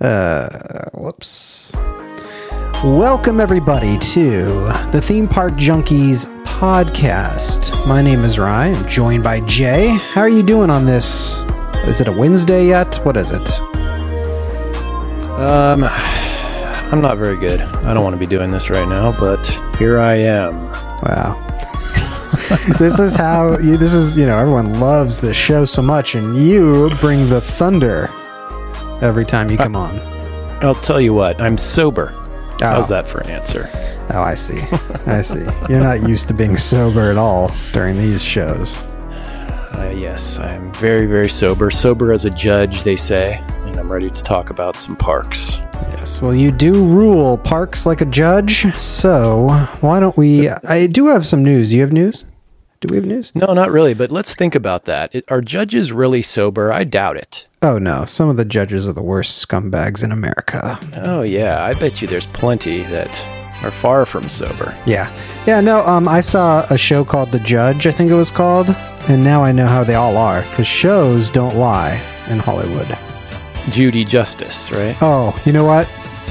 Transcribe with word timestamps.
Whoops. 0.00 1.72
Welcome, 2.84 3.40
everybody, 3.40 3.98
to 3.98 4.44
the 4.92 5.00
Theme 5.02 5.26
Park 5.26 5.54
Junkies 5.54 6.26
podcast. 6.44 7.84
My 7.84 8.00
name 8.00 8.22
is 8.22 8.38
Ryan. 8.38 8.76
I'm 8.76 8.88
joined 8.88 9.24
by 9.24 9.40
Jay. 9.40 9.88
How 9.88 10.20
are 10.20 10.28
you 10.28 10.44
doing 10.44 10.70
on 10.70 10.86
this? 10.86 11.38
Is 11.88 12.00
it 12.00 12.06
a 12.06 12.12
Wednesday 12.12 12.68
yet? 12.68 12.94
What 13.04 13.16
is 13.16 13.32
it? 13.32 13.60
Um, 15.40 15.82
I'm 15.82 17.00
not 17.00 17.18
very 17.18 17.36
good. 17.36 17.60
I 17.60 17.92
don't 17.92 18.04
want 18.04 18.14
to 18.14 18.20
be 18.20 18.26
doing 18.26 18.52
this 18.52 18.70
right 18.70 18.86
now, 18.86 19.18
but 19.18 19.44
here 19.78 19.98
I 19.98 20.14
am. 20.14 20.66
Wow. 21.02 21.44
this 22.78 23.00
is 23.00 23.16
how 23.16 23.58
you, 23.58 23.76
this 23.76 23.94
is, 23.94 24.16
you 24.16 24.26
know, 24.26 24.38
everyone 24.38 24.78
loves 24.78 25.20
this 25.20 25.36
show 25.36 25.64
so 25.64 25.82
much, 25.82 26.14
and 26.14 26.36
you 26.36 26.88
bring 27.00 27.28
the 27.28 27.40
thunder 27.40 28.12
every 29.02 29.24
time 29.24 29.50
you 29.50 29.56
come 29.56 29.76
on. 29.76 29.98
I'll 30.62 30.74
tell 30.74 31.00
you 31.00 31.14
what, 31.14 31.40
I'm 31.40 31.56
sober. 31.56 32.12
Oh. 32.14 32.56
How's 32.60 32.88
that 32.88 33.06
for 33.06 33.18
an 33.20 33.30
answer? 33.30 33.68
Oh, 34.10 34.22
I 34.22 34.34
see. 34.34 34.60
I 35.06 35.22
see. 35.22 35.46
You're 35.68 35.80
not 35.82 36.08
used 36.08 36.28
to 36.28 36.34
being 36.34 36.56
sober 36.56 37.10
at 37.10 37.16
all 37.16 37.54
during 37.72 37.96
these 37.96 38.22
shows. 38.22 38.78
Uh, 38.78 39.94
yes, 39.96 40.38
I'm 40.38 40.72
very, 40.72 41.06
very 41.06 41.28
sober. 41.28 41.70
Sober 41.70 42.12
as 42.12 42.24
a 42.24 42.30
judge, 42.30 42.82
they 42.82 42.96
say, 42.96 43.40
and 43.64 43.76
I'm 43.76 43.92
ready 43.92 44.10
to 44.10 44.22
talk 44.22 44.50
about 44.50 44.76
some 44.76 44.96
parks. 44.96 45.58
Yes, 45.90 46.20
well, 46.20 46.34
you 46.34 46.50
do 46.50 46.84
rule 46.84 47.38
parks 47.38 47.86
like 47.86 48.00
a 48.00 48.06
judge, 48.06 48.72
so 48.74 49.48
why 49.80 50.00
don't 50.00 50.16
we? 50.16 50.48
I 50.48 50.88
do 50.88 51.06
have 51.06 51.24
some 51.24 51.44
news. 51.44 51.72
You 51.72 51.82
have 51.82 51.92
news? 51.92 52.24
Do 52.80 52.88
we 52.90 52.96
have 52.96 53.06
news? 53.06 53.34
No, 53.34 53.54
not 53.54 53.72
really, 53.72 53.92
but 53.92 54.12
let's 54.12 54.36
think 54.36 54.54
about 54.54 54.84
that. 54.84 55.12
It, 55.12 55.24
are 55.28 55.40
judges 55.40 55.92
really 55.92 56.22
sober? 56.22 56.72
I 56.72 56.84
doubt 56.84 57.16
it. 57.16 57.48
Oh 57.60 57.78
no, 57.78 58.04
some 58.04 58.28
of 58.28 58.36
the 58.36 58.44
judges 58.44 58.86
are 58.86 58.92
the 58.92 59.02
worst 59.02 59.44
scumbags 59.46 60.04
in 60.04 60.12
America. 60.12 60.78
Oh, 60.98 61.22
yeah, 61.22 61.64
I 61.64 61.72
bet 61.72 62.00
you 62.00 62.06
there's 62.06 62.26
plenty 62.26 62.82
that 62.84 63.08
are 63.64 63.72
far 63.72 64.06
from 64.06 64.28
sober. 64.28 64.72
Yeah, 64.86 65.12
yeah. 65.44 65.60
No, 65.60 65.80
um, 65.80 66.06
I 66.06 66.20
saw 66.20 66.64
a 66.70 66.78
show 66.78 67.04
called 67.04 67.32
The 67.32 67.40
Judge. 67.40 67.88
I 67.88 67.90
think 67.90 68.12
it 68.12 68.14
was 68.14 68.30
called, 68.30 68.68
and 69.08 69.24
now 69.24 69.42
I 69.42 69.50
know 69.50 69.66
how 69.66 69.82
they 69.82 69.96
all 69.96 70.16
are 70.16 70.42
because 70.42 70.68
shows 70.68 71.30
don't 71.30 71.56
lie 71.56 72.00
in 72.28 72.38
Hollywood. 72.38 72.96
Judy 73.72 74.04
Justice, 74.04 74.70
right? 74.70 74.96
Oh, 75.00 75.36
you 75.44 75.52
know 75.52 75.64
what? 75.64 75.90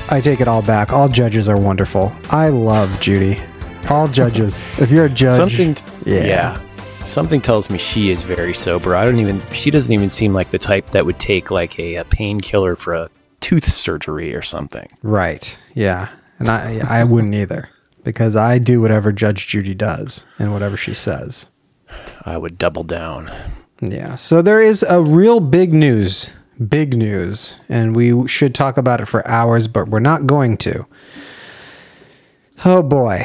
I 0.09 0.21
take 0.21 0.39
it 0.39 0.47
all 0.47 0.61
back. 0.61 0.93
All 0.93 1.09
judges 1.09 1.49
are 1.49 1.59
wonderful. 1.59 2.16
I 2.30 2.47
love 2.47 3.02
Judy. 3.02 3.41
All 3.89 4.07
judges. 4.07 4.61
if 4.80 4.91
you're 4.91 5.05
a 5.05 5.09
judge, 5.09 5.38
Something, 5.38 5.73
t- 5.75 5.85
yeah. 6.05 6.25
yeah. 6.25 6.61
Something 7.05 7.39
tells 7.39 7.69
me 7.69 7.77
she 7.77 8.09
is 8.09 8.23
very 8.23 8.53
sober. 8.53 8.95
I 8.95 9.05
don't 9.05 9.19
even. 9.19 9.41
She 9.52 9.71
doesn't 9.71 9.93
even 9.93 10.09
seem 10.09 10.33
like 10.33 10.49
the 10.52 10.57
type 10.59 10.88
that 10.88 11.05
would 11.05 11.19
take 11.19 11.49
like 11.52 11.80
a, 11.80 11.95
a 11.95 12.03
painkiller 12.05 12.75
for 12.75 12.93
a 12.93 13.09
tooth 13.39 13.71
surgery 13.71 14.35
or 14.35 14.41
something. 14.41 14.88
Right. 15.03 15.59
Yeah. 15.73 16.09
And 16.39 16.49
I 16.49 16.80
I 16.88 17.03
wouldn't 17.05 17.33
either 17.33 17.69
because 18.03 18.35
I 18.35 18.59
do 18.59 18.81
whatever 18.81 19.11
Judge 19.13 19.47
Judy 19.47 19.73
does 19.73 20.25
and 20.38 20.52
whatever 20.52 20.75
she 20.75 20.93
says. 20.93 21.47
I 22.25 22.38
would 22.38 22.58
double 22.58 22.83
down. 22.83 23.31
Yeah. 23.80 24.15
So 24.15 24.41
there 24.41 24.61
is 24.61 24.83
a 24.83 25.02
real 25.02 25.39
big 25.39 25.73
news, 25.73 26.33
big 26.67 26.95
news, 26.97 27.55
and 27.69 27.95
we 27.95 28.27
should 28.27 28.53
talk 28.53 28.75
about 28.77 28.99
it 28.99 29.05
for 29.08 29.25
hours, 29.27 29.67
but 29.67 29.88
we're 29.88 29.99
not 29.99 30.27
going 30.27 30.58
to. 30.58 30.85
Oh 32.66 32.81
boy. 32.83 33.22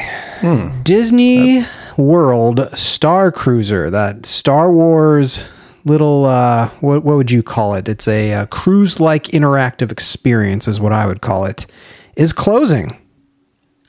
Disney 0.83 1.63
World 1.97 2.69
Star 2.77 3.31
Cruiser, 3.31 3.89
that 3.89 4.25
Star 4.25 4.71
Wars 4.71 5.47
little 5.85 6.25
uh 6.25 6.69
what 6.79 7.03
what 7.03 7.17
would 7.17 7.31
you 7.31 7.43
call 7.43 7.73
it? 7.75 7.87
It's 7.89 8.07
a, 8.07 8.33
uh 8.33 8.45
cruise 8.47 8.99
like 8.99 9.25
interactive 9.25 9.91
experience 9.91 10.67
is 10.67 10.79
what 10.79 10.93
I 10.93 11.07
would 11.07 11.21
call 11.21 11.45
it. 11.45 11.65
Is 12.15 12.33
closing. 12.33 12.99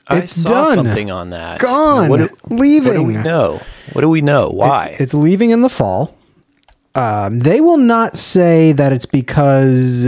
It's 0.09 0.37
I 0.37 0.41
saw 0.41 0.49
done. 0.49 0.75
something 0.75 1.11
on 1.11 1.31
that. 1.31 1.59
Gone. 1.59 2.09
What 2.09 2.17
do, 2.17 2.29
what 2.43 2.59
do 2.59 3.03
we 3.05 3.15
know? 3.15 3.61
What 3.93 4.01
do 4.01 4.09
we 4.09 4.21
know? 4.21 4.49
Why? 4.49 4.89
It's, 4.91 5.01
it's 5.01 5.13
leaving 5.13 5.49
in 5.49 5.61
the 5.61 5.69
fall. 5.69 6.15
Um, 6.93 7.39
they 7.39 7.59
will 7.59 7.77
not 7.77 8.15
say 8.15 8.71
that 8.71 8.93
it's 8.93 9.07
because 9.07 10.05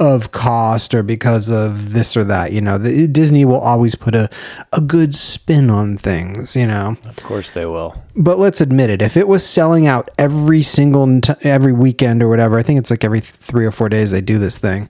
of 0.00 0.32
cost 0.32 0.94
or 0.94 1.02
because 1.02 1.50
of 1.50 1.92
this 1.92 2.16
or 2.16 2.24
that. 2.24 2.52
You 2.52 2.62
know, 2.62 2.78
the, 2.78 3.06
Disney 3.06 3.44
will 3.44 3.60
always 3.60 3.94
put 3.94 4.14
a, 4.14 4.30
a 4.72 4.80
good 4.80 5.14
spin 5.14 5.68
on 5.68 5.98
things, 5.98 6.56
you 6.56 6.66
know. 6.66 6.96
of 7.04 7.16
course 7.16 7.50
they 7.50 7.66
will. 7.66 8.02
But 8.16 8.38
let's 8.38 8.62
admit 8.62 8.88
it, 8.88 9.02
if 9.02 9.16
it 9.16 9.28
was 9.28 9.46
selling 9.46 9.86
out 9.86 10.08
every 10.18 10.62
single 10.62 11.20
t- 11.20 11.34
every 11.42 11.74
weekend 11.74 12.22
or 12.22 12.28
whatever, 12.28 12.58
I 12.58 12.62
think 12.62 12.78
it's 12.78 12.90
like 12.90 13.04
every 13.04 13.20
three 13.20 13.66
or 13.66 13.70
four 13.70 13.90
days 13.90 14.10
they 14.10 14.22
do 14.22 14.38
this 14.38 14.58
thing, 14.58 14.88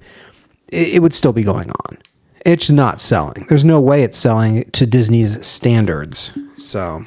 it, 0.69 0.95
it 0.95 1.03
would 1.03 1.13
still 1.13 1.33
be 1.33 1.43
going 1.43 1.71
on. 1.71 1.99
It's 2.47 2.71
not 2.71 3.01
selling. 3.01 3.45
There's 3.49 3.65
no 3.65 3.81
way 3.81 4.03
it's 4.03 4.17
selling 4.17 4.71
to 4.71 4.87
Disney's 4.87 5.45
standards. 5.45 6.31
So, 6.57 7.05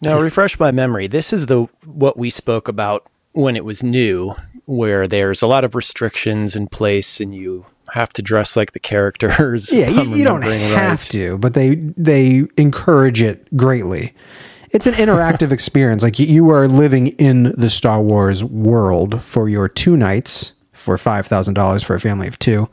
Now 0.00 0.20
refresh 0.20 0.58
my 0.58 0.70
memory. 0.70 1.08
This 1.08 1.32
is 1.32 1.46
the 1.46 1.66
what 1.84 2.16
we 2.16 2.30
spoke 2.30 2.68
about 2.68 3.04
when 3.32 3.56
it 3.56 3.64
was 3.64 3.82
new, 3.82 4.34
where 4.68 5.08
there's 5.08 5.40
a 5.40 5.46
lot 5.46 5.64
of 5.64 5.74
restrictions 5.74 6.54
in 6.54 6.68
place, 6.68 7.20
and 7.20 7.34
you 7.34 7.64
have 7.94 8.12
to 8.12 8.20
dress 8.22 8.54
like 8.54 8.72
the 8.72 8.78
characters. 8.78 9.72
Yeah, 9.72 9.88
you, 9.88 10.02
you 10.18 10.24
don't 10.24 10.42
have 10.42 11.00
right. 11.00 11.10
to, 11.10 11.38
but 11.38 11.54
they 11.54 11.76
they 11.76 12.44
encourage 12.58 13.22
it 13.22 13.56
greatly. 13.56 14.14
It's 14.70 14.86
an 14.86 14.92
interactive 14.94 15.52
experience. 15.58 16.02
Like 16.02 16.18
you- 16.18 16.50
are 16.50 16.68
living 16.68 17.08
in 17.18 17.54
the 17.56 17.70
Star 17.70 18.02
Wars 18.02 18.44
world 18.44 19.22
for 19.22 19.48
your 19.48 19.68
two 19.68 19.96
nights 19.96 20.52
for 20.72 20.98
five 20.98 21.26
thousand 21.26 21.54
dollars 21.54 21.82
for 21.82 21.94
a 21.94 22.00
family 22.00 22.28
of 22.28 22.38
two, 22.38 22.68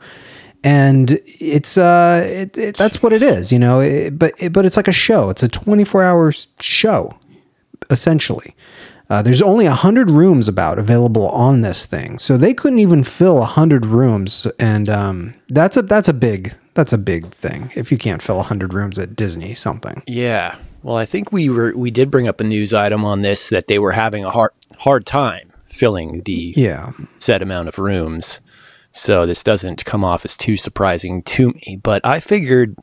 and 0.62 1.18
it's 1.24 1.78
uh, 1.78 2.22
it, 2.26 2.58
it, 2.58 2.76
that's 2.76 3.02
what 3.02 3.14
it 3.14 3.22
is, 3.22 3.50
you 3.50 3.58
know. 3.58 3.80
It, 3.80 4.18
but 4.18 4.34
but 4.52 4.66
it's 4.66 4.76
like 4.76 4.88
a 4.88 4.92
show. 4.92 5.30
It's 5.30 5.42
a 5.42 5.48
twenty 5.48 5.84
four 5.84 6.02
hour 6.02 6.30
show, 6.60 7.18
essentially. 7.88 8.54
Uh, 9.08 9.22
there's 9.22 9.42
only 9.42 9.66
100 9.66 10.10
rooms 10.10 10.48
about 10.48 10.78
available 10.78 11.28
on 11.28 11.60
this 11.60 11.86
thing 11.86 12.18
so 12.18 12.36
they 12.36 12.52
couldn't 12.52 12.80
even 12.80 13.04
fill 13.04 13.38
100 13.38 13.86
rooms 13.86 14.46
and 14.58 14.88
um, 14.88 15.34
that's 15.48 15.76
a 15.76 15.82
that's 15.82 16.08
a 16.08 16.12
big 16.14 16.54
that's 16.74 16.92
a 16.92 16.98
big 16.98 17.30
thing 17.32 17.70
if 17.76 17.92
you 17.92 17.98
can't 17.98 18.20
fill 18.20 18.36
100 18.36 18.74
rooms 18.74 18.98
at 18.98 19.14
disney 19.14 19.54
something 19.54 20.02
Yeah. 20.06 20.56
Well, 20.82 20.96
I 20.96 21.04
think 21.04 21.32
we 21.32 21.48
were 21.48 21.72
we 21.76 21.90
did 21.90 22.12
bring 22.12 22.28
up 22.28 22.40
a 22.40 22.44
news 22.44 22.72
item 22.72 23.04
on 23.04 23.22
this 23.22 23.48
that 23.48 23.66
they 23.66 23.78
were 23.78 23.92
having 23.92 24.24
a 24.24 24.30
hard 24.30 24.52
hard 24.78 25.04
time 25.04 25.52
filling 25.68 26.22
the 26.22 26.54
yeah 26.56 26.92
set 27.18 27.42
amount 27.42 27.66
of 27.66 27.78
rooms. 27.78 28.40
So 28.92 29.26
this 29.26 29.42
doesn't 29.42 29.84
come 29.84 30.04
off 30.04 30.24
as 30.24 30.36
too 30.36 30.56
surprising 30.56 31.22
to 31.24 31.48
me. 31.50 31.80
But 31.82 32.06
I 32.06 32.20
figured, 32.20 32.76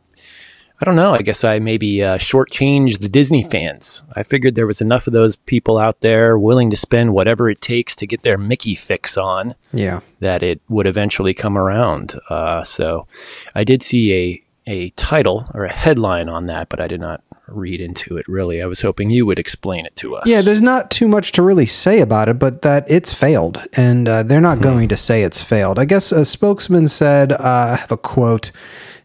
I 0.82 0.86
don't 0.86 0.96
know. 0.96 1.14
I 1.14 1.22
guess 1.22 1.44
I 1.44 1.60
maybe 1.60 2.04
uh, 2.04 2.18
shortchanged 2.18 3.00
the 3.00 3.08
Disney 3.08 3.44
fans. 3.44 4.04
I 4.16 4.24
figured 4.24 4.56
there 4.56 4.68
was 4.68 4.82
enough 4.82 5.08
of 5.08 5.14
those 5.14 5.36
people 5.36 5.78
out 5.78 6.02
there 6.02 6.38
willing 6.38 6.70
to 6.72 6.78
spend 6.78 7.14
whatever 7.14 7.50
it 7.50 7.62
takes 7.62 7.96
to 7.98 8.08
get 8.08 8.24
their 8.24 8.38
Mickey 8.38 8.76
fix 8.76 9.18
on 9.18 9.56
yeah 9.72 10.02
that 10.20 10.44
it 10.44 10.62
would 10.68 10.88
eventually 10.88 11.34
come 11.34 11.58
around. 11.58 12.16
Uh, 12.30 12.64
so 12.64 13.08
I 13.56 13.64
did 13.64 13.82
see 13.84 14.14
a 14.14 14.44
a 14.66 14.90
title 14.92 15.46
or 15.54 15.66
a 15.66 15.72
headline 15.72 16.30
on 16.30 16.48
that, 16.48 16.70
but 16.70 16.80
I 16.82 16.88
did 16.88 17.02
not 17.02 17.22
read 17.48 17.82
into 17.82 18.18
it 18.18 18.26
really. 18.28 18.62
I 18.62 18.66
was 18.66 18.82
hoping 18.82 19.10
you 19.10 19.26
would 19.26 19.38
explain 19.40 19.86
it 19.86 19.96
to 19.98 20.16
us. 20.16 20.26
yeah 20.26 20.42
there's 20.42 20.62
not 20.62 20.90
too 20.90 21.08
much 21.08 21.34
to 21.34 21.42
really 21.42 21.66
say 21.66 22.00
about 22.00 22.30
it 22.30 22.40
but 22.40 22.62
that 22.62 22.90
it's 22.90 23.14
failed 23.14 23.62
and 23.74 24.08
uh, 24.08 24.24
they're 24.24 24.40
not 24.42 24.62
going 24.62 24.88
to 24.88 24.96
say 24.98 25.24
it's 25.24 25.42
failed 25.42 25.78
i 25.78 25.84
guess 25.86 26.12
a 26.14 26.24
spokesman 26.24 26.88
said 26.88 27.34
uh, 27.34 27.38
i 27.74 27.76
have 27.76 27.92
a 27.92 27.98
quote 27.98 28.52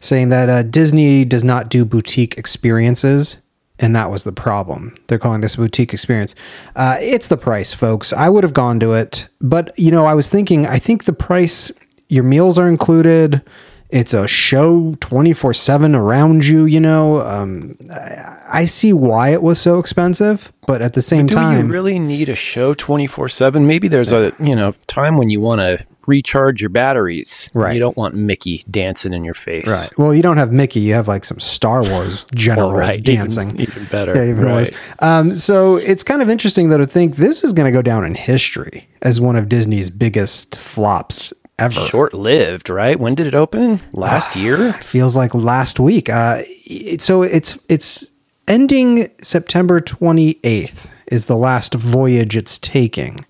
saying 0.01 0.29
that 0.29 0.49
uh, 0.49 0.63
disney 0.63 1.25
does 1.25 1.45
not 1.45 1.69
do 1.69 1.85
boutique 1.85 2.37
experiences 2.39 3.39
and 3.79 3.95
that 3.95 4.11
was 4.11 4.25
the 4.25 4.33
problem. 4.33 4.97
They're 5.07 5.19
calling 5.19 5.41
this 5.41 5.55
a 5.55 5.59
boutique 5.59 5.93
experience. 5.93 6.35
Uh, 6.75 6.97
it's 7.01 7.29
the 7.29 7.37
price, 7.37 7.73
folks. 7.73 8.13
I 8.13 8.29
would 8.29 8.45
have 8.45 8.53
gone 8.53 8.81
to 8.81 8.95
it, 8.95 9.29
but 9.41 9.73
you 9.79 9.91
know, 9.91 10.07
I 10.07 10.15
was 10.15 10.29
thinking. 10.29 10.67
I 10.67 10.79
think 10.79 11.05
the 11.05 11.13
price, 11.13 11.71
your 12.09 12.25
meals 12.25 12.59
are 12.59 12.69
included. 12.69 13.43
It's 13.91 14.12
a 14.12 14.29
show 14.29 14.97
twenty 15.00 15.33
four 15.33 15.55
seven 15.55 15.95
around 15.95 16.44
you. 16.44 16.65
You 16.65 16.81
know, 16.81 17.21
um, 17.21 17.75
I, 17.91 18.37
I 18.51 18.65
see 18.65 18.93
why 18.93 19.31
it 19.31 19.43
was 19.43 19.61
so 19.61 19.79
expensive, 19.79 20.53
but 20.67 20.83
at 20.83 20.94
the 20.94 21.03
same 21.03 21.27
Do 21.27 21.35
time, 21.35 21.61
Do 21.61 21.67
you 21.67 21.73
really 21.73 21.99
need 21.99 22.29
a 22.29 22.35
show 22.35 22.75
24/7? 22.75 23.65
Maybe 23.65 23.89
there's 23.89 24.12
a, 24.12 24.35
you 24.41 24.56
know, 24.56 24.75
time 24.89 25.17
when 25.17 25.31
you 25.31 25.41
want 25.41 25.61
to 25.61 25.87
recharge 26.08 26.60
your 26.60 26.70
batteries. 26.70 27.50
Right. 27.55 27.75
You 27.75 27.81
don't 27.81 27.96
want 27.96 28.14
Mickey 28.14 28.64
dancing 28.70 29.12
in 29.12 29.22
your 29.25 29.34
face. 29.34 29.66
right? 29.69 29.90
Well, 29.99 30.14
you 30.14 30.22
don't 30.22 30.38
have 30.38 30.50
Mickey. 30.50 30.81
You 30.81 30.94
have 30.94 31.06
like 31.06 31.25
some 31.25 31.38
Star 31.38 31.82
Wars 31.84 32.25
general 32.34 32.69
Well, 32.70 32.78
right. 32.78 33.02
Dancing. 33.05 33.60
Even, 33.60 33.84
better. 33.84 34.14
Yeah, 34.14 34.31
even 34.31 34.44
right. 34.44 34.55
worse. 34.70 34.70
Um, 35.00 35.37
so 35.37 35.76
it's 35.76 36.02
kind 36.02 36.22
of 36.22 36.28
interesting 36.31 36.70
though 36.70 36.78
to 36.78 36.87
think 36.87 37.16
this 37.16 37.44
is 37.44 37.52
going 37.52 37.66
to 37.66 37.72
go 37.72 37.82
down 37.82 38.05
in 38.05 38.14
history 38.14 38.88
as 39.02 39.20
one 39.20 39.37
of 39.37 39.49
Disney's 39.49 39.90
biggest 39.90 40.58
flops 40.58 41.32
ever. 41.58 41.81
Short 41.87 42.14
lived, 42.14 42.70
right? 42.70 42.99
When 42.99 43.14
did 43.14 43.26
it 43.26 43.34
open? 43.34 43.81
Last 43.93 44.34
year? 44.37 44.69
It 44.69 44.76
feels 44.76 45.16
like 45.16 45.34
last 45.34 45.78
week. 45.78 46.08
Uh, 46.08 46.38
it, 46.66 47.00
so 47.00 47.22
it's 47.22 47.58
it's 47.69 48.10
ending 48.46 49.08
September 49.20 49.81
twenty 49.81 50.38
eighth 50.44 50.90
is 51.10 51.26
the 51.26 51.37
last 51.37 51.75
voyage 51.75 52.37
it's 52.37 52.58
taking. 52.58 53.25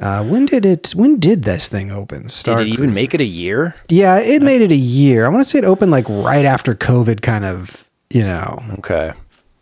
Uh, 0.00 0.24
when 0.24 0.46
did 0.46 0.64
it? 0.64 0.94
When 0.94 1.18
did 1.20 1.44
this 1.44 1.68
thing 1.68 1.90
open? 1.90 2.28
Star. 2.30 2.58
Did 2.58 2.68
it 2.68 2.72
even 2.72 2.94
make 2.94 3.12
it 3.14 3.20
a 3.20 3.24
year? 3.24 3.74
yeah, 3.88 4.18
it 4.18 4.40
made 4.42 4.62
it 4.62 4.72
a 4.72 4.76
year. 4.76 5.26
I 5.26 5.28
want 5.28 5.42
to 5.42 5.48
say 5.48 5.58
it 5.58 5.64
opened 5.64 5.90
like 5.90 6.08
right 6.08 6.44
after 6.46 6.74
COVID, 6.74 7.20
kind 7.22 7.44
of. 7.44 7.86
You 8.12 8.24
know, 8.24 8.58
Okay. 8.78 9.12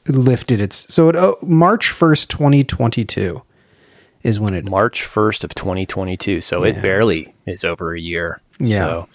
lifted 0.06 0.58
its. 0.60 0.92
So 0.94 1.08
it 1.10 1.16
oh, 1.16 1.36
March 1.42 1.90
first, 1.90 2.30
twenty 2.30 2.64
twenty 2.64 3.04
two, 3.04 3.42
is 4.22 4.40
when 4.40 4.54
it. 4.54 4.64
March 4.64 5.02
1st 5.02 5.44
of 5.44 5.54
2022. 5.54 6.40
So 6.40 6.64
it 6.64 6.82
barely 6.82 7.34
is 7.46 7.62
over 7.64 7.94
a 7.94 8.00
year. 8.00 8.40
Yeah. 8.58 8.78
So, 8.86 9.08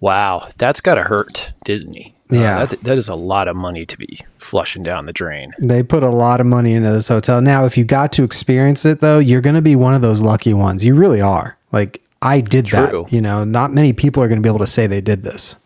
wow. 0.00 0.48
That's 0.56 0.80
got 0.80 0.94
to 0.96 1.02
hurt 1.02 1.52
Disney. 1.64 2.14
Uh, 2.32 2.36
Yeah. 2.36 2.64
that, 2.66 2.80
that 2.82 2.98
is 2.98 3.08
a 3.08 3.14
lot 3.14 3.48
of 3.48 3.56
money 3.56 3.84
to 3.86 3.98
be 3.98 4.20
flushing 4.38 4.82
down 4.82 5.06
the 5.06 5.12
drain. 5.12 5.52
They 5.58 5.82
put 5.82 6.02
a 6.02 6.10
lot 6.10 6.40
of 6.40 6.46
money 6.46 6.74
into 6.74 6.90
this 6.90 7.08
hotel. 7.08 7.40
Now, 7.40 7.64
if 7.64 7.76
you 7.76 7.84
got 7.84 8.12
to 8.12 8.24
experience 8.24 8.84
it 8.84 9.00
though, 9.00 9.18
you're 9.18 9.40
going 9.40 9.56
to 9.56 9.62
be 9.62 9.76
one 9.76 9.94
of 9.94 10.02
those 10.02 10.22
lucky 10.22 10.54
ones. 10.54 10.84
You 10.84 10.94
really 10.94 11.20
are. 11.20 11.56
Like 11.72 12.02
I 12.22 12.40
did 12.40 12.66
True. 12.66 13.04
that. 13.04 13.12
You 13.12 13.20
know, 13.20 13.44
not 13.44 13.72
many 13.72 13.92
people 13.92 14.22
are 14.22 14.28
going 14.28 14.40
to 14.40 14.46
be 14.46 14.48
able 14.48 14.64
to 14.64 14.66
say 14.66 14.86
they 14.86 15.00
did 15.00 15.22
this. 15.22 15.56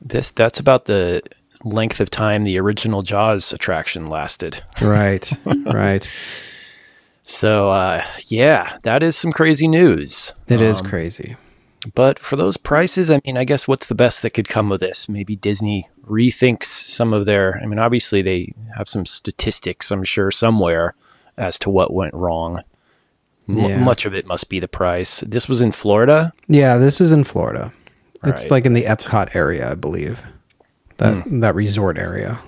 This 0.00 0.30
That's 0.30 0.60
about 0.60 0.84
the 0.84 1.22
length 1.64 2.00
of 2.00 2.10
time 2.10 2.44
the 2.44 2.58
original 2.58 3.02
Jaws 3.02 3.52
attraction 3.52 4.06
lasted. 4.06 4.62
Right. 4.80 5.30
right. 5.66 6.08
So, 7.24 7.70
uh, 7.70 8.04
yeah, 8.28 8.78
that 8.82 9.02
is 9.02 9.16
some 9.16 9.32
crazy 9.32 9.66
news. 9.66 10.32
It 10.46 10.60
is 10.60 10.80
crazy. 10.80 11.36
But 11.94 12.18
for 12.18 12.36
those 12.36 12.56
prices, 12.56 13.10
I 13.10 13.20
mean, 13.24 13.36
I 13.36 13.44
guess 13.44 13.68
what's 13.68 13.86
the 13.86 13.94
best 13.94 14.22
that 14.22 14.30
could 14.30 14.48
come 14.48 14.72
of 14.72 14.80
this? 14.80 15.08
Maybe 15.08 15.36
Disney 15.36 15.88
rethinks 16.06 16.64
some 16.64 17.12
of 17.12 17.26
their. 17.26 17.58
I 17.62 17.66
mean, 17.66 17.78
obviously 17.78 18.22
they 18.22 18.52
have 18.76 18.88
some 18.88 19.06
statistics, 19.06 19.90
I'm 19.90 20.04
sure, 20.04 20.30
somewhere 20.30 20.94
as 21.36 21.58
to 21.60 21.70
what 21.70 21.92
went 21.92 22.14
wrong. 22.14 22.62
M- 23.48 23.56
Much 23.78 24.04
of 24.06 24.14
it 24.14 24.26
must 24.26 24.48
be 24.48 24.58
the 24.58 24.68
price. 24.68 25.20
This 25.20 25.48
was 25.48 25.60
in 25.60 25.70
Florida. 25.72 26.32
Yeah, 26.48 26.76
this 26.78 27.00
is 27.00 27.12
in 27.12 27.24
Florida. 27.24 27.72
It's 28.24 28.50
like 28.50 28.66
in 28.66 28.72
the 28.72 28.82
Epcot 28.84 29.34
area, 29.36 29.70
I 29.70 29.74
believe. 29.74 30.22
That 30.96 31.24
that 31.40 31.54
resort 31.54 31.98
area. 31.98 32.40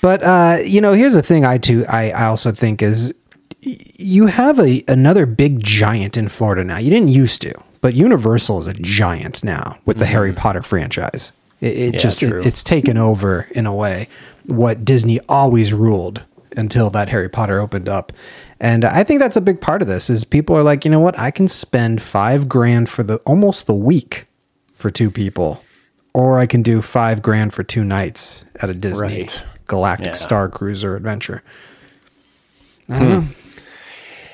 But 0.00 0.22
uh, 0.22 0.58
you 0.64 0.80
know, 0.80 0.92
here's 0.92 1.14
the 1.14 1.22
thing 1.22 1.44
I 1.44 1.58
too 1.58 1.84
I, 1.88 2.10
I 2.12 2.24
also 2.26 2.52
think 2.52 2.80
is 2.82 3.12
y- 3.66 3.76
you 3.98 4.26
have 4.26 4.58
a 4.60 4.84
another 4.88 5.26
big 5.26 5.62
giant 5.62 6.16
in 6.16 6.28
Florida 6.28 6.62
now. 6.64 6.78
You 6.78 6.88
didn't 6.90 7.08
used 7.08 7.42
to, 7.42 7.52
but 7.80 7.94
Universal 7.94 8.60
is 8.60 8.66
a 8.66 8.74
giant 8.74 9.44
now 9.44 9.78
with 9.84 9.98
the 9.98 10.06
Harry 10.06 10.30
mm-hmm. 10.30 10.38
Potter 10.38 10.62
franchise. 10.62 11.32
It, 11.60 11.76
it 11.76 11.94
Yeah, 11.94 12.00
just 12.00 12.22
it, 12.22 12.46
it's 12.46 12.62
taken 12.62 12.96
over 12.96 13.48
in 13.50 13.66
a 13.66 13.74
way 13.74 14.08
what 14.46 14.84
Disney 14.84 15.20
always 15.28 15.72
ruled 15.72 16.24
until 16.56 16.90
that 16.90 17.08
Harry 17.10 17.28
Potter 17.28 17.60
opened 17.60 17.88
up. 17.88 18.12
And 18.60 18.84
I 18.84 19.04
think 19.04 19.20
that's 19.20 19.36
a 19.36 19.40
big 19.40 19.60
part 19.60 19.82
of 19.82 19.88
this 19.88 20.10
is 20.10 20.24
people 20.24 20.56
are 20.56 20.62
like, 20.62 20.84
you 20.84 20.90
know 20.90 21.00
what? 21.00 21.18
I 21.18 21.30
can 21.30 21.46
spend 21.46 22.02
five 22.02 22.48
grand 22.48 22.88
for 22.88 23.02
the 23.02 23.18
almost 23.18 23.66
the 23.66 23.74
week 23.74 24.26
for 24.72 24.90
two 24.90 25.10
people, 25.10 25.62
or 26.12 26.38
I 26.38 26.46
can 26.46 26.62
do 26.62 26.82
five 26.82 27.22
grand 27.22 27.54
for 27.54 27.62
two 27.62 27.84
nights 27.84 28.44
at 28.60 28.70
a 28.70 28.74
Disney 28.74 29.00
Right. 29.00 29.44
Galactic 29.66 30.08
Yeah. 30.08 30.14
Star 30.14 30.48
Cruiser 30.48 30.96
adventure. 30.96 31.42
I 32.88 32.98
don't 32.98 33.08
hmm. 33.08 33.14
know. 33.14 33.34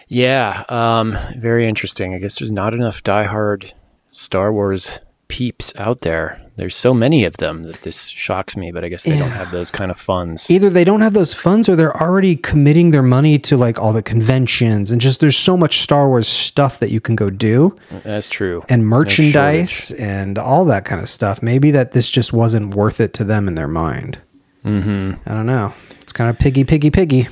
Yeah, 0.08 0.64
um, 0.68 1.16
very 1.36 1.66
interesting. 1.68 2.14
I 2.14 2.18
guess 2.18 2.38
there's 2.38 2.52
not 2.52 2.74
enough 2.74 3.02
diehard 3.02 3.72
Star 4.10 4.52
Wars 4.52 5.00
peeps 5.28 5.72
out 5.76 6.02
there. 6.02 6.40
There's 6.56 6.76
so 6.76 6.94
many 6.94 7.24
of 7.24 7.38
them 7.38 7.64
that 7.64 7.82
this 7.82 8.06
shocks 8.06 8.56
me, 8.56 8.70
but 8.70 8.84
I 8.84 8.88
guess 8.88 9.02
they 9.02 9.18
don't 9.18 9.30
have 9.30 9.50
those 9.50 9.72
kind 9.72 9.90
of 9.90 9.96
funds. 9.98 10.48
Either 10.48 10.70
they 10.70 10.84
don't 10.84 11.00
have 11.00 11.12
those 11.12 11.34
funds 11.34 11.68
or 11.68 11.74
they're 11.74 11.96
already 12.00 12.36
committing 12.36 12.92
their 12.92 13.02
money 13.02 13.40
to 13.40 13.56
like 13.56 13.76
all 13.76 13.92
the 13.92 14.04
conventions 14.04 14.92
and 14.92 15.00
just 15.00 15.18
there's 15.18 15.36
so 15.36 15.56
much 15.56 15.80
Star 15.80 16.06
Wars 16.06 16.28
stuff 16.28 16.78
that 16.78 16.90
you 16.90 17.00
can 17.00 17.16
go 17.16 17.28
do 17.28 17.76
That's 18.04 18.28
true. 18.28 18.62
and 18.68 18.86
merchandise 18.86 19.90
and 19.92 20.38
all 20.38 20.64
that 20.66 20.84
kind 20.84 21.00
of 21.00 21.08
stuff. 21.08 21.42
Maybe 21.42 21.72
that 21.72 21.90
this 21.90 22.08
just 22.08 22.32
wasn't 22.32 22.76
worth 22.76 23.00
it 23.00 23.12
to 23.14 23.24
them 23.24 23.48
in 23.48 23.56
their 23.56 23.66
mind. 23.66 24.18
Mm-hmm. 24.64 25.28
I 25.28 25.34
don't 25.34 25.46
know. 25.46 25.74
It's 26.02 26.12
kind 26.12 26.30
of 26.30 26.38
piggy, 26.38 26.62
piggy, 26.64 26.90
piggy. 26.90 27.26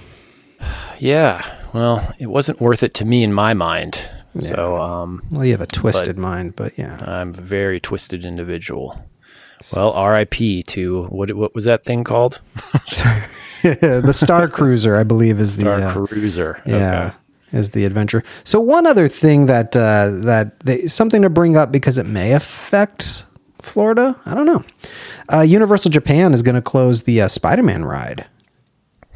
Yeah. 0.99 1.62
Well, 1.73 2.15
it 2.19 2.27
wasn't 2.29 2.61
worth 2.61 2.83
it 2.83 2.95
to 2.95 3.05
me 3.05 3.23
in 3.23 3.33
my 3.33 3.55
mind. 3.55 4.09
So 4.39 4.81
um, 4.81 5.23
Well, 5.31 5.45
you 5.45 5.53
have 5.53 5.61
a 5.61 5.67
twisted 5.67 6.17
mind, 6.19 6.57
but 6.57 6.79
yeah. 6.79 7.03
I'm 7.07 7.29
a 7.31 7.33
very 7.33 7.81
twisted 7.81 8.25
individual. 8.25 9.09
Well, 9.75 9.93
R.I.P. 9.93 10.63
to 10.65 11.05
what? 11.05 11.33
What 11.35 11.55
was 11.55 11.65
that 11.65 11.85
thing 11.85 12.03
called? 12.03 12.41
the 13.63 14.13
Star 14.13 14.49
Cruiser, 14.49 14.97
I 14.97 15.05
believe, 15.05 15.39
is 15.39 15.57
the 15.57 15.63
Star 15.63 15.81
uh, 15.81 16.07
Cruiser. 16.07 16.61
yeah 16.67 17.07
Okay. 17.53 17.59
is 17.59 17.71
the 17.71 17.85
adventure. 17.85 18.25
So 18.45 18.59
one 18.61 18.87
other 18.87 19.07
thing 19.09 19.47
that 19.47 19.77
uh, 19.77 20.11
that 20.25 20.59
they, 20.61 20.87
something 20.89 21.23
to 21.23 21.31
bring 21.31 21.57
up 21.57 21.71
because 21.71 21.97
it 21.97 22.07
may 22.07 22.33
affect 22.33 23.25
Florida. 23.61 24.17
I 24.27 24.35
don't 24.35 24.47
know. 24.47 24.65
Uh, 25.33 25.43
Universal 25.43 25.93
Japan 25.93 26.35
is 26.35 26.43
going 26.43 26.57
to 26.57 26.63
close 26.63 27.03
the 27.05 27.21
uh, 27.23 27.29
Spider-Man 27.29 27.85
ride. 27.85 28.27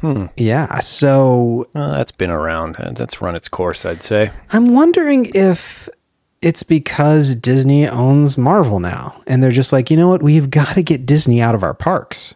Hmm. 0.01 0.25
Yeah, 0.35 0.79
so 0.79 1.65
Well, 1.73 1.91
that's 1.93 2.11
been 2.11 2.29
around. 2.29 2.75
Uh, 2.77 2.91
That's 2.91 3.19
run 3.21 3.35
its 3.35 3.49
course, 3.49 3.83
I'd 3.85 4.03
say. 4.03 4.31
I'm 4.53 4.73
wondering 4.73 5.31
if 5.33 5.89
it's 6.41 6.61
because 6.61 7.33
Disney 7.33 7.87
owns 7.87 8.37
Marvel 8.37 8.79
now, 8.79 9.21
and 9.25 9.41
they're 9.41 9.49
just 9.49 9.73
like, 9.73 9.89
you 9.89 9.97
know 9.97 10.07
what, 10.07 10.21
we've 10.21 10.51
got 10.51 10.75
to 10.75 10.83
get 10.83 11.07
Disney 11.07 11.41
out 11.41 11.55
of 11.55 11.63
our 11.63 11.73
parks. 11.73 12.35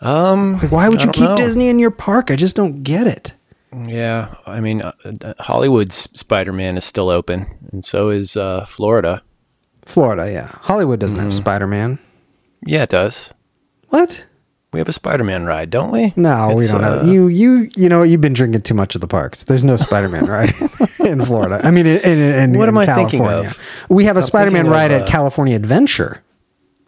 Um, 0.00 0.58
Like, 0.58 0.70
why 0.70 0.88
would 0.88 1.02
you 1.02 1.10
keep 1.10 1.24
know. 1.24 1.36
Disney 1.36 1.68
in 1.68 1.78
your 1.78 1.90
park? 1.90 2.30
I 2.30 2.36
just 2.36 2.54
don't 2.54 2.82
get 2.82 3.06
it. 3.06 3.32
Yeah, 3.76 4.34
I 4.46 4.60
mean, 4.60 4.80
uh, 4.82 4.92
uh, 5.04 5.34
Hollywood's 5.40 6.08
Spider-Man 6.18 6.76
is 6.76 6.84
still 6.84 7.10
open, 7.10 7.46
and 7.72 7.84
so 7.84 8.08
is 8.10 8.36
uh, 8.36 8.64
Florida. 8.66 9.22
Florida, 9.84 10.30
yeah. 10.30 10.48
Hollywood 10.62 11.00
doesn't 11.00 11.16
Mm-hmm. 11.18 11.24
have 11.24 11.34
Spider-Man. 11.34 11.98
Yeah, 12.64 12.84
it 12.84 12.90
does. 12.90 13.32
What? 13.88 14.26
We 14.70 14.80
have 14.80 14.88
a 14.88 14.92
Spider-Man 14.92 15.46
ride, 15.46 15.70
don't 15.70 15.90
we? 15.90 16.12
No, 16.14 16.54
we 16.54 16.66
don't 16.66 16.82
have 16.82 17.02
uh, 17.04 17.06
you. 17.06 17.26
You 17.28 17.70
you 17.74 17.88
know 17.88 18.02
you've 18.02 18.20
been 18.20 18.34
drinking 18.34 18.60
too 18.62 18.74
much 18.74 18.94
of 18.94 19.00
the 19.00 19.08
parks. 19.08 19.44
There's 19.44 19.64
no 19.64 19.76
Spider-Man 19.76 20.26
ride 20.28 20.52
in 21.04 21.24
Florida. 21.24 21.60
I 21.64 21.70
mean, 21.70 21.86
in, 21.86 21.98
in, 22.00 22.18
in 22.52 22.58
What 22.58 22.68
in 22.68 22.74
am 22.74 22.78
I 22.78 22.86
thinking 22.86 23.20
California. 23.20 23.50
of? 23.50 23.86
We 23.88 24.04
have 24.04 24.18
a 24.18 24.22
Spider-Man 24.22 24.64
thinking 24.64 24.72
of, 24.72 24.76
ride 24.76 24.90
at 24.92 25.02
uh, 25.02 25.06
California 25.06 25.56
Adventure, 25.56 26.22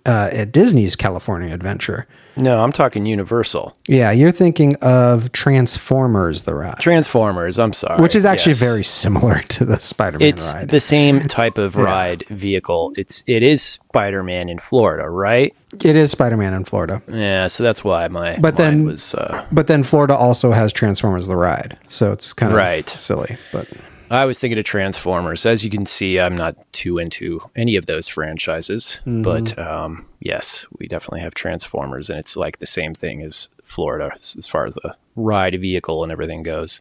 uh, 0.05 0.29
at 0.31 0.53
Disney's 0.53 0.95
California 0.95 1.55
Adventure. 1.55 2.07
No, 2.41 2.63
I'm 2.63 2.73
talking 2.73 3.07
Universal 3.07 3.77
Yeah, 3.87 4.11
you're 4.11 4.33
thinking 4.33 4.75
of 4.83 5.31
Transformers, 5.33 6.43
the 6.43 6.55
ride, 6.55 6.79
Transformers. 6.79 7.59
I'm 7.59 7.73
sorry, 7.73 8.01
which 8.03 8.15
is 8.17 8.25
actually 8.25 8.53
yes. 8.53 8.61
very 8.61 8.85
similar 8.85 9.39
to 9.49 9.65
the 9.65 9.81
Spider-Man 9.81 10.29
It's 10.29 10.53
ride. 10.55 10.69
the 10.71 10.81
same 10.81 11.21
type 11.29 11.59
of 11.59 11.77
ride 11.77 12.25
vehicle. 12.29 12.93
It's 12.97 13.23
it 13.27 13.43
is 13.43 13.63
Spider-Man 13.63 14.49
in 14.49 14.59
Florida, 14.59 15.09
right? 15.09 15.55
it 15.85 15.95
is 15.95 16.11
Spider-Man 16.11 16.53
in 16.53 16.65
Florida, 16.65 17.01
Yeah, 17.07 17.47
so 17.47 17.63
that's 17.63 17.85
why 17.85 18.09
my 18.09 18.37
But 18.41 18.57
then- 18.57 18.85
was. 18.87 19.15
Uh, 19.15 19.45
but 19.53 19.69
then 19.69 19.85
Florida 19.85 20.17
also 20.17 20.51
has 20.51 20.73
Transformers, 20.73 21.29
the 21.29 21.37
ride, 21.37 21.79
so 21.89 22.11
it's 22.11 22.33
kind 22.33 22.51
of 22.53 22.59
Right. 22.59 22.89
silly. 22.89 23.37
But 23.53 23.69
I 24.11 24.25
was 24.25 24.39
thinking 24.41 24.59
of 24.59 24.65
Transformers. 24.65 25.47
As 25.47 25.65
you 25.65 25.71
can 25.71 25.87
see, 25.87 26.19
I'm 26.19 26.37
not 26.37 26.57
too 26.73 26.99
into 26.99 27.41
any 27.55 27.77
of 27.77 27.87
those 27.87 28.09
franchises, 28.09 29.01
Mm-hmm. 29.07 29.23
but 29.23 29.57
um, 29.59 30.07
yes, 30.21 30.67
we 30.79 30.89
definitely 30.89 31.21
have 31.21 31.35
Transformers, 31.35 32.11
and 32.11 32.19
it's 32.19 32.37
like 32.37 32.59
the 32.59 32.67
same 32.67 32.93
thing 32.95 33.23
as 33.23 33.49
Florida 33.65 34.11
as 34.17 34.47
far 34.49 34.67
as 34.67 34.75
the 34.75 34.97
ride 35.15 35.59
vehicle 35.61 36.03
and 36.03 36.11
everything 36.11 36.43
goes. 36.43 36.81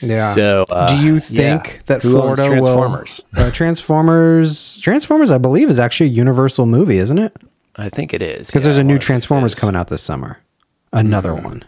yeah. 0.00 0.32
So, 0.34 0.64
uh, 0.70 0.86
Do 0.86 0.98
you 0.98 1.14
yeah. 1.14 1.20
think 1.20 1.84
that 1.86 2.02
Who 2.02 2.12
Florida 2.12 2.46
Transformers? 2.46 3.22
will 3.34 3.42
uh, 3.46 3.50
Transformers 3.50 4.78
Transformers 4.78 5.30
I 5.32 5.38
believe 5.38 5.68
is 5.68 5.78
actually 5.80 6.10
a 6.10 6.12
Universal 6.12 6.66
movie, 6.66 6.98
isn't 6.98 7.18
it? 7.18 7.36
I 7.76 7.88
think 7.88 8.14
it 8.14 8.22
is 8.22 8.46
Because 8.48 8.62
yeah, 8.62 8.64
there's 8.66 8.76
a 8.76 8.84
new 8.84 8.94
wanna 8.94 9.00
say 9.00 9.04
it 9.04 9.06
Transformers. 9.06 9.54
Mm-hmm. 9.54 9.60
coming 9.60 9.76
out 9.76 9.88
this 9.88 10.02
summer. 10.02 10.38
Another 10.92 11.34
one. 11.34 11.62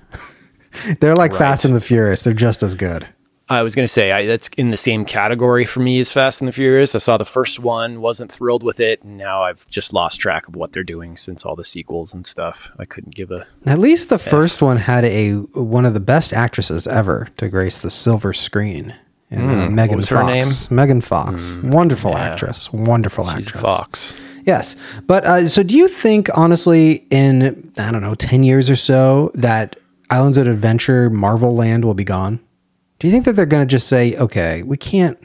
They're 1.01 1.15
like 1.17 1.35
Fast 1.35 1.65
and 1.65 1.75
the 1.75 1.81
Furious. 1.81 2.25
They're 2.25 2.33
just 2.33 2.63
as 2.63 2.75
good. 2.75 3.07
I 3.49 3.63
was 3.63 3.75
going 3.75 3.85
to 3.85 3.93
say 3.93 4.13
I, 4.13 4.25
that's 4.27 4.49
in 4.57 4.71
the 4.71 4.77
same 4.77 5.05
category 5.05 5.65
for 5.65 5.81
me 5.81 5.99
as 6.01 6.11
Fast 6.13 6.41
and 6.41 6.49
the 6.49 6.53
Furious. 6.53 6.95
I 6.95 6.99
saw 6.99 7.17
the 7.19 7.25
first 7.25 7.59
one, 7.61 8.01
wasn't 8.01 8.31
thrilled 8.33 8.63
with 8.63 8.81
it, 8.81 9.03
and 9.03 9.19
now 9.19 9.43
I've 9.43 9.69
just 9.69 9.93
lost 9.93 10.21
track 10.21 10.49
of 10.49 10.57
what 10.57 10.73
they're 10.73 10.85
doing 10.85 11.17
since 11.17 11.45
all 11.45 11.55
the 11.57 11.65
sequels 11.65 12.15
and 12.15 12.25
stuff. 12.27 12.71
I 12.79 12.85
couldn't 12.85 13.15
give 13.15 13.31
a 13.31 13.47
At 13.67 13.79
least 13.79 14.09
the 14.09 14.19
first 14.19 14.63
one 14.63 14.77
had 14.79 15.05
a 15.05 15.33
one 15.55 15.85
of 15.85 15.93
the 15.95 16.01
best 16.01 16.33
actresses 16.33 16.87
ever 16.87 17.29
to 17.39 17.49
grace 17.49 17.81
the 17.81 17.91
silver 17.91 18.33
screen. 18.33 18.95
And, 19.31 19.51
uh, 19.51 19.69
Megan 19.71 19.99
Hmm. 20.01 20.15
her 20.15 20.23
Fox. 20.43 20.71
Megan 20.71 21.01
Fox. 21.01 21.55
Wonderful 21.63 22.17
actress. 22.17 22.73
Wonderful 22.73 23.25
she's 23.29 23.47
actress. 23.47 23.63
fox. 23.63 24.15
Yes. 24.45 24.77
But 25.07 25.25
uh, 25.25 25.47
so 25.49 25.63
do 25.63 25.77
you 25.77 25.89
think, 25.89 26.29
honestly, 26.35 27.07
in, 27.11 27.73
I 27.79 27.91
don't 27.91 28.03
know, 28.03 28.15
10 28.15 28.43
years 28.43 28.69
or 28.69 28.77
so, 28.77 29.31
that 29.35 29.77
Islands 30.11 30.37
of 30.37 30.47
Adventure, 30.49 31.09
Marvel 31.11 31.55
Land 31.55 31.85
will 31.85 31.95
be 31.95 32.05
gone? 32.05 32.41
Do 33.03 33.09
you 33.09 33.13
think 33.13 33.25
that 33.25 33.33
they're 33.33 33.47
going 33.47 33.67
to 33.67 33.71
just 33.71 33.89
say, 33.89 34.15
okay, 34.17 34.63
we 34.63 34.77
can't 34.77 35.19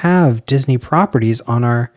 have 0.00 0.44
Disney 0.44 0.76
properties 0.76 1.40
on 1.40 1.64
our. 1.64 1.90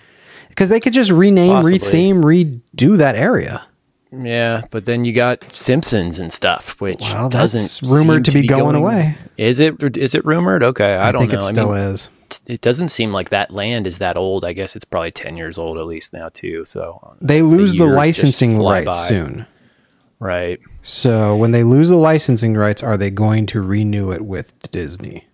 Because 0.48 0.70
they 0.70 0.80
could 0.80 0.94
just 0.94 1.12
rename, 1.12 1.52
Possibly. 1.52 1.80
retheme, 1.80 2.24
redo 2.24 2.98
that 2.98 3.16
area. 3.16 3.68
Yeah, 4.14 4.62
but 4.72 4.86
then 4.86 5.04
you 5.04 5.12
got 5.12 5.44
Simpsons 5.54 6.20
and 6.20 6.32
stuff, 6.32 6.80
which 6.80 7.02
Well, 7.02 7.28
doesn't 7.28 7.86
rumored 7.92 8.26
seem 8.26 8.34
to 8.34 8.42
be 8.44 8.48
going 8.48 8.76
away. 8.76 9.18
Is 9.36 9.60
it? 9.60 9.98
Is 9.98 10.16
it 10.16 10.24
rumored? 10.24 10.64
Okay, 10.64 10.96
I, 10.96 11.10
I, 11.10 11.12
don't 11.12 11.24
think 11.28 11.34
know. 11.34 11.40
it 11.40 11.44
I 11.44 11.52
still 11.52 11.72
mean, 11.74 11.78
is. 11.80 12.10
it 12.48 12.62
doesn't 12.62 12.88
seem 12.88 13.12
like 13.12 13.28
that 13.32 13.52
land 13.52 13.86
is 13.88 13.98
that 13.98 14.16
old. 14.16 14.46
I 14.46 14.54
guess 14.54 14.78
it's 14.78 14.86
probably 14.86 15.12
ten 15.12 15.36
years 15.36 15.58
old 15.58 15.78
at 15.78 15.86
least 15.86 16.14
now 16.14 16.30
too. 16.30 16.64
So 16.64 17.18
They 17.20 17.42
uh, 17.42 17.44
lose 17.44 17.74
the 17.74 17.80
just 17.80 17.92
licensing 17.92 18.58
rights 18.64 18.86
by. 18.86 19.08
soon. 19.10 19.48
right, 20.20 20.62
So 20.88 21.36
when 21.36 21.50
they 21.50 21.64
lose 21.64 21.90
the 21.90 21.96
licensing 21.98 22.54
rights, 22.54 22.84
are 22.84 22.96
they 22.96 23.10
going 23.10 23.48
to 23.48 23.62
renew 23.62 24.12
it 24.12 24.22
with 24.24 24.54
Disney? 24.72 25.28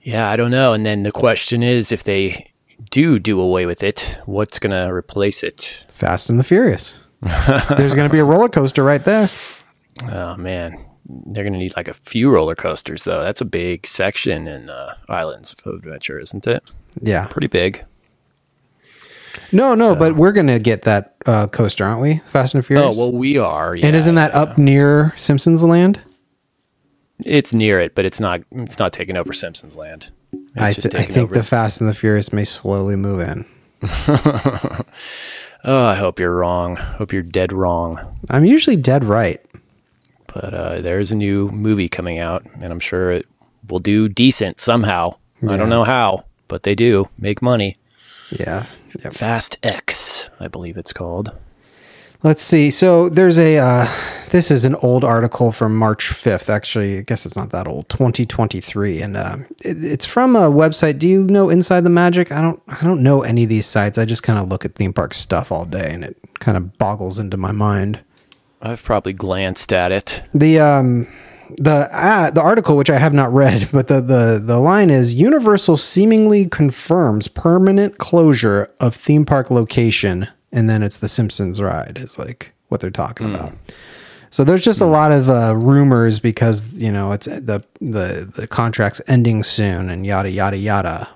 yeah, 0.00 0.30
I 0.30 0.36
don't 0.36 0.50
know. 0.52 0.72
And 0.72 0.86
then 0.86 1.02
the 1.02 1.12
question 1.12 1.62
is, 1.62 1.92
if 1.92 2.02
they 2.02 2.50
do 2.90 3.18
do 3.18 3.40
away 3.40 3.66
with 3.66 3.82
it, 3.82 4.16
what's 4.24 4.58
going 4.58 4.70
to 4.70 4.90
replace 4.94 5.42
it? 5.42 5.84
Fast 5.88 6.30
and 6.30 6.38
the 6.38 6.44
Furious. 6.44 6.96
There's 7.20 7.94
going 7.94 8.08
to 8.08 8.12
be 8.12 8.20
a 8.20 8.24
roller 8.24 8.48
coaster 8.48 8.82
right 8.82 9.04
there. 9.04 9.28
Oh 10.10 10.36
man, 10.36 10.76
they're 11.06 11.42
going 11.42 11.54
to 11.54 11.58
need 11.58 11.74
like 11.74 11.88
a 11.88 11.94
few 11.94 12.30
roller 12.30 12.54
coasters 12.54 13.04
though. 13.04 13.22
That's 13.22 13.40
a 13.40 13.46
big 13.46 13.86
section 13.86 14.46
in 14.46 14.68
uh, 14.68 14.94
Islands 15.08 15.54
of 15.64 15.72
Adventure, 15.72 16.18
isn't 16.20 16.46
it? 16.46 16.70
Yeah. 17.00 17.26
Pretty 17.28 17.46
big. 17.46 17.82
No, 19.52 19.74
no, 19.74 19.90
So- 19.90 19.94
but 19.94 20.16
we're 20.16 20.32
going 20.32 20.46
to 20.48 20.58
get 20.58 20.82
that 20.82 21.14
uh, 21.26 21.46
coaster, 21.48 21.84
aren't 21.84 22.00
we? 22.02 22.16
Fast 22.28 22.54
and 22.54 22.64
Furious. 22.64 22.96
Oh 22.96 22.98
well, 22.98 23.12
we 23.12 23.38
are. 23.38 23.74
and 23.74 23.96
isn't 23.96 24.14
that 24.16 24.32
up 24.34 24.56
near 24.58 25.12
Simpsons 25.16 25.62
Land? 25.62 26.00
It's 27.24 27.52
near 27.54 27.80
it, 27.80 27.94
but 27.94 28.04
it's 28.04 28.20
not. 28.20 28.42
It's 28.50 28.78
not 28.78 28.92
taking 28.92 29.16
over 29.16 29.32
Simpsons 29.32 29.76
Land. 29.76 30.10
It's 30.32 30.62
I, 30.62 30.72
just 30.72 30.90
th- 30.90 31.02
I 31.02 31.06
think 31.10 31.30
the 31.32 31.42
Fast 31.44 31.80
and 31.80 31.88
the 31.88 31.94
Furious 31.94 32.32
may 32.32 32.44
slowly 32.44 32.94
move 32.96 33.20
in. 33.20 33.44
oh, 35.64 35.84
I 35.86 35.94
hope 35.94 36.18
you're 36.20 36.34
wrong. 36.34 36.76
Hope 36.76 37.12
you're 37.12 37.22
dead 37.22 37.52
wrong. 37.52 38.18
I'm 38.30 38.44
usually 38.44 38.76
dead 38.76 39.04
right. 39.04 39.40
But 40.32 40.52
uh, 40.54 40.80
there's 40.82 41.10
a 41.12 41.14
new 41.16 41.50
movie 41.50 41.88
coming 41.88 42.18
out, 42.18 42.44
and 42.60 42.70
I'm 42.72 42.80
sure 42.80 43.10
it 43.10 43.26
will 43.68 43.78
do 43.78 44.08
decent 44.08 44.60
somehow. 44.60 45.16
I 45.48 45.56
don't 45.56 45.70
know 45.70 45.84
how, 45.84 46.24
but 46.48 46.62
they 46.64 46.74
do 46.74 47.08
make 47.18 47.40
money. 47.42 47.76
Yeah. 48.30 48.66
Yep. 49.04 49.12
Fast 49.12 49.58
X, 49.62 50.30
I 50.40 50.48
believe 50.48 50.76
it's 50.76 50.92
called. 50.92 51.32
Let's 52.22 52.42
see. 52.42 52.70
So 52.70 53.08
there's 53.08 53.38
a. 53.38 53.58
Uh, 53.58 53.86
this 54.30 54.50
is 54.50 54.64
an 54.64 54.74
old 54.76 55.04
article 55.04 55.52
from 55.52 55.76
March 55.76 56.08
5th. 56.08 56.48
Actually, 56.48 56.98
I 56.98 57.02
guess 57.02 57.26
it's 57.26 57.36
not 57.36 57.50
that 57.50 57.68
old. 57.68 57.88
2023, 57.88 59.00
and 59.02 59.16
uh, 59.16 59.36
it, 59.60 59.84
it's 59.84 60.06
from 60.06 60.34
a 60.34 60.50
website. 60.50 60.98
Do 60.98 61.06
you 61.06 61.24
know 61.24 61.50
Inside 61.50 61.82
the 61.82 61.90
Magic? 61.90 62.32
I 62.32 62.40
don't. 62.40 62.60
I 62.68 62.82
don't 62.82 63.02
know 63.02 63.22
any 63.22 63.44
of 63.44 63.48
these 63.48 63.66
sites. 63.66 63.98
I 63.98 64.06
just 64.06 64.22
kind 64.22 64.38
of 64.38 64.48
look 64.48 64.64
at 64.64 64.74
theme 64.74 64.92
park 64.92 65.14
stuff 65.14 65.52
all 65.52 65.66
day, 65.66 65.92
and 65.92 66.04
it 66.04 66.16
kind 66.40 66.56
of 66.56 66.78
boggles 66.78 67.18
into 67.18 67.36
my 67.36 67.52
mind. 67.52 68.00
I've 68.62 68.82
probably 68.82 69.12
glanced 69.12 69.72
at 69.72 69.92
it. 69.92 70.22
The 70.32 70.58
um 70.58 71.06
the 71.56 71.88
uh, 71.92 72.30
the 72.30 72.40
article 72.40 72.76
which 72.76 72.90
I 72.90 72.98
have 72.98 73.12
not 73.12 73.32
read, 73.32 73.68
but 73.72 73.88
the 73.88 74.00
the 74.00 74.40
the 74.42 74.58
line 74.58 74.90
is 74.90 75.14
Universal 75.14 75.76
seemingly 75.76 76.46
confirms 76.46 77.28
permanent 77.28 77.98
closure 77.98 78.70
of 78.80 78.94
theme 78.94 79.24
park 79.24 79.50
location, 79.50 80.28
and 80.52 80.68
then 80.68 80.82
it's 80.82 80.98
the 80.98 81.08
Simpsons 81.08 81.60
ride 81.60 81.98
is 81.98 82.18
like 82.18 82.52
what 82.68 82.80
they're 82.80 82.90
talking 82.90 83.34
about. 83.34 83.52
So 84.30 84.44
there's 84.44 84.64
just 84.64 84.80
a 84.80 84.86
lot 84.86 85.12
of 85.12 85.30
uh, 85.30 85.56
rumors 85.56 86.20
because 86.20 86.74
you 86.80 86.92
know 86.92 87.12
it's 87.12 87.26
the 87.26 87.64
the 87.80 88.30
the 88.34 88.46
contract's 88.46 89.00
ending 89.06 89.42
soon 89.42 89.88
and 89.88 90.04
yada 90.04 90.30
yada 90.30 90.56
yada. 90.56 91.08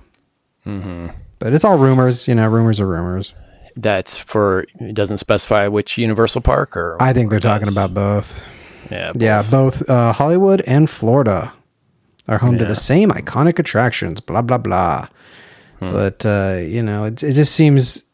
But 1.41 1.55
it's 1.55 1.65
all 1.65 1.79
rumors, 1.79 2.29
you 2.29 2.35
know. 2.35 2.47
Rumors 2.47 2.81
are 2.81 2.87
rumors. 2.87 3.35
That's 3.75 4.17
for. 4.17 4.67
It 4.79 4.95
doesn't 4.95 5.19
specify 5.19 5.69
which 5.69 5.99
Universal 5.99 6.43
Park 6.43 6.77
or. 6.77 6.97
I 7.01 7.13
think 7.13 7.31
they're 7.31 7.39
or 7.39 7.41
talking 7.41 7.69
about 7.69 7.95
both. 7.95 8.41
Yeah. 8.91 9.13
Yeah, 9.17 9.43
both 9.51 9.89
uh, 9.89 10.13
Hollywood 10.13 10.61
and 10.63 10.89
Florida 10.91 11.53
are 12.29 12.39
home 12.39 12.59
to 12.59 12.65
the 12.65 12.77
same 12.77 13.11
iconic 13.11 13.59
attractions. 13.59 14.21
Blah 14.21 14.43
blah 14.43 14.59
blah. 14.59 15.09
But 15.81 16.27
uh, 16.27 16.59
you 16.61 16.83
know, 16.83 17.05
it, 17.05 17.23
it 17.23 17.33
just 17.33 17.55
seems 17.55 18.05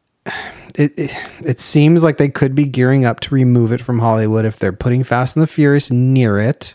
it, 0.77 0.97
it 0.97 1.11
it 1.45 1.61
seems 1.61 2.05
like 2.05 2.17
they 2.17 2.29
could 2.29 2.55
be 2.55 2.65
gearing 2.65 3.05
up 3.05 3.21
to 3.21 3.35
remove 3.35 3.73
it 3.73 3.81
from 3.81 3.99
Hollywood 3.99 4.45
if 4.45 4.59
they're 4.59 4.73
putting 4.73 5.03
Fast 5.03 5.37
and 5.37 5.43
the 5.43 5.47
Furious 5.49 5.91
near 5.91 6.39
it. 6.39 6.75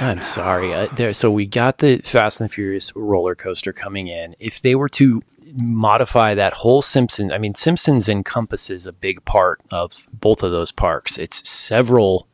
I'm 0.00 0.20
sorry. 0.20 0.72
Uh, 0.72 0.86
there, 0.94 1.14
so 1.14 1.30
we 1.30 1.46
got 1.46 1.78
the 1.78 1.98
Fast 1.98 2.40
and 2.40 2.48
the 2.48 2.52
Furious 2.52 2.94
roller 2.94 3.34
coaster 3.34 3.72
coming 3.72 4.06
in. 4.06 4.36
If 4.38 4.60
they 4.60 4.74
were 4.74 4.90
to 4.90 5.22
modify 5.54 6.34
that 6.34 6.52
whole 6.52 6.82
Simpsons, 6.82 7.32
I 7.32 7.38
mean, 7.38 7.54
Simpsons 7.54 8.08
encompasses 8.08 8.86
a 8.86 8.92
big 8.92 9.24
part 9.24 9.60
of 9.70 10.08
both 10.12 10.42
of 10.42 10.52
those 10.52 10.72
parks. 10.72 11.18
It's 11.18 11.48
several 11.48 12.28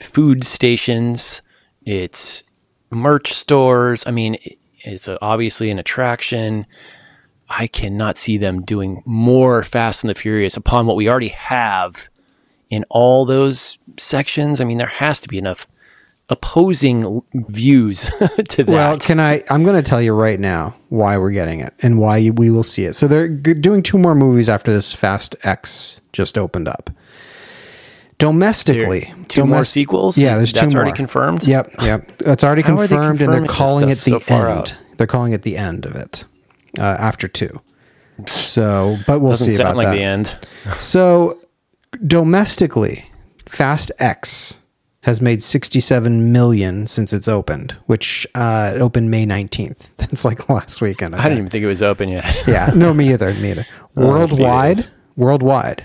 food 0.00 0.44
stations. 0.44 1.42
It's 1.84 2.42
merch 2.90 3.32
stores. 3.32 4.06
I 4.06 4.10
mean, 4.10 4.36
it's 4.80 5.08
obviously 5.20 5.70
an 5.70 5.78
attraction. 5.78 6.66
I 7.48 7.66
cannot 7.66 8.16
see 8.16 8.36
them 8.36 8.62
doing 8.62 9.02
more 9.04 9.64
Fast 9.64 10.04
and 10.04 10.10
the 10.10 10.14
Furious 10.14 10.56
upon 10.56 10.86
what 10.86 10.96
we 10.96 11.08
already 11.08 11.28
have 11.28 12.08
in 12.68 12.84
all 12.88 13.24
those 13.24 13.78
sections. 13.98 14.60
I 14.60 14.64
mean, 14.64 14.78
there 14.78 14.86
has 14.86 15.20
to 15.22 15.28
be 15.28 15.38
enough 15.38 15.66
opposing 16.28 17.22
views 17.34 18.02
to 18.48 18.64
that. 18.64 18.68
Well, 18.68 18.98
can 18.98 19.18
I? 19.18 19.42
I'm 19.50 19.64
going 19.64 19.74
to 19.74 19.82
tell 19.82 20.00
you 20.00 20.14
right 20.14 20.38
now 20.38 20.76
why 20.88 21.18
we're 21.18 21.32
getting 21.32 21.60
it 21.60 21.74
and 21.82 21.98
why 21.98 22.30
we 22.30 22.50
will 22.50 22.62
see 22.62 22.84
it. 22.84 22.94
So 22.94 23.08
they're 23.08 23.28
doing 23.28 23.82
two 23.82 23.98
more 23.98 24.14
movies 24.14 24.48
after 24.48 24.72
this 24.72 24.94
Fast 24.94 25.34
X 25.42 26.00
just 26.12 26.38
opened 26.38 26.68
up. 26.68 26.90
Domestically, 28.20 29.12
two 29.28 29.44
more 29.46 29.64
sequels. 29.64 30.16
Yeah, 30.16 30.36
there's 30.36 30.52
That's 30.52 30.70
two 30.72 30.76
more. 30.76 30.84
already 30.84 30.96
confirmed? 30.96 31.46
Yep, 31.46 31.70
yep. 31.82 32.10
It's 32.20 32.44
already 32.44 32.62
How 32.62 32.76
are 32.76 32.86
they 32.86 32.88
confirmed, 32.94 33.20
and 33.22 33.32
they're 33.32 33.40
confirming 33.40 33.48
calling 33.50 33.88
it 33.88 33.98
the 34.00 34.10
so 34.12 34.18
far 34.20 34.48
end. 34.48 34.58
out? 34.58 34.76
They're 34.96 35.06
calling 35.06 35.32
it 35.32 35.42
the 35.42 35.56
end 35.56 35.86
of 35.86 35.96
it 35.96 36.24
uh, 36.78 36.82
after 36.82 37.26
two. 37.26 37.60
So, 38.26 38.98
but 39.06 39.20
we'll 39.20 39.30
Doesn't 39.30 39.50
see 39.50 39.56
sound 39.56 39.68
about 39.70 39.76
like 39.76 39.86
that. 39.88 39.94
the 39.94 40.02
end. 40.02 40.38
So, 40.78 41.40
domestically, 42.06 43.10
Fast 43.48 43.90
X 43.98 44.58
has 45.04 45.22
made 45.22 45.42
67 45.42 46.30
million 46.30 46.86
since 46.86 47.14
it's 47.14 47.28
opened, 47.28 47.74
which 47.86 48.26
uh, 48.34 48.72
it 48.76 48.80
opened 48.82 49.10
May 49.10 49.24
19th. 49.24 49.90
That's 49.96 50.24
like 50.26 50.48
last 50.50 50.82
weekend. 50.82 51.14
I 51.16 51.22
didn't 51.22 51.38
even 51.38 51.48
think 51.50 51.64
it 51.64 51.68
was 51.68 51.82
open 51.82 52.10
yet. 52.10 52.26
yeah, 52.46 52.70
no, 52.74 52.92
me 52.92 53.08
either. 53.12 53.32
Me 53.34 53.52
either. 53.52 53.66
Oh, 53.96 54.08
Worldwide, 54.08 54.86
worldwide. 55.16 55.84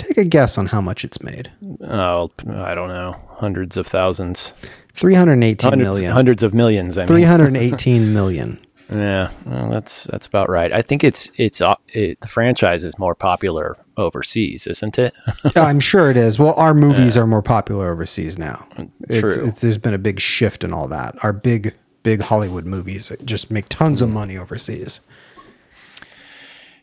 Take 0.00 0.18
a 0.18 0.24
guess 0.24 0.58
on 0.58 0.66
how 0.66 0.80
much 0.80 1.04
it's 1.04 1.22
made. 1.22 1.50
oh, 1.82 2.30
I 2.48 2.74
don't 2.74 2.88
know. 2.88 3.14
Hundreds 3.38 3.76
of 3.76 3.86
thousands. 3.86 4.52
318 4.94 5.70
Hundreds, 5.70 5.88
million. 5.88 6.12
hundreds 6.12 6.42
of 6.42 6.52
millions. 6.54 6.98
I 6.98 7.02
mean, 7.02 7.08
318 7.08 8.12
million. 8.12 8.58
yeah, 8.90 9.30
well, 9.46 9.70
that's 9.70 10.04
that's 10.04 10.26
about 10.26 10.48
right. 10.50 10.72
I 10.72 10.82
think 10.82 11.04
it's 11.04 11.30
it's 11.36 11.60
uh, 11.60 11.76
it, 11.88 12.20
the 12.20 12.26
franchise 12.28 12.82
is 12.82 12.98
more 12.98 13.14
popular 13.14 13.76
overseas, 13.96 14.66
isn't 14.66 14.98
it? 14.98 15.14
I'm 15.56 15.78
sure 15.80 16.10
it 16.10 16.16
is. 16.16 16.38
Well, 16.38 16.54
our 16.54 16.74
movies 16.74 17.16
are 17.16 17.26
more 17.26 17.42
popular 17.42 17.92
overseas 17.92 18.36
now. 18.38 18.66
It's, 19.08 19.20
True. 19.20 19.46
It's, 19.46 19.60
there's 19.60 19.78
been 19.78 19.94
a 19.94 19.98
big 19.98 20.18
shift 20.18 20.64
in 20.64 20.72
all 20.72 20.88
that. 20.88 21.14
Our 21.22 21.32
big, 21.32 21.74
big 22.02 22.20
Hollywood 22.22 22.66
movies 22.66 23.12
just 23.24 23.50
make 23.50 23.68
tons 23.68 24.02
of 24.02 24.10
money 24.10 24.36
overseas. 24.36 25.00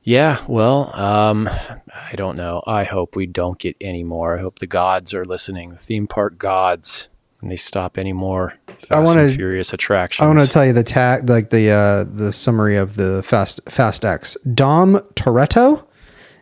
Yeah, 0.07 0.41
well, 0.47 0.89
um, 0.95 1.49
I 1.49 2.13
don't 2.15 2.37
know. 2.37 2.63
I 2.65 2.85
hope 2.85 3.17
we 3.17 3.25
don't 3.25 3.59
get 3.59 3.75
any 3.81 4.05
more. 4.05 4.37
I 4.37 4.39
hope 4.41 4.59
the 4.59 4.65
gods 4.65 5.13
are 5.13 5.25
listening, 5.25 5.67
the 5.67 5.75
theme 5.75 6.07
park 6.07 6.37
gods, 6.37 7.09
and 7.41 7.51
they 7.51 7.57
stop 7.57 7.97
any 7.97 8.13
more 8.13 8.53
Fast 8.87 9.05
wanna- 9.05 9.23
and 9.23 9.33
Furious 9.35 9.73
attractions. 9.73 10.23
I 10.23 10.27
want 10.33 10.39
to 10.39 10.47
tell 10.47 10.65
you 10.65 10.71
the 10.71 10.81
tag, 10.81 11.29
like 11.29 11.49
the 11.49 11.71
uh, 11.71 12.03
the 12.05 12.31
summary 12.31 12.77
of 12.77 12.95
the 12.95 13.21
Fast 13.21 13.59
Fast 13.69 14.05
X. 14.05 14.37
Dom 14.53 14.95
Toretto 15.15 15.85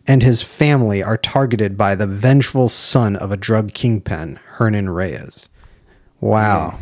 and 0.05 0.21
his 0.21 0.43
family 0.43 1.01
are 1.01 1.17
targeted 1.17 1.75
by 1.75 1.95
the 1.95 2.05
vengeful 2.05 2.69
son 2.69 3.15
of 3.15 3.31
a 3.31 3.37
drug 3.37 3.73
kingpin, 3.73 4.37
Hernan 4.45 4.91
Reyes. 4.91 5.49
Wow. 6.21 6.77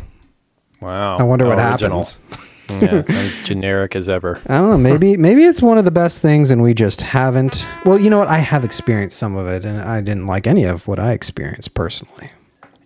wow. 0.82 1.16
I 1.16 1.22
wonder 1.22 1.46
what 1.46 1.58
Original. 1.58 2.04
happens. 2.04 2.20
yeah, 2.68 3.02
sounds 3.02 3.44
generic 3.44 3.96
as 3.96 4.08
ever. 4.08 4.40
I 4.48 4.58
don't 4.58 4.70
know. 4.70 4.78
Maybe 4.78 5.16
maybe 5.16 5.44
it's 5.44 5.62
one 5.62 5.78
of 5.78 5.84
the 5.84 5.90
best 5.90 6.22
things, 6.22 6.50
and 6.50 6.62
we 6.62 6.74
just 6.74 7.00
haven't. 7.00 7.66
Well, 7.84 7.98
you 7.98 8.10
know 8.10 8.18
what? 8.18 8.28
I 8.28 8.38
have 8.38 8.64
experienced 8.64 9.18
some 9.18 9.36
of 9.36 9.46
it, 9.46 9.64
and 9.64 9.80
I 9.80 10.00
didn't 10.00 10.26
like 10.26 10.46
any 10.46 10.64
of 10.64 10.86
what 10.86 10.98
I 10.98 11.12
experienced 11.12 11.74
personally. 11.74 12.30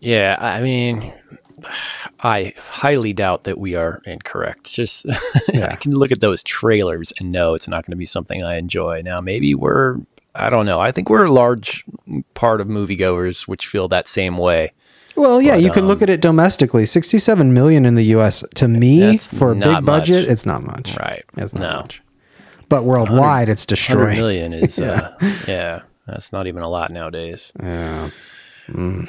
Yeah, 0.00 0.36
I 0.38 0.60
mean, 0.60 1.12
I 2.20 2.54
highly 2.56 3.12
doubt 3.12 3.44
that 3.44 3.58
we 3.58 3.74
are 3.74 4.02
incorrect. 4.04 4.72
Just 4.72 5.06
yeah. 5.52 5.70
I 5.72 5.76
can 5.76 5.92
look 5.92 6.12
at 6.12 6.20
those 6.20 6.42
trailers 6.42 7.12
and 7.18 7.32
know 7.32 7.54
it's 7.54 7.68
not 7.68 7.84
going 7.84 7.92
to 7.92 7.96
be 7.96 8.06
something 8.06 8.42
I 8.42 8.56
enjoy. 8.56 9.02
Now, 9.02 9.20
maybe 9.20 9.54
we're 9.54 9.98
I 10.34 10.50
don't 10.50 10.66
know. 10.66 10.78
I 10.80 10.92
think 10.92 11.10
we're 11.10 11.24
a 11.24 11.32
large 11.32 11.84
part 12.34 12.60
of 12.60 12.68
moviegoers 12.68 13.48
which 13.48 13.66
feel 13.66 13.88
that 13.88 14.08
same 14.08 14.38
way. 14.38 14.72
Well, 15.18 15.42
yeah, 15.42 15.56
But, 15.56 15.62
you 15.64 15.70
can 15.70 15.86
look 15.88 15.98
um, 15.98 16.04
at 16.04 16.08
it 16.08 16.20
domestically. 16.20 16.86
Sixty-seven 16.86 17.52
million 17.52 17.84
in 17.84 17.94
the 17.96 18.04
U.S. 18.16 18.44
To 18.54 18.68
me, 18.68 19.18
for 19.18 19.52
a 19.52 19.54
big 19.56 19.84
budget, 19.84 20.28
it's 20.28 20.46
not 20.46 20.62
much. 20.62 20.96
Right. 20.96 21.24
It's 21.36 21.54
not 21.54 21.60
No. 21.70 21.76
much. 21.80 22.02
But 22.68 22.84
worldwide, 22.84 23.48
it's 23.48 23.64
100 23.64 23.68
destroying. 23.68 24.16
million 24.16 24.52
is 24.52 24.78
uh, 24.78 25.14
yeah. 25.48 25.82
That's 26.06 26.32
not 26.32 26.46
even 26.46 26.62
a 26.62 26.68
lot 26.68 26.90
nowadays. 26.90 27.52
Yeah. 27.62 28.10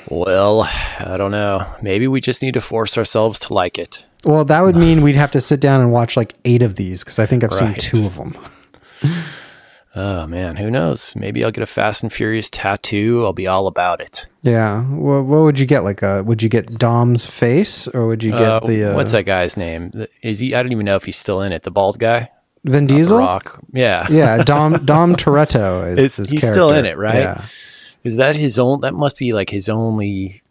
Well, 0.10 0.62
I 1.00 1.16
don't 1.18 1.32
know. 1.32 1.66
Maybe 1.82 2.08
we 2.08 2.22
just 2.22 2.42
need 2.42 2.54
to 2.54 2.62
force 2.62 2.98
ourselves 2.98 3.40
to 3.40 3.54
like 3.54 3.78
it. 3.78 4.06
Well, 4.24 4.46
that 4.46 4.62
would 4.62 4.76
mean 4.86 5.02
we'd 5.02 5.16
have 5.16 5.32
to 5.32 5.42
sit 5.42 5.60
down 5.60 5.82
and 5.82 5.92
watch 5.92 6.16
like 6.18 6.34
eight 6.46 6.62
of 6.62 6.76
these 6.76 7.04
because 7.04 7.20
I 7.20 7.26
think 7.26 7.44
I've 7.44 7.54
seen 7.54 7.74
two 7.76 8.06
of 8.06 8.16
them. 8.16 8.34
Oh 9.96 10.28
man, 10.28 10.58
who 10.58 10.70
knows? 10.70 11.16
Maybe 11.16 11.44
I'll 11.44 11.52
get 11.52 11.64
a 11.64 11.68
Fast 11.68 12.04
and 12.04 12.14
Furious 12.14 12.50
tattoo. 12.50 13.24
I'll 13.26 13.34
be 13.34 13.48
all 13.48 13.66
about 13.66 14.02
it. 14.02 14.28
Yeah. 14.44 14.84
What, 14.84 15.26
what 15.26 15.42
would 15.42 15.58
you 15.58 15.66
get? 15.66 15.84
Like, 15.84 16.04
a, 16.04 16.24
would 16.24 16.44
you 16.44 16.50
get 16.50 16.78
Dom's 16.78 17.26
face 17.26 17.88
or 17.88 18.06
would 18.08 18.24
you 18.24 18.32
get 18.32 18.42
Uh, 18.42 18.60
the 18.60 18.92
uh, 18.92 18.96
what's 18.96 19.12
that 19.12 19.26
guy's 19.26 19.58
name? 19.58 19.92
Is 20.22 20.40
he? 20.40 20.54
I 20.54 20.62
don't 20.62 20.72
even 20.72 20.86
know 20.86 20.96
if 20.96 21.06
he's 21.06 21.18
still 21.18 21.42
in 21.42 21.52
it. 21.52 21.64
The 21.64 21.72
bald 21.72 21.98
guy, 21.98 22.30
Vin 22.66 22.86
Diesel? 22.88 23.18
Rock. 23.18 23.60
Yeah, 23.74 24.08
Yeah, 24.10 24.44
Dom 24.44 24.86
Dom 24.86 25.16
Toretto 25.16 25.98
is 25.98 26.18
he's 26.18 26.48
still 26.48 26.72
in 26.72 26.86
it, 26.86 26.98
right? 26.98 27.16
Yeah. 27.16 27.46
Is 28.04 28.16
that 28.18 28.36
his 28.36 28.60
own? 28.60 28.82
That 28.82 28.94
must 28.94 29.18
be 29.18 29.34
like 29.34 29.50
his 29.50 29.68
only 29.68 30.44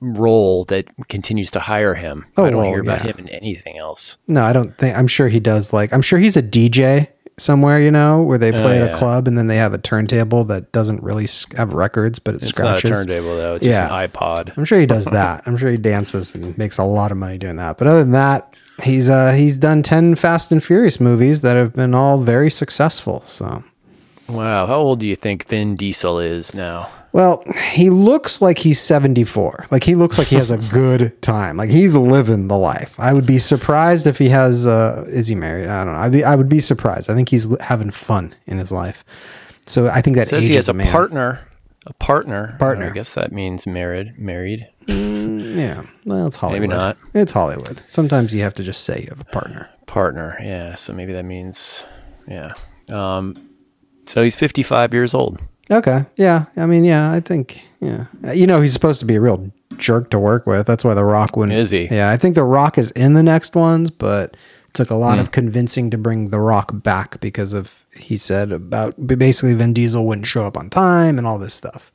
role 0.00 0.64
that 0.66 0.86
continues 1.08 1.50
to 1.52 1.60
hire 1.60 1.94
him. 1.94 2.26
Oh, 2.36 2.44
I 2.44 2.50
don't 2.50 2.60
well, 2.60 2.68
hear 2.70 2.80
about 2.80 3.04
yeah. 3.04 3.12
him 3.12 3.18
in 3.18 3.28
anything 3.30 3.78
else. 3.78 4.18
No, 4.28 4.44
I 4.44 4.52
don't 4.52 4.76
think. 4.76 4.96
I'm 4.96 5.06
sure 5.06 5.28
he 5.28 5.40
does. 5.40 5.72
Like, 5.72 5.92
I'm 5.92 6.02
sure 6.02 6.18
he's 6.18 6.36
a 6.36 6.42
DJ 6.42 7.08
somewhere. 7.38 7.80
You 7.80 7.90
know, 7.90 8.22
where 8.22 8.38
they 8.38 8.52
play 8.52 8.80
at 8.80 8.88
yeah. 8.90 8.94
a 8.96 8.98
club 8.98 9.26
and 9.28 9.36
then 9.36 9.46
they 9.46 9.56
have 9.56 9.72
a 9.74 9.78
turntable 9.78 10.44
that 10.44 10.72
doesn't 10.72 11.02
really 11.02 11.24
s- 11.24 11.46
have 11.56 11.72
records, 11.74 12.18
but 12.18 12.34
it 12.34 12.38
It's 12.38 12.46
scratches. 12.48 12.90
not 12.90 13.00
a 13.00 13.04
turntable 13.06 13.36
though. 13.36 13.54
It's 13.54 13.66
Yeah. 13.66 13.88
just 13.88 13.92
an 13.92 14.08
iPod. 14.10 14.52
I'm 14.56 14.64
sure 14.64 14.78
he 14.80 14.86
does 14.86 15.06
that. 15.06 15.42
I'm 15.46 15.56
sure 15.56 15.70
he 15.70 15.76
dances 15.76 16.34
and 16.34 16.56
makes 16.58 16.78
a 16.78 16.84
lot 16.84 17.10
of 17.10 17.16
money 17.16 17.38
doing 17.38 17.56
that. 17.56 17.78
But 17.78 17.86
other 17.86 18.00
than 18.02 18.12
that, 18.12 18.54
he's 18.82 19.08
uh 19.10 19.32
he's 19.32 19.56
done 19.58 19.82
ten 19.82 20.14
Fast 20.14 20.50
and 20.52 20.62
Furious 20.62 21.00
movies 21.00 21.40
that 21.42 21.56
have 21.56 21.72
been 21.74 21.94
all 21.94 22.18
very 22.18 22.50
successful. 22.50 23.22
So, 23.26 23.62
Wow, 24.28 24.66
how 24.66 24.76
old 24.76 25.00
do 25.00 25.06
you 25.06 25.16
think 25.16 25.46
Vin 25.48 25.76
Diesel 25.76 26.18
is 26.18 26.54
now? 26.54 26.90
well, 27.12 27.44
he 27.74 27.90
looks 27.90 28.42
like 28.42 28.58
he's 28.58 28.80
74. 28.80 29.66
Like 29.70 29.84
he 29.84 29.94
looks 29.94 30.18
like 30.18 30.26
he 30.28 30.34
has 30.36 30.50
a 30.50 30.58
good 30.72 31.20
time. 31.22 31.56
Like 31.56 31.70
he's 31.70 31.94
living 31.94 32.48
the 32.48 32.58
life. 32.58 32.98
I 32.98 33.12
would 33.12 33.24
be 33.26 33.38
surprised 33.38 34.06
if 34.08 34.18
he 34.18 34.30
has. 34.30 34.66
uh 34.66 35.04
Is 35.06 35.28
he 35.28 35.34
married? 35.36 35.68
I 35.68 35.84
don't 35.84 35.94
know. 35.94 36.00
I'd 36.00 36.10
be, 36.12 36.24
I 36.24 36.34
would 36.34 36.48
be 36.48 36.58
surprised. 36.58 37.08
I 37.10 37.14
think 37.14 37.28
he's 37.28 37.46
having 37.60 37.92
fun 37.92 38.34
in 38.46 38.58
his 38.58 38.72
life. 38.72 39.04
So 39.66 39.86
I 39.86 40.00
think 40.00 40.16
that 40.16 40.26
Says 40.28 40.46
he 40.46 40.54
has 40.56 40.68
a 40.68 40.72
a 40.76 40.84
partner. 40.90 41.40
A 41.86 41.92
partner. 41.92 42.56
Partner. 42.58 42.86
I 42.86 42.92
guess 42.94 43.14
that 43.14 43.30
means 43.30 43.66
married. 43.66 44.18
Married. 44.18 44.66
Yeah. 44.88 45.84
Well, 46.04 46.26
it's 46.26 46.36
Hollywood. 46.36 46.62
Maybe 46.68 46.74
not. 46.76 46.96
It's 47.14 47.30
Hollywood. 47.32 47.80
Sometimes 47.86 48.34
you 48.34 48.40
have 48.42 48.54
to 48.54 48.64
just 48.64 48.82
say 48.84 49.00
you 49.02 49.08
have 49.10 49.20
a 49.20 49.24
partner. 49.24 49.68
Partner. 49.86 50.36
Yeah. 50.42 50.74
So 50.74 50.92
maybe 50.92 51.12
that 51.12 51.24
means. 51.26 51.84
Yeah. 52.26 52.50
Um. 52.88 53.34
So 54.06 54.22
he's 54.22 54.36
55 54.36 54.94
years 54.94 55.14
old. 55.14 55.40
Okay. 55.70 56.04
Yeah. 56.16 56.46
I 56.56 56.66
mean, 56.66 56.84
yeah, 56.84 57.12
I 57.12 57.20
think, 57.20 57.64
yeah. 57.80 58.06
You 58.34 58.46
know, 58.46 58.60
he's 58.60 58.72
supposed 58.72 59.00
to 59.00 59.06
be 59.06 59.16
a 59.16 59.20
real 59.20 59.50
jerk 59.76 60.10
to 60.10 60.18
work 60.18 60.46
with. 60.46 60.66
That's 60.66 60.84
why 60.84 60.94
The 60.94 61.04
Rock 61.04 61.36
wouldn't. 61.36 61.56
Is 61.56 61.70
he? 61.70 61.86
Yeah. 61.86 62.10
I 62.10 62.16
think 62.16 62.34
The 62.34 62.44
Rock 62.44 62.76
is 62.78 62.90
in 62.92 63.14
the 63.14 63.22
next 63.22 63.54
ones, 63.54 63.90
but 63.90 64.32
it 64.32 64.74
took 64.74 64.90
a 64.90 64.94
lot 64.94 65.14
hmm. 65.14 65.20
of 65.20 65.30
convincing 65.30 65.90
to 65.90 65.98
bring 65.98 66.26
The 66.26 66.40
Rock 66.40 66.70
back 66.72 67.20
because 67.20 67.54
of, 67.54 67.84
he 67.98 68.16
said 68.16 68.52
about 68.52 69.06
basically 69.06 69.54
Vin 69.54 69.72
Diesel 69.72 70.06
wouldn't 70.06 70.26
show 70.26 70.42
up 70.42 70.56
on 70.56 70.68
time 70.68 71.16
and 71.16 71.26
all 71.26 71.38
this 71.38 71.54
stuff. 71.54 71.90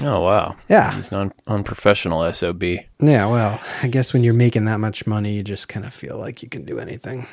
Oh 0.00 0.20
wow. 0.20 0.56
Yeah. 0.68 0.94
He's 0.94 1.10
an 1.10 1.18
un- 1.18 1.32
unprofessional 1.46 2.32
sob. 2.32 2.62
Yeah. 2.62 2.86
Well, 3.00 3.60
I 3.82 3.88
guess 3.88 4.12
when 4.12 4.22
you're 4.22 4.34
making 4.34 4.66
that 4.66 4.78
much 4.78 5.06
money, 5.06 5.34
you 5.34 5.42
just 5.42 5.68
kind 5.68 5.84
of 5.84 5.92
feel 5.92 6.16
like 6.16 6.42
you 6.42 6.48
can 6.48 6.64
do 6.64 6.78
anything. 6.78 7.26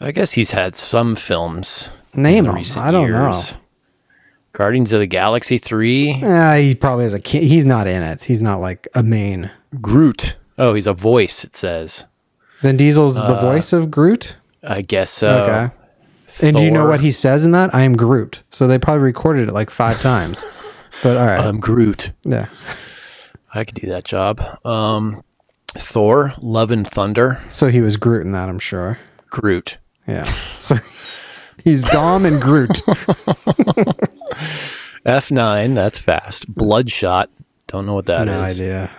I 0.00 0.12
guess 0.12 0.32
he's 0.32 0.52
had 0.52 0.76
some 0.76 1.14
films. 1.14 1.90
Name 2.14 2.44
them. 2.44 2.64
I 2.76 2.90
don't 2.90 3.06
years. 3.06 3.54
Guardians 4.52 4.92
of 4.92 5.00
the 5.00 5.06
Galaxy 5.06 5.58
3. 5.58 6.20
know. 6.20 6.26
Yeah. 6.28 6.56
He 6.56 6.74
probably 6.74 7.04
has 7.04 7.14
a 7.14 7.20
kid. 7.20 7.44
He's 7.44 7.64
not 7.64 7.86
in 7.86 8.02
it. 8.02 8.24
He's 8.24 8.40
not 8.40 8.60
like 8.60 8.88
a 8.94 9.02
main. 9.02 9.50
Groot. 9.80 10.36
Oh, 10.58 10.74
he's 10.74 10.86
a 10.86 10.92
voice, 10.94 11.44
it 11.44 11.54
says. 11.56 12.06
Vin 12.62 12.76
Diesel's 12.76 13.18
Uh, 13.18 13.32
the 13.32 13.40
voice 13.40 13.72
of 13.72 13.90
Groot. 13.90 14.36
I 14.62 14.82
guess 14.82 15.10
so. 15.10 15.42
Okay. 15.42 15.74
And 16.46 16.56
do 16.56 16.62
you 16.62 16.70
know 16.70 16.86
what 16.86 17.00
he 17.00 17.10
says 17.10 17.44
in 17.44 17.52
that? 17.52 17.74
I 17.74 17.82
am 17.82 17.96
Groot. 17.96 18.42
So 18.50 18.66
they 18.66 18.78
probably 18.78 19.02
recorded 19.04 19.48
it 19.48 19.54
like 19.54 19.70
five 19.70 20.00
times. 20.00 20.44
But 21.02 21.16
all 21.16 21.24
right. 21.24 21.40
I'm 21.40 21.60
Groot. 21.60 22.12
yeah. 22.24 22.48
I 23.54 23.64
could 23.64 23.76
do 23.76 23.86
that 23.88 24.04
job. 24.04 24.42
Um, 24.66 25.22
Thor, 25.68 26.34
Love 26.42 26.70
and 26.70 26.86
Thunder, 26.86 27.42
So 27.48 27.68
he 27.68 27.80
was 27.80 27.96
Groot 27.96 28.26
in 28.26 28.32
that, 28.32 28.50
I'm 28.50 28.58
sure. 28.58 28.98
Groot. 29.30 29.78
Yeah. 30.06 30.32
So 30.58 30.76
he's 31.64 31.82
Dom 31.82 32.24
and 32.26 32.40
Groot. 32.40 32.70
F9, 35.06 35.74
that's 35.74 35.98
fast. 35.98 36.52
Bloodshot, 36.52 37.30
don't 37.66 37.86
know 37.86 37.94
what 37.94 38.06
that 38.06 38.28
is. 38.28 38.34
no 38.34 38.40
idea. 38.42 38.90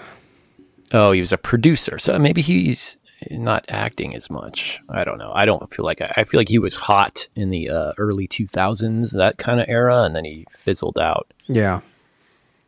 Oh, 0.93 1.11
he 1.11 1.19
was 1.19 1.31
a 1.31 1.37
producer. 1.37 1.99
So 1.99 2.17
maybe 2.19 2.41
he's 2.41 2.97
not 3.29 3.65
acting 3.69 4.15
as 4.15 4.29
much. 4.29 4.81
I 4.89 5.03
don't 5.03 5.17
know. 5.17 5.31
I 5.33 5.45
don't 5.45 5.71
feel 5.73 5.85
like 5.85 6.01
I, 6.01 6.11
I 6.17 6.23
feel 6.23 6.39
like 6.39 6.49
he 6.49 6.59
was 6.59 6.75
hot 6.75 7.27
in 7.35 7.49
the 7.49 7.69
uh, 7.69 7.91
early 7.97 8.27
2000s, 8.27 9.11
that 9.11 9.37
kind 9.37 9.59
of 9.59 9.69
era, 9.69 10.03
and 10.03 10.15
then 10.15 10.25
he 10.25 10.45
fizzled 10.49 10.97
out. 10.97 11.31
Yeah. 11.47 11.81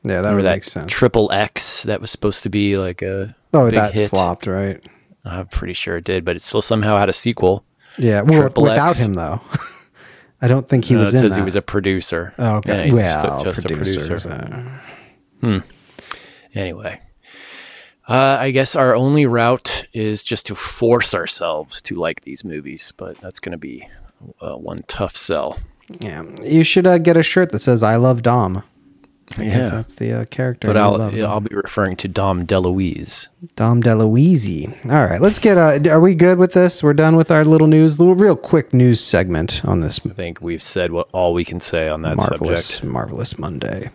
Yeah, 0.03 0.21
that 0.21 0.29
Remember 0.31 0.43
would 0.43 0.51
make 0.51 0.63
sense. 0.65 0.91
Triple 0.91 1.31
X 1.31 1.83
that 1.83 2.01
was 2.01 2.11
supposed 2.11 2.43
to 2.43 2.49
be 2.49 2.77
like 2.77 3.01
a 3.01 3.35
oh, 3.53 3.65
big 3.65 3.75
that 3.75 3.93
hit? 3.93 4.09
flopped, 4.09 4.47
right? 4.47 4.81
I'm 5.23 5.47
pretty 5.47 5.73
sure 5.73 5.97
it 5.97 6.03
did, 6.03 6.25
but 6.25 6.35
it 6.35 6.41
still 6.41 6.61
somehow 6.61 6.97
had 6.97 7.07
a 7.07 7.13
sequel. 7.13 7.63
Yeah. 7.97 8.21
Well, 8.21 8.41
Triple 8.41 8.63
without 8.63 8.91
X. 8.91 8.99
him 8.99 9.13
though. 9.13 9.41
I 10.41 10.47
don't 10.47 10.67
think 10.67 10.85
he 10.85 10.95
No, 10.95 11.01
was 11.01 11.13
it 11.13 11.17
in 11.17 11.21
says 11.23 11.31
that. 11.33 11.39
he 11.39 11.45
was 11.45 11.55
a 11.55 11.61
producer. 11.61 12.33
oh, 12.37 12.57
okay. 12.57 12.77
Yeah, 12.77 12.83
he's 12.83 12.93
just 12.93 13.25
a- 13.25 13.27
well, 13.29 13.43
just 13.45 13.59
a 13.59 13.67
producers. 13.67 14.07
producer. 14.07 14.81
uh, 15.41 15.59
Anyway, 16.55 17.01
uh, 18.07 18.37
I 18.39 18.51
guess 18.51 18.75
our 18.75 18.95
only 18.95 19.25
route 19.25 19.87
is 19.93 20.21
just 20.21 20.45
to 20.47 20.55
force 20.55 21.13
ourselves 21.15 21.81
to 21.83 21.95
like 21.95 22.21
these 22.21 22.43
movies, 22.43 22.93
but 22.95 23.17
that's 23.17 23.39
going 23.39 23.53
to 23.53 23.57
be 23.57 23.87
uh, 24.41 24.55
one 24.55 24.83
tough 24.87 25.17
sell. 25.17 25.59
yeah. 25.99 26.23
You 26.43 26.63
should 26.63 26.85
uh, 26.85 26.97
get 26.99 27.17
a 27.17 27.23
shirt 27.23 27.51
that 27.51 27.59
says 27.59 27.81
"I 27.83 27.95
love 27.95 28.21
Dom." 28.21 28.63
I 29.37 29.43
guess 29.45 29.55
Yeah. 29.55 29.69
that's 29.69 29.95
the 29.95 30.13
uh, 30.13 30.25
character. 30.25 30.67
But 30.67 30.77
I'll 30.77 30.97
love 30.97 31.13
I'll 31.19 31.39
be 31.39 31.55
referring 31.55 31.95
to 31.97 32.07
Dom 32.07 32.45
DeLuise. 32.45 33.27
Dom 33.55 33.81
DeLuise. 33.81 34.85
All 34.91 35.05
right, 35.05 35.21
let's 35.21 35.39
get. 35.39 35.57
Uh, 35.57 35.79
are 35.91 35.99
we 35.99 36.15
good 36.15 36.37
with 36.37 36.53
this? 36.53 36.81
We're 36.83 36.93
done 36.93 37.15
with 37.15 37.31
our 37.31 37.43
little 37.45 37.67
news, 37.67 37.99
little 37.99 38.15
real 38.15 38.35
quick 38.35 38.73
news 38.73 39.01
segment 39.01 39.61
on 39.65 39.79
this 39.81 39.99
I 40.05 40.09
think 40.09 40.41
we've 40.41 40.61
said 40.61 40.91
what 40.91 41.09
all 41.11 41.33
we 41.33 41.43
can 41.45 41.59
say 41.59 41.89
on 41.89 42.01
that 42.03 42.17
marvelous, 42.17 42.65
subject. 42.65 42.91
marvelous 42.93 43.37
Monday. 43.39 43.89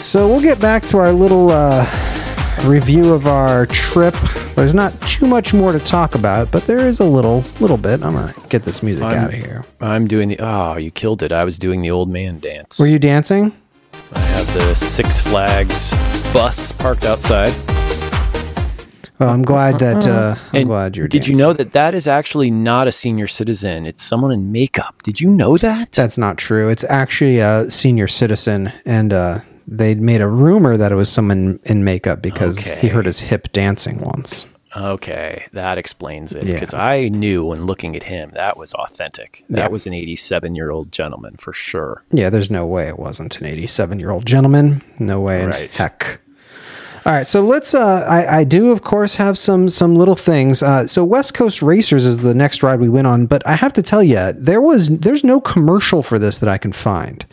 So 0.00 0.28
we'll 0.28 0.40
get 0.40 0.60
back 0.60 0.84
to 0.84 0.98
our 0.98 1.12
little 1.12 1.50
uh, 1.50 1.84
review 2.64 3.12
of 3.12 3.26
our 3.26 3.66
trip. 3.66 4.14
There's 4.54 4.74
not 4.74 4.98
too 5.02 5.26
much 5.26 5.52
more 5.54 5.72
to 5.72 5.78
talk 5.78 6.14
about, 6.14 6.50
but 6.50 6.64
there 6.66 6.78
is 6.86 6.98
a 7.00 7.04
little, 7.04 7.44
little 7.60 7.76
bit. 7.76 8.02
I'm 8.02 8.14
gonna 8.14 8.34
get 8.48 8.62
this 8.62 8.82
music 8.82 9.04
I'm- 9.04 9.16
out 9.24 9.28
of 9.34 9.38
here. 9.38 9.64
I'm 9.80 10.08
doing 10.08 10.28
the 10.30 10.36
oh, 10.40 10.76
you 10.76 10.90
killed 10.90 11.22
it. 11.22 11.30
I 11.30 11.44
was 11.44 11.58
doing 11.58 11.82
the 11.82 11.90
old 11.90 12.08
man 12.08 12.38
dance. 12.40 12.78
Were 12.78 12.86
you 12.86 12.98
dancing? 12.98 13.52
I 14.14 14.20
have 14.20 14.52
the 14.54 14.74
Six 14.74 15.20
Flags 15.20 15.90
bus 16.32 16.72
parked 16.72 17.04
outside. 17.04 17.52
Well, 19.18 19.30
I'm 19.30 19.42
glad 19.42 19.80
that. 19.80 20.06
Uh, 20.06 20.36
I'm 20.52 20.54
And 20.60 20.68
glad 20.68 20.96
you're. 20.96 21.08
Did 21.08 21.26
you 21.26 21.34
know 21.34 21.52
that 21.52 21.72
that 21.72 21.94
is 21.94 22.06
actually 22.06 22.50
not 22.50 22.86
a 22.86 22.92
senior 22.92 23.26
citizen? 23.26 23.84
It's 23.84 24.02
someone 24.02 24.30
in 24.30 24.52
makeup. 24.52 25.02
Did 25.02 25.20
you 25.20 25.28
know 25.28 25.56
that? 25.56 25.92
That's 25.92 26.16
not 26.18 26.38
true. 26.38 26.68
It's 26.68 26.84
actually 26.84 27.40
a 27.40 27.68
senior 27.70 28.06
citizen, 28.06 28.70
and 28.86 29.12
uh, 29.12 29.40
they 29.66 29.94
made 29.96 30.20
a 30.20 30.28
rumor 30.28 30.76
that 30.76 30.92
it 30.92 30.94
was 30.94 31.10
someone 31.10 31.58
in 31.64 31.84
makeup 31.84 32.22
because 32.22 32.68
he 32.68 32.88
heard 32.88 33.06
his 33.06 33.20
hip 33.20 33.52
dancing 33.52 34.00
once. 34.02 34.46
Okay, 34.76 35.46
that 35.52 35.78
explains 35.78 36.34
it. 36.34 36.44
Yeah. 36.44 36.54
Because 36.54 36.74
I 36.74 37.08
knew 37.08 37.44
when 37.44 37.64
looking 37.66 37.96
at 37.96 38.02
him, 38.04 38.30
that 38.34 38.56
was 38.58 38.74
authentic. 38.74 39.44
That 39.48 39.58
Yeah. 39.58 39.68
was 39.68 39.86
an 39.86 39.94
87 39.94 40.54
year 40.54 40.70
old 40.70 40.92
gentleman 40.92 41.36
for 41.38 41.52
sure. 41.52 42.02
Yeah, 42.12 42.28
there's 42.30 42.50
no 42.50 42.66
way 42.66 42.88
it 42.88 42.98
wasn't 42.98 43.40
an 43.40 43.46
87 43.46 43.98
year 43.98 44.10
old 44.10 44.26
gentleman. 44.26 44.82
No 44.98 45.20
way 45.20 45.44
Right. 45.46 45.70
heck. 45.72 46.20
All 47.06 47.14
right, 47.14 47.26
so 47.26 47.40
let's. 47.40 47.74
Uh, 47.74 48.04
I, 48.06 48.40
I 48.40 48.44
do, 48.44 48.70
of 48.70 48.82
course, 48.82 49.14
have 49.16 49.38
some 49.38 49.70
some 49.70 49.96
little 49.96 50.16
things. 50.16 50.62
Uh, 50.62 50.86
so 50.86 51.02
West 51.04 51.32
Coast 51.32 51.62
Racers 51.62 52.04
is 52.04 52.18
the 52.18 52.34
next 52.34 52.62
ride 52.62 52.80
we 52.80 52.90
went 52.90 53.06
on, 53.06 53.24
but 53.24 53.40
I 53.46 53.54
have 53.54 53.72
to 53.74 53.82
tell 53.82 54.02
you, 54.02 54.32
there 54.34 54.60
was 54.60 54.88
there's 54.98 55.24
no 55.24 55.40
commercial 55.40 56.02
for 56.02 56.18
this 56.18 56.38
that 56.40 56.48
I 56.50 56.58
can 56.58 56.72
find. 56.72 57.24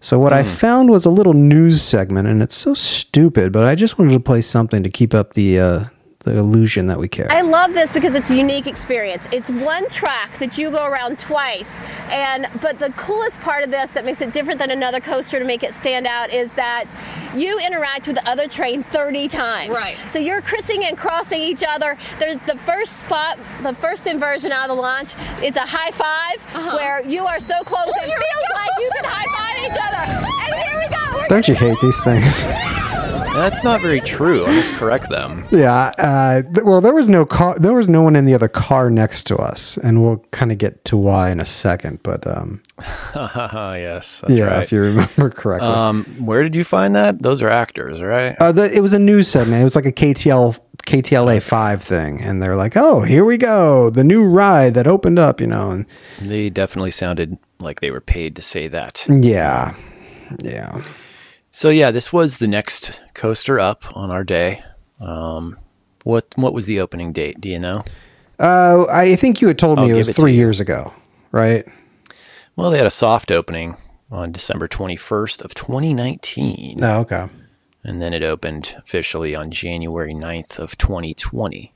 So 0.00 0.18
what 0.18 0.32
I 0.32 0.42
found 0.42 0.90
was 0.90 1.04
a 1.04 1.10
little 1.10 1.34
news 1.34 1.80
segment, 1.82 2.26
and 2.26 2.42
it's 2.42 2.56
so 2.56 2.74
stupid, 2.74 3.52
but 3.52 3.64
I 3.64 3.76
just 3.76 3.98
wanted 3.98 4.14
to 4.14 4.20
play 4.20 4.40
something 4.42 4.82
to 4.82 4.88
keep 4.90 5.14
up 5.14 5.34
the 5.34 5.60
uh, 5.60 5.84
the 6.24 6.36
illusion 6.36 6.86
that 6.86 6.98
we 6.98 7.08
care. 7.08 7.26
I 7.30 7.40
love 7.40 7.72
this 7.72 7.92
because 7.94 8.14
it's 8.14 8.30
a 8.30 8.36
unique 8.36 8.66
experience. 8.66 9.26
It's 9.32 9.50
one 9.50 9.88
track 9.88 10.38
that 10.38 10.58
you 10.58 10.70
go 10.70 10.84
around 10.84 11.18
twice. 11.18 11.78
And 12.10 12.46
but 12.60 12.78
the 12.78 12.90
coolest 12.92 13.40
part 13.40 13.64
of 13.64 13.70
this 13.70 13.90
that 13.92 14.04
makes 14.04 14.20
it 14.20 14.32
different 14.32 14.58
than 14.58 14.70
another 14.70 15.00
coaster 15.00 15.38
to 15.38 15.44
make 15.46 15.62
it 15.62 15.72
stand 15.72 16.06
out 16.06 16.30
is 16.30 16.52
that 16.54 16.84
you 17.34 17.58
interact 17.60 18.06
with 18.06 18.16
the 18.16 18.28
other 18.28 18.46
train 18.46 18.82
30 18.82 19.28
times. 19.28 19.70
Right. 19.70 19.96
So 20.08 20.18
you're 20.18 20.42
crossing 20.42 20.84
and 20.84 20.98
crossing 20.98 21.40
each 21.40 21.62
other. 21.66 21.96
There's 22.18 22.36
the 22.46 22.56
first 22.58 22.98
spot, 22.98 23.38
the 23.62 23.74
first 23.74 24.06
inversion 24.06 24.52
out 24.52 24.68
of 24.68 24.76
the 24.76 24.82
launch, 24.82 25.14
it's 25.42 25.56
a 25.56 25.66
high 25.66 25.90
5 25.90 26.74
where 26.74 27.00
you 27.06 27.24
are 27.24 27.40
so 27.40 27.62
close 27.62 27.88
it 27.88 28.02
feels 28.02 28.50
like 28.54 28.70
you 28.78 28.90
can 28.96 29.04
high 29.04 29.24
five 29.36 29.72
each 29.72 29.80
other. 29.80 30.26
And 30.44 30.68
Here 30.68 30.78
we 30.78 30.88
go. 30.88 31.18
We're 31.18 31.28
Don't 31.28 31.48
you 31.48 31.54
hate 31.54 31.78
these 31.80 32.00
things? 32.02 32.44
That's 33.32 33.62
not 33.62 33.80
very 33.80 34.00
true. 34.00 34.44
I 34.44 34.52
must 34.54 34.72
correct 34.74 35.08
them. 35.08 35.46
yeah. 35.52 35.92
Uh, 35.98 36.42
th- 36.42 36.64
well, 36.64 36.80
there 36.80 36.92
was 36.94 37.08
no 37.08 37.24
car. 37.24 37.56
There 37.58 37.72
was 37.74 37.88
no 37.88 38.02
one 38.02 38.16
in 38.16 38.24
the 38.24 38.34
other 38.34 38.48
car 38.48 38.90
next 38.90 39.24
to 39.28 39.36
us, 39.36 39.76
and 39.78 40.02
we'll 40.02 40.18
kind 40.32 40.50
of 40.50 40.58
get 40.58 40.84
to 40.86 40.96
why 40.96 41.30
in 41.30 41.38
a 41.40 41.46
second. 41.46 42.00
But 42.02 42.26
um, 42.26 42.60
yes, 43.14 44.20
that's 44.20 44.32
yeah, 44.32 44.44
right. 44.44 44.62
if 44.62 44.72
you 44.72 44.80
remember 44.80 45.30
correctly, 45.30 45.68
Um, 45.68 46.04
where 46.18 46.42
did 46.42 46.54
you 46.54 46.64
find 46.64 46.94
that? 46.96 47.22
Those 47.22 47.40
are 47.42 47.48
actors, 47.48 48.02
right? 48.02 48.36
uh, 48.40 48.52
the, 48.52 48.70
it 48.74 48.80
was 48.80 48.92
a 48.94 48.98
news 48.98 49.28
segment. 49.28 49.60
It 49.60 49.64
was 49.64 49.76
like 49.76 49.86
a 49.86 49.92
KTL 49.92 50.58
KTLA 50.86 51.40
five 51.42 51.82
thing, 51.82 52.20
and 52.20 52.42
they're 52.42 52.56
like, 52.56 52.76
"Oh, 52.76 53.02
here 53.02 53.24
we 53.24 53.38
go, 53.38 53.90
the 53.90 54.04
new 54.04 54.24
ride 54.24 54.74
that 54.74 54.86
opened 54.86 55.18
up," 55.18 55.40
you 55.40 55.46
know, 55.46 55.70
and 55.70 55.86
They 56.20 56.50
definitely 56.50 56.90
sounded 56.90 57.38
like 57.60 57.80
they 57.80 57.90
were 57.92 58.00
paid 58.00 58.34
to 58.36 58.42
say 58.42 58.66
that. 58.68 59.06
yeah, 59.08 59.74
yeah. 60.42 60.82
So 61.60 61.68
yeah, 61.68 61.90
this 61.90 62.10
was 62.10 62.38
the 62.38 62.48
next 62.48 63.02
coaster 63.12 63.60
up 63.60 63.94
on 63.94 64.10
our 64.10 64.24
day. 64.24 64.64
Um, 64.98 65.58
what 66.04 66.32
what 66.34 66.54
was 66.54 66.64
the 66.64 66.80
opening 66.80 67.12
date? 67.12 67.38
Do 67.38 67.50
you 67.50 67.58
know? 67.58 67.84
Uh, 68.38 68.86
I 68.90 69.14
think 69.14 69.42
you 69.42 69.48
had 69.48 69.58
told 69.58 69.76
me 69.76 69.84
I'll 69.84 69.90
it 69.90 69.98
was 69.98 70.08
it 70.08 70.16
three 70.16 70.32
years 70.32 70.58
ago, 70.58 70.94
right? 71.32 71.66
Well, 72.56 72.70
they 72.70 72.78
had 72.78 72.86
a 72.86 72.90
soft 72.90 73.30
opening 73.30 73.76
on 74.10 74.32
December 74.32 74.68
21st 74.68 75.44
of 75.44 75.52
2019, 75.52 76.78
No, 76.78 77.00
okay. 77.00 77.28
and 77.84 78.00
then 78.00 78.14
it 78.14 78.22
opened 78.22 78.74
officially 78.78 79.34
on 79.34 79.50
January 79.50 80.14
9th 80.14 80.58
of 80.58 80.78
2020. 80.78 81.74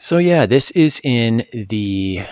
So 0.00 0.18
yeah, 0.18 0.46
this 0.46 0.72
is 0.72 1.00
in 1.04 1.44
the 1.52 2.24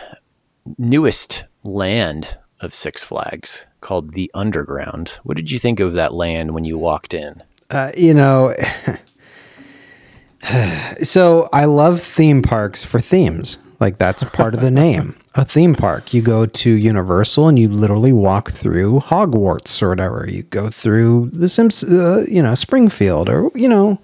newest 0.77 1.45
land 1.63 2.39
of 2.61 2.75
Six 2.75 3.05
Flags 3.05 3.67
called 3.81 4.13
the 4.15 4.31
Underground. 4.35 5.19
What 5.23 5.37
did 5.37 5.51
you 5.51 5.59
think 5.59 5.81
of 5.81 5.95
that 5.95 6.15
land 6.15 6.53
when 6.53 6.65
you 6.65 6.77
walked 6.79 7.15
in? 7.15 7.43
Uh, 7.71 7.93
you 7.97 8.15
know, 8.15 8.55
so 11.03 11.49
I 11.53 11.65
love 11.67 12.01
theme 12.01 12.43
parks 12.43 12.85
for 12.85 13.01
themes. 13.01 13.59
Like 13.79 13.97
that's 13.97 14.23
part 14.25 14.55
of 14.55 14.61
the 14.61 14.71
name. 14.71 15.17
A 15.37 15.45
theme 15.45 15.77
park. 15.77 16.13
You 16.13 16.23
go 16.23 16.45
to 16.45 16.71
Universal 16.71 17.47
and 17.49 17.57
you 17.59 17.69
literally 17.69 18.13
walk 18.13 18.51
through 18.51 18.99
Hogwarts 18.99 19.81
or 19.81 19.91
whatever. 19.91 20.27
You 20.29 20.43
go 20.43 20.71
through 20.71 21.31
the 21.33 21.49
Sims, 21.49 21.85
uh, 21.85 22.27
you 22.29 22.43
know, 22.43 22.57
Springfield 22.57 23.29
or 23.29 23.49
you 23.55 23.69
know, 23.69 24.01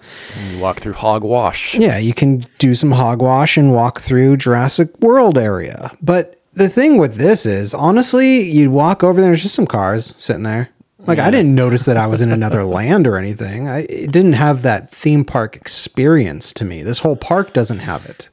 You 0.51 0.61
walk 0.61 0.79
through 0.79 0.93
Hogwash. 0.95 1.75
yeah, 1.75 1.99
you 1.99 2.15
can 2.15 2.47
do 2.59 2.77
some 2.77 2.93
hogwash 2.93 3.57
and 3.57 3.73
walk 3.73 4.01
through 4.01 4.37
Jurassic 4.37 4.97
World 5.01 5.37
area. 5.37 5.91
But 6.01 6.41
the 6.57 6.69
thing 6.69 6.99
with 6.99 7.15
this 7.17 7.47
is, 7.47 7.73
honestly, 7.75 8.41
you'd 8.43 8.71
walk 8.73 9.05
over 9.05 9.21
there, 9.21 9.31
there's 9.31 9.43
just 9.43 9.55
some 9.55 9.67
cars 9.67 10.15
sitting 10.19 10.43
there. 10.43 10.71
Like 10.99 11.21
I 11.21 11.31
didn't 11.31 11.55
notice 11.55 11.85
that 11.85 11.97
I 11.97 12.09
was 12.09 12.21
in 12.21 12.33
another 12.41 12.65
land 12.65 13.07
or 13.07 13.17
anything. 13.17 13.69
I 13.69 13.83
it 13.83 14.11
didn't 14.11 14.33
have 14.33 14.63
that 14.63 14.91
theme 14.91 15.25
park 15.25 15.55
experience 15.55 16.53
to 16.55 16.65
me. 16.65 16.83
This 16.83 16.99
whole 16.99 17.15
park 17.15 17.53
doesn't 17.53 17.79
have 17.79 18.07
it. 18.07 18.29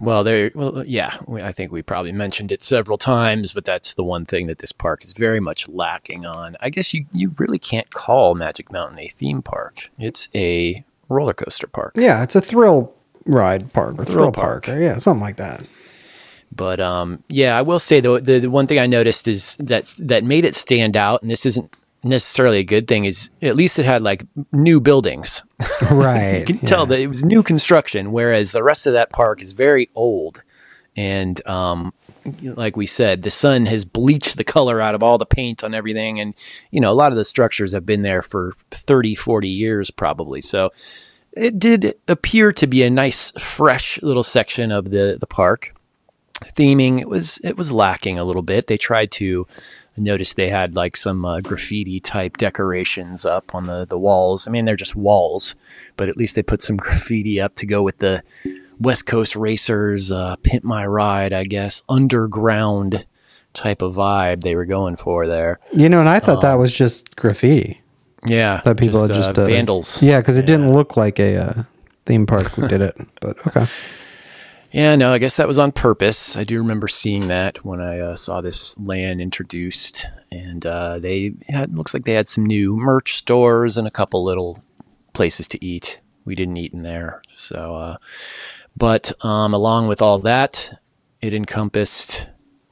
Well, 0.00 0.24
there. 0.24 0.50
Well, 0.54 0.82
yeah. 0.84 1.18
we- 1.26 1.40
I 1.40 1.52
think 1.52 1.70
we 1.70 1.82
probably 1.82 2.10
mentioned 2.12 2.50
it 2.50 2.64
several 2.64 2.98
times, 2.98 3.52
but 3.52 3.64
that's 3.64 3.94
the 3.94 4.02
one 4.04 4.26
thing 4.26 4.46
that 4.48 4.58
this 4.58 4.72
park 4.72 5.04
is 5.04 5.12
very 5.12 5.38
much 5.40 5.68
lacking 5.68 6.26
on. 6.26 6.56
I 6.60 6.68
guess 6.70 6.92
you 6.92 7.06
you 7.12 7.32
really 7.38 7.58
can't 7.60 7.90
call 7.90 8.34
Magic 8.34 8.72
Mountain 8.72 8.98
a 8.98 9.06
theme 9.08 9.40
park. 9.40 9.88
It's 9.98 10.28
a 10.34 10.84
roller 11.08 11.32
coaster 11.34 11.68
park. 11.68 11.92
Yeah, 11.96 12.24
it's 12.24 12.34
a 12.34 12.40
thrill 12.40 12.92
ride 13.24 13.72
park 13.72 13.94
or 14.00 14.04
thrill, 14.04 14.14
Thrill 14.16 14.32
park. 14.32 14.64
park. 14.66 14.76
or 14.76 14.80
yeah, 14.82 14.94
something 14.98 15.22
like 15.22 15.36
that. 15.36 15.62
But 16.56 16.80
um, 16.80 17.22
yeah, 17.28 17.56
I 17.56 17.62
will 17.62 17.78
say 17.78 18.00
though 18.00 18.18
the, 18.18 18.40
the 18.40 18.50
one 18.50 18.66
thing 18.66 18.78
I 18.78 18.86
noticed 18.86 19.28
is 19.28 19.56
that 19.56 19.94
that 19.98 20.24
made 20.24 20.44
it 20.44 20.54
stand 20.54 20.96
out, 20.96 21.22
and 21.22 21.30
this 21.30 21.46
isn't 21.46 21.74
necessarily 22.02 22.58
a 22.58 22.64
good 22.64 22.88
thing. 22.88 23.04
Is 23.04 23.30
at 23.42 23.56
least 23.56 23.78
it 23.78 23.84
had 23.84 24.02
like 24.02 24.24
new 24.52 24.80
buildings. 24.80 25.42
Right. 25.90 26.40
You 26.40 26.46
can 26.46 26.58
tell 26.66 26.86
that 26.86 26.98
it 26.98 27.06
was 27.06 27.22
new 27.22 27.42
construction, 27.42 28.10
whereas 28.10 28.52
the 28.52 28.62
rest 28.62 28.86
of 28.86 28.94
that 28.94 29.12
park 29.12 29.42
is 29.42 29.52
very 29.52 29.90
old. 29.94 30.42
And 30.96 31.46
um, 31.46 31.92
like 32.42 32.76
we 32.76 32.86
said, 32.86 33.22
the 33.22 33.30
sun 33.30 33.66
has 33.66 33.84
bleached 33.84 34.36
the 34.36 34.44
color 34.44 34.80
out 34.80 34.94
of 34.94 35.02
all 35.02 35.18
the 35.18 35.26
paint 35.26 35.62
on 35.62 35.74
everything. 35.74 36.20
And, 36.20 36.34
you 36.70 36.80
know, 36.80 36.90
a 36.90 36.94
lot 36.94 37.12
of 37.12 37.18
the 37.18 37.24
structures 37.24 37.72
have 37.72 37.86
been 37.86 38.02
there 38.02 38.22
for 38.22 38.54
30, 38.70 39.14
40 39.14 39.48
years 39.48 39.90
probably. 39.90 40.40
So 40.40 40.72
it 41.32 41.58
did 41.58 41.94
appear 42.08 42.52
to 42.54 42.66
be 42.66 42.82
a 42.82 42.90
nice, 42.90 43.30
fresh 43.32 44.00
little 44.02 44.24
section 44.24 44.72
of 44.72 44.90
the, 44.90 45.18
the 45.20 45.26
park. 45.26 45.74
Theming 46.56 47.00
it 47.00 47.08
was 47.08 47.38
it 47.44 47.56
was 47.56 47.70
lacking 47.70 48.18
a 48.18 48.24
little 48.24 48.42
bit. 48.42 48.66
They 48.66 48.78
tried 48.78 49.10
to 49.12 49.46
notice 49.96 50.34
they 50.34 50.48
had 50.48 50.74
like 50.74 50.96
some 50.96 51.24
uh, 51.24 51.40
graffiti 51.40 52.00
type 52.00 52.36
decorations 52.36 53.24
up 53.24 53.54
on 53.54 53.66
the 53.66 53.86
the 53.86 53.98
walls. 53.98 54.46
I 54.46 54.50
mean, 54.50 54.64
they're 54.64 54.76
just 54.76 54.96
walls, 54.96 55.54
but 55.96 56.08
at 56.08 56.16
least 56.16 56.34
they 56.34 56.42
put 56.42 56.62
some 56.62 56.76
graffiti 56.78 57.40
up 57.40 57.54
to 57.56 57.66
go 57.66 57.82
with 57.82 57.98
the 57.98 58.22
West 58.80 59.06
Coast 59.06 59.36
Racers 59.36 60.10
uh, 60.10 60.36
"Pimp 60.42 60.64
My 60.64 60.86
Ride," 60.86 61.32
I 61.32 61.44
guess, 61.44 61.82
underground 61.88 63.06
type 63.52 63.82
of 63.82 63.94
vibe 63.94 64.42
they 64.42 64.54
were 64.54 64.66
going 64.66 64.96
for 64.96 65.26
there. 65.26 65.58
You 65.72 65.88
know, 65.88 66.00
and 66.00 66.08
I 66.08 66.20
thought 66.20 66.42
that 66.42 66.54
was 66.54 66.74
just 66.74 67.16
graffiti. 67.16 67.80
Yeah, 68.26 68.60
That 68.64 68.76
people 68.76 69.06
just, 69.06 69.14
had 69.14 69.26
just 69.26 69.38
uh, 69.38 69.42
uh, 69.42 69.46
vandals. 69.46 70.02
Yeah, 70.02 70.20
because 70.20 70.36
it 70.36 70.46
didn't 70.46 70.72
look 70.72 70.96
like 70.96 71.20
a 71.20 71.36
uh, 71.36 71.62
theme 72.06 72.26
park 72.26 72.48
who 72.48 72.66
did 72.66 72.80
it. 72.80 72.96
But 73.20 73.46
okay. 73.46 73.66
Yeah, 74.72 74.96
no, 74.96 75.12
I 75.12 75.18
guess 75.18 75.36
that 75.36 75.48
was 75.48 75.58
on 75.58 75.72
purpose. 75.72 76.36
I 76.36 76.44
do 76.44 76.58
remember 76.58 76.88
seeing 76.88 77.28
that 77.28 77.64
when 77.64 77.80
I 77.80 78.00
uh, 78.00 78.16
saw 78.16 78.40
this 78.40 78.76
land 78.78 79.20
introduced, 79.20 80.06
and 80.30 80.66
uh, 80.66 80.98
they 80.98 81.34
had 81.48 81.74
looks 81.74 81.94
like 81.94 82.04
they 82.04 82.14
had 82.14 82.28
some 82.28 82.44
new 82.44 82.76
merch 82.76 83.14
stores 83.14 83.76
and 83.76 83.86
a 83.86 83.92
couple 83.92 84.24
little 84.24 84.62
places 85.12 85.46
to 85.48 85.64
eat. 85.64 86.00
We 86.24 86.34
didn't 86.34 86.56
eat 86.56 86.72
in 86.72 86.82
there, 86.82 87.22
so. 87.34 87.76
Uh, 87.76 87.96
but 88.76 89.12
um, 89.24 89.54
along 89.54 89.86
with 89.86 90.02
all 90.02 90.18
that, 90.20 90.80
it 91.20 91.32
encompassed 91.32 92.26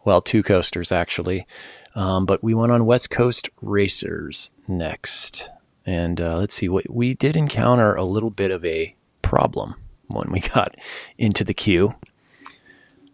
well 0.04 0.20
two 0.20 0.42
coasters 0.42 0.90
actually. 0.90 1.46
Um, 1.94 2.26
but 2.26 2.42
we 2.42 2.54
went 2.54 2.72
on 2.72 2.86
West 2.86 3.08
Coast 3.08 3.50
Racers 3.62 4.50
next, 4.66 5.48
and 5.86 6.20
uh, 6.20 6.38
let's 6.38 6.54
see 6.54 6.68
what 6.68 6.90
we 6.90 7.14
did 7.14 7.36
encounter 7.36 7.94
a 7.94 8.04
little 8.04 8.30
bit 8.30 8.50
of 8.50 8.64
a 8.64 8.96
problem 9.22 9.76
when 10.08 10.30
we 10.30 10.40
got 10.40 10.74
into 11.18 11.44
the 11.44 11.54
queue. 11.54 11.94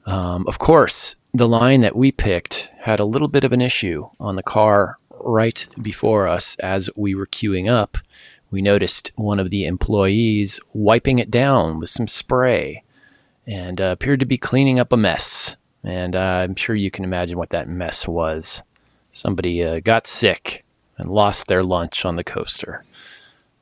Um, 0.07 0.46
of 0.46 0.59
course, 0.59 1.16
the 1.33 1.48
line 1.48 1.83
that 1.83 1.96
we 1.96 2.11
picked 2.11 2.68
had 2.81 3.00
a 3.00 3.05
little 3.05 3.29
bit 3.29 3.44
of 3.44 3.53
an 3.53 3.61
issue 3.61 4.09
on 4.18 4.37
the 4.37 4.42
car 4.42 4.96
right 5.20 5.66
before 5.81 6.26
us 6.26 6.57
as 6.57 6.90
we 6.96 7.14
were 7.14 7.26
queuing 7.26 7.70
up. 7.70 7.98
We 8.50 8.62
noticed 8.62 9.12
one 9.14 9.38
of 9.38 9.50
the 9.50 9.66
employees 9.66 10.61
wiping 10.72 11.18
it 11.18 11.31
down 11.31 11.79
with 11.79 11.90
some 11.90 12.09
spray 12.09 12.83
and 13.46 13.81
uh, 13.81 13.90
appeared 13.92 14.20
to 14.20 14.26
be 14.26 14.38
cleaning 14.38 14.79
up 14.81 14.92
a 14.92 14.96
mess. 14.96 15.57
And 15.85 16.16
uh, 16.16 16.44
I'm 16.44 16.57
sure 16.57 16.74
you 16.74 16.90
can 16.90 17.05
imagine 17.05 17.38
what 17.38 17.50
that 17.50 17.68
mess 17.68 18.09
was. 18.09 18.62
Somebody 19.09 19.62
uh, 19.62 19.81
got 19.81 20.07
sick 20.07 20.64
and 20.98 21.11
lost 21.11 21.46
their 21.46 21.62
lunch 21.62 22.05
on 22.05 22.16
the 22.16 22.24
coaster 22.24 22.85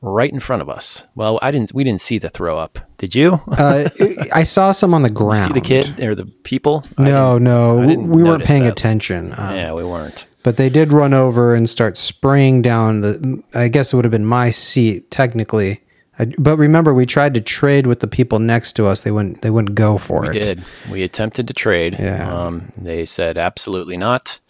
right 0.00 0.32
in 0.32 0.40
front 0.40 0.62
of 0.62 0.68
us. 0.68 1.04
Well, 1.14 1.38
I 1.42 1.50
didn't. 1.50 1.72
We 1.74 1.84
didn't 1.84 2.00
see 2.00 2.18
the 2.18 2.28
throw 2.28 2.58
up. 2.58 2.78
Did 2.98 3.14
you? 3.14 3.40
Uh, 3.48 3.88
I 4.32 4.42
saw 4.42 4.72
some 4.72 4.94
on 4.94 5.02
the 5.02 5.10
ground. 5.22 5.54
see 5.54 5.60
the 5.60 5.66
kid 5.66 6.00
or 6.00 6.14
the 6.14 6.26
people? 6.26 6.84
No, 6.98 7.38
no, 7.38 7.76
we 7.76 8.22
weren't 8.22 8.44
paying 8.44 8.64
that. 8.64 8.72
attention. 8.72 9.32
Um, 9.36 9.54
Yeah, 9.56 9.72
we 9.72 9.84
weren't. 9.84 10.26
But 10.44 10.56
they 10.56 10.70
did 10.70 10.92
run 10.92 11.12
over 11.12 11.54
and 11.54 11.68
start 11.68 11.96
spraying 11.96 12.62
down 12.62 13.00
the. 13.00 13.42
I 13.54 13.68
guess 13.68 13.92
it 13.92 13.96
would 13.96 14.04
have 14.04 14.12
been 14.12 14.24
my 14.24 14.50
seat 14.50 15.10
technically. 15.10 15.82
I, 16.20 16.32
but 16.38 16.56
remember, 16.58 16.92
we 16.94 17.06
tried 17.06 17.34
to 17.34 17.40
trade 17.40 17.86
with 17.86 18.00
the 18.00 18.08
people 18.08 18.38
next 18.40 18.72
to 18.74 18.86
us. 18.86 19.02
They 19.02 19.10
wouldn't. 19.10 19.42
They 19.42 19.50
wouldn't 19.50 19.74
go 19.74 19.98
for 19.98 20.22
We 20.22 20.28
it. 20.28 20.34
We 20.34 20.40
did. 20.40 20.64
We 20.90 21.02
attempted 21.02 21.46
to 21.48 21.54
trade. 21.54 21.96
Yeah. 21.98 22.28
Um, 22.32 22.72
they 22.76 23.04
said 23.04 23.36
absolutely 23.38 23.96
not. 23.96 24.40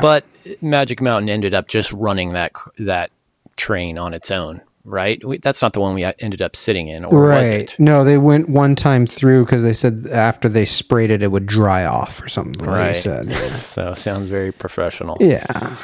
But 0.00 0.24
Magic 0.60 1.00
Mountain 1.00 1.28
ended 1.28 1.54
up 1.54 1.68
just 1.68 1.92
running 1.92 2.30
that 2.30 2.52
that 2.78 3.10
train 3.56 3.98
on 3.98 4.14
its 4.14 4.30
own, 4.30 4.62
right? 4.86 5.22
We, 5.24 5.38
that's 5.38 5.60
not 5.60 5.72
the 5.72 5.80
one 5.80 5.94
we 5.94 6.04
ended 6.04 6.40
up 6.40 6.56
sitting 6.56 6.88
in, 6.88 7.04
or 7.04 7.20
was 7.28 7.48
Right. 7.48 7.60
it? 7.60 7.76
No, 7.78 8.04
they 8.04 8.16
went 8.18 8.48
one 8.48 8.74
time 8.76 9.06
through 9.06 9.44
because 9.44 9.62
they 9.62 9.72
said 9.72 10.06
after 10.12 10.48
they 10.48 10.64
sprayed 10.64 11.10
it, 11.10 11.22
it 11.22 11.30
would 11.32 11.46
dry 11.46 11.84
off 11.84 12.22
or 12.22 12.28
something. 12.28 12.64
Right. 12.64 12.96
So 13.60 13.94
sounds 13.94 14.28
very 14.28 14.52
professional. 14.52 15.16
Yeah. 15.20 15.76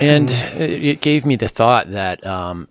And 0.00 0.30
it 0.30 0.84
it 0.84 1.00
gave 1.00 1.26
me 1.26 1.36
the 1.36 1.48
thought 1.48 1.90
that 1.90 2.24
um, 2.24 2.68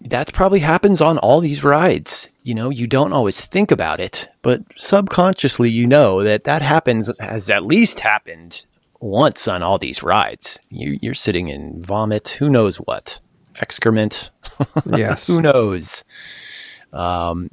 that 0.00 0.32
probably 0.32 0.60
happens 0.60 1.00
on 1.00 1.18
all 1.18 1.40
these 1.40 1.62
rides. 1.62 2.30
You 2.42 2.54
know, 2.54 2.70
you 2.70 2.86
don't 2.86 3.12
always 3.12 3.44
think 3.44 3.70
about 3.70 4.00
it, 4.00 4.28
but 4.42 4.60
subconsciously 4.72 5.70
you 5.70 5.86
know 5.86 6.22
that 6.22 6.44
that 6.44 6.62
happens, 6.62 7.10
has 7.20 7.48
at 7.50 7.64
least 7.64 8.00
happened 8.00 8.66
once 9.00 9.46
on 9.46 9.62
all 9.62 9.78
these 9.78 10.02
rides. 10.02 10.58
You, 10.70 10.98
you're 11.00 11.14
sitting 11.14 11.48
in 11.48 11.80
vomit, 11.82 12.28
who 12.38 12.48
knows 12.50 12.76
what, 12.78 13.20
excrement, 13.60 14.30
Yes. 14.86 15.26
who 15.26 15.40
knows. 15.42 16.04
Um, 16.92 17.50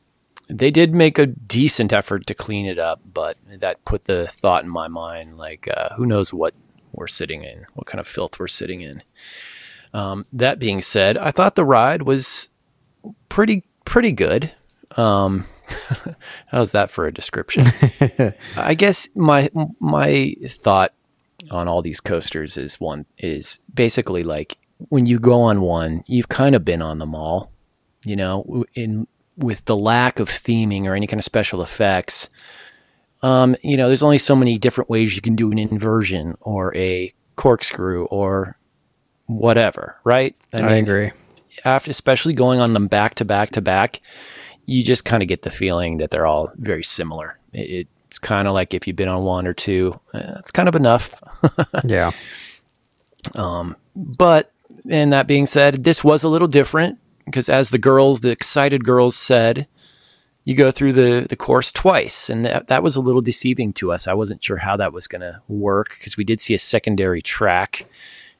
they 0.48 0.72
did 0.72 0.94
make 0.94 1.18
a 1.18 1.26
decent 1.28 1.94
effort 1.94 2.28
to 2.28 2.34
clean 2.34 2.66
it 2.66 2.78
up, 2.80 3.02
but 3.14 3.38
that 3.48 3.84
put 3.86 4.06
the 4.06 4.28
thought 4.28 4.64
in 4.64 4.70
my 4.70 4.88
mind, 4.88 5.38
like, 5.38 5.68
uh, 5.76 5.90
who 5.96 6.06
knows 6.06 6.34
what 6.34 6.54
we're 6.92 7.08
sitting 7.08 7.44
in, 7.44 7.66
what 7.74 7.88
kind 7.88 8.00
of 8.00 8.08
filth 8.08 8.38
we're 8.40 8.48
sitting 8.48 8.82
in. 8.82 9.02
Um, 9.94 10.26
that 10.34 10.60
being 10.60 10.82
said, 10.82 11.18
I 11.18 11.32
thought 11.32 11.56
the 11.56 11.66
ride 11.66 12.04
was 12.04 12.50
pretty 13.30 13.64
pretty 13.86 14.12
good. 14.12 14.52
Um, 14.98 15.46
how's 16.48 16.72
that 16.72 16.90
for 16.90 17.06
a 17.08 17.14
description? 17.14 17.66
I 18.58 18.74
guess 18.74 19.10
my 19.16 19.50
my 19.80 20.36
thought 20.46 20.94
on 21.50 21.68
all 21.68 21.82
these 21.82 22.00
coasters 22.00 22.56
is 22.58 22.80
one 22.80 23.06
is 23.18 23.60
basically 23.74 24.24
like 24.24 24.58
when 24.90 25.06
you 25.06 25.20
go 25.20 25.42
on 25.42 25.62
one, 25.62 26.04
you've 26.08 26.30
kind 26.30 26.56
of 26.56 26.66
been 26.66 26.82
on 26.82 27.00
them 27.00 27.16
all. 27.16 27.52
You 28.06 28.16
know, 28.16 28.66
in 28.74 29.08
with 29.38 29.66
the 29.66 29.78
lack 29.78 30.20
of 30.20 30.30
theming 30.30 30.86
or 30.86 30.96
any 30.96 31.08
kind 31.08 31.20
of 31.20 31.24
special 31.24 31.62
effects, 31.62 32.30
um, 33.22 33.56
you 33.62 33.78
know, 33.78 33.88
there's 33.88 34.04
only 34.04 34.18
so 34.18 34.36
many 34.36 34.58
different 34.58 34.90
ways 34.90 35.16
you 35.16 35.22
can 35.22 35.36
do 35.36 35.52
an 35.52 35.60
inversion 35.60 36.38
or 36.42 36.76
a 36.76 37.14
corkscrew 37.36 38.06
or 38.06 38.58
whatever, 39.28 39.98
right? 40.04 40.36
I, 40.54 40.62
mean, 40.62 40.84
agree. 40.84 41.12
After, 41.64 41.92
especially 41.92 42.34
going 42.34 42.60
on 42.60 42.74
them 42.74 42.88
back 42.88 43.16
to 43.16 43.26
back 43.26 43.52
to 43.52 43.62
back, 43.62 44.02
you 44.66 44.84
just 44.84 45.06
kind 45.06 45.22
of 45.22 45.30
get 45.30 45.44
the 45.44 45.52
feeling 45.52 45.98
that 45.98 46.10
they're 46.12 46.26
all 46.26 46.52
very 46.56 46.84
similar. 46.84 47.40
It, 47.54 47.88
it's 48.08 48.20
kind 48.20 48.48
of 48.48 48.54
like 48.54 48.74
if 48.74 48.88
you've 48.88 48.96
been 48.96 49.08
on 49.08 49.24
one 49.24 49.48
or 49.48 49.54
two, 49.54 50.00
eh, 50.14 50.34
it's 50.40 50.52
kind 50.52 50.68
of 50.68 50.76
enough. 50.76 51.22
yeah. 51.86 52.12
Um, 53.36 53.78
but, 53.96 54.51
and 54.90 55.14
that 55.14 55.28
being 55.28 55.46
said, 55.46 55.84
this 55.84 56.04
was 56.04 56.24
a 56.24 56.30
little 56.30 56.48
different 56.48 57.00
because 57.26 57.50
as 57.50 57.70
the 57.70 57.78
girls, 57.78 58.22
the 58.22 58.32
excited 58.32 58.84
girls 58.84 59.16
said, 59.16 59.68
you 60.44 60.56
go 60.56 60.72
through 60.72 60.94
the, 60.94 61.26
the 61.30 61.36
course 61.36 61.72
twice. 61.72 62.30
And 62.30 62.44
that, 62.46 62.68
that 62.68 62.84
was 62.84 62.96
a 62.96 63.02
little 63.02 63.22
deceiving 63.22 63.74
to 63.74 63.92
us. 63.92 64.08
I 64.08 64.14
wasn't 64.14 64.44
sure 64.44 64.58
how 64.58 64.76
that 64.78 64.94
was 64.94 65.08
going 65.08 65.22
to 65.22 65.42
work 65.48 65.96
because 65.98 66.18
we 66.18 66.24
did 66.24 66.42
see 66.42 66.54
a 66.54 66.60
secondary 66.60 67.22
track. 67.22 67.86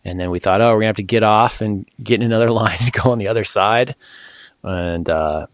And 0.04 0.20
then 0.20 0.32
we 0.32 0.40
thought, 0.40 0.62
oh, 0.62 0.70
we're 0.70 0.82
going 0.82 0.82
to 0.82 0.88
have 0.88 0.96
to 0.96 1.04
get 1.04 1.24
off 1.24 1.62
and 1.62 1.86
get 2.02 2.22
in 2.22 2.26
another 2.26 2.50
line 2.52 2.78
and 2.80 2.92
go 2.92 3.12
on 3.12 3.20
the 3.20 3.28
other 3.28 3.44
side. 3.44 3.96
And 4.64 5.08
uh, 5.10 5.48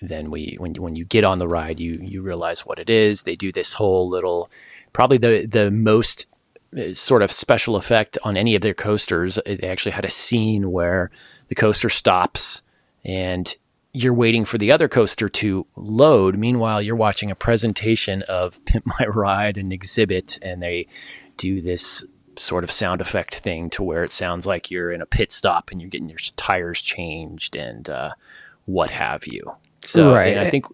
then 0.00 0.30
we, 0.30 0.56
when, 0.58 0.74
when 0.74 0.94
you 0.94 1.04
get 1.04 1.24
on 1.24 1.38
the 1.38 1.48
ride, 1.48 1.80
you, 1.80 1.98
you 2.00 2.22
realize 2.22 2.64
what 2.64 2.78
it 2.78 2.88
is. 2.88 3.22
They 3.22 3.34
do 3.34 3.50
this 3.50 3.74
whole 3.74 4.08
little, 4.08 4.48
probably 4.92 5.18
the, 5.18 5.46
the 5.46 5.70
most 5.72 6.26
sort 6.94 7.22
of 7.22 7.32
special 7.32 7.76
effect 7.76 8.16
on 8.22 8.36
any 8.36 8.54
of 8.54 8.62
their 8.62 8.74
coasters. 8.74 9.38
They 9.44 9.68
actually 9.68 9.92
had 9.92 10.04
a 10.04 10.10
scene 10.10 10.70
where 10.70 11.10
the 11.48 11.54
coaster 11.54 11.88
stops 11.88 12.62
and 13.04 13.54
you're 13.92 14.14
waiting 14.14 14.44
for 14.44 14.58
the 14.58 14.70
other 14.70 14.88
coaster 14.88 15.28
to 15.28 15.66
load. 15.76 16.36
Meanwhile, 16.36 16.82
you're 16.82 16.96
watching 16.96 17.30
a 17.30 17.34
presentation 17.34 18.22
of 18.22 18.64
Pimp 18.64 18.86
My 18.86 19.06
Ride 19.06 19.56
and 19.56 19.72
exhibit, 19.72 20.38
and 20.42 20.62
they 20.62 20.86
do 21.36 21.60
this 21.60 22.04
sort 22.36 22.64
of 22.64 22.70
sound 22.70 23.00
effect 23.00 23.34
thing 23.36 23.68
to 23.70 23.82
where 23.82 24.04
it 24.04 24.12
sounds 24.12 24.46
like 24.46 24.70
you're 24.70 24.92
in 24.92 25.02
a 25.02 25.06
pit 25.06 25.32
stop 25.32 25.70
and 25.70 25.80
you're 25.80 25.90
getting 25.90 26.08
your 26.08 26.18
tires 26.36 26.80
changed 26.80 27.56
and 27.56 27.90
uh, 27.90 28.10
what 28.66 28.90
have 28.90 29.26
you. 29.26 29.56
So, 29.82 30.14
right. 30.14 30.38
I 30.38 30.48
think 30.48 30.66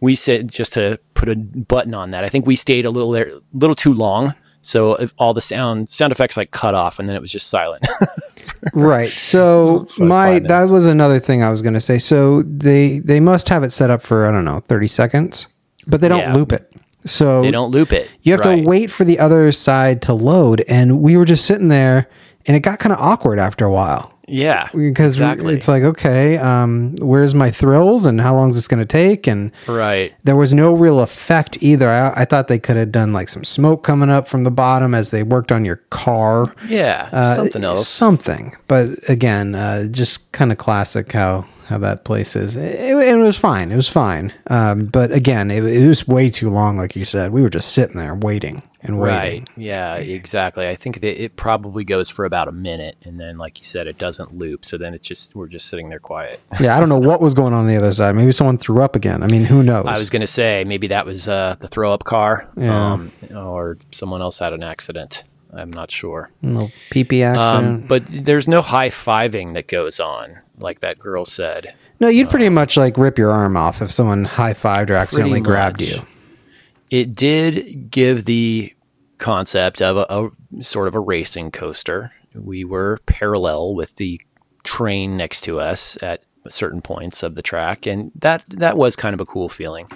we 0.00 0.14
said 0.14 0.50
just 0.50 0.74
to 0.74 1.00
put 1.14 1.28
a 1.28 1.36
button 1.36 1.94
on 1.94 2.10
that. 2.10 2.24
I 2.24 2.28
think 2.28 2.46
we 2.46 2.56
stayed 2.56 2.84
a 2.84 2.90
little 2.90 3.10
there, 3.10 3.32
little 3.52 3.74
too 3.74 3.94
long. 3.94 4.34
So 4.62 4.94
if 4.94 5.14
all 5.18 5.32
the 5.32 5.40
sound 5.40 5.88
sound 5.88 6.12
effects 6.12 6.36
like 6.36 6.50
cut 6.50 6.74
off, 6.74 6.98
and 6.98 7.08
then 7.08 7.16
it 7.16 7.20
was 7.20 7.30
just 7.30 7.48
silent. 7.48 7.86
right. 8.74 9.10
So 9.12 9.88
my 9.98 10.38
that 10.40 10.70
was 10.70 10.86
another 10.86 11.18
thing 11.18 11.42
I 11.42 11.50
was 11.50 11.62
going 11.62 11.74
to 11.74 11.80
say. 11.80 11.98
So 11.98 12.42
they 12.42 12.98
they 12.98 13.20
must 13.20 13.48
have 13.48 13.62
it 13.62 13.70
set 13.70 13.90
up 13.90 14.02
for 14.02 14.26
I 14.26 14.32
don't 14.32 14.44
know 14.44 14.60
thirty 14.60 14.88
seconds, 14.88 15.48
but 15.86 16.00
they 16.00 16.08
don't 16.08 16.20
yeah. 16.20 16.34
loop 16.34 16.52
it. 16.52 16.70
So 17.06 17.40
they 17.42 17.50
don't 17.50 17.70
loop 17.70 17.92
it. 17.92 18.10
You 18.22 18.32
have 18.32 18.40
right. 18.40 18.56
to 18.56 18.66
wait 18.66 18.90
for 18.90 19.04
the 19.04 19.18
other 19.18 19.50
side 19.52 20.02
to 20.02 20.14
load, 20.14 20.62
and 20.68 21.00
we 21.00 21.16
were 21.16 21.24
just 21.24 21.46
sitting 21.46 21.68
there, 21.68 22.10
and 22.46 22.56
it 22.56 22.60
got 22.60 22.78
kind 22.78 22.92
of 22.92 22.98
awkward 22.98 23.38
after 23.38 23.64
a 23.64 23.72
while. 23.72 24.12
Yeah, 24.30 24.68
because 24.72 25.14
exactly. 25.16 25.54
it's 25.54 25.66
like, 25.66 25.82
okay, 25.82 26.38
um, 26.38 26.94
where's 27.00 27.34
my 27.34 27.50
thrills, 27.50 28.06
and 28.06 28.20
how 28.20 28.34
long 28.34 28.50
is 28.50 28.54
this 28.54 28.68
going 28.68 28.80
to 28.80 28.86
take? 28.86 29.26
And 29.26 29.50
right, 29.66 30.14
there 30.24 30.36
was 30.36 30.54
no 30.54 30.72
real 30.72 31.00
effect 31.00 31.58
either. 31.60 31.88
I, 31.88 32.22
I, 32.22 32.24
thought 32.24 32.48
they 32.48 32.58
could 32.58 32.76
have 32.76 32.92
done 32.92 33.12
like 33.12 33.28
some 33.28 33.44
smoke 33.44 33.82
coming 33.82 34.08
up 34.08 34.28
from 34.28 34.44
the 34.44 34.50
bottom 34.50 34.94
as 34.94 35.10
they 35.10 35.22
worked 35.22 35.50
on 35.50 35.64
your 35.64 35.76
car. 35.90 36.54
Yeah, 36.68 37.08
uh, 37.12 37.36
something 37.36 37.64
else, 37.64 37.88
something. 37.88 38.56
But 38.68 39.08
again, 39.08 39.54
uh, 39.54 39.88
just 39.88 40.30
kind 40.32 40.52
of 40.52 40.58
classic 40.58 41.12
how 41.12 41.46
how 41.70 41.78
that 41.78 42.04
place 42.04 42.34
is. 42.34 42.56
It, 42.56 42.80
it, 42.80 43.16
was 43.16 43.38
fine. 43.38 43.70
It 43.70 43.76
was 43.76 43.88
fine. 43.88 44.32
Um, 44.48 44.86
but 44.86 45.12
again, 45.12 45.52
it, 45.52 45.64
it 45.64 45.86
was 45.86 46.06
way 46.06 46.28
too 46.28 46.50
long. 46.50 46.76
Like 46.76 46.96
you 46.96 47.04
said, 47.04 47.30
we 47.30 47.42
were 47.42 47.48
just 47.48 47.72
sitting 47.72 47.96
there 47.96 48.12
waiting 48.12 48.62
and 48.82 48.98
waiting. 48.98 49.44
Right. 49.44 49.48
Yeah, 49.56 49.94
exactly. 49.94 50.66
I 50.66 50.74
think 50.74 51.00
that 51.00 51.22
it 51.22 51.36
probably 51.36 51.84
goes 51.84 52.10
for 52.10 52.24
about 52.24 52.48
a 52.48 52.52
minute, 52.52 52.96
and 53.04 53.20
then, 53.20 53.38
like 53.38 53.60
you 53.60 53.64
said, 53.64 53.86
it 53.86 53.98
doesn't 53.98 54.34
loop. 54.34 54.64
So 54.64 54.78
then 54.78 54.94
it's 54.94 55.06
just 55.06 55.36
we're 55.36 55.46
just 55.46 55.68
sitting 55.68 55.90
there 55.90 56.00
quiet. 56.00 56.40
yeah, 56.60 56.76
I 56.76 56.80
don't 56.80 56.88
know 56.88 56.98
what 56.98 57.20
was 57.20 57.34
going 57.34 57.54
on, 57.54 57.60
on 57.60 57.66
the 57.68 57.76
other 57.76 57.92
side. 57.92 58.16
Maybe 58.16 58.32
someone 58.32 58.58
threw 58.58 58.82
up 58.82 58.96
again. 58.96 59.22
I 59.22 59.28
mean, 59.28 59.44
who 59.44 59.62
knows? 59.62 59.86
I 59.86 59.96
was 59.96 60.10
going 60.10 60.22
to 60.22 60.26
say 60.26 60.64
maybe 60.66 60.88
that 60.88 61.06
was 61.06 61.28
uh, 61.28 61.54
the 61.60 61.68
throw 61.68 61.92
up 61.94 62.02
car, 62.02 62.48
yeah. 62.56 62.94
um, 62.94 63.12
or 63.32 63.78
someone 63.92 64.22
else 64.22 64.40
had 64.40 64.52
an 64.52 64.64
accident. 64.64 65.22
I'm 65.52 65.72
not 65.72 65.92
sure. 65.92 66.30
No 66.42 66.70
pee 66.90 67.04
pee 67.04 67.22
accident. 67.22 67.82
Um, 67.82 67.88
but 67.88 68.06
there's 68.06 68.48
no 68.48 68.60
high 68.60 68.88
fiving 68.88 69.54
that 69.54 69.68
goes 69.68 70.00
on, 70.00 70.38
like 70.60 70.80
that 70.80 70.98
girl 70.98 71.24
said. 71.24 71.74
No, 71.98 72.08
you'd 72.08 72.30
pretty 72.30 72.46
um, 72.46 72.54
much 72.54 72.76
like 72.76 72.96
rip 72.96 73.18
your 73.18 73.30
arm 73.30 73.56
off 73.56 73.82
if 73.82 73.90
someone 73.90 74.24
high 74.24 74.54
fived 74.54 74.90
or 74.90 74.94
accidentally 74.94 75.40
grabbed 75.40 75.80
you 75.80 76.02
it 76.90 77.14
did 77.14 77.90
give 77.90 78.24
the 78.24 78.74
concept 79.18 79.80
of 79.80 79.96
a, 79.96 80.06
a, 80.58 80.62
sort 80.62 80.88
of 80.88 80.94
a 80.94 81.00
racing 81.00 81.52
coaster. 81.52 82.12
We 82.34 82.64
were 82.64 82.98
parallel 83.06 83.74
with 83.74 83.96
the 83.96 84.20
train 84.64 85.16
next 85.16 85.42
to 85.42 85.60
us 85.60 85.96
at 86.02 86.24
certain 86.48 86.82
points 86.82 87.22
of 87.22 87.36
the 87.36 87.42
track, 87.42 87.86
and 87.86 88.10
that 88.16 88.44
that 88.48 88.76
was 88.76 88.96
kind 88.96 89.14
of 89.14 89.20
a 89.20 89.26
cool 89.26 89.48
feeling. 89.48 89.88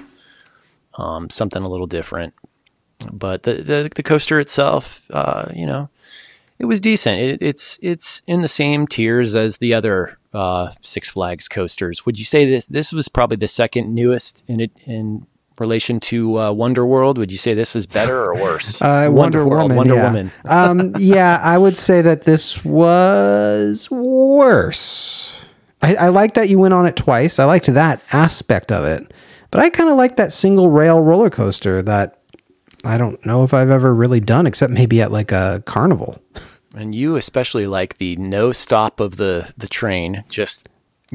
Um, 0.97 1.29
something 1.31 1.63
a 1.63 1.69
little 1.69 1.87
different, 1.87 2.35
but 3.13 3.43
the 3.43 3.55
the, 3.55 3.91
the 3.95 4.03
coaster 4.03 4.39
itself, 4.39 5.07
uh, 5.11 5.51
you 5.55 5.67
know, 5.67 5.91
it 6.65 6.67
was 6.67 6.81
decent. 6.81 7.21
It, 7.21 7.43
it's 7.43 7.79
it's 7.83 8.23
in 8.27 8.41
the 8.41 8.49
same 8.49 8.87
tiers 8.87 9.35
as 9.35 9.59
the 9.59 9.75
other 9.75 10.17
uh, 10.33 10.73
Six 10.81 11.11
Flags 11.11 11.47
coasters. 11.47 12.07
Would 12.07 12.19
you 12.19 12.25
say 12.25 12.51
that 12.53 12.67
this 12.71 12.91
was 12.91 13.07
probably 13.07 13.37
the 13.37 13.49
second 13.49 13.95
newest 13.95 14.45
in 14.49 14.61
it 14.61 14.71
in 14.87 15.27
relation 15.61 16.01
to 16.01 16.41
uh, 16.41 16.53
Wonder 16.53 16.87
World? 16.87 17.19
Would 17.19 17.31
you 17.31 17.37
say 17.37 17.53
this 17.53 17.77
is 17.77 17.87
better 17.87 18.25
or 18.25 18.35
worse? 18.35 18.81
Uh, 18.83 19.11
Wonder, 19.11 19.45
Wonder 19.45 19.45
World, 19.45 19.63
Woman. 19.63 19.77
Wonder 19.77 19.95
yeah. 19.95 20.07
Woman. 20.07 20.33
um, 20.47 20.95
yeah, 20.99 21.39
I 21.45 21.59
would 21.59 21.77
say 21.77 22.01
that 22.01 22.23
this 22.23 22.65
was 22.65 23.91
worse. 23.91 25.45
I, 25.83 25.97
I 25.97 26.09
like 26.09 26.33
that 26.33 26.49
you 26.49 26.59
went 26.59 26.73
on 26.73 26.87
it 26.87 26.97
twice. 26.97 27.39
I 27.39 27.45
liked 27.45 27.67
that 27.67 28.01
aspect 28.11 28.73
of 28.73 28.85
it, 28.85 29.13
but 29.51 29.61
I 29.61 29.69
kind 29.69 29.91
of 29.91 29.99
like 29.99 30.17
that 30.17 30.33
single 30.33 30.71
rail 30.71 30.99
roller 30.99 31.29
coaster 31.29 31.83
that 31.83 32.23
I 32.87 32.97
don't 32.97 33.25
know 33.27 33.45
if 33.45 33.53
I've 33.53 33.71
ever 33.71 33.95
really 33.95 34.21
done, 34.21 34.47
except 34.47 34.73
maybe 34.73 35.03
at 35.03 35.13
like 35.13 35.31
a 35.31 35.63
carnival. 35.67 36.23
And 36.75 36.95
you 36.95 37.17
especially 37.17 37.67
like 37.67 37.99
the 37.99 38.17
no 38.17 38.53
stop 38.53 39.01
of 39.01 39.17
the 39.17 39.53
the 39.57 39.69
train, 39.69 40.25
just 40.29 40.69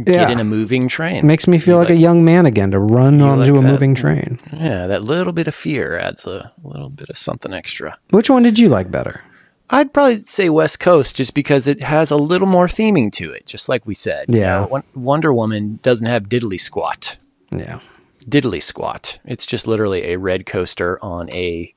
get 0.04 0.32
in 0.32 0.40
a 0.40 0.44
moving 0.44 0.88
train. 0.88 1.18
It 1.18 1.26
makes 1.26 1.48
me 1.48 1.58
feel 1.58 1.78
like, 1.78 1.90
like, 1.90 1.98
a 1.98 2.02
young 2.02 2.24
man 2.24 2.46
again 2.46 2.72
to 2.72 2.80
run 2.80 3.22
onto 3.22 3.54
like 3.54 3.62
a 3.62 3.66
that, 3.66 3.72
moving 3.72 3.96
train. 3.96 4.40
Yeah, 4.54 4.88
that 4.88 5.04
little 5.04 5.34
bit 5.34 5.48
of 5.48 5.56
fear 5.56 5.98
adds 5.98 6.26
a 6.26 6.54
little 6.64 6.90
bit 6.90 7.10
of 7.10 7.18
something 7.18 7.54
extra. 7.54 7.98
Which 8.12 8.30
one 8.30 8.44
did 8.44 8.60
you 8.60 8.70
like 8.70 8.90
better? 8.92 9.24
I'd 9.72 9.94
probably 9.94 10.18
say 10.18 10.50
West 10.50 10.80
Coast 10.80 11.16
just 11.16 11.34
because 11.34 11.68
it 11.68 11.84
has 11.84 12.10
a 12.10 12.18
little 12.18 12.48
more 12.48 12.68
theming 12.68 13.12
to 13.14 13.32
it, 13.32 13.46
just 13.46 13.70
like 13.70 13.86
we 13.86 13.94
said. 13.94 14.26
Yeah. 14.30 14.66
You 14.66 14.70
know, 14.70 14.84
Wonder 14.96 15.32
Woman 15.32 15.80
doesn't 15.84 16.08
have 16.08 16.30
diddly 16.30 16.60
squat. 16.60 17.18
Yeah. 17.52 17.80
Diddly 18.28 18.64
squat. 18.64 19.20
It's 19.26 19.46
just 19.46 19.68
literally 19.68 20.06
a 20.06 20.18
red 20.18 20.48
coaster 20.48 20.98
on 21.04 21.30
a 21.32 21.74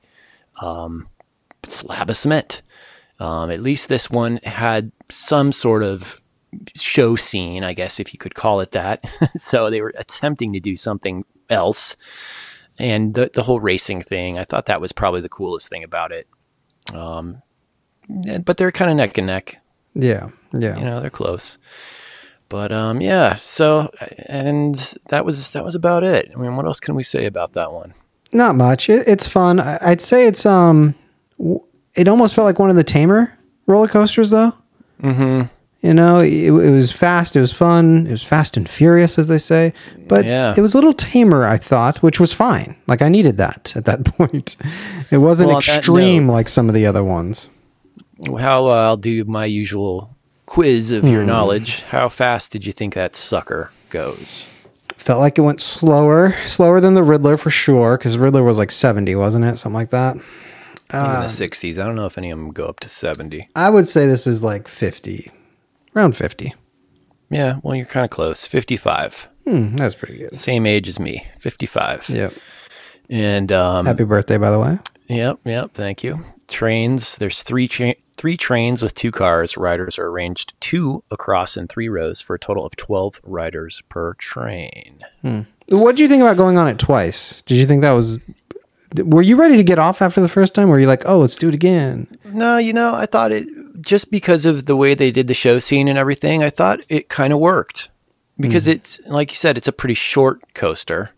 um, 0.59 1.07
slab 1.67 2.09
of 2.09 2.17
cement. 2.17 2.63
Um, 3.19 3.51
at 3.51 3.61
least 3.61 3.89
this 3.89 4.09
one 4.09 4.37
had 4.37 4.91
some 5.09 5.51
sort 5.51 5.83
of 5.83 6.21
show 6.75 7.15
scene, 7.15 7.63
I 7.63 7.73
guess, 7.73 7.99
if 7.99 8.13
you 8.13 8.19
could 8.19 8.35
call 8.35 8.59
it 8.59 8.71
that. 8.71 9.05
so 9.35 9.69
they 9.69 9.81
were 9.81 9.93
attempting 9.97 10.53
to 10.53 10.59
do 10.59 10.75
something 10.75 11.25
else. 11.49 11.95
And 12.79 13.13
the, 13.13 13.29
the 13.31 13.43
whole 13.43 13.59
racing 13.59 14.01
thing, 14.01 14.37
I 14.37 14.45
thought 14.45 14.65
that 14.65 14.81
was 14.81 14.91
probably 14.91 15.21
the 15.21 15.29
coolest 15.29 15.69
thing 15.69 15.83
about 15.83 16.11
it. 16.11 16.27
Um, 16.93 17.41
but 18.43 18.57
they're 18.57 18.71
kind 18.71 18.91
of 18.91 18.97
neck 18.97 19.17
and 19.17 19.27
neck. 19.27 19.57
Yeah. 19.93 20.29
Yeah. 20.53 20.77
You 20.77 20.83
know, 20.83 20.99
they're 20.99 21.09
close. 21.09 21.57
But 22.49 22.71
um, 22.71 23.01
yeah. 23.01 23.35
So, 23.35 23.91
and 24.27 24.75
that 25.09 25.25
was 25.25 25.51
that 25.51 25.63
was 25.63 25.75
about 25.75 26.03
it. 26.03 26.31
I 26.35 26.39
mean, 26.39 26.55
what 26.55 26.65
else 26.65 26.79
can 26.79 26.95
we 26.95 27.03
say 27.03 27.25
about 27.25 27.53
that 27.53 27.71
one? 27.71 27.93
Not 28.31 28.55
much. 28.55 28.89
It, 28.89 29.07
it's 29.07 29.27
fun. 29.27 29.59
I'd 29.59 30.01
say 30.01 30.27
it's 30.27 30.45
um, 30.45 30.95
it 31.95 32.07
almost 32.07 32.35
felt 32.35 32.45
like 32.45 32.59
one 32.59 32.69
of 32.69 32.75
the 32.75 32.83
tamer 32.83 33.37
roller 33.67 33.87
coasters, 33.87 34.29
though. 34.29 34.53
Mm-hmm. 35.01 35.43
You 35.81 35.93
know, 35.93 36.19
it, 36.19 36.31
it, 36.31 36.51
was 36.51 36.93
fast. 36.93 37.35
It 37.35 37.41
was 37.41 37.51
fun. 37.51 38.07
It 38.07 38.11
was 38.11 38.23
fast 38.23 38.55
and 38.55 38.69
furious, 38.69 39.19
as 39.19 39.27
they 39.27 39.37
say. 39.37 39.73
But 40.07 40.23
yeah. 40.23 40.53
it 40.55 40.61
was 40.61 40.73
a 40.73 40.77
little 40.77 40.93
tamer, 40.93 41.45
I 41.45 41.57
thought, 41.57 41.97
which 41.97 42.21
was 42.21 42.31
fine. 42.31 42.77
Like 42.87 43.01
I 43.01 43.09
needed 43.09 43.35
that 43.37 43.75
at 43.75 43.83
that 43.85 44.05
point. 44.17 44.55
It 45.11 45.17
wasn't 45.17 45.49
well, 45.49 45.57
extreme 45.59 46.29
like 46.29 46.47
some 46.47 46.69
of 46.69 46.73
the 46.73 46.85
other 46.85 47.03
ones. 47.03 47.49
how 48.39 48.67
uh, 48.67 48.85
I'll 48.87 48.97
do 48.97 49.25
my 49.25 49.45
usual 49.45 50.15
quiz 50.45 50.91
of 50.91 51.03
Hmm. 51.03 51.09
your 51.09 51.25
knowledge. 51.25 51.81
How 51.83 52.07
fast 52.07 52.53
did 52.53 52.65
you 52.65 52.71
think 52.71 52.93
that 52.93 53.15
sucker 53.17 53.71
goes? 53.89 54.49
Felt 54.95 55.19
like 55.19 55.37
it 55.37 55.41
went 55.41 55.59
slower, 55.59 56.33
slower 56.45 56.79
than 56.79 56.93
the 56.93 57.03
Riddler 57.03 57.35
for 57.35 57.49
sure, 57.49 57.97
because 57.97 58.17
Riddler 58.17 58.43
was 58.43 58.57
like 58.57 58.71
70, 58.71 59.15
wasn't 59.15 59.43
it? 59.43 59.57
Something 59.57 59.75
like 59.75 59.89
that. 59.89 60.15
Uh, 60.91 61.15
in 61.17 61.23
the 61.23 61.27
sixties. 61.29 61.77
I 61.79 61.85
don't 61.85 61.95
know 61.95 62.05
if 62.05 62.17
any 62.17 62.29
of 62.31 62.37
them 62.37 62.51
go 62.51 62.65
up 62.65 62.79
to 62.81 62.89
seventy. 62.89 63.49
I 63.55 63.69
would 63.69 63.87
say 63.87 64.05
this 64.05 64.27
is 64.27 64.43
like 64.43 64.67
50, 64.67 65.31
around 65.95 66.15
50. 66.15 66.53
Yeah, 67.29 67.59
well, 67.63 67.75
you're 67.75 67.85
kind 67.85 68.03
of 68.03 68.11
close. 68.11 68.45
Fifty-five, 68.45 69.27
Hmm, 69.45 69.75
that's 69.75 69.95
pretty 69.95 70.19
good. 70.19 70.35
same 70.35 70.65
age 70.65 70.87
as 70.87 70.99
me. 70.99 71.25
Fifty-five. 71.39 72.07
Yep. 72.09 72.33
And 73.09 73.51
um, 73.51 73.85
Happy 73.85 74.03
birthday, 74.03 74.37
by 74.37 74.51
the 74.51 74.59
way. 74.59 74.79
Yep, 75.07 75.39
yep. 75.45 75.71
Thank 75.73 76.03
you. 76.03 76.19
Trains. 76.47 77.17
There's 77.17 77.41
three 77.43 77.67
cha- 77.67 77.93
three 78.17 78.37
trains 78.37 78.81
with 78.83 78.93
two 78.93 79.11
cars. 79.11 79.57
Riders 79.57 79.97
are 79.97 80.05
arranged 80.07 80.53
two 80.59 81.03
across 81.09 81.57
in 81.57 81.67
three 81.67 81.89
rows 81.89 82.21
for 82.21 82.35
a 82.35 82.39
total 82.39 82.65
of 82.65 82.75
twelve 82.75 83.19
riders 83.23 83.81
per 83.89 84.13
train. 84.15 84.99
What 85.69 85.95
do 85.95 86.03
you 86.03 86.09
think 86.09 86.21
about 86.21 86.37
going 86.37 86.57
on 86.57 86.67
it 86.67 86.77
twice? 86.77 87.41
Did 87.43 87.55
you 87.55 87.65
think 87.65 87.81
that 87.81 87.91
was. 87.91 88.19
Were 88.95 89.21
you 89.21 89.35
ready 89.35 89.57
to 89.57 89.63
get 89.63 89.79
off 89.79 90.01
after 90.01 90.21
the 90.21 90.29
first 90.29 90.53
time? 90.53 90.67
Or 90.67 90.71
were 90.73 90.79
you 90.79 90.87
like, 90.87 91.03
oh, 91.05 91.19
let's 91.19 91.35
do 91.35 91.47
it 91.49 91.55
again? 91.55 92.07
No, 92.25 92.57
you 92.57 92.73
know, 92.73 92.93
I 92.93 93.05
thought 93.05 93.31
it 93.31 93.47
just 93.81 94.11
because 94.11 94.45
of 94.45 94.65
the 94.65 94.75
way 94.75 94.93
they 94.93 95.11
did 95.11 95.27
the 95.27 95.33
show 95.33 95.59
scene 95.59 95.87
and 95.87 95.97
everything. 95.97 96.43
I 96.43 96.49
thought 96.49 96.79
it 96.89 97.09
kind 97.09 97.33
of 97.33 97.39
worked 97.39 97.89
because 98.39 98.67
it's 98.67 98.99
like 99.05 99.31
you 99.31 99.35
said, 99.35 99.57
it's 99.57 99.67
a 99.67 99.71
pretty 99.73 99.93
short 99.95 100.53
coaster. 100.53 101.11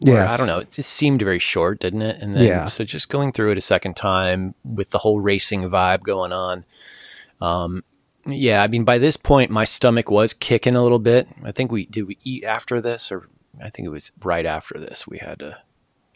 Yeah, 0.00 0.30
I 0.30 0.36
don't 0.36 0.46
know. 0.46 0.58
It 0.58 0.70
just 0.70 0.90
seemed 0.92 1.22
very 1.22 1.38
short, 1.38 1.80
didn't 1.80 2.02
it? 2.02 2.20
And 2.20 2.34
then 2.34 2.44
Yeah. 2.44 2.66
so 2.66 2.84
just 2.84 3.08
going 3.08 3.32
through 3.32 3.52
it 3.52 3.58
a 3.58 3.62
second 3.62 3.96
time 3.96 4.54
with 4.64 4.90
the 4.90 4.98
whole 4.98 5.20
racing 5.20 5.62
vibe 5.70 6.02
going 6.02 6.32
on. 6.32 6.64
Um, 7.40 7.84
yeah, 8.26 8.62
I 8.62 8.66
mean, 8.68 8.84
by 8.84 8.98
this 8.98 9.16
point, 9.16 9.50
my 9.50 9.64
stomach 9.64 10.10
was 10.10 10.32
kicking 10.34 10.76
a 10.76 10.82
little 10.82 10.98
bit. 10.98 11.28
I 11.42 11.52
think 11.52 11.70
we 11.72 11.86
did 11.86 12.02
we 12.06 12.18
eat 12.22 12.44
after 12.44 12.80
this, 12.80 13.10
or 13.12 13.28
I 13.62 13.70
think 13.70 13.86
it 13.86 13.90
was 13.90 14.12
right 14.22 14.44
after 14.46 14.78
this. 14.78 15.06
We 15.06 15.18
had 15.18 15.38
to. 15.40 15.58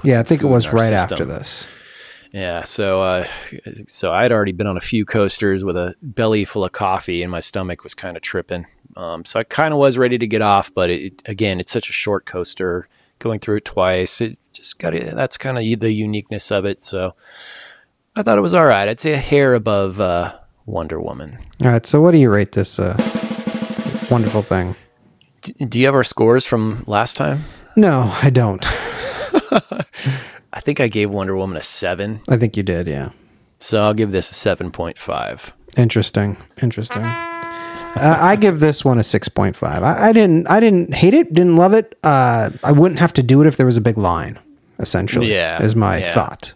Yeah, 0.05 0.21
I 0.21 0.23
think 0.23 0.43
it 0.43 0.47
was 0.47 0.73
right 0.73 0.91
system. 0.93 1.13
after 1.13 1.25
this. 1.25 1.67
Yeah, 2.33 2.65
so 2.65 3.01
uh, 3.03 3.27
so 3.87 4.13
I'd 4.13 4.33
already 4.33 4.53
been 4.53 4.67
on 4.67 4.77
a 4.77 4.83
few 4.83 5.05
coasters 5.05 5.65
with 5.65 5.77
a 5.77 5.95
belly 6.03 6.45
full 6.45 6.65
of 6.65 6.73
coffee, 6.73 7.23
and 7.23 7.31
my 7.31 7.41
stomach 7.41 7.83
was 7.83 7.95
kind 7.95 8.17
of 8.17 8.23
tripping. 8.23 8.67
Um, 8.97 9.25
so 9.25 9.41
I 9.41 9.45
kind 9.45 9.73
of 9.73 9.79
was 9.79 9.97
ready 9.97 10.19
to 10.19 10.27
get 10.27 10.43
off, 10.43 10.73
but 10.75 10.91
it, 10.91 11.23
again, 11.27 11.61
it's 11.61 11.73
such 11.73 11.89
a 11.89 11.93
short 11.93 12.27
coaster. 12.27 12.89
Going 13.19 13.41
through 13.41 13.57
it 13.57 13.65
twice, 13.65 14.21
it 14.21 14.39
just 14.53 14.79
got 14.79 14.95
it. 14.95 15.15
That's 15.15 15.37
kind 15.37 15.59
of 15.59 15.81
the 15.81 15.93
uniqueness 15.93 16.53
of 16.53 16.65
it. 16.65 16.83
So 16.83 17.15
I 18.15 18.23
thought 18.23 18.39
it 18.39 18.43
was 18.43 18.55
all 18.55 18.67
right. 18.67 18.89
I'd 18.89 19.01
say 19.01 19.13
a 19.13 19.17
hair 19.17 19.55
above 19.55 20.01
uh, 20.01 20.39
Wonder 20.67 21.01
Woman. 21.01 21.39
All 21.65 21.71
right. 21.71 21.85
So, 21.87 22.01
what 22.01 22.13
do 22.13 22.19
you 22.19 22.31
rate 22.31 22.53
this 22.53 22.79
uh, 22.79 22.97
wonderful 24.11 24.43
thing? 24.43 24.77
D- 25.43 25.65
do 25.65 25.79
you 25.79 25.87
have 25.87 25.95
our 25.95 26.05
scores 26.05 26.45
from 26.45 26.85
last 26.87 27.17
time? 27.17 27.45
No, 27.75 28.13
I 28.23 28.31
don't. 28.31 28.65
I 30.53 30.61
think 30.61 30.81
I 30.81 30.89
gave 30.89 31.11
Wonder 31.11 31.37
Woman 31.37 31.57
a 31.57 31.63
seven, 31.63 32.21
I 32.29 32.37
think 32.37 32.57
you 32.57 32.63
did. 32.63 32.87
Yeah. 32.87 33.11
so 33.61 33.83
I'll 33.83 33.95
give 33.95 34.11
this 34.11 34.31
a 34.31 34.35
seven 34.35 34.71
point 34.71 34.99
five. 34.99 35.53
Interesting. 35.77 36.37
Interesting. 36.63 37.03
Uh, 37.03 38.17
I 38.21 38.37
give 38.37 38.61
this 38.61 38.85
one 38.85 38.99
a 38.99 39.03
six 39.03 39.29
point 39.29 39.57
five. 39.57 39.83
I, 39.83 40.09
I 40.09 40.13
didn't. 40.13 40.49
I 40.49 40.61
didn't 40.61 40.95
hate 40.95 41.15
it. 41.15 41.33
Didn't 41.33 41.57
love 41.57 41.73
it. 41.73 41.99
Uh, 42.03 42.51
I 42.65 42.73
wouldn't 42.73 43.01
have 43.01 43.13
to 43.15 43.23
do 43.23 43.41
it 43.41 43.47
if 43.47 43.57
there 43.57 43.67
was 43.67 43.77
a 43.77 43.81
big 43.81 43.99
line. 43.99 44.39
Essentially, 44.79 45.33
Yeah, 45.33 45.61
is 45.63 45.75
my 45.75 45.99
yeah. 45.99 46.13
thought. 46.15 46.53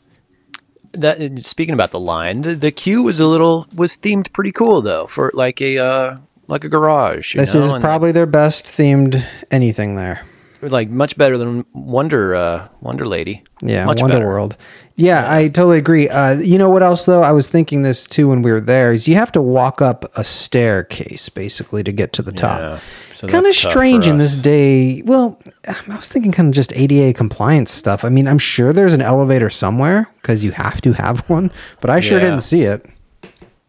that 0.93 1.43
speaking 1.45 1.75
about 1.75 1.91
the 1.91 1.99
line, 1.99 2.43
the, 2.43 2.55
the 2.55 2.71
queue 2.71 3.03
was 3.03 3.19
a 3.19 3.27
little 3.27 3.67
was 3.75 3.97
themed 3.97 4.33
pretty 4.33 4.53
cool 4.53 4.81
though 4.83 5.07
for 5.09 5.31
like 5.35 5.61
a 5.61 5.79
uh, 5.79 6.17
like 6.47 6.63
a 6.65 6.69
garage. 6.69 7.35
you 7.35 7.41
This 7.41 7.55
know, 7.55 7.63
is 7.63 7.73
and, 7.73 7.83
probably 7.83 8.13
their 8.13 8.27
best 8.27 8.65
themed 8.67 9.25
anything 9.51 9.97
there. 9.97 10.25
Like 10.63 10.89
much 10.89 11.17
better 11.17 11.37
than 11.37 11.65
Wonder 11.73 12.35
uh, 12.35 12.69
Wonder 12.81 13.05
Lady. 13.07 13.43
Yeah, 13.63 13.85
much 13.85 14.01
Wonder 14.01 14.17
better. 14.17 14.27
World. 14.27 14.57
Yeah, 14.95 15.25
I 15.27 15.49
totally 15.49 15.79
agree. 15.79 16.09
Uh, 16.09 16.35
you 16.39 16.59
know 16.59 16.71
what 16.71 16.83
else 16.83 17.05
though? 17.07 17.23
I 17.23 17.33
was 17.33 17.49
thinking 17.49 17.83
this 17.83 18.07
too 18.07 18.29
when 18.29 18.43
we 18.43 18.53
were 18.53 18.61
there. 18.61 18.93
Is 18.93 19.09
you 19.09 19.15
have 19.17 19.33
to 19.33 19.43
walk 19.43 19.83
up 19.83 20.05
a 20.17 20.25
staircase 20.25 21.29
basically 21.29 21.83
to 21.83 21.93
get 21.93 22.13
to 22.15 22.23
the 22.23 22.33
top. 22.33 22.61
Yeah, 22.61 22.79
so 23.11 23.27
kind 23.27 23.47
of 23.47 23.55
strange 23.55 24.07
in 24.07 24.19
this 24.19 24.37
day. 24.37 25.03
Well, 25.03 25.39
I 25.67 25.97
was 25.97 26.09
thinking 26.09 26.33
kind 26.33 26.49
of 26.49 26.55
just 26.55 26.73
ADA 26.75 27.13
compliance 27.17 27.71
stuff. 27.71 28.05
I 28.05 28.09
mean, 28.09 28.29
I'm 28.29 28.39
sure 28.39 28.73
there's 28.73 28.95
an 28.95 29.03
elevator 29.03 29.51
somewhere 29.51 30.09
because 30.23 30.45
you 30.45 30.53
have 30.53 30.81
to 30.83 30.93
have 30.93 31.21
one, 31.29 31.51
but 31.81 31.91
I 31.91 32.01
sure 32.01 32.19
Yeah. 32.19 32.25
didn't 32.27 32.41
see 32.43 32.63
it. 32.63 32.87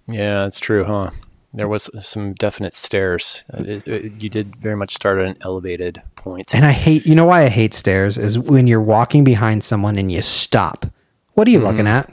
Yeah, 0.07 0.43
that's 0.43 0.59
true, 0.59 0.83
huh? 0.83 1.11
There 1.53 1.67
was 1.67 1.89
some 2.03 2.33
definite 2.33 2.73
stairs. 2.73 3.43
Uh, 3.53 3.63
it- 3.63 3.87
it- 3.87 4.23
you 4.23 4.29
did 4.29 4.55
very 4.55 4.75
much 4.75 4.95
start 4.95 5.19
at 5.19 5.27
an 5.27 5.37
elevated 5.41 6.01
point. 6.15 6.53
And 6.53 6.65
I 6.65 6.71
hate, 6.71 7.05
you 7.05 7.13
know 7.15 7.25
why 7.25 7.43
I 7.43 7.49
hate 7.49 7.73
stairs 7.75 8.17
is 8.17 8.39
when 8.39 8.65
you're 8.67 8.81
walking 8.81 9.23
behind 9.23 9.63
someone 9.63 9.97
and 9.97 10.11
you 10.11 10.21
stop. 10.23 10.85
What 11.33 11.47
are 11.47 11.51
you 11.51 11.59
Mm-hmm. 11.59 11.67
looking 11.67 11.87
at? 11.87 12.11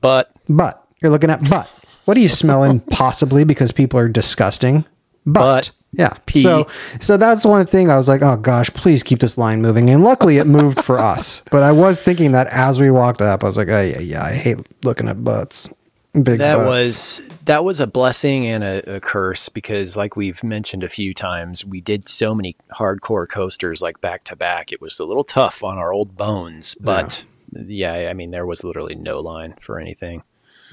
But 0.00 0.30
Butt. 0.48 0.82
You're 1.02 1.10
looking 1.12 1.30
at 1.30 1.48
butt. 1.48 1.68
What 2.06 2.16
are 2.16 2.20
you 2.20 2.28
smelling? 2.28 2.80
Possibly 2.90 3.44
because 3.44 3.70
people 3.72 4.00
are 4.00 4.08
disgusting. 4.08 4.84
Butt. 5.26 5.34
Butt. 5.34 5.70
Yeah. 5.92 6.14
Pee. 6.26 6.42
So, 6.42 6.66
so 7.00 7.16
that's 7.16 7.44
one 7.44 7.64
thing 7.66 7.90
I 7.90 7.96
was 7.96 8.08
like, 8.08 8.22
oh 8.22 8.36
gosh, 8.36 8.70
please 8.70 9.02
keep 9.02 9.20
this 9.20 9.38
line 9.38 9.62
moving. 9.62 9.88
And 9.90 10.02
luckily, 10.04 10.36
it 10.38 10.46
moved 10.46 10.80
for 10.82 10.98
us. 10.98 11.42
But 11.50 11.62
I 11.62 11.72
was 11.72 12.02
thinking 12.02 12.32
that 12.32 12.46
as 12.48 12.78
we 12.80 12.90
walked 12.90 13.20
up, 13.22 13.42
I 13.42 13.46
was 13.46 13.56
like, 13.56 13.68
oh 13.68 13.80
yeah, 13.82 13.98
yeah, 13.98 14.24
I 14.24 14.32
hate 14.34 14.58
looking 14.84 15.08
at 15.08 15.22
butts. 15.24 15.72
Big 16.14 16.38
that 16.38 16.56
butts. 16.56 16.68
was 16.68 17.30
that 17.44 17.64
was 17.64 17.80
a 17.80 17.86
blessing 17.86 18.46
and 18.46 18.64
a, 18.64 18.96
a 18.96 19.00
curse 19.00 19.48
because 19.48 19.96
like 19.96 20.16
we've 20.16 20.42
mentioned 20.42 20.82
a 20.82 20.88
few 20.88 21.12
times 21.12 21.64
we 21.64 21.80
did 21.80 22.08
so 22.08 22.34
many 22.34 22.56
hardcore 22.74 23.28
coasters 23.28 23.82
like 23.82 24.00
back 24.00 24.24
to 24.24 24.34
back 24.34 24.72
it 24.72 24.80
was 24.80 24.98
a 24.98 25.04
little 25.04 25.24
tough 25.24 25.62
on 25.62 25.76
our 25.76 25.92
old 25.92 26.16
bones 26.16 26.74
but 26.80 27.24
yeah, 27.52 28.08
i 28.10 28.14
mean 28.14 28.30
there 28.30 28.46
was 28.46 28.64
literally 28.64 28.94
no 28.94 29.20
line 29.20 29.54
for 29.60 29.78
anything 29.78 30.22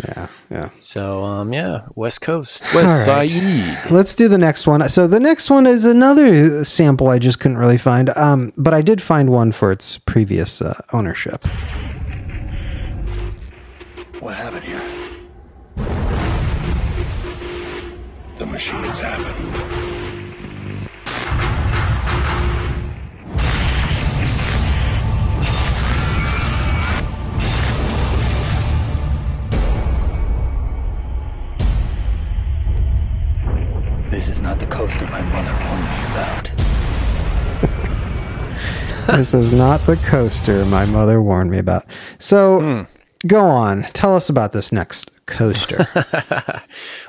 yeah, 0.08 0.28
yeah. 0.50 0.70
so 0.78 1.24
um 1.24 1.54
yeah 1.54 1.86
west 1.96 2.22
coast 2.22 2.62
west 2.74 2.76
All 3.10 3.16
right. 3.16 3.30
side 3.30 3.92
Let's 3.92 4.16
do 4.16 4.28
the 4.28 4.38
next 4.38 4.68
one. 4.68 4.88
So 4.90 5.08
the 5.08 5.20
next 5.20 5.50
one 5.50 5.66
is 5.68 5.86
another 5.86 6.66
sample 6.66 7.08
I 7.08 7.20
just 7.20 7.40
couldn't 7.40 7.58
really 7.58 7.78
find, 7.78 8.10
um, 8.18 8.52
but 8.58 8.74
I 8.74 8.82
did 8.82 9.02
find 9.02 9.30
one 9.30 9.52
for 9.52 9.72
its 9.72 10.00
previous 10.00 10.62
uh, 10.62 10.82
ownership. 10.92 11.46
What 14.20 14.36
happened 14.36 14.64
here? 14.64 14.85
Machines 18.56 19.02
happened. 19.02 19.54
This 34.10 34.30
is 34.30 34.42
not 34.42 34.62
the 34.62 34.68
coaster 34.68 35.06
my 35.08 35.22
mother 35.22 35.52
warned 35.66 35.84
me 35.84 36.06
about. 36.14 36.46
this 39.18 39.34
is 39.34 39.52
not 39.52 39.82
the 39.82 39.98
coaster 39.98 40.64
my 40.64 40.86
mother 40.86 41.22
warned 41.22 41.52
me 41.52 41.58
about. 41.58 41.84
So 42.20 42.62
hmm. 42.62 43.28
go 43.28 43.44
on. 43.44 43.82
Tell 43.92 44.16
us 44.16 44.30
about 44.30 44.54
this 44.54 44.72
next 44.72 45.15
coaster. 45.26 45.88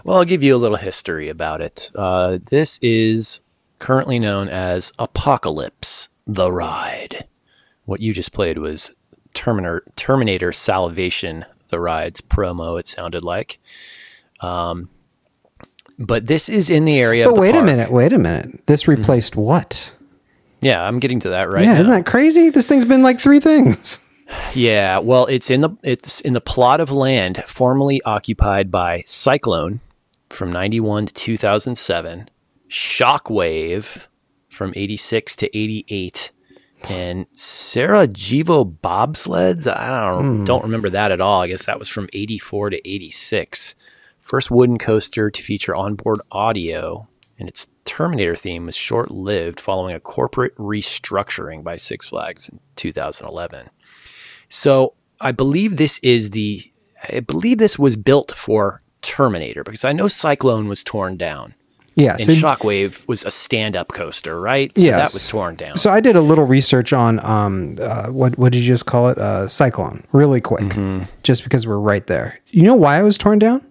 well 0.04 0.18
i'll 0.18 0.24
give 0.24 0.42
you 0.42 0.54
a 0.54 0.58
little 0.58 0.78
history 0.78 1.28
about 1.28 1.60
it 1.60 1.90
uh 1.94 2.38
this 2.50 2.78
is 2.82 3.42
currently 3.78 4.18
known 4.18 4.48
as 4.48 4.92
apocalypse 4.98 6.08
the 6.26 6.50
ride 6.50 7.26
what 7.84 8.00
you 8.00 8.12
just 8.12 8.32
played 8.32 8.58
was 8.58 8.94
terminator 9.34 9.84
terminator 9.96 10.52
salvation 10.52 11.44
the 11.68 11.78
ride's 11.78 12.20
promo 12.20 12.80
it 12.80 12.86
sounded 12.86 13.22
like 13.22 13.58
um 14.40 14.88
but 15.98 16.26
this 16.26 16.48
is 16.48 16.68
in 16.70 16.84
the 16.84 16.98
area 17.00 17.24
but 17.24 17.30
of 17.30 17.34
the 17.36 17.40
wait 17.40 17.54
a 17.54 17.62
minute. 17.62 17.90
Wait 17.90 18.12
a 18.12 18.18
minute. 18.18 18.66
This 18.66 18.86
replaced 18.86 19.34
what? 19.36 19.92
yeah 20.62 20.82
i'm 20.86 20.98
getting 20.98 21.20
to 21.20 21.28
that 21.28 21.50
right 21.50 21.64
yeah, 21.64 21.74
now. 21.74 21.80
isn't 21.80 21.92
that 21.92 22.06
crazy? 22.06 22.48
This 22.48 22.66
thing's 22.66 22.86
been 22.86 23.02
like 23.02 23.20
three 23.20 23.40
things. 23.40 24.00
Yeah, 24.54 24.98
well, 24.98 25.26
it's 25.26 25.50
in 25.50 25.60
the 25.60 25.70
it's 25.82 26.20
in 26.20 26.32
the 26.32 26.40
plot 26.40 26.80
of 26.80 26.90
land 26.90 27.44
formerly 27.44 28.02
occupied 28.02 28.70
by 28.70 29.02
Cyclone 29.06 29.80
from 30.28 30.50
91 30.50 31.06
to 31.06 31.14
2007, 31.14 32.28
Shockwave 32.68 34.06
from 34.48 34.72
86 34.74 35.36
to 35.36 35.56
88, 35.56 36.32
and 36.88 37.26
Sarajevo 37.32 38.64
bobsleds. 38.64 39.72
I 39.72 40.10
don't 40.10 40.38
hmm. 40.38 40.44
don't 40.44 40.64
remember 40.64 40.90
that 40.90 41.12
at 41.12 41.20
all. 41.20 41.42
I 41.42 41.48
guess 41.48 41.66
that 41.66 41.78
was 41.78 41.88
from 41.88 42.08
84 42.12 42.70
to 42.70 42.88
86. 42.88 43.74
First 44.20 44.50
wooden 44.50 44.78
coaster 44.78 45.30
to 45.30 45.42
feature 45.42 45.76
onboard 45.76 46.20
audio, 46.32 47.06
and 47.38 47.48
its 47.48 47.68
Terminator 47.84 48.34
theme 48.34 48.66
was 48.66 48.74
short 48.74 49.12
lived 49.12 49.60
following 49.60 49.94
a 49.94 50.00
corporate 50.00 50.56
restructuring 50.56 51.62
by 51.62 51.76
Six 51.76 52.08
Flags 52.08 52.48
in 52.48 52.58
2011. 52.74 53.70
So 54.48 54.94
I 55.20 55.32
believe 55.32 55.76
this 55.76 55.98
is 56.00 56.30
the, 56.30 56.62
I 57.12 57.20
believe 57.20 57.58
this 57.58 57.78
was 57.78 57.96
built 57.96 58.32
for 58.32 58.82
Terminator? 59.02 59.62
Because 59.64 59.84
I 59.84 59.92
know 59.92 60.08
Cyclone 60.08 60.66
was 60.68 60.82
torn 60.82 61.16
down. 61.16 61.54
Yeah. 61.94 62.12
And 62.12 62.20
so- 62.22 62.32
Shockwave 62.34 63.06
was 63.08 63.24
a 63.24 63.30
stand-up 63.30 63.88
coaster, 63.88 64.38
right? 64.40 64.70
So 64.76 64.82
Yes. 64.82 64.96
that 64.98 65.14
was 65.14 65.28
torn 65.28 65.54
down. 65.54 65.78
So 65.78 65.90
I 65.90 66.00
did 66.00 66.14
a 66.16 66.20
little 66.20 66.44
research 66.44 66.92
on 66.92 67.24
um, 67.24 67.76
uh, 67.80 68.08
what 68.08 68.36
what 68.38 68.52
did 68.52 68.60
you 68.60 68.66
just 68.68 68.84
call 68.84 69.08
it? 69.08 69.16
Uh, 69.18 69.48
Cyclone, 69.48 70.04
really 70.12 70.40
quick, 70.42 70.64
Mm-hmm. 70.64 71.04
just 71.22 71.42
because 71.44 71.66
we're 71.66 71.78
right 71.78 72.06
there. 72.06 72.40
You 72.50 72.64
know 72.64 72.74
why 72.74 73.00
it 73.00 73.02
was 73.02 73.16
torn 73.16 73.38
down? 73.38 73.64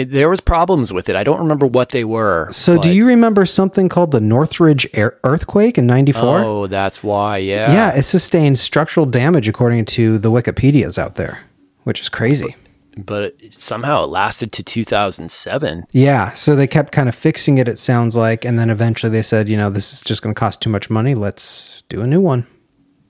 It- 0.00 0.10
there 0.10 0.28
was 0.28 0.40
problems 0.40 0.92
with 0.92 1.08
it. 1.08 1.16
I 1.16 1.24
don't 1.24 1.38
remember 1.38 1.66
what 1.66 1.90
they 1.90 2.04
were. 2.04 2.48
So 2.52 2.78
do 2.80 2.90
you 2.92 3.06
remember 3.06 3.46
something 3.46 3.88
called 3.88 4.10
the 4.10 4.20
Northridge 4.20 4.86
air- 4.92 5.18
earthquake 5.24 5.78
in 5.78 5.86
'94? 5.86 6.38
Oh, 6.44 6.66
that's 6.66 7.02
why. 7.02 7.38
Yeah. 7.38 7.72
yeah, 7.72 7.96
it 7.96 8.02
sustained 8.02 8.58
structural 8.58 9.06
damage 9.06 9.48
according 9.48 9.84
to 9.86 10.18
the 10.18 10.30
Wikipedia's 10.30 10.98
out 10.98 11.14
there, 11.16 11.40
which 11.84 12.00
is 12.00 12.08
crazy. 12.08 12.56
But 12.96 13.34
it, 13.40 13.54
somehow 13.54 14.02
it 14.04 14.08
lasted 14.08 14.52
to 14.52 14.62
2007. 14.62 15.86
Yeah, 15.92 16.30
so 16.30 16.56
they 16.56 16.66
kept 16.66 16.92
kind 16.92 17.08
of 17.08 17.14
fixing 17.14 17.58
it. 17.58 17.68
It 17.68 17.78
sounds 17.78 18.16
like, 18.16 18.44
and 18.44 18.58
then 18.58 18.68
eventually 18.68 19.10
they 19.12 19.22
said, 19.22 19.48
you 19.48 19.56
know, 19.56 19.70
this 19.70 19.92
is 19.92 20.02
just 20.02 20.22
going 20.22 20.34
to 20.34 20.38
cost 20.38 20.60
too 20.60 20.70
much 20.70 20.90
money. 20.90 21.14
Let's 21.14 21.82
do 21.88 22.02
a 22.02 22.06
new 22.06 22.20
one. 22.20 22.46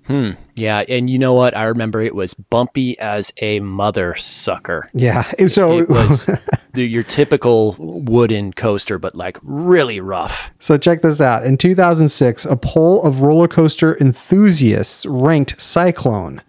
Hmm. 0.07 0.33
Yeah, 0.55 0.85
and 0.89 1.09
you 1.09 1.19
know 1.19 1.35
what? 1.35 1.57
I 1.57 1.65
remember 1.65 2.01
it 2.01 2.15
was 2.15 2.35
bumpy 2.35 2.99
as 2.99 3.33
a 3.41 3.61
mother 3.61 4.15
sucker. 4.17 4.89
Yeah, 4.93 5.23
so 5.49 5.79
It 5.79 5.89
was 5.89 6.27
the, 6.73 6.87
your 6.87 7.03
typical 7.03 7.75
wooden 7.79 8.53
coaster, 8.53 8.99
but 8.99 9.15
like 9.15 9.39
really 9.43 10.01
rough. 10.01 10.51
So 10.59 10.77
check 10.77 11.03
this 11.03 11.21
out. 11.21 11.45
In 11.45 11.57
2006, 11.57 12.45
a 12.45 12.57
poll 12.57 13.03
of 13.05 13.21
roller 13.23 13.49
coaster 13.49 13.97
enthusiasts 14.01 15.07
ranked 15.07 15.61
Cyclone 15.61 16.43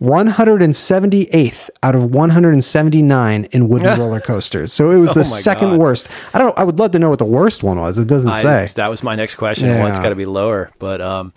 178th 0.00 1.68
out 1.82 1.94
of 1.94 2.06
179 2.14 3.44
in 3.44 3.68
wooden 3.68 3.98
roller 3.98 4.20
coasters. 4.20 4.72
So 4.72 4.90
it 4.90 4.98
was 4.98 5.10
the 5.10 5.16
my 5.16 5.22
second 5.22 5.70
God. 5.70 5.78
worst. 5.80 6.08
I 6.34 6.38
don't 6.38 6.58
I 6.58 6.64
would 6.64 6.78
love 6.78 6.92
to 6.92 6.98
know 6.98 7.10
what 7.10 7.18
the 7.18 7.24
worst 7.26 7.62
one 7.62 7.78
was. 7.78 7.98
It 7.98 8.08
doesn't 8.08 8.30
I- 8.30 8.42
say. 8.66 8.66
that 8.76 8.88
was 8.88 9.02
my 9.02 9.14
next 9.14 9.36
question. 9.36 9.68
Yeah. 9.68 9.88
It's 9.88 9.98
got 9.98 10.08
to 10.10 10.14
be 10.14 10.26
lower, 10.26 10.72
but 10.78 11.00
um, 11.00 11.32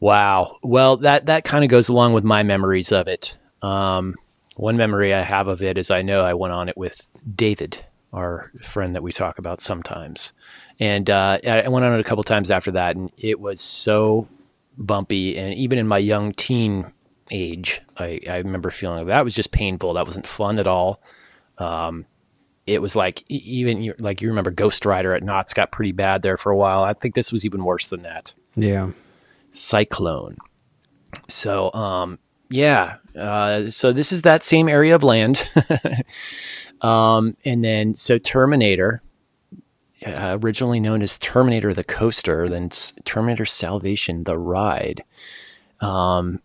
wow. 0.00 0.58
Well, 0.62 0.96
that 0.98 1.26
that 1.26 1.44
kind 1.44 1.64
of 1.64 1.70
goes 1.70 1.88
along 1.88 2.12
with 2.12 2.24
my 2.24 2.42
memories 2.42 2.90
of 2.90 3.06
it. 3.06 3.38
Um, 3.62 4.16
one 4.56 4.76
memory 4.76 5.14
I 5.14 5.22
have 5.22 5.48
of 5.48 5.62
it 5.62 5.78
is 5.78 5.90
I 5.90 6.02
know 6.02 6.22
I 6.22 6.34
went 6.34 6.54
on 6.54 6.68
it 6.68 6.76
with 6.76 7.00
David, 7.32 7.84
our 8.12 8.50
friend 8.62 8.94
that 8.94 9.02
we 9.02 9.12
talk 9.12 9.38
about 9.38 9.60
sometimes, 9.60 10.32
and 10.78 11.08
uh, 11.10 11.38
I 11.46 11.68
went 11.68 11.84
on 11.84 11.94
it 11.94 12.00
a 12.00 12.04
couple 12.04 12.24
times 12.24 12.50
after 12.50 12.70
that, 12.72 12.96
and 12.96 13.10
it 13.16 13.40
was 13.40 13.60
so 13.60 14.28
bumpy, 14.76 15.38
and 15.38 15.54
even 15.54 15.78
in 15.78 15.88
my 15.88 15.98
young 15.98 16.32
teen 16.32 16.92
age, 17.30 17.80
I, 17.98 18.20
I 18.28 18.38
remember 18.38 18.70
feeling 18.70 18.98
like 18.98 19.06
that 19.08 19.24
was 19.24 19.34
just 19.34 19.50
painful. 19.50 19.94
That 19.94 20.06
wasn't 20.06 20.26
fun 20.26 20.58
at 20.58 20.66
all 20.66 21.00
it 22.66 22.82
was 22.82 22.96
like 22.96 23.24
even 23.28 23.94
like 23.98 24.20
you 24.20 24.28
remember 24.28 24.50
Ghost 24.50 24.84
Rider 24.84 25.14
at 25.14 25.22
Knott's 25.22 25.54
got 25.54 25.70
pretty 25.70 25.92
bad 25.92 26.22
there 26.22 26.36
for 26.36 26.50
a 26.50 26.56
while. 26.56 26.82
I 26.82 26.92
think 26.92 27.14
this 27.14 27.32
was 27.32 27.44
even 27.44 27.64
worse 27.64 27.86
than 27.86 28.02
that. 28.02 28.32
yeah. 28.56 28.90
Cyclone. 29.50 30.36
So 31.28 31.72
um 31.72 32.18
yeah, 32.48 32.96
uh, 33.18 33.70
so 33.70 33.92
this 33.92 34.12
is 34.12 34.22
that 34.22 34.44
same 34.44 34.68
area 34.68 34.94
of 34.94 35.02
land. 35.02 35.44
um, 36.80 37.36
and 37.44 37.64
then 37.64 37.94
so 37.94 38.18
Terminator, 38.18 39.02
uh, 40.06 40.38
originally 40.42 40.80
known 40.80 41.02
as 41.02 41.18
Terminator 41.18 41.72
the 41.72 41.84
Coaster, 41.84 42.48
then 42.48 42.70
Terminator 43.04 43.44
Salvation 43.44 44.24
the 44.24 44.38
ride. 44.38 45.04
Um, 45.80 46.42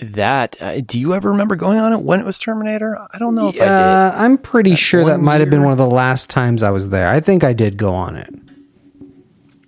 that 0.00 0.60
uh, 0.62 0.80
do 0.80 0.98
you 0.98 1.14
ever 1.14 1.30
remember 1.30 1.56
going 1.56 1.78
on 1.78 1.92
it 1.92 2.00
when 2.02 2.20
it 2.20 2.26
was 2.26 2.38
Terminator? 2.38 2.98
I 3.12 3.18
don't 3.18 3.34
know 3.34 3.48
if 3.48 3.56
I 3.56 3.64
did. 3.64 4.20
I'm 4.20 4.38
pretty 4.38 4.74
sure 4.76 5.04
that 5.06 5.20
might 5.20 5.40
have 5.40 5.50
been 5.50 5.62
one 5.62 5.72
of 5.72 5.78
the 5.78 5.90
last 5.90 6.30
times 6.30 6.62
I 6.62 6.70
was 6.70 6.90
there. 6.90 7.08
I 7.08 7.20
think 7.20 7.42
I 7.42 7.52
did 7.52 7.76
go 7.76 7.94
on 7.94 8.16
it. 8.16 8.32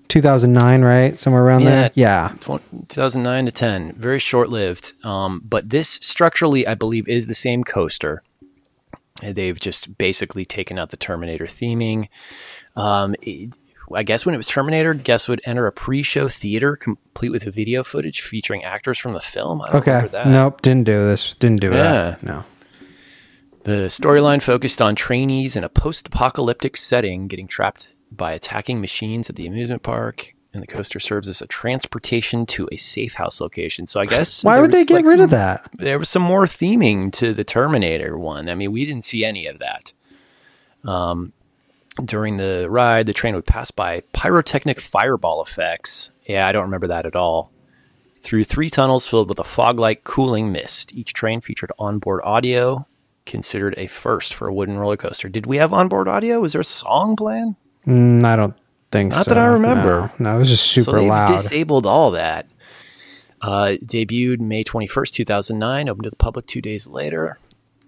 2009, 0.08 0.82
right? 0.82 1.18
Somewhere 1.18 1.42
around 1.42 1.64
there. 1.64 1.90
Yeah. 1.94 2.32
2009 2.40 3.46
to 3.46 3.52
10 3.52 3.92
very 3.92 4.18
short-lived 4.18 4.92
um, 5.04 5.40
but 5.44 5.70
this 5.70 5.88
structurally 5.88 6.66
i 6.66 6.74
believe 6.74 7.08
is 7.08 7.26
the 7.26 7.34
same 7.34 7.62
coaster 7.62 8.22
they've 9.22 9.58
just 9.60 9.96
basically 9.98 10.44
taken 10.44 10.78
out 10.78 10.90
the 10.90 10.96
terminator 10.96 11.46
theming 11.46 12.08
um, 12.76 13.14
it- 13.22 13.56
i 13.94 14.02
guess 14.04 14.24
when 14.24 14.34
it 14.34 14.38
was 14.38 14.46
terminator 14.46 14.94
guests 14.94 15.26
would 15.26 15.40
enter 15.44 15.66
a 15.66 15.72
pre-show 15.72 16.28
theater 16.28 16.76
complete 16.76 17.30
with 17.30 17.42
video 17.42 17.82
footage 17.82 18.20
featuring 18.20 18.62
actors 18.62 18.96
from 18.98 19.12
the 19.14 19.20
film 19.20 19.60
i 19.62 19.66
don't 19.66 19.76
Okay. 19.80 19.90
remember 19.90 20.08
that 20.12 20.26
Nope. 20.28 20.62
Didn't 20.62 20.84
do 20.84 20.92
this. 20.92 21.34
Didn't 21.34 21.60
do 21.60 21.72
it. 21.72 21.76
Yeah. 21.76 21.92
that. 22.10 22.22
No. 22.22 22.44
The 23.64 23.88
storyline 23.88 24.40
focused 24.42 24.80
on 24.80 24.94
trainees 24.94 25.54
in 25.56 25.64
a 25.64 25.68
post 25.68 26.06
apocalyptic 26.08 26.76
setting 26.76 27.26
getting 27.28 27.46
trapped 27.46 27.94
by 28.10 28.32
attacking 28.32 28.80
machines 28.80 29.28
at 29.28 29.36
the 29.36 29.46
amusement 29.46 29.82
park. 29.82 30.34
And 30.52 30.62
the 30.62 30.66
coaster 30.66 30.98
serves 30.98 31.28
as 31.28 31.40
a 31.40 31.46
transportation 31.46 32.44
to 32.46 32.68
a 32.72 32.76
safe 32.76 33.14
house 33.14 33.40
location. 33.40 33.86
So 33.86 34.00
I 34.00 34.06
guess 34.06 34.42
Why 34.42 34.58
would 34.58 34.72
they 34.72 34.84
get 34.84 34.96
like, 34.96 35.04
rid 35.06 35.18
some- 35.18 35.20
of 35.20 35.30
that? 35.30 35.68
There 35.78 35.98
was 35.98 36.08
some 36.08 36.22
more 36.22 36.44
theming 36.46 37.12
to 37.14 37.32
the 37.32 37.44
Terminator 37.44 38.18
one. 38.18 38.48
I 38.48 38.56
mean, 38.56 38.72
we 38.72 38.84
didn't 38.84 39.04
see 39.04 39.24
any 39.24 39.46
of 39.46 39.60
that. 39.60 39.92
Um, 40.84 41.32
during 42.04 42.36
the 42.36 42.66
ride, 42.68 43.06
the 43.06 43.12
train 43.12 43.34
would 43.34 43.46
pass 43.46 43.70
by 43.70 44.02
pyrotechnic 44.12 44.80
fireball 44.80 45.40
effects. 45.42 46.10
Yeah, 46.26 46.46
I 46.48 46.52
don't 46.52 46.64
remember 46.64 46.86
that 46.88 47.06
at 47.06 47.14
all. 47.14 47.50
Through 48.16 48.44
three 48.44 48.70
tunnels 48.70 49.06
filled 49.06 49.28
with 49.28 49.38
a 49.38 49.44
fog-like 49.44 50.04
cooling 50.04 50.50
mist. 50.52 50.92
Each 50.94 51.12
train 51.12 51.40
featured 51.40 51.72
onboard 51.78 52.20
audio, 52.24 52.86
considered 53.24 53.74
a 53.76 53.86
first 53.86 54.34
for 54.34 54.48
a 54.48 54.52
wooden 54.54 54.78
roller 54.78 54.96
coaster. 54.96 55.28
Did 55.28 55.46
we 55.46 55.58
have 55.58 55.72
onboard 55.72 56.08
audio? 56.08 56.40
Was 56.40 56.52
there 56.52 56.60
a 56.60 56.64
song 56.64 57.16
playing? 57.16 57.56
Mm, 57.86 58.24
I 58.24 58.36
don't 58.36 58.54
think 58.90 59.12
Not 59.12 59.24
so. 59.26 59.34
that 59.34 59.38
I 59.40 59.46
remember. 59.46 60.12
No, 60.18 60.30
no, 60.30 60.36
it 60.36 60.38
was 60.40 60.48
just 60.50 60.66
super 60.66 60.84
so 60.84 60.92
they've 60.98 61.08
loud. 61.08 61.32
disabled 61.36 61.86
all 61.86 62.10
that. 62.12 62.46
Uh, 63.42 63.76
debuted 63.82 64.40
May 64.40 64.62
21st, 64.64 65.12
2009, 65.12 65.88
opened 65.88 66.04
to 66.04 66.10
the 66.10 66.16
public 66.16 66.46
two 66.46 66.60
days 66.60 66.86
later. 66.86 67.38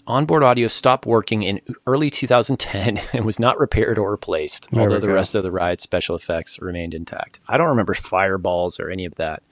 Onboard 0.07 0.42
audio 0.42 0.66
stopped 0.66 1.07
working 1.07 1.42
in 1.42 1.61
early 1.86 2.11
2010 2.11 3.00
and 3.12 3.24
was 3.24 3.38
not 3.38 3.59
repaired 3.59 3.98
or 3.98 4.11
replaced, 4.11 4.70
There 4.70 4.82
although 4.82 4.98
the 4.98 5.07
go. 5.09 5.14
rest 5.14 5.34
of 5.34 5.42
the 5.42 5.53
ride 5.53 5.80
special 5.80 6.16
effects 6.16 6.59
remained 6.61 6.94
intact. 6.94 7.38
I 7.46 7.57
don't 7.59 7.68
remember 7.68 7.94
fireballs 7.94 8.80
or 8.80 8.90
any 8.90 9.05
of 9.05 9.14
that. 9.16 9.42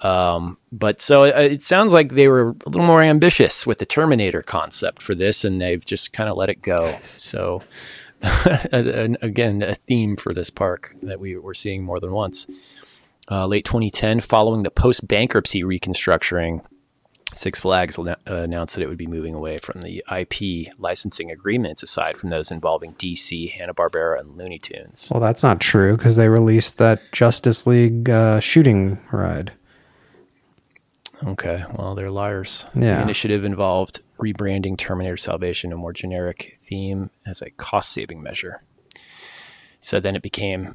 Um, 0.00 0.58
but 0.70 1.00
so 1.00 1.24
it, 1.24 1.52
it 1.52 1.62
sounds 1.64 1.92
like 1.92 2.10
they 2.12 2.28
were 2.28 2.50
a 2.64 2.68
little 2.68 2.86
more 2.86 3.02
ambitious 3.02 3.66
with 3.66 3.78
the 3.78 3.86
Terminator 3.86 4.42
concept 4.42 5.02
for 5.02 5.14
this, 5.14 5.44
and 5.44 5.60
they've 5.60 5.84
just 5.84 6.12
kind 6.12 6.30
of 6.30 6.36
let 6.36 6.50
it 6.50 6.62
go. 6.62 6.98
So, 7.16 7.62
and 8.07 8.07
again, 8.72 9.62
a 9.62 9.74
theme 9.74 10.16
for 10.16 10.32
this 10.34 10.50
park 10.50 10.94
that 11.02 11.20
we 11.20 11.36
were 11.36 11.54
seeing 11.54 11.84
more 11.84 12.00
than 12.00 12.12
once. 12.12 12.46
Uh, 13.30 13.46
late 13.46 13.64
2010, 13.64 14.20
following 14.20 14.62
the 14.62 14.70
post 14.70 15.06
bankruptcy 15.06 15.62
reconstructing, 15.62 16.62
Six 17.34 17.60
Flags 17.60 17.98
uh, 17.98 18.16
announced 18.26 18.74
that 18.74 18.82
it 18.82 18.88
would 18.88 18.96
be 18.96 19.06
moving 19.06 19.34
away 19.34 19.58
from 19.58 19.82
the 19.82 20.02
IP 20.10 20.72
licensing 20.78 21.30
agreements, 21.30 21.82
aside 21.82 22.16
from 22.16 22.30
those 22.30 22.50
involving 22.50 22.94
DC, 22.94 23.50
Hanna 23.50 23.74
Barbera, 23.74 24.18
and 24.18 24.36
Looney 24.36 24.58
Tunes. 24.58 25.08
well, 25.10 25.20
that's 25.20 25.42
not 25.42 25.60
true 25.60 25.96
because 25.96 26.16
they 26.16 26.28
released 26.28 26.78
that 26.78 27.00
Justice 27.12 27.66
League 27.66 28.08
uh, 28.08 28.40
shooting 28.40 28.98
ride. 29.12 29.52
Okay, 31.24 31.64
well, 31.76 31.94
they're 31.94 32.10
liars. 32.10 32.64
Yeah. 32.74 32.96
The 32.96 33.02
initiative 33.02 33.44
involved 33.44 34.00
rebranding 34.18 34.76
Terminator 34.76 35.16
Salvation 35.16 35.72
a 35.72 35.76
more 35.76 35.92
generic 35.92 36.56
theme 36.60 37.10
as 37.26 37.42
a 37.42 37.50
cost 37.50 37.90
saving 37.92 38.22
measure. 38.22 38.62
So 39.80 40.00
then 40.00 40.16
it 40.16 40.22
became 40.22 40.74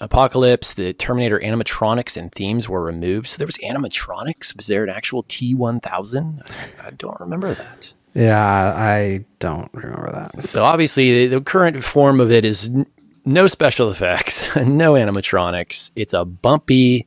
Apocalypse. 0.00 0.74
The 0.74 0.92
Terminator 0.92 1.38
animatronics 1.38 2.16
and 2.16 2.32
themes 2.32 2.68
were 2.68 2.82
removed. 2.82 3.28
So 3.28 3.38
there 3.38 3.46
was 3.46 3.58
animatronics. 3.58 4.56
Was 4.56 4.66
there 4.66 4.82
an 4.84 4.90
actual 4.90 5.24
T 5.28 5.54
one 5.54 5.80
thousand? 5.80 6.42
I 6.82 6.90
don't 6.90 7.20
remember 7.20 7.54
that. 7.54 7.92
Yeah, 8.14 8.74
I 8.76 9.24
don't 9.38 9.70
remember 9.72 10.10
that. 10.12 10.44
So 10.44 10.64
obviously, 10.64 11.28
the, 11.28 11.36
the 11.36 11.40
current 11.42 11.84
form 11.84 12.18
of 12.20 12.32
it 12.32 12.44
is 12.44 12.68
n- 12.68 12.86
no 13.24 13.46
special 13.46 13.88
effects, 13.90 14.54
no 14.56 14.94
animatronics. 14.94 15.90
It's 15.94 16.12
a 16.12 16.24
bumpy, 16.24 17.06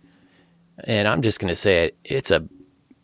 and 0.86 1.07
I'm 1.07 1.21
just 1.21 1.39
going 1.39 1.49
to 1.49 1.55
say 1.55 1.86
it. 1.86 1.97
It's 2.05 2.32
a 2.32 2.47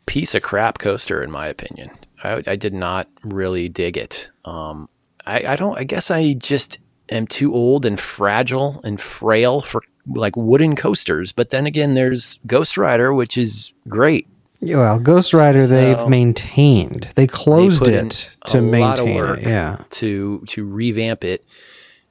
piece 0.09 0.33
of 0.33 0.41
crap 0.41 0.79
coaster, 0.79 1.21
in 1.21 1.29
my 1.29 1.45
opinion. 1.47 1.91
I, 2.23 2.41
I 2.47 2.55
did 2.55 2.73
not 2.73 3.07
really 3.23 3.69
dig 3.69 3.95
it. 3.95 4.29
Um, 4.43 4.89
I, 5.23 5.53
I 5.53 5.55
don't. 5.55 5.77
I 5.77 5.83
guess 5.83 6.09
I 6.09 6.33
just 6.33 6.79
am 7.09 7.27
too 7.27 7.53
old 7.53 7.85
and 7.85 7.99
fragile 7.99 8.81
and 8.83 8.99
frail 8.99 9.61
for 9.61 9.83
like 10.07 10.35
wooden 10.35 10.75
coasters. 10.75 11.31
But 11.31 11.51
then 11.51 11.67
again, 11.67 11.93
there's 11.93 12.39
Ghost 12.47 12.75
Rider, 12.75 13.13
which 13.13 13.37
is 13.37 13.71
great. 13.87 14.27
Yeah, 14.61 14.77
well, 14.77 14.99
Ghost 14.99 15.31
Rider 15.31 15.67
they've 15.67 16.07
maintained. 16.07 17.09
They 17.13 17.27
closed 17.27 17.87
in 17.87 18.07
it 18.07 18.29
to 18.47 18.61
maintain 18.61 19.23
it. 19.23 19.43
Yeah. 19.43 19.83
to 19.91 20.43
to 20.47 20.65
revamp 20.65 21.23
it, 21.23 21.45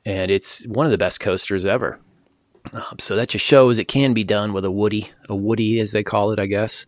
and 0.05 0.31
it's 0.31 0.65
one 0.67 0.87
of 0.87 0.93
the 0.93 0.99
best 0.99 1.19
coasters 1.19 1.67
ever. 1.67 1.99
Um, 2.73 2.99
so 3.01 3.17
that 3.17 3.31
just 3.31 3.45
shows 3.45 3.79
it 3.79 3.89
can 3.89 4.15
be 4.15 4.25
done 4.25 4.53
with 4.53 4.65
a 4.65 4.71
woody, 4.71 5.11
a 5.29 5.35
woody 5.35 5.81
as 5.81 5.91
they 5.91 6.05
call 6.05 6.31
it, 6.31 6.39
I 6.39 6.47
guess. 6.47 6.87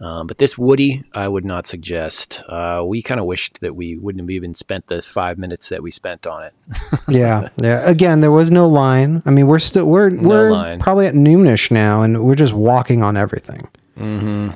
Um, 0.00 0.26
but 0.26 0.38
this 0.38 0.58
Woody, 0.58 1.04
I 1.14 1.28
would 1.28 1.44
not 1.44 1.66
suggest. 1.66 2.42
Uh, 2.48 2.82
we 2.84 3.00
kind 3.00 3.20
of 3.20 3.26
wished 3.26 3.60
that 3.60 3.74
we 3.76 3.96
wouldn't 3.96 4.20
have 4.22 4.30
even 4.30 4.52
spent 4.54 4.88
the 4.88 5.00
five 5.00 5.38
minutes 5.38 5.68
that 5.68 5.82
we 5.82 5.90
spent 5.90 6.26
on 6.26 6.42
it. 6.42 6.52
yeah, 7.08 7.48
yeah. 7.62 7.88
Again, 7.88 8.20
there 8.20 8.32
was 8.32 8.50
no 8.50 8.68
line. 8.68 9.22
I 9.24 9.30
mean, 9.30 9.46
we're 9.46 9.60
still 9.60 9.86
we're 9.86 10.10
we're 10.14 10.50
line. 10.52 10.80
probably 10.80 11.06
at 11.06 11.14
noonish 11.14 11.70
now, 11.70 12.02
and 12.02 12.24
we're 12.24 12.34
just 12.34 12.52
walking 12.52 13.02
on 13.02 13.16
everything. 13.16 13.68
Mm-hmm. 13.96 14.50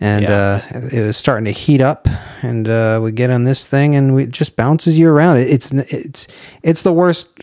And 0.00 0.22
Yeah. 0.24 0.60
uh, 0.74 0.78
it 0.92 1.04
was 1.06 1.16
starting 1.16 1.44
to 1.46 1.50
heat 1.52 1.80
up, 1.80 2.06
and 2.42 2.68
uh, 2.68 3.00
we 3.02 3.10
get 3.12 3.30
on 3.30 3.44
this 3.44 3.66
thing, 3.66 3.94
and 3.96 4.14
we, 4.14 4.24
it 4.24 4.30
just 4.30 4.56
bounces 4.56 4.98
you 4.98 5.08
around. 5.08 5.38
It, 5.38 5.50
it's 5.50 5.72
it's 5.72 6.28
it's 6.62 6.82
the 6.82 6.92
worst. 6.92 7.40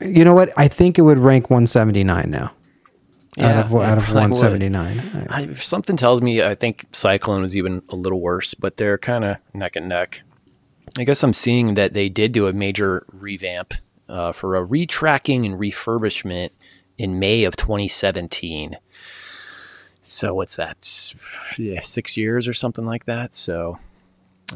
You 0.00 0.24
know 0.24 0.34
what? 0.34 0.50
I 0.56 0.68
think 0.68 0.98
it 0.98 1.02
would 1.02 1.18
rank 1.18 1.48
179 1.50 2.30
now. 2.30 2.52
Out 3.38 3.66
of 3.66 3.72
Yeah, 3.72 3.90
out 3.90 3.98
of 3.98 4.08
179. 4.08 5.26
I, 5.28 5.54
something 5.54 5.96
tells 5.96 6.22
me 6.22 6.42
I 6.42 6.54
think 6.54 6.86
Cyclone 6.92 7.42
was 7.42 7.56
even 7.56 7.82
a 7.88 7.96
little 7.96 8.20
worse, 8.20 8.54
but 8.54 8.76
they're 8.76 8.98
kind 8.98 9.24
of 9.24 9.36
neck 9.54 9.76
and 9.76 9.88
neck. 9.88 10.22
I 10.96 11.04
guess 11.04 11.22
I'm 11.22 11.32
seeing 11.32 11.74
that 11.74 11.92
they 11.92 12.08
did 12.08 12.32
do 12.32 12.46
a 12.46 12.52
major 12.52 13.04
revamp 13.12 13.74
uh, 14.08 14.32
for 14.32 14.56
a 14.56 14.66
retracking 14.66 15.44
and 15.44 15.60
refurbishment 15.60 16.50
in 16.96 17.18
May 17.18 17.44
of 17.44 17.56
2017. 17.56 18.76
So 20.02 20.34
what's 20.34 20.56
that? 20.56 20.78
Yeah, 21.58 21.80
six 21.82 22.16
years 22.16 22.48
or 22.48 22.54
something 22.54 22.86
like 22.86 23.04
that. 23.04 23.34
So 23.34 23.78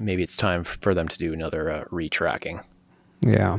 maybe 0.00 0.22
it's 0.22 0.36
time 0.36 0.64
for 0.64 0.94
them 0.94 1.08
to 1.08 1.18
do 1.18 1.32
another 1.32 1.70
uh, 1.70 1.84
retracking. 1.84 2.64
Yeah. 3.20 3.58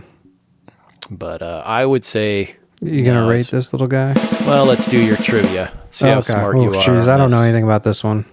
But 1.10 1.42
uh, 1.42 1.62
I 1.66 1.86
would 1.86 2.04
say, 2.04 2.56
You 2.84 3.06
gonna 3.06 3.22
No, 3.22 3.30
rate 3.30 3.48
this 3.48 3.74
little 3.74 3.88
guy? 3.88 4.14
well, 4.46 4.66
let's 4.66 4.86
do 4.88 5.00
your 5.00 5.18
trivia. 5.18 5.72
Let's 5.76 5.98
see 5.98 6.08
how 6.08 6.22
smart 6.22 6.58
oh, 6.58 6.64
you 6.64 6.70
are. 6.70 6.84
jeez, 6.84 7.02
on 7.04 7.10
I 7.10 7.18
don't 7.18 7.32
know 7.32 7.42
anything 7.42 7.64
about 7.64 7.84
this 7.84 8.04
one. 8.04 8.26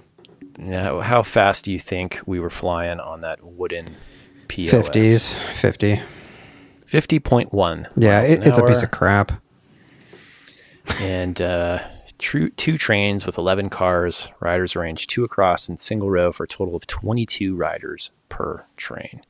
Yeah, 0.59 1.01
how 1.03 1.23
fast 1.23 1.65
do 1.65 1.73
you 1.73 1.79
think 1.79 2.21
we 2.27 2.41
were 2.41 2.51
flying 2.51 3.01
on 3.01 3.21
that 3.23 3.43
wooden 3.43 3.97
POS? 4.49 4.73
50s, 4.89 5.35
50. 5.35 6.01
Fifty 6.85 7.21
point 7.21 7.53
one. 7.53 7.87
Yeah, 7.97 8.23
it, 8.23 8.45
it's 8.45 8.59
a 8.59 8.67
piece 8.67 8.83
of 8.83 8.91
crap. 8.91 9.31
and 11.01 11.41
uh, 11.41 11.85
true, 12.19 12.51
two 12.51 12.77
trains 12.77 13.27
with 13.27 13.39
eleven 13.39 13.71
cars. 13.71 14.29
Riders 14.41 14.75
arranged 14.75 15.09
two 15.09 15.23
across 15.23 15.69
in 15.69 15.79
single 15.79 16.11
row 16.11 16.33
for 16.33 16.43
a 16.43 16.49
total 16.49 16.75
of 16.75 16.89
twenty-two 16.89 17.55
riders 17.55 18.11
per 18.29 18.65
train. 18.77 19.23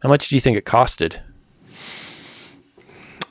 How 0.00 0.10
much 0.10 0.28
do 0.28 0.34
you 0.34 0.40
think 0.40 0.58
it 0.58 0.66
costed? 0.66 1.20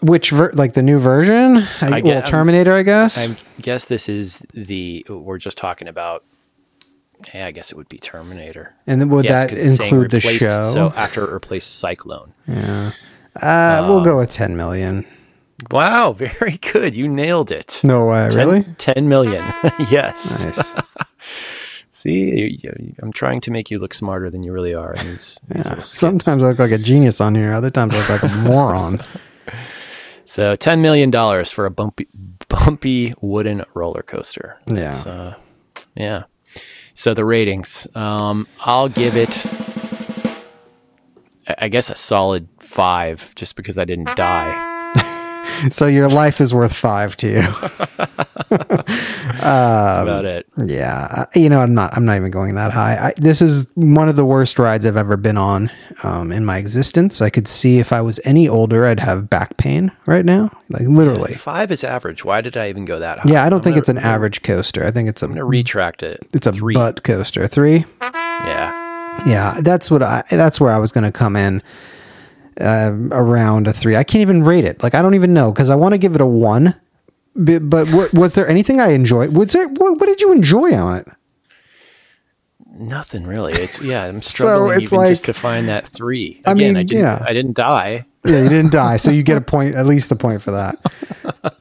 Which 0.05 0.29
ver- 0.31 0.51
like 0.53 0.73
the 0.73 0.83
new 0.83 0.99
version? 0.99 1.57
I, 1.81 1.87
I 1.87 1.89
well, 1.89 2.01
get- 2.01 2.15
I'm- 2.17 2.23
Terminator, 2.25 2.73
I 2.73 2.83
guess. 2.83 3.17
I 3.17 3.35
guess 3.61 3.85
this 3.85 4.07
is 4.09 4.45
the 4.53 5.05
we're 5.09 5.37
just 5.37 5.57
talking 5.57 5.87
about. 5.87 6.23
Yeah, 7.33 7.47
I 7.47 7.51
guess 7.51 7.71
it 7.71 7.77
would 7.77 7.87
be 7.89 7.97
Terminator. 7.97 8.73
and 8.85 8.99
then 8.99 9.09
would 9.09 9.23
Yes, 9.25 9.43
that 9.45 9.49
'cause 9.49 9.57
it's 9.59 9.75
saying 9.77 9.93
include 9.93 10.11
the 10.11 10.19
show? 10.19 10.71
So 10.73 10.93
after 10.95 11.23
it 11.23 11.31
replaced 11.31 11.79
Cyclone. 11.79 12.33
Yeah. 12.47 12.91
Uh, 13.41 13.79
um, 13.81 13.87
we'll 13.89 14.03
go 14.03 14.17
with 14.17 14.31
10 14.31 14.55
million. 14.55 15.05
Wow, 15.71 16.11
very 16.17 16.57
good. 16.57 16.93
You 16.95 17.07
nailed 17.07 17.51
it. 17.51 17.79
No 17.83 18.05
way, 18.07 18.27
10 18.29 18.37
really? 18.37 18.63
10 18.77 19.07
million. 19.07 19.43
yes. 19.89 20.43
Nice. 20.43 20.73
See, 21.89 22.37
you- 22.37 22.57
you- 22.61 22.95
I'm 23.01 23.13
trying 23.13 23.39
to 23.41 23.51
make 23.51 23.71
you 23.71 23.79
look 23.79 23.93
smarter 23.93 24.29
than 24.29 24.43
you 24.43 24.51
really 24.51 24.73
are. 24.75 24.95
these- 25.01 25.39
these. 25.47 25.87
Sometimes 25.87 26.43
I 26.43 26.49
look 26.49 26.59
like 26.59 26.71
a 26.71 26.77
genius 26.77 27.21
on 27.21 27.33
here. 27.35 27.53
Other 27.53 27.71
times 27.71 27.93
I 27.93 27.97
look 27.99 28.09
like 28.09 28.23
a 28.23 28.35
moron. 28.43 29.01
So 30.25 30.55
$10 30.55 30.79
million 30.81 31.11
for 31.45 31.65
a 31.65 31.71
bumpy, 31.71 32.07
bumpy 32.49 33.13
wooden 33.21 33.63
roller 33.73 34.01
coaster. 34.01 34.57
Yeah. 34.67 34.95
Uh, 35.05 35.33
yeah. 35.95 36.23
So 36.93 37.13
the 37.13 37.25
ratings, 37.25 37.87
um, 37.95 38.47
I'll 38.61 38.89
give 38.89 39.15
it, 39.15 39.45
I 41.59 41.67
guess, 41.67 41.89
a 41.89 41.95
solid 41.95 42.47
five 42.59 43.35
just 43.35 43.55
because 43.55 43.77
I 43.77 43.85
didn't 43.85 44.15
die. 44.15 44.74
So 45.71 45.87
your 45.87 46.07
life 46.09 46.41
is 46.41 46.53
worth 46.53 46.75
five 46.75 47.15
to 47.17 47.27
you. 47.27 47.41
That's 48.49 50.03
about 50.03 50.25
it. 50.25 50.47
Yeah, 50.65 51.25
you 51.35 51.49
know, 51.49 51.59
I'm 51.61 51.73
not. 51.73 51.95
I'm 51.95 52.05
not 52.05 52.15
even 52.17 52.31
going 52.31 52.55
that 52.55 52.71
high. 52.71 53.07
I, 53.09 53.13
this 53.17 53.41
is 53.41 53.69
one 53.75 54.09
of 54.09 54.15
the 54.15 54.25
worst 54.25 54.59
rides 54.59 54.85
I've 54.85 54.97
ever 54.97 55.17
been 55.17 55.37
on 55.37 55.69
um, 56.03 56.31
in 56.31 56.45
my 56.45 56.57
existence. 56.57 57.21
I 57.21 57.29
could 57.29 57.47
see 57.47 57.79
if 57.79 57.91
I 57.93 58.01
was 58.01 58.19
any 58.25 58.47
older, 58.47 58.85
I'd 58.85 58.99
have 58.99 59.29
back 59.29 59.57
pain 59.57 59.91
right 60.05 60.25
now, 60.25 60.49
like 60.69 60.83
literally. 60.87 61.33
Five 61.33 61.71
is 61.71 61.83
average. 61.83 62.23
Why 62.25 62.41
did 62.41 62.57
I 62.57 62.69
even 62.69 62.85
go 62.85 62.99
that 62.99 63.19
high? 63.19 63.31
Yeah, 63.31 63.43
I 63.45 63.49
don't 63.49 63.59
I'm 63.59 63.63
think 63.63 63.73
gonna- 63.73 63.79
it's 63.81 63.89
an 63.89 63.97
average 63.99 64.41
coaster. 64.43 64.85
I 64.85 64.91
think 64.91 65.09
it's 65.09 65.21
a 65.21 65.25
I'm 65.25 65.31
going 65.31 65.37
to 65.39 65.45
retract 65.45 66.03
it. 66.03 66.25
it's 66.33 66.47
a 66.47 66.51
three. 66.53 66.73
butt 66.73 67.03
coaster. 67.03 67.47
Three. 67.47 67.85
Yeah. 68.01 68.83
Yeah, 69.25 69.59
that's 69.61 69.89
what 69.89 70.03
I. 70.03 70.23
That's 70.29 70.59
where 70.59 70.71
I 70.71 70.77
was 70.77 70.91
going 70.91 71.05
to 71.05 71.11
come 71.11 71.35
in. 71.35 71.63
Uh, 72.59 72.93
around 73.11 73.67
a 73.67 73.73
three. 73.73 73.97
I 73.97 74.05
can't 74.05 74.21
even 74.21 74.43
rate 74.43 74.63
it. 74.63 74.81
Like 74.81 74.95
I 74.95 75.01
don't 75.01 75.15
even 75.15 75.33
know 75.33 75.51
because 75.51 75.69
I 75.69 75.75
want 75.75 75.91
to 75.93 75.97
give 75.97 76.15
it 76.15 76.21
a 76.21 76.25
one. 76.25 76.79
But, 77.35 77.69
but 77.69 77.91
wa- 77.91 78.07
was 78.13 78.35
there 78.35 78.47
anything 78.47 78.79
I 78.79 78.91
enjoyed? 78.93 79.35
Was 79.35 79.51
there 79.51 79.67
what, 79.67 79.99
what 79.99 80.05
did 80.05 80.21
you 80.21 80.31
enjoy 80.31 80.73
on 80.73 80.99
it? 80.99 81.07
Nothing 82.77 83.25
really. 83.25 83.53
It's 83.53 83.83
yeah. 83.83 84.05
I'm 84.05 84.19
So 84.21 84.45
struggling 84.45 84.81
it's 84.81 84.93
even 84.93 85.09
just 85.09 85.25
to 85.25 85.33
find 85.33 85.67
that 85.67 85.87
three. 85.87 86.41
I 86.45 86.53
mean, 86.53 86.77
I 86.77 86.83
didn't, 86.83 87.01
yeah. 87.01 87.23
I 87.25 87.33
didn't 87.33 87.55
die. 87.55 88.05
Yeah, 88.25 88.41
you 88.41 88.49
didn't 88.49 88.71
die, 88.71 88.97
so 88.97 89.11
you 89.11 89.21
get 89.21 89.37
a 89.37 89.41
point, 89.55 89.75
at 89.75 89.85
least 89.85 90.11
a 90.11 90.15
point 90.15 90.41
for 90.41 90.51
that. 90.51 90.79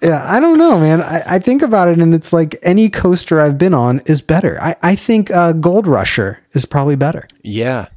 Yeah, 0.03 0.25
I 0.27 0.41
don't 0.41 0.57
know, 0.57 0.81
man. 0.81 1.03
I, 1.03 1.23
I 1.27 1.39
think 1.39 1.61
about 1.61 1.89
it, 1.89 1.99
and 1.99 2.15
it's 2.15 2.33
like 2.33 2.57
any 2.63 2.89
coaster 2.89 3.39
I've 3.41 3.59
been 3.59 3.75
on 3.75 4.01
is 4.07 4.23
better. 4.23 4.59
I, 4.63 4.75
I 4.83 4.97
think 4.97 5.31
uh, 5.31 5.53
Gold 5.53 5.87
Rusher 5.87 6.41
is 6.53 6.65
probably 6.65 6.97
better. 6.97 7.29
Yeah. 7.43 7.89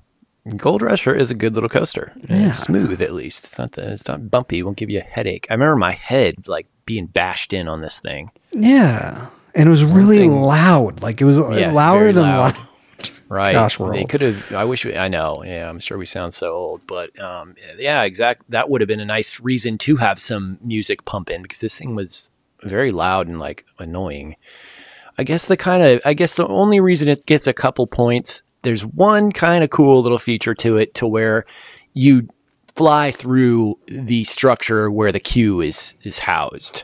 Gold 0.56 0.82
Rusher 0.82 1.14
is 1.14 1.30
a 1.32 1.36
good 1.36 1.54
little 1.56 1.70
coaster. 1.70 2.14
Yeah. 2.30 2.50
It's 2.50 2.60
smooth 2.60 3.02
at 3.02 3.14
least. 3.14 3.43
It's 3.45 3.58
not 3.60 3.74
the, 3.74 3.91
it's 3.91 4.08
not 4.08 4.30
bumpy. 4.32 4.60
It 4.60 4.64
won't 4.64 4.78
give 4.78 4.89
you 4.89 5.00
a 5.00 5.04
headache. 5.04 5.48
I 5.50 5.54
remember 5.54 5.76
my 5.76 5.91
head 5.93 6.48
like 6.48 6.68
being 6.86 7.08
bashed 7.08 7.52
in 7.54 7.68
on 7.68 7.82
this 7.82 8.00
thing. 8.00 8.32
Yeah, 8.54 9.30
and 9.56 9.68
it 9.68 9.72
was 9.72 9.84
really 9.84 10.20
thing- 10.20 10.41
loud. 10.41 11.02
Like 11.02 11.20
it 11.22 11.26
was 11.26 11.39
Yeah, 11.39 11.72
louder 11.72 12.12
than 12.14 12.24
loud. 12.24 12.56
loud. 12.56 12.68
Right. 13.30 13.52
Gosh, 13.52 13.78
we're 13.78 13.91
they 13.93 14.06
could 14.06 14.22
have. 14.22 14.54
I 14.54 14.64
wish. 14.64 14.86
We, 14.86 14.95
I 14.95 15.10
know. 15.10 15.43
Yeah, 15.45 15.70
I'm 15.70 15.80
sure 15.80 15.98
we 15.98 16.06
sound 16.06 16.34
so 16.34 16.52
old, 16.54 16.88
but 16.88 17.20
um, 17.20 17.56
yeah, 17.78 18.04
exact. 18.04 18.43
That 18.50 18.70
would 18.70 18.80
have 18.80 18.88
been 18.88 19.02
a 19.02 19.06
nice 19.06 19.41
reason 19.41 19.78
to 19.80 19.98
have 19.98 20.22
some 20.22 20.60
music 20.64 21.04
pump 21.04 21.30
in 21.30 21.41
because 21.41 21.60
this 21.60 21.76
thing 21.76 21.93
was 21.93 22.32
very 22.64 22.93
loud 22.93 23.28
and 23.28 23.38
like 23.38 23.66
annoying. 23.80 24.38
I 25.18 25.24
guess 25.26 25.45
the 25.45 25.58
kind 25.58 25.84
of. 25.84 26.00
I 26.06 26.14
guess 26.14 26.36
the 26.36 26.48
only 26.48 26.80
reason 26.80 27.10
it 27.10 27.26
gets 27.26 27.48
a 27.48 27.54
couple 27.54 27.86
points. 27.86 28.43
There's 28.68 28.86
one 28.86 29.32
kind 29.32 29.63
of 29.63 29.70
cool 29.70 30.01
little 30.01 30.20
feature 30.20 30.53
to 30.55 30.76
it, 30.76 30.93
to 30.95 31.07
where 31.07 31.45
you 31.93 32.28
fly 32.76 33.11
through 33.11 33.80
the 33.88 34.26
structure 34.26 34.91
where 34.91 35.13
the 35.13 35.22
queue 35.22 35.61
is 35.61 35.95
is 36.03 36.20
housed. 36.20 36.84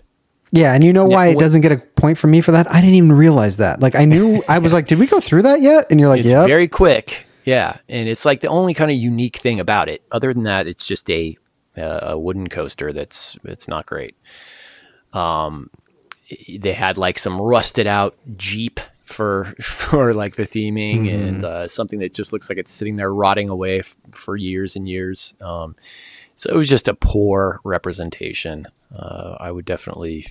Yeah, 0.54 0.74
and 0.74 0.82
you 0.82 0.94
know 0.94 1.06
why 1.06 1.28
it 1.28 1.40
doesn't 1.40 1.60
get 1.60 1.74
a 1.74 1.78
point 1.78 2.18
from 2.18 2.32
me 2.32 2.40
for 2.40 2.52
that? 2.52 2.72
I 2.72 2.80
didn't 2.80 2.96
even 2.96 3.12
realize 3.12 3.58
that. 3.58 3.82
Like 3.82 3.96
I 3.96 4.06
knew, 4.06 4.42
I 4.48 4.60
was 4.60 4.72
like, 4.72 4.88
did 4.88 4.98
we 4.98 5.08
go 5.08 5.20
through 5.20 5.42
that 5.42 5.62
yet? 5.62 5.88
And 5.90 6.00
you're 6.00 6.08
like, 6.08 6.22
It's 6.22 6.30
yeah. 6.30 6.46
very 6.46 6.70
quick. 6.70 7.26
Yeah, 7.44 7.80
and 7.90 8.08
it's 8.08 8.24
like 8.24 8.40
the 8.40 8.48
only 8.48 8.74
kind 8.74 8.90
of 8.90 8.96
unique 8.96 9.38
thing 9.38 9.60
about 9.60 9.90
it. 9.90 10.04
Other 10.10 10.34
than 10.34 10.44
that, 10.44 10.68
it's 10.68 10.88
just 10.88 11.10
a 11.10 11.38
uh, 11.76 12.00
a 12.04 12.18
wooden 12.18 12.48
coaster 12.48 12.94
that's 12.94 13.36
it's 13.44 13.68
not 13.68 13.86
great. 13.86 14.16
Um, 15.12 15.70
they 16.48 16.74
had 16.74 16.98
like 16.98 17.20
some 17.20 17.42
rusted 17.42 17.88
out 17.88 18.16
Jeep 18.38 18.80
for 19.04 19.54
for 19.62 20.14
like 20.14 20.36
the 20.36 20.46
theming 20.46 21.10
and 21.14 21.44
uh, 21.44 21.68
something 21.68 22.00
that 22.00 22.14
just 22.14 22.34
looks 22.34 22.50
like 22.50 22.58
it's 22.58 22.72
sitting 22.72 22.96
there 22.96 23.14
rotting 23.14 23.50
away 23.50 23.80
f- 23.80 23.96
for 24.12 24.36
years 24.36 24.76
and 24.76 24.88
years. 24.88 25.36
Um, 25.42 25.76
so 26.36 26.50
it 26.52 26.56
was 26.56 26.70
just 26.70 26.88
a 26.88 26.94
poor 26.94 27.60
representation. 27.64 28.68
Uh, 28.96 29.38
I 29.40 29.52
would 29.52 29.66
definitely 29.66 30.28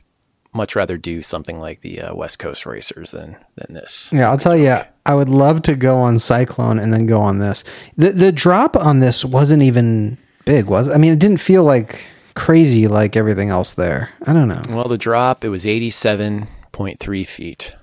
much 0.54 0.76
rather 0.76 0.96
do 0.96 1.22
something 1.22 1.58
like 1.58 1.80
the 1.80 2.00
uh, 2.00 2.14
West 2.14 2.38
Coast 2.38 2.66
Racers 2.66 3.10
than 3.10 3.36
than 3.56 3.74
this. 3.74 4.10
Yeah, 4.12 4.30
I'll 4.30 4.38
tell 4.38 4.56
you, 4.56 4.76
I 5.06 5.14
would 5.14 5.28
love 5.28 5.62
to 5.62 5.74
go 5.74 5.96
on 5.96 6.18
Cyclone 6.18 6.78
and 6.78 6.92
then 6.92 7.06
go 7.06 7.20
on 7.20 7.38
this. 7.38 7.64
The 7.96 8.10
the 8.10 8.32
drop 8.32 8.76
on 8.76 9.00
this 9.00 9.24
wasn't 9.24 9.62
even 9.62 10.18
big, 10.44 10.66
was 10.66 10.88
it? 10.88 10.94
I 10.94 10.98
mean, 10.98 11.12
it 11.12 11.18
didn't 11.18 11.40
feel 11.40 11.64
like 11.64 12.06
crazy 12.34 12.88
like 12.88 13.16
everything 13.16 13.50
else 13.50 13.74
there. 13.74 14.10
I 14.26 14.32
don't 14.32 14.48
know. 14.48 14.62
Well, 14.68 14.88
the 14.88 14.98
drop 14.98 15.44
it 15.44 15.48
was 15.48 15.66
eighty-seven 15.66 16.48
point 16.72 16.98
three 17.00 17.24
feet. 17.24 17.74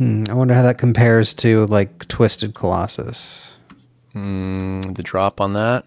Hmm, 0.00 0.24
I 0.30 0.32
wonder 0.32 0.54
how 0.54 0.62
that 0.62 0.78
compares 0.78 1.34
to 1.34 1.66
like 1.66 2.08
Twisted 2.08 2.54
Colossus. 2.54 3.58
Hmm, 4.14 4.80
the 4.80 5.02
drop 5.02 5.42
on 5.42 5.52
that, 5.52 5.84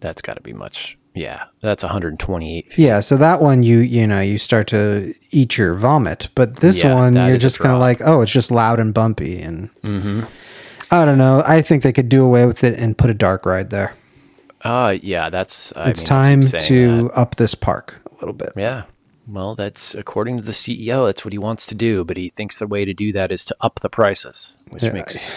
that's 0.00 0.20
got 0.20 0.34
to 0.34 0.42
be 0.42 0.52
much. 0.52 0.98
Yeah, 1.14 1.44
that's 1.62 1.82
one 1.82 1.90
hundred 1.90 2.18
twenty-eight 2.18 2.70
feet. 2.70 2.84
Yeah, 2.84 3.00
so 3.00 3.16
that 3.16 3.40
one 3.40 3.62
you 3.62 3.78
you 3.78 4.06
know 4.06 4.20
you 4.20 4.36
start 4.36 4.66
to 4.68 5.14
eat 5.30 5.56
your 5.56 5.72
vomit, 5.72 6.28
but 6.34 6.56
this 6.56 6.82
Yeah, 6.82 6.94
one 6.94 7.14
you're 7.14 7.38
just 7.38 7.58
kind 7.58 7.74
of 7.74 7.80
like, 7.80 8.02
oh, 8.04 8.20
it's 8.20 8.30
just 8.30 8.50
loud 8.50 8.80
and 8.80 8.92
bumpy, 8.92 9.40
and 9.40 9.70
mm-hmm. 9.80 10.24
I 10.90 11.06
don't 11.06 11.16
know. 11.16 11.42
I 11.46 11.62
think 11.62 11.82
they 11.82 11.92
could 11.94 12.10
do 12.10 12.22
away 12.22 12.44
with 12.44 12.62
it 12.64 12.78
and 12.78 12.98
put 12.98 13.08
a 13.08 13.14
dark 13.14 13.46
ride 13.46 13.70
there. 13.70 13.94
Uh, 14.60 14.98
yeah, 15.02 15.30
that's. 15.30 15.72
I 15.74 15.88
it's 15.88 16.02
mean, 16.02 16.06
time 16.06 16.42
to 16.42 17.04
that. 17.04 17.18
up 17.18 17.36
this 17.36 17.54
park 17.54 18.02
a 18.10 18.14
little 18.16 18.34
bit. 18.34 18.50
Yeah, 18.56 18.82
Well, 19.28 19.54
that's 19.54 19.94
according 19.94 20.38
to 20.38 20.42
the 20.42 20.52
CEO. 20.52 21.06
That's 21.06 21.24
what 21.24 21.32
he 21.32 21.38
wants 21.38 21.66
to 21.66 21.74
do, 21.74 22.02
but 22.04 22.16
he 22.16 22.30
thinks 22.30 22.58
the 22.58 22.66
way 22.66 22.86
to 22.86 22.94
do 22.94 23.12
that 23.12 23.30
is 23.30 23.44
to 23.46 23.56
up 23.60 23.80
the 23.80 23.90
prices, 23.90 24.56
which 24.70 24.82
makes 24.82 25.30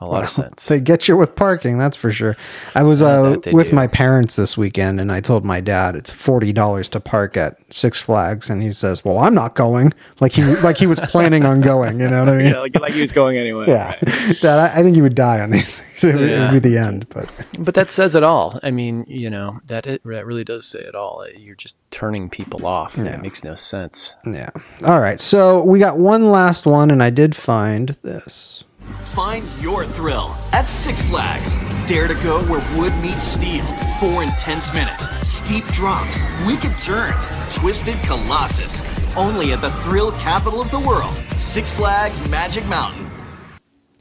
a 0.00 0.06
lot 0.06 0.22
of 0.24 0.30
sense. 0.30 0.66
They 0.68 0.80
get 0.80 1.08
you 1.08 1.16
with 1.16 1.34
parking, 1.34 1.76
that's 1.78 1.96
for 1.96 2.12
sure. 2.12 2.36
I 2.74 2.82
was 2.82 3.02
uh, 3.02 3.36
bet 3.38 3.52
with 3.52 3.70
do. 3.70 3.76
my 3.76 3.86
parents 3.86 4.36
this 4.36 4.56
weekend, 4.56 5.00
and 5.00 5.10
I 5.10 5.20
told 5.20 5.44
my 5.44 5.60
dad 5.60 5.96
it's 5.96 6.10
forty 6.12 6.52
dollars 6.52 6.88
to 6.90 7.00
park 7.00 7.36
at 7.36 7.56
Six 7.72 8.00
Flags, 8.00 8.48
and 8.50 8.62
he 8.62 8.70
says, 8.70 9.04
"Well, 9.04 9.18
I'm 9.18 9.34
not 9.34 9.54
going." 9.54 9.92
Like 10.20 10.32
he 10.32 10.44
like 10.60 10.76
he 10.76 10.86
was 10.86 11.00
planning 11.00 11.44
on 11.44 11.60
going. 11.60 12.00
You 12.00 12.08
know 12.08 12.20
what 12.24 12.32
I 12.34 12.36
mean? 12.42 12.52
like, 12.54 12.78
like 12.80 12.92
he 12.92 13.00
was 13.00 13.12
going 13.12 13.36
anyway. 13.36 13.66
Yeah, 13.68 13.94
Dad, 14.40 14.58
I, 14.58 14.80
I 14.80 14.82
think 14.82 14.94
he 14.94 15.02
would 15.02 15.14
die 15.14 15.40
on 15.40 15.50
these 15.50 15.78
things. 15.80 16.04
It, 16.04 16.14
would- 16.14 16.28
it 16.30 16.38
would 16.52 16.62
be 16.62 16.68
the 16.70 16.78
end. 16.78 17.08
But 17.08 17.28
But 17.58 17.74
that 17.74 17.90
says 17.90 18.14
it 18.14 18.22
all. 18.22 18.58
I 18.62 18.70
mean, 18.70 19.04
you 19.08 19.30
know, 19.30 19.60
that 19.66 19.86
it, 19.86 20.02
that 20.04 20.26
really 20.26 20.44
does 20.44 20.66
say 20.66 20.78
it 20.80 20.94
all. 20.94 21.26
You're 21.36 21.56
just 21.56 21.76
turning 21.90 22.28
people 22.30 22.66
off. 22.66 22.94
Yeah. 22.96 23.16
It 23.16 23.22
makes 23.22 23.42
no 23.42 23.54
sense. 23.54 24.14
yeah. 24.24 24.50
All 24.86 25.00
right. 25.00 25.18
So 25.18 25.64
we 25.64 25.78
got 25.80 25.98
one 25.98 26.30
last 26.30 26.66
one, 26.66 26.90
and 26.92 27.02
I 27.02 27.10
did 27.10 27.34
find 27.34 27.88
this. 28.02 28.62
Find 29.14 29.48
your 29.60 29.84
thrill 29.84 30.36
at 30.52 30.68
Six 30.68 31.02
Flags. 31.02 31.56
Dare 31.86 32.08
to 32.08 32.14
go 32.22 32.40
where 32.44 32.62
wood 32.78 32.92
meets 33.02 33.24
steel. 33.24 33.64
Four 34.00 34.22
intense 34.22 34.72
minutes, 34.72 35.08
steep 35.26 35.64
drops, 35.66 36.18
wicked 36.46 36.76
turns, 36.78 37.30
twisted 37.54 37.96
colossus. 38.04 38.82
Only 39.16 39.52
at 39.52 39.60
the 39.60 39.70
thrill 39.82 40.12
capital 40.12 40.60
of 40.60 40.70
the 40.70 40.80
world, 40.80 41.14
Six 41.38 41.70
Flags 41.72 42.26
Magic 42.28 42.66
Mountain. 42.66 43.10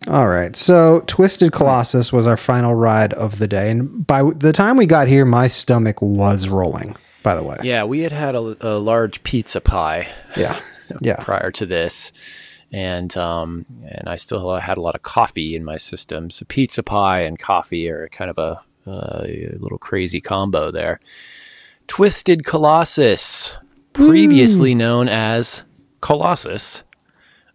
All 0.07 0.27
right. 0.27 0.55
So 0.55 1.01
Twisted 1.07 1.51
Colossus 1.51 2.13
was 2.13 2.25
our 2.27 2.37
final 2.37 2.73
ride 2.75 3.13
of 3.13 3.39
the 3.39 3.47
day, 3.47 3.71
and 3.71 4.05
by 4.07 4.23
the 4.23 4.53
time 4.53 4.77
we 4.77 4.85
got 4.85 5.07
here, 5.07 5.25
my 5.25 5.47
stomach 5.47 6.01
was 6.01 6.47
rolling. 6.47 6.95
By 7.23 7.35
the 7.35 7.43
way. 7.43 7.57
Yeah, 7.63 7.83
we 7.83 8.01
had 8.01 8.13
had 8.13 8.35
a, 8.35 8.55
a 8.61 8.77
large 8.77 9.21
pizza 9.23 9.59
pie 9.59 10.07
Yeah. 10.37 10.57
Yeah. 11.01 11.21
prior 11.21 11.51
to 11.51 11.65
this, 11.65 12.13
and 12.71 13.15
um, 13.17 13.65
and 13.89 14.07
I 14.09 14.15
still 14.17 14.55
had 14.57 14.77
a 14.77 14.81
lot 14.81 14.95
of 14.95 15.01
coffee 15.01 15.55
in 15.55 15.63
my 15.63 15.77
system. 15.77 16.29
So 16.29 16.45
pizza 16.47 16.83
pie 16.83 17.21
and 17.21 17.39
coffee 17.39 17.89
are 17.89 18.07
kind 18.09 18.29
of 18.29 18.37
a, 18.37 18.61
a 18.89 19.55
little 19.59 19.77
crazy 19.77 20.19
combo 20.21 20.71
there. 20.71 20.99
Twisted 21.87 22.43
Colossus, 22.45 23.55
previously 23.93 24.75
known 24.75 25.07
as 25.07 25.63
Colossus. 26.01 26.83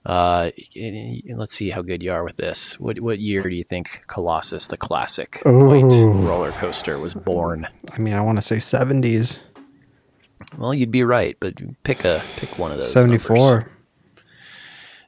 Uh, 0.05 0.51
and- 0.75 1.23
and 1.29 1.39
let's 1.39 1.55
see 1.55 1.71
how 1.71 1.81
good 1.81 2.03
you 2.03 2.11
are 2.11 2.25
with 2.25 2.37
this. 2.37 2.81
What 2.81 2.99
what 2.99 3.21
year 3.21 3.43
do 3.45 3.55
you 3.55 3.63
think 3.63 4.03
Colossus, 4.09 4.67
the 4.67 4.77
classic 4.77 5.41
light 5.45 5.83
roller 5.85 6.51
coaster, 6.53 6.99
was 6.99 7.15
born? 7.15 7.69
I 7.93 7.99
mean, 7.99 8.15
I 8.15 8.21
want 8.23 8.39
to 8.39 8.43
say 8.43 8.57
70s, 8.57 9.43
Well, 10.59 10.75
you'd 10.75 10.91
be 10.91 11.05
right, 11.05 11.37
but 11.39 11.55
pick 11.85 12.05
a 12.05 12.21
pick 12.37 12.59
one 12.59 12.73
of 12.73 12.79
those. 12.79 12.93
74. 12.93 13.71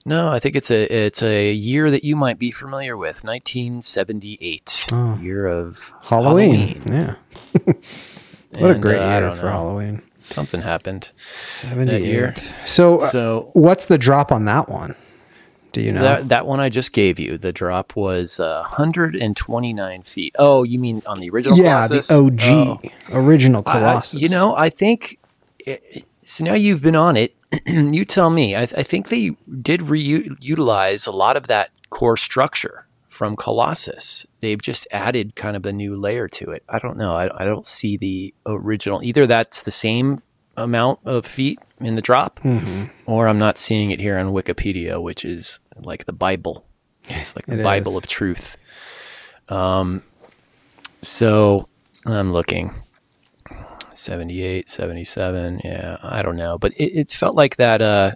No, 0.06 0.30
I 0.30 0.38
think 0.38 0.54
it's 0.54 0.70
a 0.70 0.82
it's 0.84 1.22
a 1.22 1.50
year 1.52 1.90
that 1.90 2.04
you 2.04 2.14
might 2.14 2.38
be 2.38 2.50
familiar 2.50 2.96
with. 2.96 3.24
1978, 3.24 4.86
year 5.22 5.46
of 5.46 5.94
Halloween. 6.02 6.82
Yeah. 6.84 7.14
what 8.58 8.70
a 8.70 8.74
great 8.78 8.98
uh, 8.98 9.18
year 9.20 9.34
for 9.34 9.44
know. 9.44 9.50
Halloween. 9.50 10.02
Something 10.18 10.62
happened. 10.62 11.10
78. 11.34 12.02
year. 12.02 12.34
So, 12.64 13.00
uh, 13.00 13.06
So 13.08 13.50
what's 13.54 13.86
the 13.86 13.98
drop 13.98 14.32
on 14.32 14.44
that 14.46 14.68
one? 14.68 14.94
Do 15.72 15.80
you 15.80 15.90
know? 15.92 16.02
that 16.02 16.28
that 16.28 16.46
one 16.46 16.60
I 16.60 16.68
just 16.68 16.92
gave 16.92 17.18
you, 17.18 17.36
the 17.36 17.52
drop 17.52 17.96
was 17.96 18.38
uh, 18.38 18.60
129 18.60 20.02
feet. 20.02 20.36
Oh, 20.38 20.62
you 20.62 20.78
mean 20.78 21.02
on 21.06 21.18
the 21.20 21.30
original? 21.30 21.58
yeah, 21.58 21.86
Colossus? 21.88 22.08
the 22.08 22.14
OG, 22.14 22.42
Oh. 22.44 22.80
original 23.12 23.62
Colossus. 23.62 24.20
you 24.20 24.28
know, 24.28 24.54
I 24.54 24.68
think. 24.68 25.18
So 26.26 26.44
now 26.44 26.54
you've 26.54 26.82
been 26.82 26.96
on 26.96 27.16
it. 27.16 27.34
you 27.66 28.04
tell 28.04 28.30
me. 28.30 28.56
I, 28.56 28.62
I 28.62 28.82
think 28.82 29.08
they 29.08 29.36
did 29.58 29.80
reutilize 29.80 31.06
a 31.06 31.10
lot 31.10 31.36
of 31.36 31.46
that 31.48 31.70
core 31.90 32.16
structure 32.16 32.86
from 33.08 33.36
Colossus. 33.36 34.26
They've 34.40 34.60
just 34.60 34.88
added 34.90 35.36
kind 35.36 35.56
of 35.56 35.64
a 35.66 35.72
new 35.72 35.94
layer 35.96 36.26
to 36.28 36.50
it. 36.50 36.64
I 36.68 36.78
don't 36.78 36.96
know. 36.96 37.14
I, 37.14 37.42
I 37.42 37.44
don't 37.44 37.66
see 37.66 37.96
the 37.96 38.34
original. 38.46 39.02
Either 39.02 39.26
that's 39.26 39.62
the 39.62 39.70
same 39.70 40.22
amount 40.56 41.00
of 41.04 41.26
feet 41.26 41.58
in 41.80 41.94
the 41.96 42.02
drop, 42.02 42.40
Mm-hmm. 42.40 42.84
or 43.06 43.28
I'm 43.28 43.38
not 43.38 43.58
seeing 43.58 43.90
it 43.90 44.00
here 44.00 44.18
on 44.18 44.28
Wikipedia, 44.32 45.00
which 45.02 45.24
is 45.24 45.58
like 45.82 46.06
the 46.06 46.12
Bible. 46.12 46.64
It's 47.04 47.36
like 47.36 47.46
the 47.46 47.60
It 47.60 47.62
Bible 47.64 47.92
is. 47.92 47.98
of 47.98 48.06
truth. 48.06 48.56
Um, 49.48 50.02
so 51.02 51.68
I'm 52.06 52.32
looking. 52.32 52.72
78, 53.94 54.68
77. 54.68 55.60
Yeah, 55.64 55.98
I 56.02 56.22
don't 56.22 56.36
know. 56.36 56.58
But 56.58 56.72
it, 56.74 56.92
it 56.98 57.10
felt 57.10 57.34
like 57.34 57.56
that. 57.56 57.80
Uh, 57.82 58.12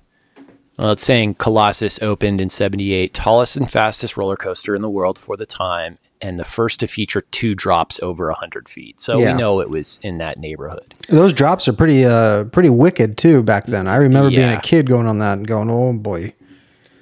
well, 0.78 0.92
it's 0.92 1.02
saying 1.04 1.34
Colossus 1.34 2.00
opened 2.02 2.40
in 2.40 2.48
78, 2.48 3.12
tallest 3.12 3.56
and 3.56 3.68
fastest 3.70 4.16
roller 4.16 4.36
coaster 4.36 4.76
in 4.76 4.82
the 4.82 4.88
world 4.90 5.18
for 5.18 5.36
the 5.36 5.44
time, 5.46 5.98
and 6.20 6.38
the 6.38 6.44
first 6.44 6.78
to 6.80 6.86
feature 6.86 7.22
two 7.22 7.56
drops 7.56 7.98
over 8.00 8.28
100 8.28 8.68
feet. 8.68 9.00
So 9.00 9.18
Yeah. 9.18 9.32
we 9.32 9.38
know 9.40 9.60
it 9.60 9.70
was 9.70 9.98
in 10.04 10.18
that 10.18 10.38
neighborhood. 10.38 10.94
Those 11.08 11.32
drops 11.32 11.66
are 11.66 11.72
pretty, 11.72 12.04
uh, 12.04 12.44
pretty 12.44 12.70
wicked 12.70 13.18
too 13.18 13.42
back 13.42 13.66
then. 13.66 13.88
I 13.88 13.96
remember 13.96 14.30
being 14.30 14.52
a 14.52 14.60
kid 14.60 14.86
going 14.88 15.06
on 15.08 15.18
that 15.18 15.38
and 15.38 15.48
going, 15.48 15.68
"Oh 15.68 15.94
boy." 15.98 16.32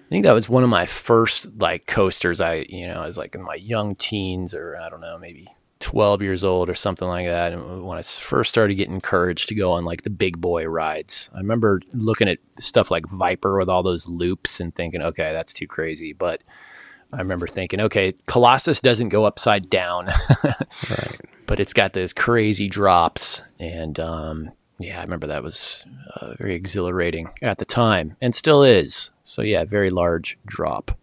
I 0.06 0.08
think 0.08 0.24
that 0.24 0.32
was 0.32 0.48
one 0.48 0.62
of 0.62 0.70
my 0.70 0.86
first 0.86 1.60
like 1.60 1.86
coasters. 1.86 2.40
I, 2.40 2.64
you 2.68 2.86
know, 2.86 3.02
I 3.02 3.06
was 3.06 3.18
like 3.18 3.34
in 3.34 3.42
my 3.42 3.56
young 3.56 3.94
teens 3.96 4.54
or 4.54 4.76
I 4.80 4.88
don't 4.88 5.00
know, 5.00 5.18
maybe 5.18 5.48
12 5.80 6.22
years 6.22 6.42
old 6.42 6.68
or 6.70 6.74
something 6.74 7.06
like 7.06 7.26
that. 7.26 7.52
And 7.52 7.90
I 7.90 8.02
first 8.02 8.50
started 8.50 8.74
getting 8.76 8.94
encouraged 8.94 9.48
to 9.50 9.54
go 9.54 9.72
on 9.72 9.84
like 9.84 10.02
the 10.02 10.10
big 10.10 10.40
boy 10.40 10.64
rides, 10.66 11.28
I 11.34 11.38
remember 11.38 11.80
looking 11.92 12.28
at 12.28 12.38
stuff 12.58 12.90
like 12.90 13.06
Viper 13.08 13.58
with 13.58 13.68
all 13.68 13.82
those 13.82 14.08
loops 14.08 14.58
and 14.60 14.74
thinking, 14.74 15.02
okay, 15.02 15.32
that's 15.32 15.52
too 15.52 15.66
crazy. 15.66 16.12
But 16.12 16.42
I 17.12 17.18
remember 17.18 17.46
thinking, 17.46 17.80
okay, 17.82 18.14
Colossus 18.26 18.80
doesn't 18.80 19.10
go 19.10 19.24
upside 19.24 19.68
down, 19.70 20.06
Right. 20.90 21.20
but 21.46 21.60
it's 21.60 21.74
got 21.74 21.92
those 21.92 22.12
crazy 22.12 22.68
drops. 22.68 23.42
And 23.60 24.00
um, 24.00 24.50
yeah, 24.78 24.98
I 24.98 25.02
remember 25.02 25.26
that 25.26 25.42
was 25.42 25.84
uh, 26.14 26.34
very 26.38 26.54
exhilarating 26.54 27.28
at 27.42 27.58
the 27.58 27.64
time 27.64 28.16
and 28.20 28.34
still 28.34 28.62
is. 28.62 29.10
So 29.22 29.42
yeah, 29.42 29.64
very 29.64 29.90
large 29.90 30.38
drop. 30.46 30.98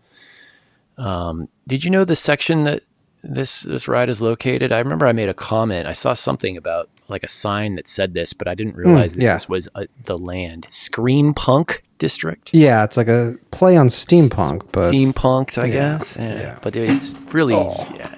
Um, 0.97 1.49
did 1.67 1.83
you 1.83 1.89
know 1.89 2.05
the 2.05 2.15
section 2.15 2.63
that 2.65 2.83
this 3.23 3.61
this 3.61 3.87
ride 3.87 4.09
is 4.09 4.21
located? 4.21 4.71
I 4.71 4.79
remember 4.79 5.07
I 5.07 5.13
made 5.13 5.29
a 5.29 5.33
comment. 5.33 5.87
I 5.87 5.93
saw 5.93 6.13
something 6.13 6.57
about 6.57 6.89
like 7.07 7.23
a 7.23 7.27
sign 7.27 7.75
that 7.75 7.87
said 7.87 8.13
this, 8.13 8.33
but 8.33 8.47
I 8.47 8.55
didn't 8.55 8.75
realize 8.75 9.13
that 9.13 9.21
yeah. 9.21 9.33
this 9.33 9.49
was 9.49 9.69
uh, 9.75 9.85
the 10.05 10.17
land 10.17 10.67
Scream 10.69 11.33
Punk 11.33 11.83
District. 11.97 12.53
Yeah, 12.53 12.83
it's 12.83 12.97
like 12.97 13.07
a 13.07 13.35
play 13.51 13.77
on 13.77 13.87
steampunk, 13.87 14.67
but 14.71 14.93
punked, 14.93 15.57
I 15.57 15.67
Yeah, 15.67 15.73
guess. 15.73 16.17
Yeah. 16.17 16.35
yeah. 16.35 16.59
But 16.61 16.75
it's 16.75 17.11
really, 17.31 17.53
yeah. 17.53 18.15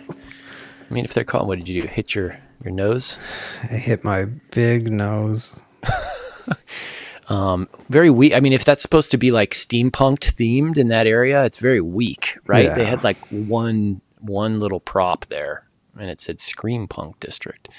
I 0.90 0.94
mean, 0.94 1.06
if 1.06 1.14
they're 1.14 1.24
calling, 1.24 1.48
what 1.48 1.60
did 1.60 1.68
you 1.68 1.84
do? 1.84 1.88
Hit 1.88 2.16
your 2.16 2.38
your 2.64 2.74
nose? 2.74 3.20
I 3.64 3.76
hit 3.76 4.04
my 4.04 4.26
big 4.52 4.92
nose. 4.92 5.62
um, 7.28 7.70
very 7.90 8.10
weak. 8.10 8.34
I 8.34 8.40
mean, 8.40 8.54
if 8.54 8.66
that's 8.66 8.82
supposed 8.82 9.12
to 9.12 9.18
be 9.18 9.32
like 9.32 9.52
steampunked 9.52 10.34
themed 10.34 10.78
in 10.78 10.88
that 10.88 11.06
area, 11.06 11.44
it's 11.46 11.60
very 11.60 11.82
weak, 11.82 12.38
right? 12.48 12.74
They 12.74 12.86
had 12.86 13.04
like 13.04 13.18
one 13.30 14.02
one 14.20 14.60
little 14.60 14.80
prop 14.80 15.26
there, 15.28 15.68
and 16.00 16.10
it 16.10 16.20
said 16.20 16.40
Scream 16.40 16.88
Punk 16.88 17.20
District. 17.20 17.70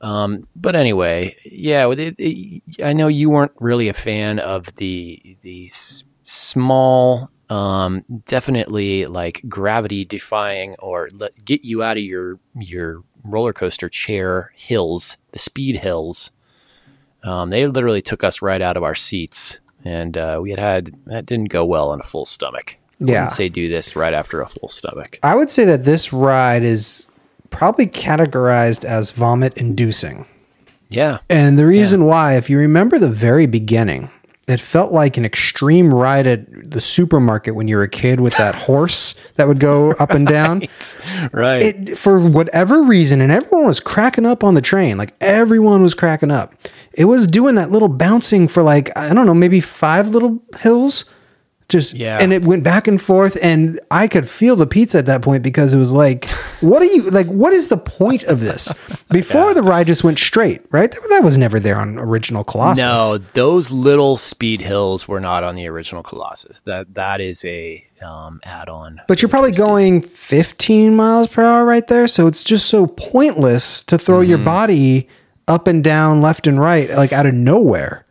Um, 0.00 0.46
but 0.56 0.74
anyway, 0.74 1.36
yeah, 1.44 1.90
it, 1.90 2.14
it- 2.18 2.62
I 2.82 2.92
know 2.94 3.08
you 3.08 3.28
weren't 3.30 3.52
really 3.60 3.88
a 3.88 3.92
fan 3.92 4.38
of 4.38 4.74
the 4.76 5.36
the 5.42 5.70
small, 6.24 7.30
um, 7.50 8.04
definitely 8.24 9.06
like 9.06 9.42
gravity 9.48 10.04
defying 10.04 10.74
or 10.78 11.08
let, 11.12 11.44
get 11.44 11.64
you 11.64 11.82
out 11.82 11.96
of 11.98 12.02
your 12.02 12.38
your 12.54 13.02
roller 13.22 13.52
coaster 13.52 13.88
chair 13.90 14.52
hills, 14.56 15.18
the 15.32 15.38
speed 15.38 15.76
hills. 15.76 16.30
Um, 17.22 17.50
they 17.50 17.66
literally 17.66 18.00
took 18.00 18.24
us 18.24 18.40
right 18.40 18.62
out 18.62 18.78
of 18.78 18.82
our 18.82 18.94
seats, 18.94 19.58
and 19.84 20.16
uh, 20.16 20.38
we 20.40 20.48
had 20.50 20.58
had 20.58 20.94
that 21.04 21.26
didn't 21.26 21.50
go 21.50 21.66
well 21.66 21.90
on 21.90 22.00
a 22.00 22.04
full 22.04 22.24
stomach. 22.24 22.78
Yeah. 23.00 23.28
say 23.28 23.48
do 23.48 23.68
this 23.68 23.96
right 23.96 24.12
after 24.14 24.40
a 24.40 24.46
full 24.46 24.68
stomach. 24.68 25.18
I 25.22 25.34
would 25.34 25.50
say 25.50 25.64
that 25.64 25.84
this 25.84 26.12
ride 26.12 26.62
is 26.62 27.06
probably 27.50 27.86
categorized 27.86 28.84
as 28.84 29.10
vomit 29.10 29.56
inducing. 29.56 30.26
Yeah, 30.88 31.18
And 31.28 31.56
the 31.56 31.66
reason 31.66 32.04
why, 32.06 32.34
if 32.36 32.50
you 32.50 32.58
remember 32.58 32.98
the 32.98 33.08
very 33.08 33.46
beginning, 33.46 34.10
it 34.48 34.58
felt 34.58 34.90
like 34.90 35.16
an 35.16 35.24
extreme 35.24 35.94
ride 35.94 36.26
at 36.26 36.70
the 36.70 36.80
supermarket 36.80 37.54
when 37.54 37.68
you 37.68 37.76
were 37.76 37.84
a 37.84 37.88
kid 37.88 38.18
with 38.18 38.36
that 38.38 38.54
horse 38.66 39.14
that 39.36 39.46
would 39.46 39.60
go 39.60 39.92
up 39.92 40.10
and 40.10 40.26
down. 40.26 40.62
right. 41.32 41.62
It, 41.62 41.96
for 41.96 42.28
whatever 42.28 42.82
reason, 42.82 43.20
and 43.20 43.30
everyone 43.30 43.66
was 43.66 43.78
cracking 43.78 44.26
up 44.26 44.42
on 44.42 44.54
the 44.54 44.60
train. 44.60 44.98
Like 44.98 45.14
everyone 45.20 45.80
was 45.80 45.94
cracking 45.94 46.32
up. 46.32 46.54
It 46.92 47.04
was 47.04 47.28
doing 47.28 47.54
that 47.54 47.70
little 47.70 47.88
bouncing 47.88 48.48
for 48.48 48.64
like, 48.64 48.90
I 48.98 49.14
don't 49.14 49.26
know, 49.26 49.34
maybe 49.34 49.60
five 49.60 50.08
little 50.08 50.42
hills 50.58 51.04
Just 51.70 51.94
Yeah. 51.94 52.18
and 52.20 52.32
it 52.32 52.42
went 52.42 52.64
back 52.64 52.86
and 52.88 53.00
forth, 53.00 53.38
and 53.42 53.78
I 53.90 54.08
could 54.08 54.28
feel 54.28 54.56
the 54.56 54.66
pizza 54.66 54.98
at 54.98 55.06
that 55.06 55.22
point 55.22 55.42
because 55.42 55.72
it 55.72 55.78
was 55.78 55.92
like, 55.92 56.26
what 56.60 56.82
are 56.82 56.86
you 56.86 57.08
like? 57.10 57.26
What 57.28 57.52
is 57.52 57.68
the 57.68 57.76
point 57.78 58.24
of 58.24 58.40
this? 58.40 58.72
Before 59.10 59.54
the 59.54 59.62
ride 59.62 59.86
just 59.86 60.04
went 60.04 60.18
straight, 60.18 60.62
right? 60.70 60.90
That, 60.90 61.06
that 61.10 61.24
was 61.24 61.36
never 61.38 61.58
there 61.58 61.80
on 61.80 61.98
original 61.98 62.44
Colossus. 62.44 62.82
No, 62.82 63.18
those 63.32 63.70
little 63.70 64.16
speed 64.16 64.60
hills 64.60 65.08
were 65.08 65.20
not 65.20 65.42
on 65.44 65.56
the 65.56 65.66
original 65.66 66.02
Colossus. 66.02 66.60
That 66.60 66.94
that 66.94 67.20
is 67.20 67.44
a 67.44 67.84
um, 68.02 68.40
add-on. 68.44 69.00
But 69.08 69.20
you're 69.22 69.28
probably 69.28 69.52
going 69.52 70.02
15 70.02 70.94
miles 70.94 71.28
per 71.28 71.42
hour 71.42 71.64
right 71.64 71.86
there. 71.86 72.06
So 72.08 72.26
it's 72.26 72.44
just 72.44 72.66
so 72.66 72.86
pointless 72.86 73.84
to 73.84 73.98
throw 73.98 74.20
your 74.20 74.38
body 74.38 75.08
up 75.48 75.66
and 75.66 75.82
down, 75.82 76.22
left 76.22 76.46
and 76.46 76.60
right, 76.60 76.88
like 76.90 77.12
out 77.12 77.26
of 77.26 77.34
nowhere. 77.34 78.06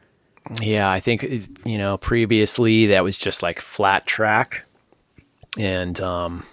Yeah, 0.61 0.89
I 0.89 0.99
think 0.99 1.23
you 1.65 1.77
know 1.77 1.97
previously 1.97 2.87
that 2.87 3.03
was 3.03 3.17
just 3.17 3.43
like 3.43 3.59
flat 3.59 4.05
track, 4.05 4.65
and 5.57 5.99
um, 6.01 6.43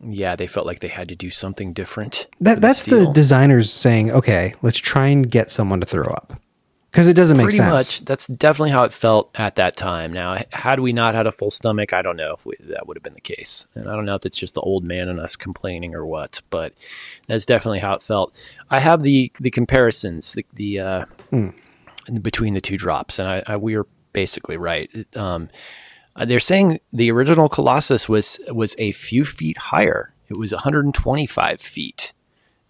yeah, 0.00 0.36
they 0.36 0.46
felt 0.46 0.66
like 0.66 0.80
they 0.80 0.88
had 0.88 1.08
to 1.08 1.16
do 1.16 1.30
something 1.30 1.72
different. 1.72 2.26
That 2.40 2.60
that's 2.60 2.84
the 2.84 3.02
steel. 3.02 3.12
designers 3.12 3.72
saying, 3.72 4.10
okay, 4.10 4.54
let's 4.62 4.78
try 4.78 5.08
and 5.08 5.30
get 5.30 5.50
someone 5.50 5.80
to 5.80 5.86
throw 5.86 6.06
up 6.06 6.40
because 6.96 7.08
it 7.08 7.14
doesn't 7.14 7.36
make 7.36 7.44
pretty 7.44 7.58
sense. 7.58 7.72
much. 7.72 8.04
That's 8.06 8.26
definitely 8.26 8.70
how 8.70 8.84
it 8.84 8.92
felt 8.92 9.30
at 9.34 9.56
that 9.56 9.76
time. 9.76 10.14
Now, 10.14 10.42
had 10.54 10.80
we 10.80 10.94
not 10.94 11.14
had 11.14 11.26
a 11.26 11.32
full 11.32 11.50
stomach, 11.50 11.92
I 11.92 12.00
don't 12.00 12.16
know 12.16 12.32
if 12.32 12.46
we, 12.46 12.54
that 12.60 12.86
would 12.86 12.96
have 12.96 13.02
been 13.02 13.12
the 13.12 13.20
case, 13.20 13.66
and 13.74 13.86
I 13.86 13.94
don't 13.94 14.06
know 14.06 14.14
if 14.14 14.24
it's 14.24 14.38
just 14.38 14.54
the 14.54 14.62
old 14.62 14.82
man 14.82 15.10
in 15.10 15.18
us 15.18 15.36
complaining 15.36 15.94
or 15.94 16.06
what. 16.06 16.40
But 16.48 16.72
that's 17.26 17.44
definitely 17.44 17.80
how 17.80 17.92
it 17.92 18.02
felt. 18.02 18.34
I 18.70 18.80
have 18.80 19.02
the 19.02 19.30
the 19.40 19.50
comparisons, 19.50 20.32
the 20.32 20.46
the 20.54 20.80
uh, 20.80 21.04
between 22.22 22.54
the 22.54 22.60
two 22.60 22.76
drops, 22.76 23.18
and 23.18 23.28
I, 23.28 23.42
I 23.46 23.56
we 23.56 23.76
are 23.76 23.86
basically 24.12 24.56
right. 24.56 24.90
Um, 25.16 25.50
uh, 26.14 26.24
they're 26.24 26.40
saying 26.40 26.80
the 26.92 27.10
original 27.10 27.48
Colossus 27.48 28.08
was 28.08 28.40
was 28.48 28.74
a 28.78 28.92
few 28.92 29.24
feet 29.24 29.58
higher. 29.58 30.14
It 30.28 30.38
was 30.38 30.52
125 30.52 31.60
feet, 31.60 32.12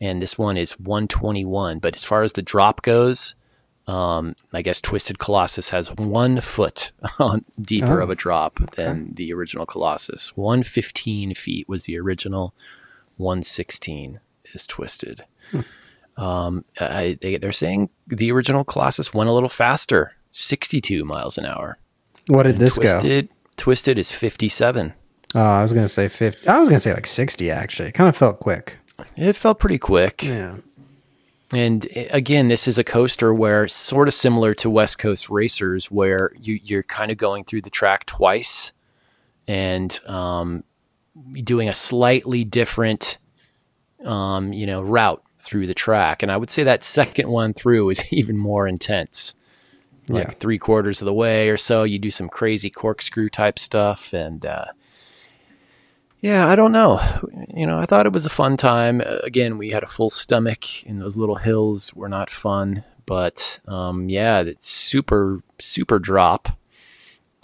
and 0.01 0.21
this 0.21 0.37
one 0.37 0.57
is 0.57 0.79
121. 0.79 1.79
But 1.79 1.97
as 1.97 2.05
far 2.05 2.23
as 2.23 2.33
the 2.33 2.43
drop 2.43 2.83
goes, 2.83 3.35
um, 3.87 4.35
I 4.53 4.63
guess 4.63 4.81
Twisted 4.81 5.19
Colossus 5.19 5.71
has 5.71 5.95
one 5.95 6.41
foot 6.41 6.91
on 7.19 7.45
deeper 7.61 8.01
of 8.01 8.11
a 8.11 8.17
drop 8.17 8.59
than 8.73 9.15
the 9.15 9.33
original 9.33 9.65
Colossus. 9.65 10.37
115 10.37 11.35
feet 11.35 11.69
was 11.69 11.85
the 11.85 11.99
original. 11.99 12.53
116 13.17 14.21
is 14.53 14.67
Twisted. 14.67 15.25
Um, 16.17 16.65
I, 16.81 17.19
they, 17.21 17.37
they're 17.37 17.53
saying 17.53 17.91
the 18.07 18.33
original 18.33 18.65
Colossus 18.65 19.13
went 19.13 19.29
a 19.29 19.33
little 19.33 19.49
faster, 19.49 20.13
62 20.33 21.05
miles 21.05 21.37
an 21.37 21.47
hour. 21.47 21.79
What 22.29 22.45
did 22.45 22.57
this 22.57 22.79
go? 22.79 23.01
Twisted, 23.01 23.29
Twisted 23.57 23.99
is 23.99 24.13
57. 24.13 24.95
Oh, 25.35 25.41
I 25.41 25.63
was 25.63 25.73
gonna 25.73 25.89
say 25.89 26.09
50. 26.09 26.49
I 26.49 26.59
was 26.59 26.69
gonna 26.69 26.81
say 26.81 26.95
like 26.95 27.07
60 27.07 27.51
actually. 27.51 27.89
It 27.89 27.93
kind 27.93 28.09
of 28.09 28.17
felt 28.17 28.41
quick. 28.41 28.79
It 29.17 29.35
felt 29.35 29.59
pretty 29.59 29.79
quick. 29.79 30.23
Yeah. 30.23 30.59
And 31.53 31.87
uh, 31.97 32.05
again, 32.11 32.49
this 32.49 32.67
is 32.67 32.79
a 32.79 32.85
coaster 32.85 33.33
where 33.33 33.69
sort 33.69 34.09
of 34.09 34.15
similar 34.15 34.55
to 34.55 34.71
West 34.71 34.99
Coast 34.99 35.29
Racers, 35.29 35.91
where 35.91 36.33
you, 36.39 36.59
you're 36.63 36.83
kind 36.83 37.11
of 37.11 37.19
going 37.19 37.45
through 37.45 37.63
the 37.63 37.71
track 37.71 38.07
twice 38.07 38.73
and 39.47 39.99
um, 40.07 40.65
doing 41.35 41.69
a 41.69 41.75
slightly 41.75 42.45
different, 42.45 43.19
um, 44.05 44.53
you 44.53 44.67
know, 44.67 44.83
route 44.83 45.23
through 45.47 45.67
the 45.67 45.75
track. 45.75 46.23
And 46.23 46.31
I 46.33 46.37
would 46.37 46.51
say 46.51 46.63
that 46.65 46.83
second 46.85 47.29
one 47.29 47.55
through 47.55 47.91
is 47.91 48.03
even 48.13 48.37
more 48.37 48.67
intense. 48.69 49.35
Like 50.09 50.27
Yeah. 50.29 50.33
three 50.39 50.59
quarters 50.59 51.01
of 51.01 51.07
the 51.07 51.15
way 51.15 51.49
or 51.49 51.57
so, 51.57 51.83
you 51.85 51.99
do 51.99 52.11
some 52.11 52.29
crazy 52.29 52.71
corkscrew 52.71 53.29
type 53.29 53.59
stuff, 53.59 54.13
and 54.13 54.45
uh, 54.47 54.67
yeah, 56.21 56.47
I 56.49 56.57
don't 56.57 56.73
know. 56.73 57.01
You 57.55 57.67
know, 57.67 57.79
I 57.79 57.87
thought 57.87 58.07
it 58.07 58.13
was 58.13 58.25
a 58.27 58.31
fun 58.31 58.57
time. 58.57 59.01
Uh, 59.01 59.19
again, 59.23 59.59
we 59.59 59.71
had 59.71 59.83
a 59.83 59.87
full 59.89 60.11
stomach, 60.11 60.65
and 60.87 61.01
those 61.01 61.17
little 61.17 61.37
hills 61.37 61.95
were 61.95 62.09
not 62.09 62.31
fun. 62.31 62.85
But 63.05 63.61
um, 63.69 64.09
yeah, 64.09 64.41
it's 64.41 64.69
super, 64.69 65.43
super 65.59 65.99
drop. 65.99 66.57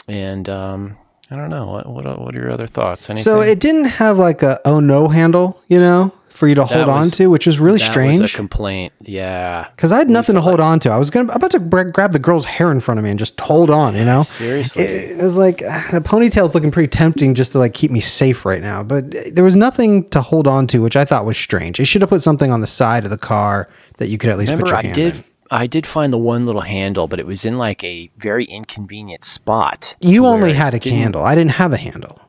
And 0.09 0.49
um, 0.49 0.97
I 1.31 1.37
don't 1.37 1.51
know. 1.51 1.67
What, 1.67 1.87
what, 1.87 2.21
what 2.21 2.35
are 2.35 2.41
your 2.41 2.51
other 2.51 2.67
thoughts? 2.67 3.09
Anything? 3.11 3.25
So 3.25 3.41
it 3.41 3.61
didn't 3.61 3.85
have 3.87 4.19
like 4.19 4.43
a 4.43 4.61
oh 4.65 4.81
no 4.81 5.09
handle, 5.09 5.61
you 5.69 5.79
know, 5.79 6.13
for 6.33 6.49
you 6.49 6.55
to 6.55 6.65
hold 6.65 6.89
on 6.89 7.11
to, 7.11 7.29
which 7.29 7.47
was 7.47 7.61
really 7.61 7.79
that 7.79 7.91
strange. 7.91 8.21
was 8.21 8.33
a 8.33 8.37
complaint. 8.37 8.93
Yeah. 9.01 9.69
Because 9.77 9.93
I 9.93 9.99
had 9.99 10.09
nothing 10.09 10.35
to 10.35 10.41
hold 10.41 10.61
on 10.61 10.81
to. 10.81 10.91
I 10.91 10.99
was 10.99 11.11
gonna 11.11 11.33
about 11.33 11.51
to 11.53 11.59
gra- 11.59 11.91
grab 11.93 12.13
the 12.13 12.19
girl's 12.19 12.47
hair 12.47 12.73
in 12.73 12.81
front 12.81 12.99
of 12.99 13.05
me 13.05 13.11
and 13.11 13.19
just 13.19 13.41
hold 13.41 13.71
on, 13.71 13.95
you 13.95 14.05
know. 14.05 14.23
Seriously. 14.23 14.83
It, 14.83 15.19
it 15.19 15.23
was 15.23 15.37
like 15.37 15.63
ah, 15.65 15.89
the 15.93 16.01
ponytail's 16.01 16.55
looking 16.55 16.71
pretty 16.71 16.89
tempting 16.89 17.35
just 17.35 17.53
to 17.53 17.59
like 17.59 17.75
keep 17.75 17.91
me 17.91 18.01
safe 18.01 18.45
right 18.45 18.63
now, 18.63 18.83
but 18.83 19.05
there 19.35 19.45
was 19.45 19.57
nothing 19.57 20.09
to 20.11 20.23
hold 20.23 20.49
on 20.49 20.67
to, 20.69 20.83
which 20.83 20.97
I 20.97 21.05
thought 21.05 21.25
was 21.25 21.37
strange. 21.37 21.79
They 21.79 21.85
should 21.85 22.01
have 22.01 22.11
put 22.11 22.23
something 22.23 22.51
on 22.51 22.61
the 22.61 22.67
side 22.67 23.05
of 23.05 23.11
the 23.11 23.19
car 23.19 23.69
that 23.99 24.09
you 24.09 24.19
could 24.19 24.31
at 24.31 24.39
least 24.39 24.53
put 24.53 24.63
Remember, 24.63 24.71
your 24.71 24.79
I 24.79 24.83
hand 24.83 24.95
did. 24.95 25.15
in. 25.17 25.25
I 25.51 25.67
did 25.67 25.87
find 25.87 26.11
the 26.11 26.19
one 26.19 26.47
little 26.47 26.63
handle, 26.63 27.07
but 27.07 27.21
it 27.21 27.27
was 27.27 27.45
in 27.45 27.59
like 27.59 27.85
a 27.85 28.11
very 28.17 28.47
inconvenient 28.47 29.23
spot. 29.23 29.97
You 30.01 30.25
only 30.25 30.55
had 30.55 30.73
a 30.73 30.79
it 30.79 30.83
candle. 30.83 31.23
I 31.23 31.35
didn't 31.35 31.53
have 31.53 31.75
a 31.75 31.77
handle. 31.77 32.22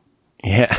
Yeah. 0.44 0.74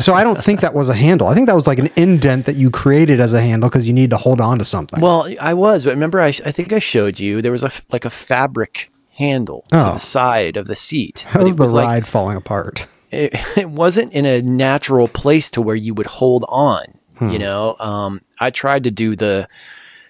So 0.00 0.12
I 0.12 0.24
don't 0.24 0.42
think 0.42 0.60
that 0.60 0.74
was 0.74 0.88
a 0.88 0.94
handle. 0.94 1.28
I 1.28 1.34
think 1.34 1.46
that 1.46 1.54
was 1.54 1.66
like 1.68 1.78
an 1.78 1.88
indent 1.96 2.46
that 2.46 2.56
you 2.56 2.70
created 2.70 3.20
as 3.20 3.32
a 3.32 3.40
handle 3.40 3.68
because 3.70 3.86
you 3.86 3.92
need 3.94 4.10
to 4.10 4.16
hold 4.16 4.40
on 4.40 4.58
to 4.58 4.64
something. 4.64 5.00
Well, 5.00 5.28
I 5.40 5.54
was, 5.54 5.84
but 5.84 5.90
remember, 5.90 6.20
I, 6.20 6.28
I 6.28 6.50
think 6.52 6.72
I 6.72 6.78
showed 6.80 7.20
you 7.20 7.40
there 7.40 7.52
was 7.52 7.62
a 7.62 7.70
like 7.92 8.04
a 8.04 8.10
fabric 8.10 8.90
handle 9.16 9.64
Oh. 9.72 9.94
the 9.94 9.98
side 10.00 10.56
of 10.56 10.66
the 10.66 10.74
seat. 10.76 11.24
that 11.32 11.42
was 11.44 11.54
the 11.56 11.66
like- 11.66 11.86
ride 11.86 12.08
falling 12.08 12.36
apart. 12.36 12.86
it, 13.12 13.32
it 13.56 13.70
wasn't 13.70 14.12
in 14.12 14.26
a 14.26 14.42
natural 14.42 15.06
place 15.06 15.48
to 15.50 15.62
where 15.62 15.76
you 15.76 15.94
would 15.94 16.06
hold 16.06 16.44
on. 16.48 16.98
Hmm. 17.18 17.30
You 17.30 17.38
know, 17.38 17.76
um, 17.78 18.22
I 18.40 18.50
tried 18.50 18.82
to 18.84 18.90
do 18.90 19.14
the, 19.14 19.46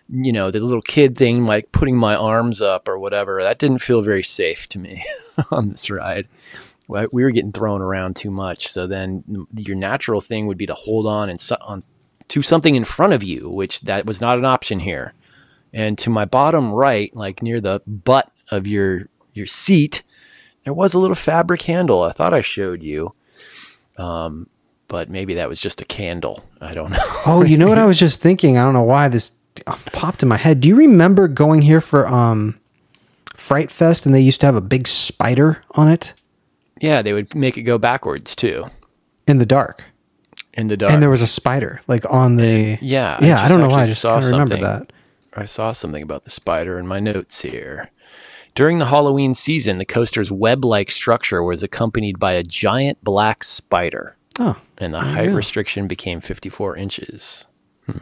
you 0.08 0.32
know, 0.32 0.50
the 0.50 0.60
little 0.60 0.80
kid 0.80 1.18
thing, 1.18 1.44
like 1.44 1.70
putting 1.72 1.96
my 1.96 2.14
arms 2.14 2.62
up 2.62 2.88
or 2.88 2.98
whatever. 2.98 3.42
That 3.42 3.58
didn't 3.58 3.80
feel 3.80 4.00
very 4.00 4.22
safe 4.22 4.66
to 4.70 4.78
me 4.78 5.04
on 5.50 5.68
this 5.68 5.90
ride. 5.90 6.26
We 6.88 7.24
were 7.24 7.30
getting 7.30 7.52
thrown 7.52 7.80
around 7.80 8.16
too 8.16 8.30
much. 8.30 8.68
So 8.68 8.86
then 8.86 9.46
your 9.54 9.76
natural 9.76 10.20
thing 10.20 10.46
would 10.46 10.58
be 10.58 10.66
to 10.66 10.74
hold 10.74 11.06
on 11.06 11.28
and 11.28 11.40
on 11.62 11.82
to 12.28 12.42
something 12.42 12.74
in 12.74 12.84
front 12.84 13.12
of 13.12 13.22
you, 13.22 13.48
which 13.48 13.80
that 13.82 14.06
was 14.06 14.20
not 14.20 14.38
an 14.38 14.44
option 14.44 14.80
here. 14.80 15.14
And 15.72 15.98
to 15.98 16.10
my 16.10 16.24
bottom 16.24 16.72
right, 16.72 17.14
like 17.14 17.42
near 17.42 17.60
the 17.60 17.82
butt 17.86 18.30
of 18.50 18.66
your 18.66 19.08
your 19.32 19.46
seat, 19.46 20.02
there 20.64 20.74
was 20.74 20.94
a 20.94 20.98
little 20.98 21.16
fabric 21.16 21.62
handle. 21.62 22.02
I 22.02 22.12
thought 22.12 22.34
I 22.34 22.40
showed 22.40 22.82
you. 22.82 23.14
Um, 23.96 24.48
but 24.88 25.08
maybe 25.08 25.34
that 25.34 25.48
was 25.48 25.60
just 25.60 25.80
a 25.80 25.84
candle. 25.84 26.44
I 26.60 26.74
don't 26.74 26.90
know. 26.90 26.98
Oh, 27.26 27.42
you 27.42 27.56
know 27.56 27.68
what 27.68 27.78
I 27.78 27.86
was 27.86 27.98
just 27.98 28.20
thinking? 28.20 28.58
I 28.58 28.62
don't 28.64 28.74
know 28.74 28.82
why 28.82 29.08
this 29.08 29.32
popped 29.92 30.22
in 30.22 30.28
my 30.28 30.36
head. 30.36 30.60
Do 30.60 30.68
you 30.68 30.76
remember 30.76 31.26
going 31.26 31.62
here 31.62 31.80
for 31.80 32.06
um 32.06 32.60
Fright 33.34 33.70
Fest 33.70 34.06
and 34.06 34.14
they 34.14 34.20
used 34.20 34.40
to 34.40 34.46
have 34.46 34.56
a 34.56 34.60
big 34.60 34.86
spider 34.86 35.62
on 35.72 35.88
it 35.88 36.14
yeah, 36.80 37.02
they 37.02 37.12
would 37.12 37.34
make 37.34 37.56
it 37.56 37.62
go 37.62 37.78
backwards 37.78 38.34
too 38.34 38.66
in 39.26 39.38
the 39.38 39.46
dark? 39.46 39.84
in 40.56 40.68
the 40.68 40.76
dark. 40.76 40.92
And 40.92 41.02
there 41.02 41.10
was 41.10 41.22
a 41.22 41.26
spider 41.26 41.80
like 41.86 42.04
on 42.10 42.36
the 42.36 42.78
Yeah, 42.80 43.18
I 43.20 43.26
Yeah, 43.26 43.36
I, 43.36 43.36
just 43.40 43.48
don't 43.48 43.60
know 43.60 43.68
why 43.68 43.82
I 43.82 43.86
just 43.86 44.00
saw 44.00 44.14
kind 44.20 44.24
of 44.24 44.30
remember 44.30 44.56
that. 44.58 44.92
I 45.36 45.44
saw 45.46 45.72
something 45.72 46.02
about 46.02 46.24
the 46.24 46.30
spider 46.30 46.78
in 46.78 46.86
my 46.86 47.00
notes 47.00 47.42
here. 47.42 47.90
During 48.54 48.78
the 48.78 48.86
Halloween 48.86 49.34
season, 49.34 49.78
the 49.78 49.84
coaster's 49.84 50.30
web-like 50.30 50.92
structure 50.92 51.42
was 51.42 51.64
accompanied 51.64 52.20
by 52.20 52.34
a 52.34 52.44
giant 52.44 53.02
black 53.02 53.42
spider. 53.42 54.16
Oh. 54.38 54.56
and 54.78 54.92
the 54.92 55.00
height 55.00 55.30
restriction 55.30 55.86
became 55.86 56.20
54 56.20 56.76
inches. 56.76 57.46
Hmm. 57.86 57.98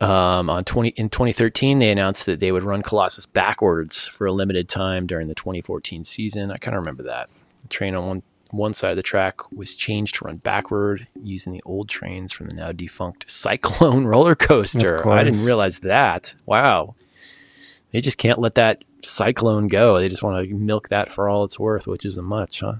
Um, 0.00 0.50
on 0.50 0.64
20 0.64 0.90
in 0.90 1.08
2013, 1.08 1.78
they 1.78 1.90
announced 1.90 2.26
that 2.26 2.40
they 2.40 2.52
would 2.52 2.62
run 2.62 2.82
Colossus 2.82 3.24
backwards 3.24 4.06
for 4.06 4.26
a 4.26 4.32
limited 4.32 4.68
time 4.68 5.06
during 5.06 5.28
the 5.28 5.34
2014 5.34 6.04
season. 6.04 6.50
I 6.50 6.58
kind 6.58 6.76
of 6.76 6.82
remember 6.82 7.02
that. 7.04 7.30
The 7.62 7.68
train 7.68 7.94
on 7.94 8.06
one 8.06 8.22
one 8.50 8.72
side 8.72 8.90
of 8.90 8.96
the 8.96 9.02
track 9.02 9.50
was 9.52 9.74
changed 9.74 10.16
to 10.16 10.24
run 10.24 10.36
backward 10.36 11.08
using 11.20 11.52
the 11.52 11.62
old 11.64 11.88
trains 11.88 12.32
from 12.32 12.48
the 12.48 12.56
now 12.56 12.72
defunct 12.72 13.30
Cyclone 13.30 14.06
roller 14.06 14.34
coaster. 14.34 15.06
I 15.08 15.24
didn't 15.24 15.44
realize 15.44 15.80
that. 15.80 16.34
Wow. 16.46 16.94
They 17.90 18.00
just 18.00 18.18
can't 18.18 18.38
let 18.38 18.54
that 18.56 18.84
Cyclone 19.02 19.68
go. 19.68 19.98
They 19.98 20.08
just 20.08 20.22
want 20.22 20.48
to 20.48 20.54
milk 20.54 20.88
that 20.88 21.08
for 21.08 21.28
all 21.28 21.44
it's 21.44 21.58
worth, 21.58 21.86
which 21.86 22.04
isn't 22.04 22.24
much, 22.24 22.60
huh? 22.60 22.76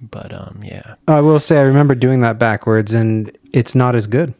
But 0.00 0.32
um, 0.32 0.60
yeah. 0.64 0.96
I 1.06 1.20
will 1.20 1.40
say 1.40 1.58
I 1.58 1.62
remember 1.62 1.94
doing 1.94 2.20
that 2.22 2.38
backwards 2.38 2.92
and 2.92 3.36
it's 3.52 3.74
not 3.74 3.94
as 3.94 4.06
good. 4.06 4.34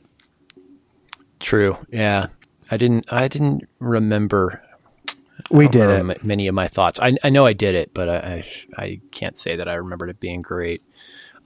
True. 1.42 1.76
Yeah. 1.90 2.28
I 2.70 2.76
didn't 2.78 3.12
I 3.12 3.28
didn't 3.28 3.68
remember 3.80 4.62
We 5.50 5.68
did 5.68 5.90
it. 5.90 6.24
many 6.24 6.46
of 6.48 6.54
my 6.54 6.68
thoughts. 6.68 6.98
I, 7.00 7.16
I 7.22 7.28
know 7.30 7.44
I 7.44 7.52
did 7.52 7.74
it, 7.74 7.92
but 7.92 8.08
I, 8.08 8.44
I 8.78 8.82
I 8.82 9.00
can't 9.10 9.36
say 9.36 9.56
that 9.56 9.68
I 9.68 9.74
remembered 9.74 10.08
it 10.08 10.20
being 10.20 10.40
great. 10.40 10.80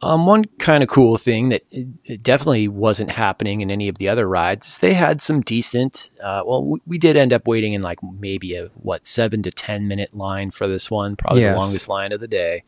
Um, 0.03 0.27
one 0.27 0.45
kind 0.59 0.83
of 0.83 0.91
cool 0.91 1.17
thing 1.17 1.49
that 1.49 1.63
it, 1.71 1.87
it 2.05 2.23
definitely 2.23 2.69
wasn't 2.69 3.11
happening 3.13 3.63
in 3.63 3.71
any 3.71 3.89
of 3.89 3.97
the 3.97 4.11
other 4.11 4.29
rides. 4.29 4.77
They 4.77 4.93
had 4.93 5.23
some 5.23 5.41
decent. 5.41 6.11
Uh, 6.23 6.43
well, 6.45 6.63
we, 6.63 6.81
we 6.87 6.99
did 6.99 7.17
end 7.17 7.33
up 7.33 7.49
waiting 7.49 7.73
in 7.73 7.81
like 7.81 8.01
maybe 8.03 8.55
a 8.57 8.67
what 8.75 9.07
seven 9.07 9.43
to 9.45 9.51
ten 9.51 9.89
minute 9.89 10.15
line 10.15 10.51
for 10.51 10.69
this 10.69 10.91
one, 10.91 11.17
probably 11.17 11.41
Yes. 11.41 11.55
the 11.55 11.61
longest 11.61 11.89
line 11.89 12.13
of 12.13 12.21
the 12.21 12.29
day. 12.29 12.63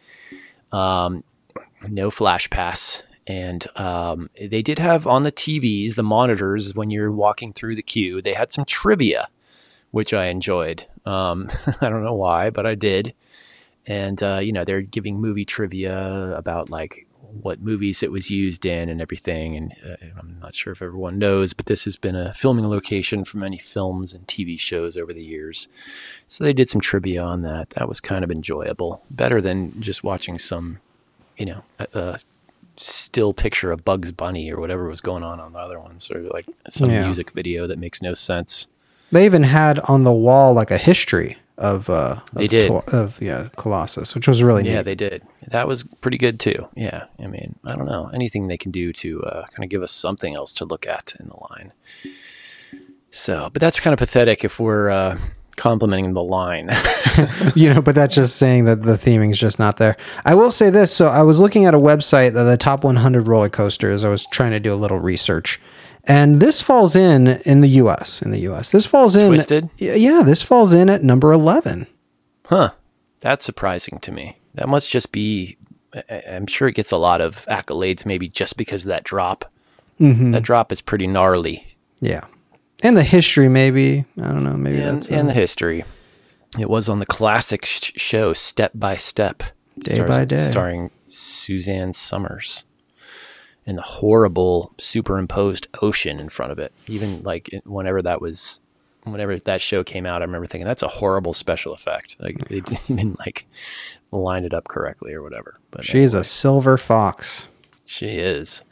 Um, 0.73 1.23
no 1.87 2.11
flash 2.11 2.49
pass. 2.49 3.03
And 3.29 3.67
um, 3.77 4.31
they 4.41 4.63
did 4.63 4.79
have 4.79 5.07
on 5.07 5.23
the 5.23 5.31
TVs, 5.31 5.95
the 5.95 6.03
monitors, 6.03 6.75
when 6.75 6.91
you're 6.91 7.13
walking 7.13 7.53
through 7.53 7.75
the 7.75 7.83
queue, 7.83 8.23
they 8.23 8.33
had 8.33 8.53
some 8.53 8.65
trivia, 8.65 9.29
which 9.91 10.15
I 10.15 10.27
enjoyed. 10.27 10.87
Um, 11.05 11.51
I 11.83 11.91
don't 11.91 12.03
know 12.05 12.15
why, 12.15 12.49
but 12.49 12.65
I 12.65 12.75
did. 12.75 13.15
And, 13.87 14.23
uh, 14.23 14.41
you 14.43 14.53
know, 14.53 14.65
they're 14.65 14.81
giving 14.81 15.21
movie 15.21 15.45
trivia 15.45 16.35
about 16.37 16.71
like 16.71 17.07
what 17.43 17.61
movies 17.61 18.03
it 18.03 18.11
was 18.11 18.31
used 18.31 18.65
in 18.65 18.89
and 18.89 19.03
everything. 19.03 19.57
And 19.57 19.75
uh, 19.87 19.97
I'm 20.19 20.39
not 20.41 20.55
sure 20.55 20.73
if 20.73 20.81
everyone 20.81 21.19
knows, 21.19 21.53
but 21.53 21.67
this 21.67 21.85
has 21.85 21.97
been 21.97 22.17
a 22.17 22.33
filming 22.33 22.67
location 22.67 23.25
for 23.25 23.37
many 23.37 23.59
films 23.59 24.15
and 24.15 24.27
TV 24.27 24.59
shows 24.59 24.97
over 24.97 25.13
the 25.13 25.25
years. 25.25 25.69
So 26.27 26.45
they 26.45 26.55
did 26.55 26.71
some 26.71 26.81
trivia 26.81 27.23
on 27.23 27.43
that. 27.43 27.71
That 27.71 27.89
was 27.89 28.01
kind 28.01 28.25
of 28.25 28.31
enjoyable, 28.31 29.03
better 29.11 29.43
than 29.43 29.79
just 29.83 30.03
watching 30.03 30.39
some, 30.39 30.79
you 31.37 31.47
know, 31.47 31.65
still 32.79 33.33
picture 33.35 33.73
of 33.73 33.85
Bugs 33.85 34.13
Bunny 34.13 34.51
or 34.53 34.61
whatever 34.61 34.89
was 34.89 35.01
going 35.01 35.23
on 35.23 35.41
on 35.41 35.53
the 35.53 35.59
other 35.59 35.79
ones, 35.81 36.11
or 36.11 36.21
like 36.23 36.47
some 36.69 36.91
Yeah. 36.91 37.05
music 37.05 37.33
video 37.33 37.67
that 37.67 37.79
makes 37.79 38.01
no 38.03 38.15
sense. 38.15 38.67
They 39.11 39.25
even 39.25 39.43
had 39.45 39.79
on 39.81 40.05
the 40.05 40.13
wall 40.13 40.53
like 40.55 40.71
a 40.71 40.79
history 40.79 41.39
of 41.57 41.91
uh 41.91 42.21
They 42.35 42.45
of, 42.45 42.51
did. 42.51 42.71
Of 42.71 43.21
yeah 43.21 43.49
Colossus, 43.57 44.15
which 44.15 44.29
was 44.29 44.43
really 44.43 44.65
Yeah, 44.65 44.77
neat. 44.79 44.85
they 44.85 44.95
did. 44.95 45.23
That 45.49 45.67
was 45.67 45.85
pretty 46.01 46.19
good 46.19 46.39
too. 46.39 46.69
Yeah, 46.77 47.05
I 47.19 47.27
mean, 47.27 47.59
I 47.65 47.75
don't 47.75 47.87
know 47.87 48.11
anything 48.15 48.47
they 48.49 48.59
can 48.59 48.71
do 48.71 48.93
to 48.93 49.23
uh, 49.25 49.47
kind 49.47 49.65
of 49.65 49.71
give 49.71 49.83
us 49.83 49.91
something 49.93 50.35
else 50.37 50.53
to 50.55 50.65
look 50.65 50.87
at 50.87 51.15
in 51.19 51.29
the 51.29 51.37
line. 51.51 51.73
So, 53.11 53.49
but 53.53 53.61
that's 53.61 53.81
kind 53.81 53.93
of 53.93 53.99
pathetic 53.99 54.45
if 54.45 54.61
we're 54.61 54.91
uh, 54.91 55.19
complimenting 55.59 56.15
the 56.15 56.23
line. 56.23 56.71
you 57.55 57.73
know, 57.73 57.83
but 57.83 57.95
that's 57.95 58.15
just 58.15 58.37
saying 58.37 58.65
that 58.65 58.83
the 58.83 58.97
theming's 58.97 59.39
just 59.39 59.59
not 59.59 59.77
there. 59.77 59.97
I 60.25 60.35
will 60.35 60.51
say 60.51 60.71
this. 60.71 60.93
So 60.95 61.07
I 61.07 61.23
was 61.23 61.41
looking 61.41 61.65
at 61.67 61.75
a 61.75 61.79
website, 61.79 62.33
the, 62.33 62.45
the 62.45 62.57
top 62.57 62.85
100 62.85 63.27
roller 63.27 63.49
coasters. 63.49 64.05
I 64.05 64.09
was 64.09 64.27
trying 64.27 64.53
to 64.53 64.61
do 64.61 64.73
a 64.73 64.77
little 64.77 64.99
research. 64.99 65.61
And 66.05 66.41
this 66.41 66.63
falls 66.63 66.97
in 66.97 67.29
in 67.45 67.61
the 67.61 67.69
US, 67.69 68.23
in 68.23 68.31
the 68.31 68.41
US. 68.41 68.71
This 68.71 68.87
falls 68.87 69.15
in 69.15 69.29
Twisted? 69.29 69.69
Yeah, 69.77 70.23
this 70.25 70.43
falls 70.43 70.73
in 70.73 70.89
at 70.89 71.03
number 71.03 71.33
11. 71.33 71.87
huh? 72.47 72.71
That's 73.21 73.45
surprising 73.45 73.99
to 74.01 74.13
me. 74.13 74.39
That 74.55 74.69
must 74.69 74.91
just 74.91 75.13
be. 75.13 75.57
I'm 76.11 76.47
sure 76.47 76.69
it 76.69 76.75
gets 76.75 76.93
a 76.93 76.97
lot 76.97 77.21
of 77.21 77.47
accolades, 77.47 78.07
maybe 78.07 78.29
just 78.29 78.57
because 78.57 78.85
of 78.85 78.89
that 78.89 79.05
drop. 79.05 79.51
Mm-hmm. 79.99 80.33
That 80.33 80.43
drop 80.43 80.71
is 80.71 80.81
pretty 80.81 81.07
gnarly. 81.07 81.67
Yeah. 82.01 82.27
And 82.83 82.97
the 82.97 83.03
history 83.03 83.49
maybe, 83.49 84.05
I 84.23 84.29
don't 84.29 84.45
know, 84.45 84.57
maybe 84.57 84.79
and, 84.81 84.99
that's 84.99 85.11
and 85.11 85.29
uh, 85.29 85.33
the 85.33 85.35
history. 85.35 85.85
It 86.59 86.71
was 86.71 86.89
on 86.89 86.99
the 87.01 87.07
classic 87.07 87.65
sh- 87.65 87.93
show 87.97 88.33
Step 88.33 88.73
by 88.75 88.97
Step, 88.97 89.43
Day 89.79 90.01
by 90.07 90.25
Day. 90.25 90.37
starring 90.37 90.91
Suzanne 91.09 91.93
Somers, 91.93 92.65
and 93.67 93.77
the 93.77 93.83
horrible 93.83 94.73
superimposed 94.79 95.67
ocean 95.83 96.21
in 96.21 96.29
front 96.29 96.53
of 96.53 96.59
it. 96.59 96.73
Even 96.87 97.23
like 97.23 97.51
whenever 97.65 98.01
that 98.03 98.21
was, 98.21 98.61
whenever 99.03 99.39
that 99.41 99.61
show 99.61 99.83
came 99.83 100.07
out, 100.07 100.23
I 100.23 100.25
remember 100.25 100.47
thinking 100.47 100.67
that's 100.67 100.83
a 100.83 100.89
horrible 100.89 101.35
special 101.35 101.73
effect. 101.75 102.17
Like 102.21 102.39
they 102.49 102.61
didn't 102.61 102.81
even 102.91 103.17
like 103.19 103.47
line 104.13 104.45
it 104.45 104.55
up 104.55 104.69
correctly 104.69 105.13
or 105.13 105.23
whatever. 105.23 105.59
But 105.73 105.85
she's 105.85 106.15
a 106.15 106.23
silver 106.25 106.77
fox. 106.79 107.49
she 107.85 108.19
is. 108.19 108.63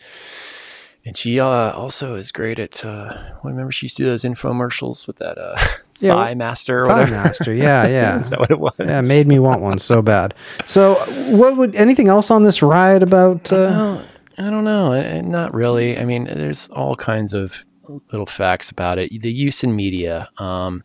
And 1.07 1.17
she 1.17 1.39
uh, 1.39 1.47
also 1.73 2.15
is 2.17 2.33
great 2.33 2.59
at. 2.59 2.85
Uh, 2.85 3.15
well, 3.43 3.53
remember 3.53 3.71
she 3.73 3.87
used 3.87 3.97
to 3.99 4.03
do 4.03 4.09
those 4.09 4.25
infomercials 4.25 5.07
with 5.07 5.17
that 5.19 5.39
uh, 5.39 5.57
Yeah, 6.01 6.15
Thigh 6.15 6.35
Master 6.35 6.85
or 6.85 6.89
Thigh 6.89 7.01
whatever. 7.05 7.13
master. 7.13 7.55
Yeah, 7.55 7.87
yeah. 7.89 8.19
Is 8.21 8.29
that 8.31 8.41
what 8.41 8.51
it 8.51 8.59
was? 8.59 8.75
Yeah, 8.79 9.01
made 9.01 9.27
me 9.27 9.39
want 9.39 9.63
one 9.63 9.79
so 9.79 10.03
bad. 10.03 10.35
So, 10.67 10.95
what 11.35 11.57
would 11.57 11.75
anything 11.77 12.09
else 12.09 12.31
on 12.31 12.43
this 12.43 12.61
ride 12.63 13.03
about? 13.03 13.51
Uh, 13.53 14.03
I 14.37 14.51
don't 14.51 14.65
know. 14.65 14.93
I- 14.93 14.99
I- 15.17 15.21
Not 15.23 15.55
really. 15.55 15.97
I 15.97 16.05
mean, 16.05 16.25
there's 16.25 16.69
all 16.69 16.97
kinds 16.97 17.33
of 17.33 17.65
little 18.11 18.27
facts 18.27 18.71
about 18.71 18.99
it. 18.99 19.23
The 19.23 19.33
use 19.33 19.63
in 19.65 19.75
media. 19.77 20.29
Um, 20.39 20.83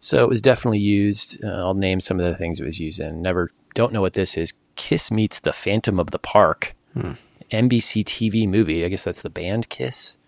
so 0.00 0.24
it 0.24 0.28
was 0.28 0.42
definitely 0.42 0.80
used. 0.80 1.42
Uh, 1.44 1.48
I'll 1.64 1.74
name 1.74 2.00
some 2.00 2.18
of 2.18 2.26
the 2.26 2.34
things 2.36 2.58
it 2.60 2.64
was 2.66 2.80
used 2.80 2.98
in. 3.00 3.22
Never. 3.22 3.50
Don't 3.74 3.92
know 3.92 4.00
what 4.00 4.14
this 4.14 4.36
is. 4.36 4.52
Kiss 4.74 5.10
meets 5.12 5.38
the 5.38 5.52
Phantom 5.52 5.98
of 6.00 6.10
the 6.10 6.18
Park. 6.18 6.74
NBC 7.50 8.04
TV 8.04 8.48
movie. 8.48 8.84
I 8.84 8.88
guess 8.88 9.04
that's 9.04 9.22
the 9.22 9.30
band 9.30 9.68
Kiss. 9.68 10.18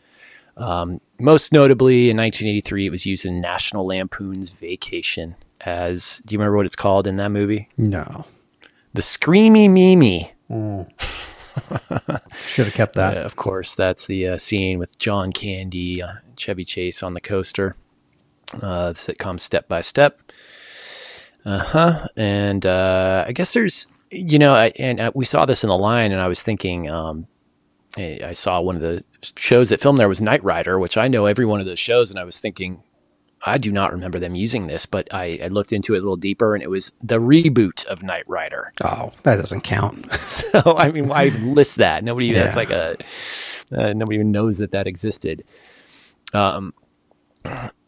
Um, 0.57 1.01
most 1.19 1.53
notably, 1.53 2.11
in 2.11 2.17
1983, 2.17 2.87
it 2.87 2.91
was 2.91 3.07
used 3.07 3.25
in 3.25 3.41
National 3.41 3.87
Lampoon's 3.87 4.53
Vacation. 4.53 5.37
As 5.63 6.21
do 6.27 6.35
you 6.35 6.39
remember 6.39 6.57
what 6.57 6.67
it's 6.67 6.77
called 6.77 7.07
in 7.07 7.17
that 7.17 7.31
movie? 7.31 7.69
no, 7.77 8.27
The 8.95 9.03
Screamy 9.03 9.71
Mimi. 9.71 10.33
should 12.47 12.67
have 12.67 12.75
kept 12.75 12.95
that. 12.95 13.17
Uh, 13.17 13.21
of 13.21 13.37
course, 13.37 13.75
that's 13.75 14.07
the 14.07 14.27
uh, 14.29 14.37
scene 14.37 14.79
with 14.79 14.99
John 14.99 15.33
Candy, 15.33 16.03
uh, 16.03 16.15
Chevy 16.37 16.65
Chase 16.65 17.03
on 17.03 17.15
the 17.15 17.21
coaster. 17.21 17.77
Uh, 18.63 18.93
the 18.93 18.99
sitcom 18.99 19.41
Step 19.41 19.69
by 19.69 19.81
Step. 19.81 20.21
Uh 21.45 21.59
huh. 21.59 22.07
And 22.17 22.67
uh, 22.67 23.25
I 23.27 23.33
guess 23.33 23.53
there's, 23.55 23.87
you 24.13 24.39
know, 24.39 24.53
I, 24.53 24.73
and 24.77 25.01
uh, 25.01 25.13
we 25.15 25.25
saw 25.25 25.47
this 25.47 25.65
in 25.65 25.69
the 25.69 25.77
line, 25.77 26.13
and 26.13 26.21
I 26.21 26.29
was 26.29 26.43
thinking, 26.43 26.89
um, 26.89 27.27
I 27.97 28.21
I 28.27 28.33
saw 28.33 28.61
one 28.61 28.77
of 28.77 28.83
the 28.83 29.05
shows 29.37 29.71
that 29.71 29.81
filmed 29.81 29.99
there 29.99 30.09
was 30.09 30.21
Knight 30.21 30.45
Rider, 30.45 30.79
which 30.79 30.97
I 30.97 31.09
know 31.09 31.27
every 31.27 31.47
one 31.47 31.61
of 31.61 31.67
those 31.67 31.79
shows, 31.79 32.11
and 32.11 32.19
I 32.19 32.25
was 32.25 32.39
thinking, 32.39 32.83
I 33.45 33.59
do 33.59 33.73
not 33.73 33.93
remember 33.93 34.19
them 34.19 34.35
using 34.35 34.67
this, 34.67 34.87
but 34.87 35.13
I, 35.13 35.41
I 35.43 35.49
looked 35.49 35.73
into 35.73 35.95
it 35.95 35.99
a 35.99 36.03
little 36.03 36.17
deeper, 36.17 36.55
and 36.55 36.63
it 36.63 36.71
was 36.71 36.93
the 37.03 37.19
reboot 37.19 37.85
of 37.87 38.03
Knight 38.03 38.29
Rider. 38.29 38.71
Oh, 38.85 39.13
that 39.25 39.37
doesn't 39.37 39.63
count. 39.63 40.07
So 40.53 40.77
I 40.77 40.93
mean, 40.93 41.09
why 41.09 41.29
list 41.29 41.77
that? 41.77 42.05
Nobody. 42.05 42.33
That's 42.33 42.57
like 42.57 42.71
a. 42.71 42.97
Uh, 43.75 43.95
nobody 43.95 44.17
even 44.17 44.31
knows 44.33 44.59
that 44.59 44.73
that 44.73 44.87
existed. 44.87 45.45
Um, 46.35 46.75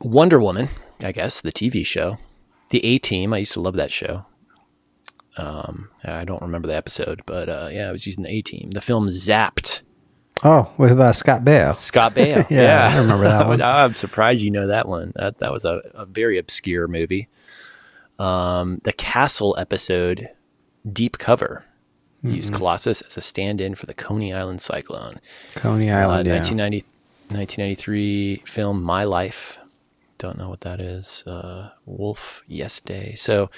Wonder 0.00 0.40
Woman, 0.40 0.70
I 1.00 1.12
guess 1.12 1.42
the 1.42 1.52
TV 1.52 1.84
show, 1.84 2.16
the 2.70 2.82
A 2.84 2.98
Team. 2.98 3.34
I 3.34 3.38
used 3.38 3.52
to 3.52 3.60
love 3.60 3.74
that 3.74 3.92
show. 3.92 4.24
Um, 5.36 5.90
I 6.04 6.24
don't 6.24 6.42
remember 6.42 6.68
the 6.68 6.76
episode, 6.76 7.22
but 7.26 7.48
uh, 7.48 7.68
yeah, 7.72 7.88
I 7.88 7.92
was 7.92 8.06
using 8.06 8.22
the 8.24 8.30
A 8.30 8.42
Team. 8.42 8.70
The 8.70 8.80
film 8.80 9.08
Zapped. 9.08 9.80
Oh, 10.44 10.72
with 10.76 10.98
uh, 11.00 11.12
Scott 11.12 11.42
Baio. 11.42 11.74
Scott 11.74 12.12
Baio. 12.16 12.48
Yeah, 12.50 12.90
I 12.92 12.98
remember 12.98 13.24
that 13.24 13.46
one. 13.48 13.62
I'm 13.62 13.94
surprised 13.94 14.42
you 14.42 14.50
know 14.50 14.66
that 14.68 14.86
one. 14.88 15.12
That 15.16 15.38
that 15.38 15.52
was 15.52 15.64
a, 15.64 15.80
a 15.94 16.06
very 16.06 16.38
obscure 16.38 16.86
movie. 16.86 17.28
Um, 18.18 18.80
the 18.84 18.92
Castle 18.92 19.56
episode, 19.58 20.28
Deep 20.90 21.18
Cover, 21.18 21.64
used 22.22 22.48
Mm-hmm. 22.50 22.56
Colossus 22.56 23.02
as 23.02 23.16
a 23.16 23.20
stand-in 23.20 23.74
for 23.74 23.86
the 23.86 23.94
Coney 23.94 24.32
Island 24.32 24.60
cyclone. 24.62 25.18
Coney 25.56 25.90
Uh, 25.90 25.98
Island. 26.00 26.26
yeah. 26.26 26.34
1990, 26.34 26.84
1993 27.28 28.42
film 28.46 28.82
My 28.82 29.04
Life. 29.04 29.58
Don't 30.18 30.38
know 30.38 30.48
what 30.48 30.60
that 30.62 30.80
is. 30.80 31.24
Uh, 31.26 31.70
Wolf 31.86 32.42
Yes 32.46 32.80
Day. 32.80 33.14
So, 33.16 33.50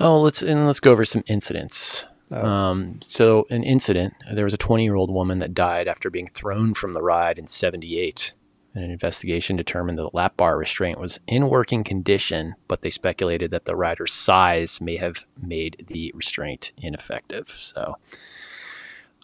oh, 0.00 0.20
let's 0.20 0.42
and 0.42 0.66
let's 0.66 0.80
go 0.80 0.92
over 0.92 1.04
some 1.04 1.24
incidents. 1.26 2.04
Oh. 2.30 2.46
Um, 2.46 3.00
so, 3.00 3.46
an 3.50 3.64
incident. 3.64 4.14
There 4.32 4.44
was 4.44 4.54
a 4.54 4.58
20 4.58 4.84
year 4.84 4.94
old 4.94 5.10
woman 5.10 5.38
that 5.38 5.54
died 5.54 5.88
after 5.88 6.10
being 6.10 6.28
thrown 6.28 6.74
from 6.74 6.92
the 6.92 7.02
ride 7.02 7.38
in 7.38 7.46
78. 7.46 8.32
And 8.74 8.84
an 8.84 8.90
investigation 8.90 9.56
determined 9.56 9.98
that 9.98 10.02
the 10.02 10.16
lap 10.16 10.36
bar 10.36 10.58
restraint 10.58 11.00
was 11.00 11.18
in 11.26 11.48
working 11.48 11.82
condition, 11.84 12.54
but 12.68 12.82
they 12.82 12.90
speculated 12.90 13.50
that 13.50 13.64
the 13.64 13.74
rider's 13.74 14.12
size 14.12 14.80
may 14.80 14.96
have 14.96 15.26
made 15.40 15.86
the 15.88 16.12
restraint 16.14 16.72
ineffective. 16.76 17.48
So, 17.48 17.96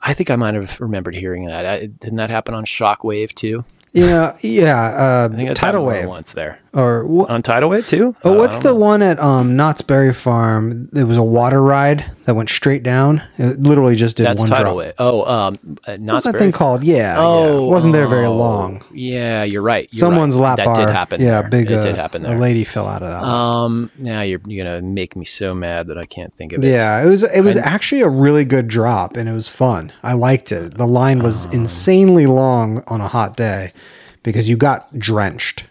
I 0.03 0.15
think 0.15 0.31
I 0.31 0.37
might 0.37 0.55
have 0.55 0.81
remembered 0.81 1.15
hearing 1.15 1.47
that. 1.47 1.67
I, 1.67 1.87
didn't 1.87 2.17
that 2.17 2.31
happen 2.31 2.55
on 2.55 2.65
Shockwave 2.65 3.35
too? 3.35 3.65
You 3.95 4.07
know, 4.07 4.35
yeah. 4.43 5.29
I 5.31 5.35
think 5.37 5.51
Uh, 5.51 5.55
tidal 5.55 5.83
happened 5.83 5.85
more 5.85 5.93
than 5.95 6.01
wave 6.03 6.09
once 6.09 6.33
there 6.33 6.59
or 6.75 7.05
wh- 7.05 7.31
on 7.31 7.41
Tidal 7.43 7.71
Wave 7.71 7.87
too. 7.87 8.17
Oh, 8.25 8.33
Uh, 8.33 8.39
what's 8.39 8.59
the 8.59 8.71
know. 8.71 8.75
one 8.75 9.01
at 9.03 9.21
um, 9.21 9.55
Knott's 9.57 9.81
Berry 9.83 10.13
Farm? 10.13 10.89
It 10.93 11.05
was 11.05 11.17
a 11.17 11.23
water 11.23 11.63
ride 11.63 12.05
that 12.25 12.35
went 12.35 12.51
straight 12.51 12.83
down. 12.83 13.23
It 13.39 13.63
literally 13.63 13.95
just 13.95 14.17
did 14.17 14.27
That's 14.27 14.41
one 14.41 14.49
Tidal 14.49 14.65
drop. 14.65 14.77
Wave. 14.77 14.93
Oh, 14.99 15.23
um, 15.33 15.55
uh, 15.87 15.93
What's 15.93 16.01
not 16.01 16.25
that 16.25 16.39
thing 16.39 16.51
called? 16.51 16.83
Yeah, 16.83 17.15
Oh, 17.19 17.61
yeah. 17.61 17.67
It 17.67 17.71
wasn't 17.71 17.95
there 17.95 18.09
very 18.09 18.27
oh, 18.27 18.35
long. 18.35 18.83
Yeah, 18.93 19.45
you're 19.45 19.63
right. 19.63 19.89
You're 19.93 20.01
Someone's 20.01 20.37
right. 20.37 20.43
lap 20.45 20.57
that 20.57 20.67
bar. 20.67 20.77
did 20.77 20.89
happen. 20.89 21.21
Yeah, 21.21 21.43
there. 21.43 21.51
big. 21.51 21.71
It 21.71 21.79
uh, 21.79 21.85
did 21.85 21.95
happen 21.95 22.23
there. 22.25 22.37
A 22.37 22.41
lady 22.41 22.65
fell 22.65 22.89
out 22.89 23.03
of 23.03 23.09
that. 23.11 23.21
one. 23.23 23.31
Um, 23.31 23.91
now 23.99 24.23
you're 24.23 24.41
you're 24.49 24.65
gonna 24.65 24.83
make 24.83 25.15
me 25.15 25.25
so 25.25 25.53
mad 25.53 25.87
that 25.89 25.99
I 25.99 26.03
can't 26.03 26.35
think 26.35 26.53
of 26.55 26.65
it. 26.65 26.69
Yeah, 26.69 27.01
it 27.05 27.07
was 27.09 27.23
it 27.23 27.43
was 27.43 27.57
actually 27.57 28.01
a 28.01 28.09
really 28.09 28.45
good 28.45 28.67
drop 28.67 29.17
and 29.17 29.29
it 29.29 29.33
was 29.33 29.49
fun. 29.49 29.93
I 30.03 30.15
liked 30.15 30.51
it. 30.51 30.77
The 30.77 30.87
line 30.89 31.19
Um. 31.21 31.25
was 31.25 31.45
insanely 31.47 32.27
long 32.27 32.83
on 32.89 33.01
a 33.01 33.07
hot 33.09 33.37
day 33.37 33.73
because 34.25 34.49
you 34.49 34.57
got 34.57 34.99
drenched. 34.99 35.65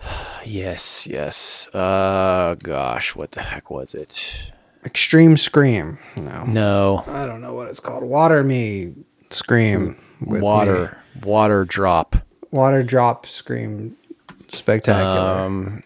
Yes, 0.42 1.06
yes. 1.06 1.68
Uh, 1.74 2.56
gosh, 2.62 3.14
what 3.14 3.32
the 3.32 3.42
heck 3.42 3.70
was 3.70 3.94
it? 3.94 4.52
Extreme 4.86 5.36
scream. 5.36 5.98
No, 6.16 6.44
No, 6.46 7.04
I 7.06 7.26
don't 7.26 7.42
know 7.42 7.52
what 7.52 7.68
it's 7.68 7.78
called. 7.78 8.02
Water 8.04 8.42
me 8.42 8.94
scream. 9.28 9.98
with 10.24 10.42
water, 10.42 10.96
water 11.22 11.66
drop. 11.66 12.16
Water 12.50 12.82
drop 12.82 13.26
scream. 13.26 13.96
Spectacular. 14.50 15.40
Um, 15.44 15.82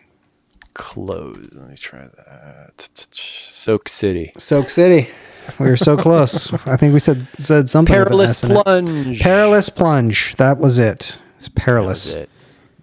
closed. 0.75 1.53
Let 1.53 1.69
me 1.71 1.77
try 1.77 2.03
that. 2.07 2.89
Soak 3.11 3.89
City. 3.89 4.33
Soak 4.39 4.71
City. 4.71 5.11
We 5.59 5.67
were 5.69 5.77
so 5.77 5.97
close. 6.07 6.53
I 6.67 6.77
think 6.77 6.95
we 6.95 7.01
said 7.01 7.27
said 7.39 7.69
something. 7.69 7.93
Perilous 7.93 8.45
S 8.45 8.45
in 8.45 8.57
it. 8.57 8.63
plunge. 8.65 9.21
Perilous 9.21 9.69
plunge. 9.69 10.37
That 10.37 10.59
was 10.59 10.79
it. 10.79 11.19
It's 11.47 11.49
perilous. 11.55 12.13
It. 12.15 12.31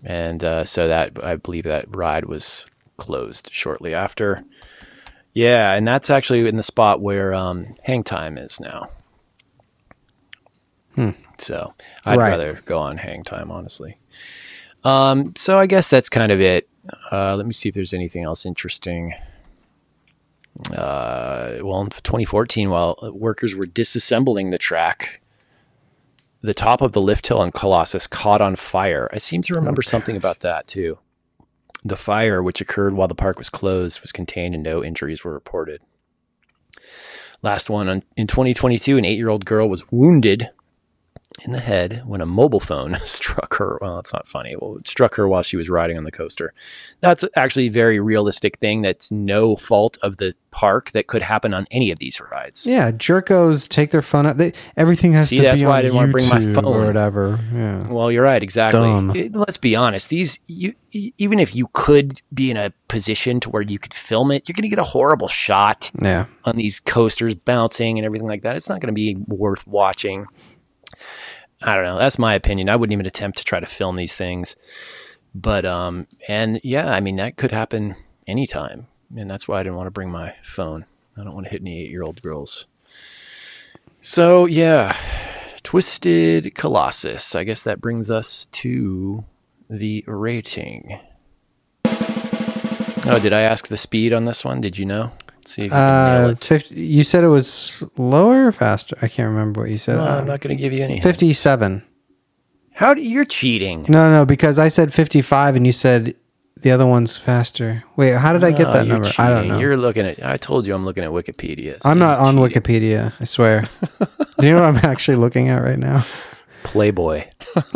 And 0.03 0.43
uh, 0.43 0.66
so 0.66 0.88
that 0.88 1.24
I 1.24 1.36
believe 1.36 1.64
that 1.64 1.86
ride 1.95 2.26
was 2.26 2.66
closed 2.97 3.49
shortly 3.51 3.93
after. 3.93 4.43
Yeah, 5.34 5.74
and 5.74 5.88
that's 5.88 6.09
actually 6.09 6.47
in 6.47 6.55
the 6.57 6.64
spot 6.64 7.01
where 7.01 7.34
um, 7.34 7.76
Hang 7.84 8.03
Time 8.03 8.38
is 8.38 8.59
now. 8.59 8.89
So 11.39 11.74
I'd 12.05 12.18
Right. 12.20 12.30
rather 12.30 12.62
go 12.66 12.78
on 12.78 12.97
Hang 12.97 13.24
Time, 13.24 13.49
honestly. 13.49 13.97
Um, 14.84 15.34
so 15.36 15.57
I 15.57 15.66
guess 15.66 15.89
that's 15.89 16.09
kind 16.09 16.32
of 16.32 16.39
it. 16.39 16.70
Uh, 17.12 17.36
let 17.36 17.45
me 17.47 17.53
see 17.53 17.70
if 17.70 17.76
there's 17.76 17.93
anything 17.93 18.24
else 18.24 18.45
interesting. 18.45 19.14
Uh, 20.72 21.53
well, 21.62 21.82
in 21.82 21.89
2014, 21.89 22.70
while 22.70 22.97
workers 23.14 23.55
were 23.55 23.66
disassembling 23.66 24.51
the 24.51 24.57
track, 24.59 25.21
the 26.42 26.54
top 26.54 26.82
of 26.82 26.92
the 26.92 27.02
lift 27.02 27.28
hill 27.28 27.39
on 27.39 27.52
Colossus 27.52 28.08
caught 28.08 28.42
on 28.42 28.56
fire. 28.56 29.10
I 29.14 29.18
seem 29.18 29.42
to 29.44 29.56
remember 29.56 29.82
oh, 29.86 29.89
something 29.89 30.18
about 30.18 30.39
that 30.39 30.68
too. 30.68 31.00
The 31.84 31.96
fire, 31.96 32.44
which 32.44 32.62
occurred 32.62 32.94
while 32.94 33.08
the 33.08 33.16
park 33.16 33.38
was 33.38 33.50
closed, 33.50 34.02
was 34.02 34.12
contained 34.12 34.56
and 34.56 34.64
no 34.64 34.84
injuries 34.84 35.24
were 35.24 35.34
reported. 35.34 35.82
Last 37.42 37.70
one 37.70 37.88
on, 37.88 38.04
in 38.16 38.28
2022, 38.28 38.98
an 38.98 39.06
eight 39.06 39.18
year 39.18 39.30
old 39.30 39.46
girl 39.46 39.68
was 39.68 39.92
wounded 39.92 40.50
in 41.44 41.52
the 41.54 41.60
head 41.60 42.04
when 42.06 42.22
a 42.22 42.26
mobile 42.26 42.60
phone 42.60 42.96
struck 43.06 43.56
her. 43.56 43.78
Well, 43.82 44.00
it's 44.00 44.14
not 44.14 44.28
funny. 44.28 44.56
Well, 44.60 44.78
it 44.78 44.88
struck 44.88 45.16
her 45.16 45.28
while 45.28 45.44
she 45.44 45.58
was 45.58 45.70
riding 45.70 45.98
on 45.98 46.04
the 46.04 46.12
coaster. 46.12 46.54
That's 47.00 47.24
actually 47.36 47.68
a 47.68 47.72
very 47.72 48.00
realistic 48.00 48.58
thing. 48.60 48.82
That's 48.82 49.12
no 49.12 49.56
fault 49.56 49.98
of 50.02 50.18
the 50.18 50.36
park 50.52 50.92
that 50.92 51.08
could 51.08 51.22
happen 51.22 51.54
on 51.54 51.66
any 51.72 51.92
of 51.92 52.00
these 52.00 52.20
rides. 52.20 52.68
Yeah, 52.68 52.92
jerkos 52.92 53.68
take 53.70 53.92
their 53.92 54.02
phone 54.02 54.26
out. 54.26 54.38
They, 54.38 54.52
everything 54.76 55.14
has 55.14 55.30
See, 55.30 55.38
to 55.38 55.44
that's 55.44 55.62
be 55.62 55.66
why 55.66 55.74
on 55.74 55.78
I 55.80 55.82
didn't 55.84 55.96
wanna 55.96 56.12
bring 56.12 56.28
my 56.30 56.39
YouTube 56.39 56.56
phone. 56.56 56.66
or 56.66 56.86
whatever. 56.86 57.39
Yeah. 57.54 57.88
Well, 57.88 58.12
you're 58.12 58.24
right. 58.24 58.44
Exactly. 58.44 59.20
It- 59.20 59.36
let's 59.36 59.58
be 59.58 59.76
honest. 59.76 60.10
These, 60.10 60.39
you, 60.48 60.74
even 60.92 61.39
if 61.39 61.56
you 61.56 61.70
could 61.74 62.22
be 62.34 62.52
in 62.52 62.58
a 62.58 62.74
position 62.89 63.39
to 63.39 63.50
where 63.50 63.62
you 63.62 63.80
could 63.80 63.94
film 63.94 64.30
it, 64.32 64.48
you're 64.48 64.54
going 64.54 64.64
to 64.64 64.70
get 64.70 64.78
a 64.80 64.84
horrible 64.84 65.30
shot 65.30 65.89
Yeah. 66.02 66.26
on 66.44 66.58
these 66.58 66.80
coasters 66.82 67.34
bouncing 67.34 67.98
and 67.98 68.06
everything 68.06 68.28
like 68.28 68.42
that. 68.44 68.56
It's 68.58 68.68
not 68.70 68.82
going 68.82 68.88
to 68.88 68.94
be 68.94 69.16
worth 69.28 69.66
watching. 69.66 70.28
I 71.62 71.76
don't 71.76 71.86
know. 71.86 71.97
That's 71.97 72.20
my 72.20 72.34
opinion. 72.36 72.70
I 72.70 72.76
wouldn't 72.76 72.93
even 72.93 73.05
attempt 73.05 73.38
to 73.38 73.43
try 73.43 73.59
to 73.59 73.66
film 73.66 73.95
these 73.95 74.16
things. 74.16 74.55
But 75.34 75.66
um 75.66 76.07
and 76.28 76.59
yeah, 76.64 76.91
I 76.91 76.99
mean 76.99 77.16
that 77.18 77.38
could 77.38 77.51
happen 77.51 77.95
anytime. 78.28 78.88
And 79.16 79.30
that's 79.30 79.47
why 79.47 79.59
I 79.59 79.64
didn't 79.64 79.78
want 79.78 79.88
to 79.88 79.91
bring 79.91 80.09
my 80.09 80.36
phone. 80.41 80.86
I 81.18 81.24
don't 81.24 81.34
want 81.34 81.45
to 81.45 81.51
hit 81.51 81.62
any 81.62 81.86
8-year-old 81.88 82.22
girls. 82.22 82.68
So, 83.99 84.45
yeah. 84.45 84.95
Twisted 85.64 86.55
Colossus. 86.55 87.36
I 87.36 87.43
guess 87.43 87.62
that 87.64 87.82
brings 87.82 88.09
us 88.09 88.47
to 88.53 89.26
the 89.70 90.03
rating. 90.07 90.99
Oh, 93.03 93.20
did 93.22 93.34
I 93.34 93.41
ask 93.41 93.68
the 93.68 93.78
speed 93.78 94.14
on 94.14 94.26
this 94.26 94.45
one? 94.45 94.62
Did 94.62 94.78
you 94.78 94.86
know? 94.86 95.12
Let's 95.42 95.52
see 95.54 95.62
if 95.64 95.66
you 95.66 95.70
can 95.72 95.78
nail 96.22 96.28
Uh, 96.28 96.32
it. 96.32 96.44
50, 96.44 96.76
you 96.76 97.04
said 97.04 97.24
it 97.24 97.28
was 97.28 97.84
lower 97.98 98.48
or 98.48 98.52
faster? 98.52 98.96
I 99.02 99.08
can't 99.08 99.28
remember 99.30 99.62
what 99.62 99.70
you 99.72 99.78
said. 99.78 99.96
No, 99.98 100.04
I'm 100.04 100.28
not 100.28 100.39
going 100.42 100.56
to 100.56 100.62
give 100.62 100.72
you 100.72 100.84
any. 100.84 100.94
hints. 100.94 101.06
57. 101.06 101.84
How 102.74 102.94
do 102.94 103.02
you're 103.02 103.26
cheating? 103.26 103.86
No, 103.89 104.12
no, 104.12 104.26
because 104.26 104.58
I 104.60 104.68
said 104.68 104.94
55 104.94 105.56
and 105.56 105.66
you 105.66 105.72
said 105.72 106.16
the 106.60 106.72
other 106.72 106.86
one's 106.86 107.18
faster. 107.18 107.84
Wait, 107.96 108.14
how 108.16 108.34
did 108.34 108.44
I 108.44 108.52
get 108.52 108.68
No, 108.68 108.74
that 108.74 108.86
you're 108.86 108.94
number? 109.00 109.12
I 109.18 109.30
don't 109.30 109.38
cheating. 109.44 109.52
know. 109.54 109.60
You're 109.60 109.78
looking 109.78 110.06
at. 110.06 110.24
I 110.24 110.38
told 110.38 110.66
you 110.68 110.76
I'm 110.76 110.86
looking 110.86 111.04
at 111.04 111.10
Wikipedia. 111.10 111.82
so 111.82 111.89
I'm 111.89 111.98
not 112.00 112.20
you're 112.20 112.28
on 112.28 112.38
cheating. 112.50 112.62
Wikipedia, 112.62 113.14
I 113.20 113.24
swear. 113.24 113.68
Do 114.39 114.48
you 114.48 114.54
know 114.54 114.62
what 114.62 114.76
I'm 114.84 114.89
actually 114.89 115.18
looking 115.18 115.50
at 115.50 115.58
right 115.64 115.78
now? 115.80 116.06
Playboy. 116.64 117.26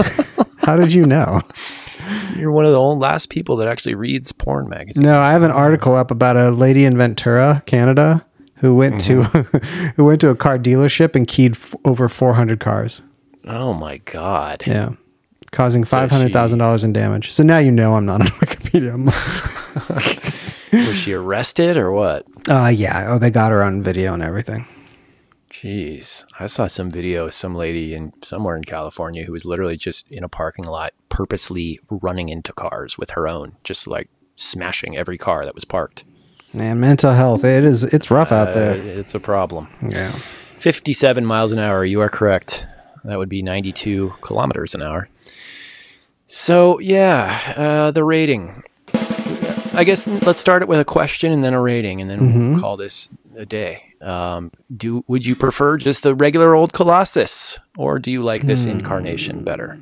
How 0.59 0.77
did 0.77 0.93
you 0.93 1.05
know? 1.05 1.41
You're 2.35 2.51
one 2.51 2.65
of 2.65 2.71
the 2.71 2.77
old 2.79 2.99
last 2.99 3.29
people 3.29 3.55
that 3.57 3.67
actually 3.67 3.95
reads 3.95 4.31
porn 4.31 4.67
magazines. 4.69 5.05
No, 5.05 5.17
I 5.19 5.31
have 5.31 5.43
an 5.43 5.51
article 5.51 5.95
up 5.95 6.11
about 6.11 6.35
a 6.37 6.51
lady 6.51 6.85
in 6.85 6.97
Ventura, 6.97 7.63
Canada, 7.65 8.25
who 8.55 8.75
went 8.75 9.01
to 9.01 9.23
who 9.95 10.05
went 10.05 10.21
to 10.21 10.29
a 10.29 10.35
car 10.35 10.57
dealership 10.59 11.15
and 11.15 11.27
keyed 11.27 11.53
f- 11.53 11.75
over 11.85 12.07
400 12.09 12.59
cars. 12.59 13.01
Oh 13.45 13.73
my 13.73 13.97
god. 13.97 14.63
Yeah. 14.65 14.91
Causing 15.51 15.83
$500,000 15.85 16.83
in 16.83 16.91
damage. 16.93 17.31
So 17.31 17.43
now 17.43 17.59
you 17.59 17.71
know 17.71 17.93
I'm 17.95 18.05
not 18.05 18.19
on 18.21 18.27
Wikipedia. 18.41 18.95
Was 20.73 20.97
she 20.97 21.13
arrested 21.13 21.77
or 21.77 21.91
what? 21.91 22.25
uh 22.49 22.71
yeah, 22.73 23.05
oh 23.09 23.17
they 23.17 23.31
got 23.31 23.51
her 23.51 23.63
on 23.63 23.81
video 23.81 24.13
and 24.13 24.21
everything. 24.21 24.67
Jeez, 25.61 26.25
I 26.39 26.47
saw 26.47 26.67
some 26.67 26.89
video 26.91 27.25
of 27.25 27.33
some 27.33 27.55
lady 27.55 27.93
in 27.95 28.11
somewhere 28.21 28.57
in 28.57 28.63
California 28.63 29.23
who 29.23 29.31
was 29.31 29.45
literally 29.45 29.77
just 29.77 30.05
in 30.11 30.23
a 30.23 30.27
parking 30.29 30.65
lot, 30.65 30.93
purposely 31.09 31.79
running 31.89 32.29
into 32.29 32.51
cars 32.51 32.97
with 32.97 33.11
her 33.11 33.27
own, 33.27 33.55
just 33.63 33.87
like 33.87 34.09
smashing 34.35 34.97
every 34.97 35.17
car 35.17 35.45
that 35.45 35.55
was 35.55 35.63
parked. 35.63 36.03
Man, 36.53 36.79
mental 36.79 37.13
health, 37.13 37.43
it 37.45 37.63
is 37.63 37.83
it's 37.83 38.11
rough 38.11 38.31
out 38.31 38.49
Uh, 38.49 38.53
there. 38.53 38.75
it's 38.75 39.15
a 39.15 39.19
problem. 39.19 39.67
Yeah. 39.81 40.11
57 40.57 41.25
miles 41.25 41.51
an 41.51 41.59
hour. 41.59 41.85
You 41.85 42.01
are 42.01 42.09
correct. 42.09 42.65
That 43.05 43.17
would 43.17 43.29
be 43.29 43.41
92 43.41 44.13
kilometers 44.21 44.75
an 44.75 44.81
hour. 44.81 45.09
So, 46.27 46.79
yeah, 46.79 47.53
uh, 47.55 47.91
the 47.91 48.03
rating. 48.03 48.63
I 49.73 49.83
guess 49.85 50.07
let's 50.07 50.39
start 50.41 50.61
it 50.63 50.67
with 50.67 50.79
a 50.79 50.85
question 50.85 51.31
and 51.31 51.43
then 51.43 51.53
a 51.53 51.61
rating, 51.61 52.01
and 52.01 52.09
then 52.09 52.51
we'll 52.53 52.59
call 52.61 52.77
this 52.77 53.09
a 53.37 53.45
day. 53.45 53.93
Um, 54.05 54.51
do 54.75 55.03
would 55.07 55.25
you 55.25 55.35
prefer 55.35 55.77
just 55.77 56.03
the 56.03 56.13
regular 56.13 56.53
old 56.53 56.73
Colossus, 56.73 57.57
or 57.75 57.97
do 57.97 58.11
you 58.11 58.21
like 58.21 58.43
this 58.43 58.65
incarnation 58.65 59.43
better? 59.43 59.79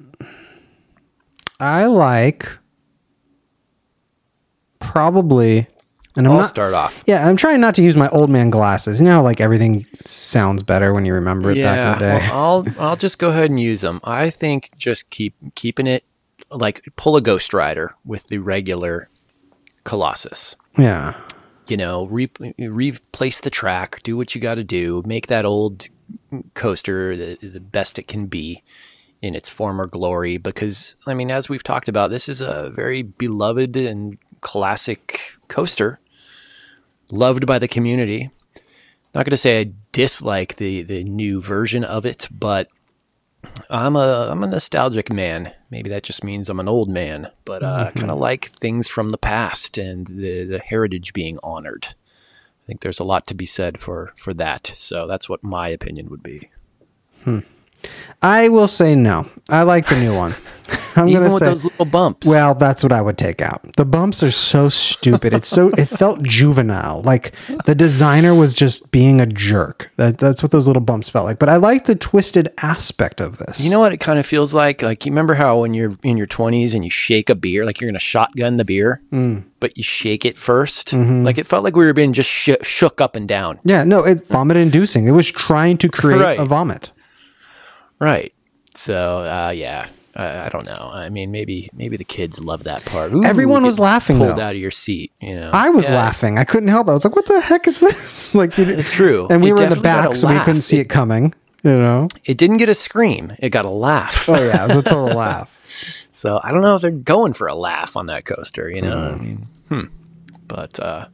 I 1.59 1.85
like 1.85 2.49
probably 4.79 5.67
and 6.15 6.27
I'm 6.27 6.33
I'll 6.33 6.39
not 6.39 6.49
start 6.49 6.73
off. 6.73 7.03
Yeah, 7.05 7.27
I'm 7.27 7.35
trying 7.35 7.59
not 7.59 7.75
to 7.75 7.81
use 7.81 7.95
my 7.95 8.07
old 8.09 8.29
man 8.29 8.49
glasses. 8.49 8.99
You 8.99 9.05
know 9.07 9.13
how 9.13 9.23
like 9.23 9.41
everything 9.41 9.85
sounds 10.05 10.63
better 10.63 10.93
when 10.93 11.05
you 11.05 11.13
remember 11.13 11.51
it 11.51 11.61
back 11.61 11.93
in 11.93 11.99
the 11.99 12.05
day. 12.05 12.27
well, 12.29 12.65
I'll 12.77 12.81
I'll 12.89 12.95
just 12.95 13.19
go 13.19 13.29
ahead 13.29 13.49
and 13.49 13.59
use 13.59 13.81
them. 13.81 13.99
I 14.03 14.29
think 14.29 14.69
just 14.77 15.09
keep 15.09 15.35
keeping 15.55 15.87
it 15.87 16.03
like 16.51 16.87
pull 16.95 17.15
a 17.15 17.21
Ghost 17.21 17.53
Rider 17.53 17.95
with 18.05 18.27
the 18.27 18.37
regular 18.37 19.09
Colossus. 19.83 20.55
yeah. 20.77 21.15
You 21.67 21.77
know, 21.77 22.05
re- 22.07 22.29
replace 22.57 23.39
the 23.39 23.49
track, 23.49 24.03
do 24.03 24.17
what 24.17 24.35
you 24.35 24.41
got 24.41 24.55
to 24.55 24.63
do, 24.63 25.01
make 25.05 25.27
that 25.27 25.45
old 25.45 25.87
coaster 26.53 27.15
the, 27.15 27.35
the 27.41 27.61
best 27.61 27.97
it 27.97 28.07
can 28.07 28.25
be 28.25 28.63
in 29.21 29.35
its 29.35 29.49
former 29.49 29.85
glory. 29.85 30.37
Because 30.37 30.95
I 31.07 31.13
mean, 31.13 31.31
as 31.31 31.49
we've 31.49 31.63
talked 31.63 31.87
about, 31.87 32.09
this 32.09 32.27
is 32.27 32.41
a 32.41 32.69
very 32.69 33.01
beloved 33.01 33.77
and 33.77 34.17
classic 34.41 35.21
coaster, 35.47 35.99
loved 37.09 37.45
by 37.45 37.59
the 37.59 37.67
community. 37.67 38.29
Not 39.15 39.25
going 39.25 39.31
to 39.31 39.37
say 39.37 39.61
I 39.61 39.71
dislike 39.91 40.57
the 40.57 40.81
the 40.81 41.03
new 41.03 41.39
version 41.39 41.83
of 41.83 42.05
it, 42.05 42.27
but 42.31 42.67
I'm 43.69 43.95
a 43.95 44.29
I'm 44.31 44.43
a 44.43 44.47
nostalgic 44.47 45.11
man. 45.11 45.53
Maybe 45.69 45.89
that 45.89 46.03
just 46.03 46.23
means 46.23 46.49
I'm 46.49 46.59
an 46.59 46.67
old 46.67 46.89
man, 46.89 47.31
but 47.45 47.63
uh, 47.63 47.91
kind 47.91 48.11
of 48.11 48.17
like 48.17 48.45
things 48.45 48.87
from 48.87 49.09
the 49.09 49.17
past 49.17 49.77
and 49.77 50.07
the 50.07 50.45
the 50.45 50.59
heritage 50.59 51.13
being 51.13 51.37
honored. 51.43 51.87
I 52.63 52.65
think 52.65 52.81
there's 52.81 52.99
a 52.99 53.03
lot 53.03 53.27
to 53.27 53.35
be 53.35 53.45
said 53.45 53.79
for 53.79 54.13
for 54.15 54.33
that. 54.35 54.71
So 54.75 55.07
that's 55.07 55.27
what 55.27 55.43
my 55.43 55.67
opinion 55.69 56.09
would 56.09 56.23
be. 56.23 56.49
I 58.21 58.49
will 58.49 58.67
say 58.67 58.95
no. 58.95 59.27
I 59.49 59.63
like 59.63 59.87
the 59.87 59.99
new 59.99 60.15
one. 60.15 60.35
I'm 60.95 61.09
Even 61.09 61.23
gonna 61.23 61.33
with 61.33 61.39
say 61.41 61.45
those 61.49 61.63
little 61.65 61.85
bumps. 61.85 62.25
well, 62.27 62.53
that's 62.55 62.83
what 62.83 62.91
I 62.91 63.01
would 63.01 63.17
take 63.17 63.41
out. 63.41 63.75
The 63.77 63.83
bumps 63.83 64.21
are 64.23 64.31
so 64.31 64.69
stupid. 64.69 65.33
It's 65.33 65.47
so 65.47 65.69
it 65.69 65.85
felt 65.87 66.21
juvenile. 66.23 67.01
Like 67.01 67.33
the 67.65 67.73
designer 67.75 68.33
was 68.35 68.53
just 68.53 68.91
being 68.91 69.19
a 69.19 69.25
jerk. 69.25 69.91
That, 69.97 70.19
that's 70.19 70.41
what 70.43 70.51
those 70.51 70.67
little 70.67 70.81
bumps 70.83 71.09
felt 71.09 71.25
like. 71.25 71.39
But 71.39 71.49
I 71.49 71.55
like 71.57 71.85
the 71.85 71.95
twisted 71.95 72.53
aspect 72.61 73.19
of 73.19 73.39
this. 73.39 73.59
You 73.59 73.71
know 73.71 73.79
what 73.79 73.91
it 73.91 73.97
kind 73.97 74.19
of 74.19 74.25
feels 74.25 74.53
like? 74.53 74.81
Like 74.83 75.05
you 75.05 75.11
remember 75.11 75.33
how 75.33 75.59
when 75.61 75.73
you're 75.73 75.97
in 76.03 76.15
your 76.15 76.27
20s 76.27 76.73
and 76.73 76.83
you 76.85 76.91
shake 76.91 77.29
a 77.29 77.35
beer, 77.35 77.65
like 77.65 77.81
you're 77.81 77.87
going 77.89 77.95
to 77.95 77.99
shotgun 77.99 78.57
the 78.57 78.65
beer, 78.65 79.01
Mm. 79.11 79.43
but 79.59 79.75
you 79.77 79.83
shake 79.83 80.23
it 80.25 80.35
1st 80.35 80.93
Mm-hmm. 80.93 81.23
Like 81.25 81.37
it 81.39 81.47
felt 81.47 81.63
like 81.63 81.75
we 81.75 81.85
were 81.85 81.93
being 81.93 82.13
just 82.13 82.29
sh- 82.29 82.51
shook 82.61 83.01
up 83.01 83.15
and 83.15 83.27
down. 83.27 83.59
Yeah, 83.65 83.83
no, 83.83 84.03
it's 84.05 84.27
vomit 84.29 84.57
inducing. 84.57 85.07
It 85.07 85.11
was 85.11 85.29
trying 85.31 85.77
to 85.79 85.89
create 85.89 86.21
Right. 86.21 86.39
a 86.39 86.45
vomit. 86.45 86.91
Right. 88.03 88.33
So, 88.75 89.19
uh, 89.19 89.53
yeah, 89.55 89.87
I, 90.15 90.45
I 90.45 90.49
don't 90.49 90.65
know. 90.65 90.89
I 90.93 91.09
mean, 91.09 91.31
maybe 91.31 91.69
maybe 91.73 91.95
the 91.97 92.03
kids 92.03 92.39
love 92.39 92.63
that 92.65 92.83
part. 92.85 93.13
Ooh, 93.13 93.23
Everyone 93.23 93.63
was 93.63 93.79
laughing, 93.79 94.17
Pulled 94.17 94.37
though. 94.37 94.41
out 94.43 94.55
of 94.55 94.61
your 94.61 94.71
seat. 94.71 95.11
You 95.21 95.35
know, 95.35 95.51
I 95.53 95.69
was 95.69 95.85
Yeah, 95.85 95.95
laughing. 95.95 96.37
I 96.37 96.43
couldn't 96.43 96.69
help 96.69 96.87
it. 96.87 96.91
I 96.91 96.93
was 96.93 97.05
like, 97.05 97.15
"What 97.15 97.25
the 97.27 97.39
heck 97.41 97.67
is 97.67 97.79
this?" 97.79 98.33
like, 98.41 98.57
you 98.57 98.65
know, 98.65 98.73
It's 98.73 98.91
true. 98.91 99.27
And 99.29 99.41
we 99.43 99.49
It 99.49 99.53
were 99.53 99.63
in 99.63 99.69
the 99.69 99.75
back, 99.79 100.15
so 100.15 100.27
we 100.27 100.39
couldn't 100.39 100.61
see 100.61 100.79
it 100.79 100.85
coming. 100.89 101.33
You 101.63 101.77
know? 101.77 102.07
It 102.25 102.37
didn't 102.37 102.57
get 102.57 102.67
a 102.67 102.75
scream. 102.75 103.33
It 103.39 103.49
got 103.51 103.65
a 103.65 103.69
laugh. 103.71 104.27
Oh 104.27 104.33
yeah, 104.43 104.65
it 104.65 104.67
was 104.67 104.77
a 104.77 104.83
total 104.83 105.15
laugh. 105.17 105.59
So 106.11 106.39
I 106.43 106.51
don't 106.51 106.61
know 106.61 106.75
if 106.75 106.81
they're 106.81 106.91
going 106.91 107.33
for 107.33 107.47
a 107.47 107.55
laugh 107.55 107.95
on 107.95 108.07
that 108.07 108.25
coaster. 108.25 108.69
You 108.69 108.81
know, 108.81 108.95
what 109.11 109.11
I 109.11 109.23
mean, 109.23 109.47
hmm. 109.69 109.81
But 110.47 110.79
uh, 110.79 111.07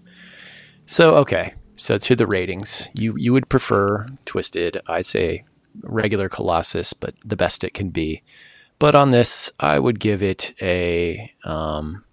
so 0.85 1.15
okay, 1.17 1.53
so 1.75 1.97
to 1.97 2.15
the 2.15 2.25
ratings, 2.27 2.89
you 2.93 3.15
you 3.17 3.31
would 3.33 3.47
prefer 3.49 4.07
Twisted? 4.25 4.81
I'd 4.87 5.05
say 5.05 5.43
regular 5.83 6.29
Colossus, 6.29 6.93
but 6.93 7.15
the 7.23 7.35
best 7.35 7.63
it 7.63 7.73
can 7.73 7.89
be. 7.89 8.21
But 8.79 8.95
on 8.95 9.11
this, 9.11 9.51
I 9.59 9.77
would 9.79 9.99
give 9.99 10.23
it 10.23 10.53
a 10.61 11.31
um, 11.43 12.03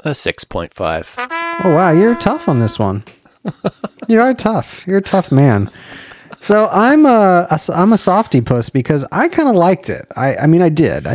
a 0.00 0.14
six 0.14 0.44
point 0.44 0.72
five. 0.72 1.12
Oh 1.18 1.72
wow, 1.74 1.90
you're 1.90 2.14
tough 2.14 2.48
on 2.48 2.60
this 2.60 2.78
one. 2.78 3.04
you 4.08 4.20
are 4.20 4.34
tough. 4.34 4.86
You're 4.86 4.98
a 4.98 5.02
tough 5.02 5.32
man. 5.32 5.70
So 6.40 6.68
I'm 6.70 7.06
a, 7.06 7.46
a 7.50 7.58
I'm 7.74 7.92
a 7.92 7.98
softy 7.98 8.40
puss 8.40 8.68
because 8.68 9.06
I 9.10 9.28
kind 9.28 9.48
of 9.48 9.56
liked 9.56 9.88
it. 9.88 10.06
I 10.16 10.36
I 10.36 10.46
mean 10.46 10.62
I 10.62 10.68
did. 10.68 11.06
I, 11.06 11.12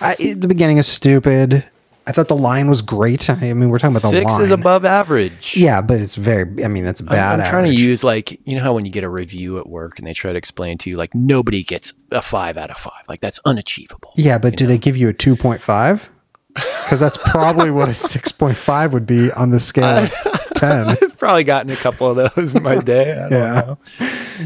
I 0.00 0.34
the 0.34 0.46
beginning 0.48 0.78
is 0.78 0.86
stupid. 0.86 1.64
I 2.08 2.12
thought 2.12 2.28
the 2.28 2.36
line 2.36 2.68
was 2.70 2.80
great. 2.82 3.28
I 3.28 3.34
mean 3.52 3.68
we're 3.68 3.78
talking 3.78 3.96
about 3.96 4.10
the 4.10 4.18
Six 4.18 4.24
line. 4.32 4.42
is 4.42 4.50
above 4.50 4.84
average. 4.86 5.54
Yeah, 5.56 5.82
but 5.82 6.00
it's 6.00 6.14
very. 6.16 6.64
I 6.64 6.68
mean 6.68 6.84
that's 6.84 7.00
I'm, 7.00 7.06
bad. 7.06 7.40
I'm 7.40 7.46
trying 7.50 7.64
to 7.64 7.68
average. 7.70 7.78
use 7.80 8.02
like 8.04 8.40
you 8.46 8.56
know 8.56 8.62
how 8.62 8.72
when 8.72 8.84
you 8.86 8.90
get 8.90 9.04
a 9.04 9.08
review 9.10 9.58
at 9.58 9.68
work 9.68 9.98
and 9.98 10.06
they 10.06 10.14
try 10.14 10.32
to 10.32 10.38
explain 10.38 10.78
to 10.78 10.90
you 10.90 10.96
like 10.96 11.14
nobody 11.14 11.62
gets 11.62 11.92
a 12.10 12.22
five 12.22 12.56
out 12.56 12.70
of 12.70 12.78
five. 12.78 13.04
Like 13.08 13.20
that's 13.20 13.38
unachievable. 13.44 14.12
Yeah, 14.16 14.38
but 14.38 14.56
do 14.56 14.66
they 14.66 14.78
give 14.78 14.96
you 14.96 15.08
a 15.08 15.12
two 15.12 15.36
point 15.36 15.60
five? 15.62 16.10
Because 16.54 16.98
that's 16.98 17.18
probably 17.18 17.70
what 17.70 17.88
a 17.88 17.94
six 18.12 18.32
point 18.32 18.56
five 18.56 18.92
would 18.92 19.06
be 19.06 19.30
on 19.32 19.50
the 19.50 19.60
scale 19.60 20.04
of 20.04 20.12
ten. 20.54 20.88
I've 20.88 21.18
probably 21.18 21.44
gotten 21.44 21.70
a 21.70 21.76
couple 21.76 22.18
of 22.18 22.34
those 22.34 22.56
in 22.56 22.62
my 22.62 22.76
day. 22.80 23.12
I 23.12 23.28
don't 23.28 23.32
Yeah. 23.32 23.60
know. 23.60 23.78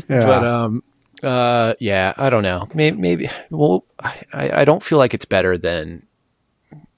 Yeah. 0.08 0.26
But 0.26 0.44
um, 0.46 0.82
uh, 1.22 1.74
yeah, 1.80 2.12
I 2.16 2.28
don't 2.28 2.42
know. 2.42 2.68
Maybe, 2.74 2.96
maybe. 2.98 3.30
Well, 3.50 3.84
I, 4.02 4.50
I 4.60 4.64
don't 4.64 4.82
feel 4.82 4.98
like 4.98 5.14
it's 5.14 5.24
better 5.24 5.56
than. 5.56 6.06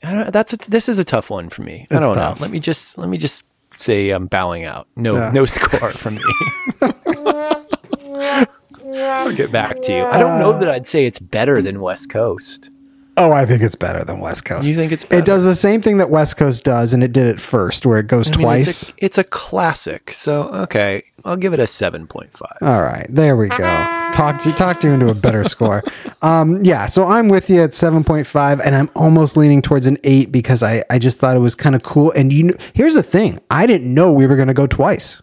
I 0.04 0.12
don't, 0.12 0.32
that's 0.32 0.52
a, 0.52 0.56
this 0.70 0.88
is 0.88 0.98
a 0.98 1.04
tough 1.04 1.30
one 1.30 1.48
for 1.48 1.62
me. 1.62 1.86
I 1.90 1.98
don't 1.98 2.14
tough. 2.14 2.38
know. 2.40 2.42
Let 2.44 2.50
me 2.50 2.60
just 2.60 2.98
let 2.98 3.08
me 3.08 3.16
just 3.18 3.44
say 3.76 4.10
I'm 4.10 4.26
bowing 4.26 4.64
out. 4.64 4.86
No, 4.96 5.14
Yeah. 5.14 5.30
no 5.32 5.44
score 5.46 5.90
from 5.90 6.16
me. 6.16 6.22
I'll 8.96 9.34
get 9.34 9.50
back 9.50 9.80
to 9.82 9.92
you. 9.92 10.02
I 10.04 10.18
don't 10.18 10.38
know 10.38 10.56
that 10.58 10.68
I'd 10.68 10.86
say 10.86 11.06
it's 11.06 11.18
better 11.18 11.60
than 11.62 11.80
West 11.80 12.10
Coast. 12.10 12.70
Oh, 13.16 13.30
I 13.32 13.46
think 13.46 13.62
it's 13.62 13.76
better 13.76 14.02
than 14.02 14.18
West 14.20 14.44
Coast. 14.44 14.66
You 14.68 14.74
think 14.74 14.90
it's 14.90 15.04
better? 15.04 15.20
It 15.22 15.24
does 15.24 15.44
the 15.44 15.54
same 15.54 15.80
thing 15.80 15.98
that 15.98 16.10
West 16.10 16.36
Coast 16.36 16.64
does, 16.64 16.92
and 16.92 17.02
it 17.04 17.12
did 17.12 17.26
it 17.26 17.40
first, 17.40 17.86
where 17.86 17.98
it 18.00 18.08
goes 18.08 18.28
I 18.32 18.36
mean, 18.36 18.44
twice. 18.44 18.68
It's 18.68 18.88
a, 18.88 19.04
it's 19.04 19.18
a 19.18 19.24
classic. 19.24 20.12
So 20.12 20.48
okay, 20.64 21.04
I'll 21.24 21.36
give 21.36 21.52
it 21.52 21.60
a 21.60 21.66
seven 21.66 22.06
point 22.08 22.32
five. 22.32 22.56
All 22.60 22.82
right, 22.82 23.06
there 23.08 23.36
we 23.36 23.48
go. 23.48 24.10
Talked 24.12 24.46
you 24.46 24.52
talked 24.52 24.82
you 24.82 24.90
into 24.90 25.08
a 25.10 25.14
better 25.14 25.44
score. 25.54 25.84
Um, 26.22 26.64
yeah, 26.64 26.86
so 26.86 27.06
I'm 27.06 27.28
with 27.28 27.48
you 27.50 27.62
at 27.62 27.72
seven 27.72 28.02
point 28.02 28.26
five, 28.26 28.60
and 28.60 28.74
I'm 28.74 28.90
almost 28.96 29.36
leaning 29.36 29.62
towards 29.62 29.86
an 29.86 29.96
eight 30.02 30.32
because 30.32 30.62
I 30.62 30.82
I 30.90 30.98
just 30.98 31.20
thought 31.20 31.36
it 31.36 31.40
was 31.40 31.54
kind 31.54 31.74
of 31.76 31.82
cool. 31.84 32.10
And 32.12 32.32
you, 32.32 32.54
here's 32.74 32.94
the 32.94 33.02
thing: 33.04 33.38
I 33.50 33.66
didn't 33.68 33.92
know 33.94 34.12
we 34.12 34.26
were 34.26 34.36
going 34.36 34.48
to 34.48 34.54
go 34.54 34.66
twice. 34.66 35.22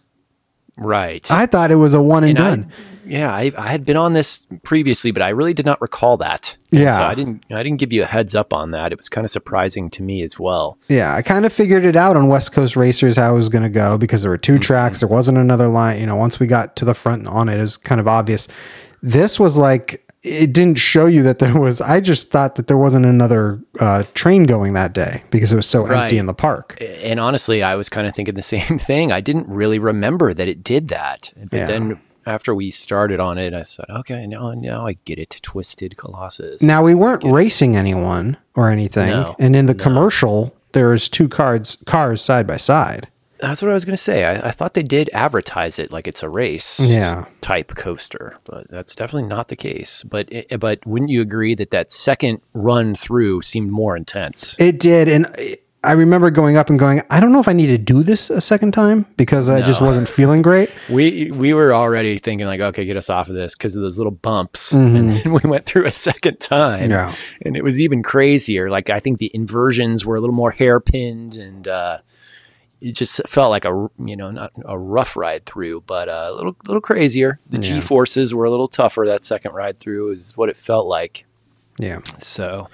Right. 0.78 1.30
I 1.30 1.44
thought 1.44 1.70
it 1.70 1.74
was 1.76 1.92
a 1.92 2.00
one 2.02 2.24
and, 2.24 2.38
And 2.38 2.46
I- 2.46 2.50
done. 2.50 2.72
yeah, 3.04 3.30
I, 3.34 3.52
I 3.58 3.68
had 3.68 3.84
been 3.84 3.98
on 3.98 4.14
this 4.14 4.46
previously, 4.62 5.10
but 5.10 5.20
I 5.20 5.28
really 5.28 5.52
did 5.52 5.66
not 5.66 5.80
recall 5.82 6.16
that. 6.16 6.56
Yeah. 6.72 6.98
so 6.98 7.04
I 7.04 7.14
didn't. 7.14 7.44
I 7.50 7.62
didn't 7.62 7.78
give 7.78 7.92
you 7.92 8.02
a 8.02 8.06
heads 8.06 8.34
up 8.34 8.52
on 8.52 8.70
that. 8.72 8.92
It 8.92 8.98
was 8.98 9.08
kind 9.08 9.24
of 9.24 9.30
surprising 9.30 9.90
to 9.90 10.02
me 10.02 10.22
as 10.22 10.40
well. 10.40 10.78
Yeah, 10.88 11.14
I 11.14 11.22
kind 11.22 11.44
of 11.46 11.52
figured 11.52 11.84
it 11.84 11.96
out 11.96 12.16
on 12.16 12.28
West 12.28 12.52
Coast 12.52 12.76
Racers 12.76 13.16
how 13.16 13.32
it 13.32 13.36
was 13.36 13.48
going 13.48 13.62
to 13.64 13.68
go 13.68 13.98
because 13.98 14.22
there 14.22 14.30
were 14.30 14.38
2 14.38 14.58
tracks. 14.58 15.00
There 15.00 15.08
wasn't 15.08 15.38
another 15.38 15.68
line. 15.68 16.00
You 16.00 16.06
know, 16.06 16.16
once 16.16 16.40
we 16.40 16.46
got 16.46 16.74
to 16.76 16.84
the 16.84 16.94
front 16.94 17.26
on 17.26 17.48
it, 17.48 17.58
it 17.58 17.62
was 17.62 17.76
kind 17.76 18.00
of 18.00 18.08
obvious. 18.08 18.48
This 19.02 19.38
was 19.38 19.58
like 19.58 19.98
it 20.24 20.52
didn't 20.52 20.78
show 20.78 21.06
you 21.06 21.24
that 21.24 21.40
there 21.40 21.58
was. 21.58 21.80
I 21.80 21.98
just 22.00 22.30
thought 22.30 22.54
that 22.54 22.68
there 22.68 22.78
wasn't 22.78 23.04
another 23.06 23.60
uh, 23.80 24.04
train 24.14 24.44
going 24.44 24.72
that 24.74 24.92
day 24.92 25.24
because 25.32 25.52
it 25.52 25.56
was 25.56 25.68
so 25.68 25.84
empty 25.86 26.16
in 26.16 26.26
the 26.26 26.34
park. 26.34 26.78
And 26.80 27.18
honestly, 27.18 27.62
I 27.64 27.74
was 27.74 27.88
kind 27.88 28.06
of 28.06 28.14
thinking 28.14 28.34
the 28.36 28.42
same 28.56 28.78
thing. 28.78 29.10
I 29.10 29.20
didn't 29.20 29.48
really 29.48 29.80
remember 29.80 30.32
that 30.32 30.48
it 30.48 30.62
did 30.62 30.88
that. 30.88 31.32
But 31.50 31.56
Yeah. 31.56 31.66
then 31.66 32.00
after 32.26 32.54
we 32.54 32.70
started 32.70 33.20
on 33.20 33.38
it, 33.38 33.52
I 33.54 33.62
thought, 33.62 33.90
okay, 33.90 34.26
now 34.26 34.52
now 34.52 34.86
I 34.86 34.94
get 35.04 35.18
it. 35.18 35.38
Twisted 35.42 35.96
Colossus. 35.96 36.62
Now 36.62 36.82
we 36.82 36.94
weren't 36.94 37.24
racing 37.24 37.76
anyone 37.76 38.36
or 38.54 38.70
anything, 38.70 39.10
No, 39.10 39.36
and 39.38 39.54
in 39.56 39.66
the 39.66 39.74
commercial, 39.74 40.54
there's 40.72 41.08
two 41.08 41.28
cars 41.28 41.76
cars 41.86 42.20
side 42.22 42.46
by 42.46 42.56
side. 42.56 43.08
That's 43.38 43.60
what 43.60 43.72
I 43.72 43.74
was 43.74 43.84
going 43.84 43.94
to 43.96 44.02
say. 44.02 44.24
I, 44.24 44.48
I 44.48 44.50
thought 44.52 44.74
they 44.74 44.84
did 44.84 45.10
advertise 45.12 45.80
it 45.80 45.90
like 45.90 46.06
it's 46.06 46.22
a 46.22 46.28
race 46.28 46.78
Yeah. 46.78 47.24
type 47.40 47.74
coaster, 47.74 48.36
but 48.44 48.70
that's 48.70 48.94
definitely 48.94 49.28
not 49.28 49.48
the 49.48 49.56
case. 49.56 50.04
But 50.04 50.32
it, 50.32 50.60
but 50.60 50.86
wouldn't 50.86 51.10
you 51.10 51.20
agree 51.22 51.56
that 51.56 51.72
that 51.72 51.90
second 51.90 52.40
run 52.54 52.94
through 52.94 53.42
seemed 53.42 53.72
more 53.72 53.96
intense? 53.96 54.54
It 54.60 54.78
did, 54.78 55.08
and 55.08 55.26
I 55.84 55.92
remember 55.92 56.30
going 56.30 56.56
up 56.56 56.70
and 56.70 56.78
going. 56.78 57.02
I 57.10 57.18
don't 57.18 57.32
know 57.32 57.40
if 57.40 57.48
I 57.48 57.52
need 57.52 57.66
to 57.68 57.78
do 57.78 58.02
this 58.04 58.30
a 58.30 58.40
second 58.40 58.72
time 58.72 59.04
because 59.16 59.48
I 59.48 59.62
just 59.62 59.80
wasn't 59.80 60.08
feeling 60.08 60.40
great. 60.40 60.70
We 60.88 61.30
we 61.32 61.54
were 61.54 61.74
already 61.74 62.18
thinking 62.18 62.46
like, 62.46 62.60
okay, 62.60 62.84
get 62.84 62.96
us 62.96 63.10
off 63.10 63.28
of 63.28 63.34
this 63.34 63.56
because 63.56 63.74
of 63.74 63.82
those 63.82 63.98
little 63.98 64.12
bumps, 64.12 64.72
Mm-hmm. 64.72 64.96
and 64.96 65.10
then 65.10 65.32
we 65.42 65.48
went 65.50 65.64
through 65.66 65.86
a 65.86 65.92
second 65.92 66.38
time, 66.38 66.90
Yeah. 66.90 67.12
and 67.44 67.56
it 67.56 67.64
was 67.64 67.80
even 67.80 68.02
crazier. 68.02 68.70
Like 68.70 68.90
I 68.90 69.00
think 69.00 69.18
the 69.18 69.30
inversions 69.34 70.06
were 70.06 70.14
a 70.14 70.20
little 70.20 70.36
more 70.36 70.52
hairpinned, 70.52 71.36
and 71.40 71.66
uh, 71.66 71.98
it 72.80 72.92
just 72.92 73.20
felt 73.26 73.50
like 73.50 73.64
a 73.64 73.88
you 74.04 74.16
know 74.16 74.30
not 74.30 74.52
a 74.64 74.78
rough 74.78 75.16
ride 75.16 75.46
through, 75.46 75.82
but 75.88 76.08
uh, 76.08 76.28
a 76.30 76.32
little 76.32 76.54
little 76.68 76.80
crazier. 76.80 77.40
The 77.50 77.58
G 77.58 77.80
forces 77.80 78.32
were 78.32 78.44
a 78.44 78.50
little 78.50 78.68
tougher 78.68 79.04
that 79.06 79.24
second 79.24 79.52
ride 79.52 79.80
through, 79.80 80.12
is 80.12 80.36
what 80.36 80.48
it 80.48 80.56
felt 80.56 80.86
like. 80.86 81.26
Yeah. 81.78 82.00
So, 82.20 82.68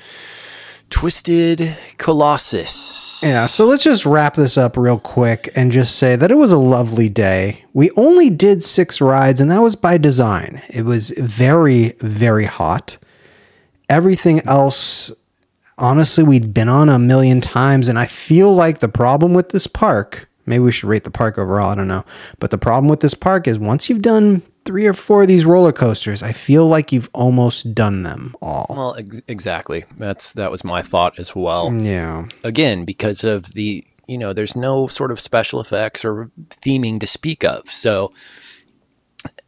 Twisted 0.90 1.76
Colossus. 1.98 3.20
Yeah, 3.22 3.46
so 3.46 3.66
let's 3.66 3.84
just 3.84 4.06
wrap 4.06 4.34
this 4.34 4.56
up 4.56 4.76
real 4.76 4.98
quick 4.98 5.50
and 5.54 5.70
just 5.70 5.96
say 5.96 6.16
that 6.16 6.30
it 6.30 6.36
was 6.36 6.52
a 6.52 6.58
lovely 6.58 7.08
day. 7.08 7.64
We 7.72 7.90
only 7.96 8.30
did 8.30 8.62
six 8.62 9.00
rides, 9.00 9.40
and 9.40 9.50
that 9.50 9.60
was 9.60 9.76
by 9.76 9.98
design. 9.98 10.62
It 10.70 10.84
was 10.84 11.10
very, 11.10 11.92
very 12.00 12.46
hot. 12.46 12.96
Everything 13.88 14.40
else, 14.46 15.12
honestly, 15.76 16.24
we'd 16.24 16.54
been 16.54 16.68
on 16.68 16.88
a 16.88 16.98
million 16.98 17.40
times, 17.40 17.88
and 17.88 17.98
I 17.98 18.06
feel 18.06 18.52
like 18.54 18.78
the 18.78 18.88
problem 18.88 19.34
with 19.34 19.50
this 19.50 19.66
park, 19.66 20.28
maybe 20.46 20.64
we 20.64 20.72
should 20.72 20.88
rate 20.88 21.04
the 21.04 21.10
park 21.10 21.38
overall, 21.38 21.70
I 21.70 21.74
don't 21.74 21.88
know. 21.88 22.04
But 22.38 22.50
the 22.50 22.58
problem 22.58 22.88
with 22.88 23.00
this 23.00 23.14
park 23.14 23.46
is 23.46 23.58
once 23.58 23.90
you've 23.90 24.02
done 24.02 24.42
three 24.68 24.86
or 24.86 24.92
four 24.92 25.22
of 25.22 25.28
these 25.28 25.46
roller 25.46 25.72
coasters, 25.72 26.22
I 26.22 26.32
feel 26.32 26.66
like 26.66 26.92
you've 26.92 27.08
almost 27.14 27.74
done 27.74 28.02
them 28.02 28.34
all. 28.42 28.66
Well, 28.68 28.96
ex- 28.98 29.22
exactly. 29.26 29.86
That's 29.96 30.34
that 30.34 30.50
was 30.50 30.62
my 30.62 30.82
thought 30.82 31.18
as 31.18 31.34
well. 31.34 31.72
Yeah. 31.72 32.26
again 32.44 32.84
because 32.84 33.24
of 33.24 33.54
the 33.54 33.82
you 34.06 34.18
know 34.18 34.34
there's 34.34 34.54
no 34.54 34.86
sort 34.86 35.10
of 35.10 35.20
special 35.20 35.58
effects 35.58 36.04
or 36.04 36.30
theming 36.50 37.00
to 37.00 37.06
speak 37.06 37.44
of 37.44 37.70
so 37.70 38.12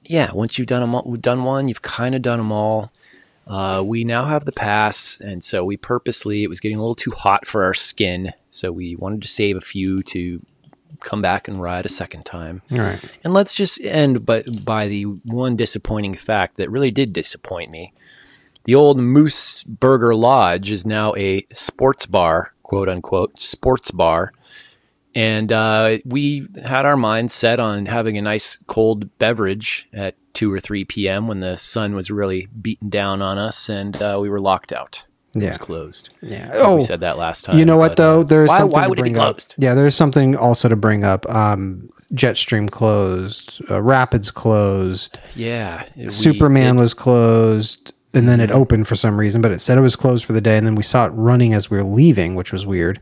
yeah 0.05 0.33
once 0.33 0.59
you've 0.59 0.69
done 0.69 0.81
them 0.81 0.95
all, 0.95 1.15
done 1.17 1.45
one 1.45 1.69
you've 1.69 1.83
kind 1.83 2.15
of 2.15 2.23
done 2.23 2.39
them 2.39 2.51
all 2.53 2.91
uh, 3.47 3.83
we 3.85 4.05
now 4.05 4.25
have 4.25 4.45
the 4.47 4.53
pass 4.53 5.21
and 5.21 5.45
so 5.45 5.65
we 5.65 5.77
purposely 5.77 6.45
it 6.45 6.49
was 6.49 6.61
getting 6.61 6.79
a 6.79 6.81
little 6.81 6.95
too 6.95 7.11
hot 7.11 7.47
for 7.47 7.65
our 7.65 7.75
skin 7.75 8.33
so 8.49 8.73
we 8.73 8.97
wanted 8.97 9.21
to 9.21 9.29
save 9.29 9.57
a 9.57 9.61
few 9.61 10.03
to 10.03 10.45
come 11.01 11.23
back 11.23 11.49
and 11.49 11.61
ride 11.61 11.85
a 11.87 11.89
second 11.89 12.25
time 12.25 12.63
All 12.73 12.79
right. 12.79 13.01
and 13.25 13.33
let's 13.33 13.55
just 13.55 13.81
end 13.85 14.25
but 14.27 14.65
by 14.65 14.89
the 14.89 15.03
one 15.05 15.57
disappointing 15.57 16.15
fact 16.15 16.57
that 16.57 16.71
really 16.71 16.91
did 16.91 17.13
disappoint 17.13 17.71
me. 17.71 17.93
The 18.65 18.75
old 18.75 18.99
Moose 18.99 19.65
Burger 19.65 20.15
Lodge 20.15 20.71
is 20.71 20.85
now 20.85 21.15
a 21.17 21.47
sports 21.51 22.07
bar, 22.07 22.53
quote 22.63 22.89
unquote, 22.89 23.39
sports 23.39 23.91
bar. 23.91 24.33
And 25.15 25.51
uh, 25.51 25.99
we 26.05 26.47
had 26.65 26.87
our 26.87 26.97
minds 26.97 27.35
set 27.35 27.59
on 27.59 27.87
having 27.87 28.17
a 28.17 28.23
nice 28.23 28.59
cold 28.67 29.19
beverage 29.19 29.89
at 29.93 30.15
2 30.35 30.53
or 30.53 30.61
3 30.61 30.85
p.m. 30.85 31.27
when 31.27 31.41
the 31.41 31.57
sun 31.57 31.95
was 31.95 32.11
really 32.11 32.47
beating 32.47 32.91
down 32.91 33.21
on 33.23 33.39
us 33.39 33.69
and 33.69 34.01
uh, 34.01 34.19
we 34.21 34.29
were 34.29 34.39
locked 34.41 34.73
out. 34.73 35.05
Yeah. 35.35 35.49
was 35.49 35.59
closed. 35.59 36.11
Yeah. 36.23 36.51
Oh, 36.55 36.77
we 36.77 36.83
said 36.83 37.01
that 37.01 37.17
last 37.19 37.45
time. 37.45 37.59
You 37.59 37.65
know 37.65 37.77
what 37.77 37.91
but, 37.91 37.97
though? 37.97 38.23
There's 38.25 38.49
why, 38.49 38.59
something 38.59 38.73
why 38.73 38.83
to 38.85 38.89
would 38.91 38.99
it 38.99 39.03
be 39.05 39.11
bring 39.11 39.19
up. 39.23 39.35
closed? 39.37 39.55
Yeah, 39.59 39.75
there's 39.75 39.95
something 39.95 40.35
also 40.37 40.69
to 40.69 40.77
bring 40.77 41.05
up. 41.05 41.29
Um, 41.29 41.89
Jetstream 42.13 42.69
closed. 42.71 43.63
Uh, 43.71 43.81
Rapids 43.81 44.31
closed. 44.33 45.21
Yeah. 45.37 45.85
Superman 46.09 46.63
did- 46.65 46.71
Mm-hmm. 46.73 46.81
was 46.81 46.95
closed, 46.95 47.93
and 48.15 48.29
then 48.29 48.41
it 48.41 48.51
opened 48.51 48.89
for 48.89 48.97
some 48.97 49.19
reason, 49.21 49.41
but 49.41 49.53
it 49.53 49.61
said 49.61 49.79
it 49.79 49.83
was 49.83 49.95
closed 49.97 50.25
for 50.25 50.33
the 50.33 50.41
day, 50.41 50.57
and 50.59 50.67
then 50.67 50.75
we 50.75 50.83
saw 50.83 51.07
it 51.07 51.11
running 51.11 51.55
as 51.55 51.71
we 51.71 51.77
were 51.77 51.85
leaving, 51.85 52.35
which 52.35 52.53
was 52.53 52.67
weird. 52.67 53.01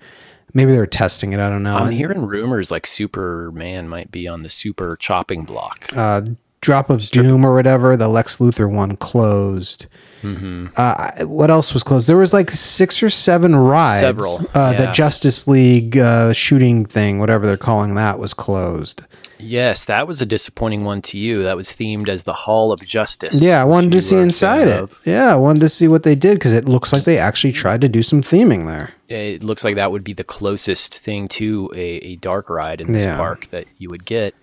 Maybe 0.52 0.72
they 0.72 0.78
were 0.78 0.86
testing 0.86 1.32
it. 1.32 1.40
I 1.40 1.48
don't 1.48 1.62
know. 1.62 1.76
I'm 1.76 1.90
hearing 1.92 2.26
rumors 2.26 2.70
like 2.70 2.86
Superman 2.86 3.88
might 3.88 4.10
be 4.10 4.26
on 4.28 4.40
the 4.40 4.48
super 4.48 4.96
chopping 4.96 5.44
block. 5.44 5.88
uh, 5.96 6.22
Drop 6.60 6.90
of 6.90 7.08
Doom 7.10 7.44
or 7.46 7.54
whatever, 7.54 7.96
the 7.96 8.08
Lex 8.08 8.38
Luthor 8.38 8.68
one 8.70 8.96
closed. 8.96 9.86
Mm-hmm. 10.22 10.66
Uh, 10.76 11.26
what 11.26 11.50
else 11.50 11.72
was 11.74 11.82
closed? 11.82 12.08
There 12.08 12.16
was 12.16 12.32
like 12.32 12.50
six 12.50 13.02
or 13.02 13.10
seven 13.10 13.54
rides. 13.54 14.00
Several, 14.02 14.40
Uh, 14.54 14.72
The. 14.74 14.92
Justice 14.92 15.46
League 15.46 15.96
uh, 15.96 16.32
shooting 16.32 16.84
thing, 16.84 17.18
whatever 17.20 17.46
they're 17.46 17.56
calling 17.56 17.94
that, 17.94 18.18
was 18.18 18.34
closed. 18.34 19.04
Yes, 19.40 19.84
that 19.84 20.08
was 20.08 20.20
a 20.20 20.26
disappointing 20.26 20.84
one 20.84 21.00
to 21.02 21.16
you. 21.18 21.44
That 21.44 21.56
was 21.56 21.68
themed 21.68 22.08
as 22.08 22.24
the 22.24 22.32
Hall 22.32 22.72
of 22.72 22.80
Justice. 22.84 23.40
Yeah, 23.40 23.60
I 23.62 23.64
wanted 23.64 23.92
to 23.92 24.00
see 24.00 24.16
inside 24.16 24.66
it. 24.66 24.82
of. 24.82 25.00
Yeah, 25.04 25.32
I 25.32 25.36
wanted 25.36 25.60
to 25.60 25.68
see 25.68 25.86
what 25.86 26.02
they 26.02 26.16
did 26.16 26.34
because 26.34 26.52
it 26.52 26.68
looks 26.68 26.92
like 26.92 27.04
they 27.04 27.18
actually 27.18 27.52
tried 27.52 27.80
to 27.82 27.88
do 27.88 28.02
some 28.02 28.20
theming 28.20 28.66
there. 28.66 28.94
It 29.08 29.44
looks 29.44 29.62
like 29.62 29.76
that 29.76 29.92
would 29.92 30.02
be 30.02 30.12
the 30.12 30.24
closest 30.24 30.98
thing 30.98 31.28
to 31.28 31.70
a, 31.74 31.78
a 31.98 32.16
dark 32.16 32.50
ride 32.50 32.80
in 32.80 32.92
this 32.92 33.04
Yeah. 33.04 33.16
park 33.16 33.46
that 33.50 33.66
you 33.78 33.88
would 33.90 34.04
get, 34.04 34.34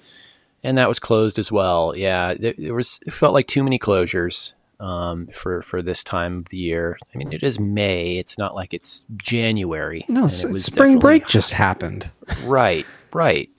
and 0.63 0.77
that 0.77 0.87
was 0.87 0.99
closed 0.99 1.37
as 1.37 1.51
well. 1.51 1.93
Yeah, 1.95 2.33
there, 2.33 2.53
there 2.57 2.73
was 2.73 3.01
it 3.05 3.11
felt 3.11 3.33
like 3.33 3.47
too 3.47 3.63
many 3.65 3.77
closures 3.77 4.53
um, 4.79 5.27
for 5.27 5.61
for 5.61 5.81
this 5.81 6.03
time 6.03 6.39
of 6.39 6.45
the 6.49 6.57
year. 6.57 6.97
I 7.13 7.17
mean, 7.17 7.33
it 7.33 7.43
is 7.43 7.59
May. 7.59 8.17
It's 8.17 8.37
not 8.37 8.55
like 8.55 8.73
it's 8.73 9.05
January. 9.17 10.05
No, 10.07 10.23
and 10.23 10.33
it 10.33 10.51
was 10.51 10.65
spring 10.65 10.99
break 10.99 11.27
just 11.27 11.53
happened. 11.53 12.11
Right, 12.45 12.87
right. 13.13 13.49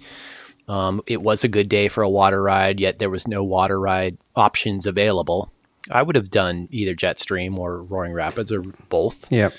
Um, 0.68 1.00
it 1.06 1.22
was 1.22 1.44
a 1.44 1.48
good 1.48 1.68
day 1.68 1.86
for 1.86 2.02
a 2.02 2.08
water 2.08 2.42
ride, 2.42 2.80
yet 2.80 2.98
there 2.98 3.10
was 3.10 3.28
no 3.28 3.44
water 3.44 3.78
ride 3.78 4.18
options 4.34 4.86
available. 4.86 5.52
I 5.90 6.02
would 6.02 6.16
have 6.16 6.30
done 6.30 6.68
either 6.72 6.96
Jetstream 6.96 7.56
or 7.56 7.82
Roaring 7.82 8.12
Rapids 8.12 8.50
or 8.50 8.62
both. 8.88 9.30
Yep. 9.30 9.54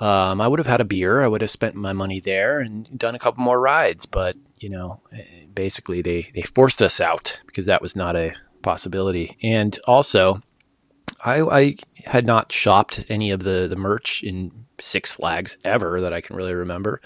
Um, 0.00 0.40
I 0.40 0.48
would 0.48 0.58
have 0.58 0.66
had 0.66 0.80
a 0.80 0.84
beer. 0.84 1.22
I 1.22 1.28
would 1.28 1.40
have 1.40 1.50
spent 1.50 1.74
my 1.74 1.92
money 1.92 2.20
there 2.20 2.58
and 2.60 2.88
done 2.98 3.14
a 3.14 3.18
couple 3.18 3.44
more 3.44 3.60
rides. 3.60 4.06
But 4.06 4.36
you 4.58 4.68
know, 4.68 5.00
eh, 5.12 5.44
basically 5.54 6.02
they 6.02 6.30
they 6.34 6.42
forced 6.42 6.82
us 6.82 7.00
out 7.00 7.40
because 7.46 7.66
that 7.66 7.82
was 7.82 7.96
not 7.96 8.16
a 8.16 8.34
possibility. 8.62 9.36
And 9.42 9.78
also, 9.86 10.42
I, 11.24 11.40
I 11.42 11.76
had 12.04 12.26
not 12.26 12.52
shopped 12.52 13.04
any 13.08 13.30
of 13.30 13.42
the 13.42 13.66
the 13.68 13.76
merch 13.76 14.22
in 14.22 14.52
Six 14.80 15.10
Flags 15.12 15.56
ever 15.64 16.00
that 16.00 16.12
I 16.12 16.20
can 16.20 16.36
really 16.36 16.54
remember. 16.54 17.00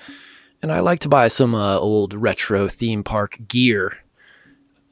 And 0.62 0.70
I 0.70 0.80
like 0.80 1.00
to 1.00 1.08
buy 1.08 1.28
some 1.28 1.54
uh, 1.54 1.78
old 1.78 2.12
retro 2.14 2.68
theme 2.68 3.02
park 3.02 3.38
gear. 3.48 3.98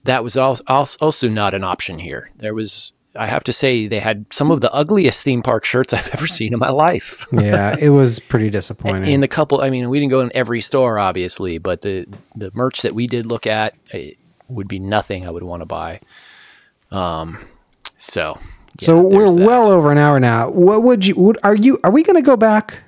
That 0.04 0.24
was 0.24 0.36
al- 0.36 0.60
al- 0.68 0.88
also 1.00 1.28
not 1.28 1.52
an 1.52 1.62
option 1.64 1.98
here. 1.98 2.30
There 2.36 2.54
was, 2.54 2.92
I 3.14 3.26
have 3.26 3.44
to 3.44 3.52
say, 3.52 3.86
they 3.86 3.98
had 4.00 4.24
some 4.32 4.50
of 4.50 4.62
the 4.62 4.72
ugliest 4.72 5.22
theme 5.24 5.42
park 5.42 5.66
shirts 5.66 5.92
I've 5.94 6.08
ever 6.14 6.26
seen 6.26 6.54
in 6.54 6.58
my 6.58 6.70
life. 6.70 7.26
Yeah, 7.32 7.76
it 7.78 7.90
was 7.90 8.18
pretty 8.18 8.48
disappointing. 8.48 9.12
in 9.12 9.20
the 9.20 9.28
couple 9.28 9.60
i 9.60 9.68
mean 9.70 9.88
we 9.90 9.98
didn't 10.00 10.10
go 10.10 10.20
in 10.20 10.30
every 10.34 10.60
store 10.62 10.98
obviously 10.98 11.58
but 11.58 11.82
the 11.82 12.06
the 12.34 12.50
merch 12.54 12.80
that 12.82 12.92
we 12.94 13.06
did 13.06 13.26
look 13.26 13.46
at 13.46 13.74
it 13.92 14.16
would 14.48 14.66
be 14.68 14.78
nothing 14.78 15.26
i 15.26 15.30
would 15.30 15.42
want 15.42 15.60
to 15.60 15.66
buy 15.66 16.00
um 16.90 17.38
so 17.96 18.38
so 18.78 19.02
we're 19.02 19.26
that. 19.30 19.46
well 19.46 19.70
over 19.70 19.90
an 19.92 19.98
hour 19.98 20.18
now. 20.20 20.50
What 20.50 20.82
would 20.82 21.06
you? 21.06 21.14
Would, 21.16 21.38
are 21.42 21.54
you? 21.54 21.78
Are 21.84 21.90
we 21.90 22.02
going 22.02 22.16
to 22.16 22.22
go 22.26 22.36
back? 22.36 22.80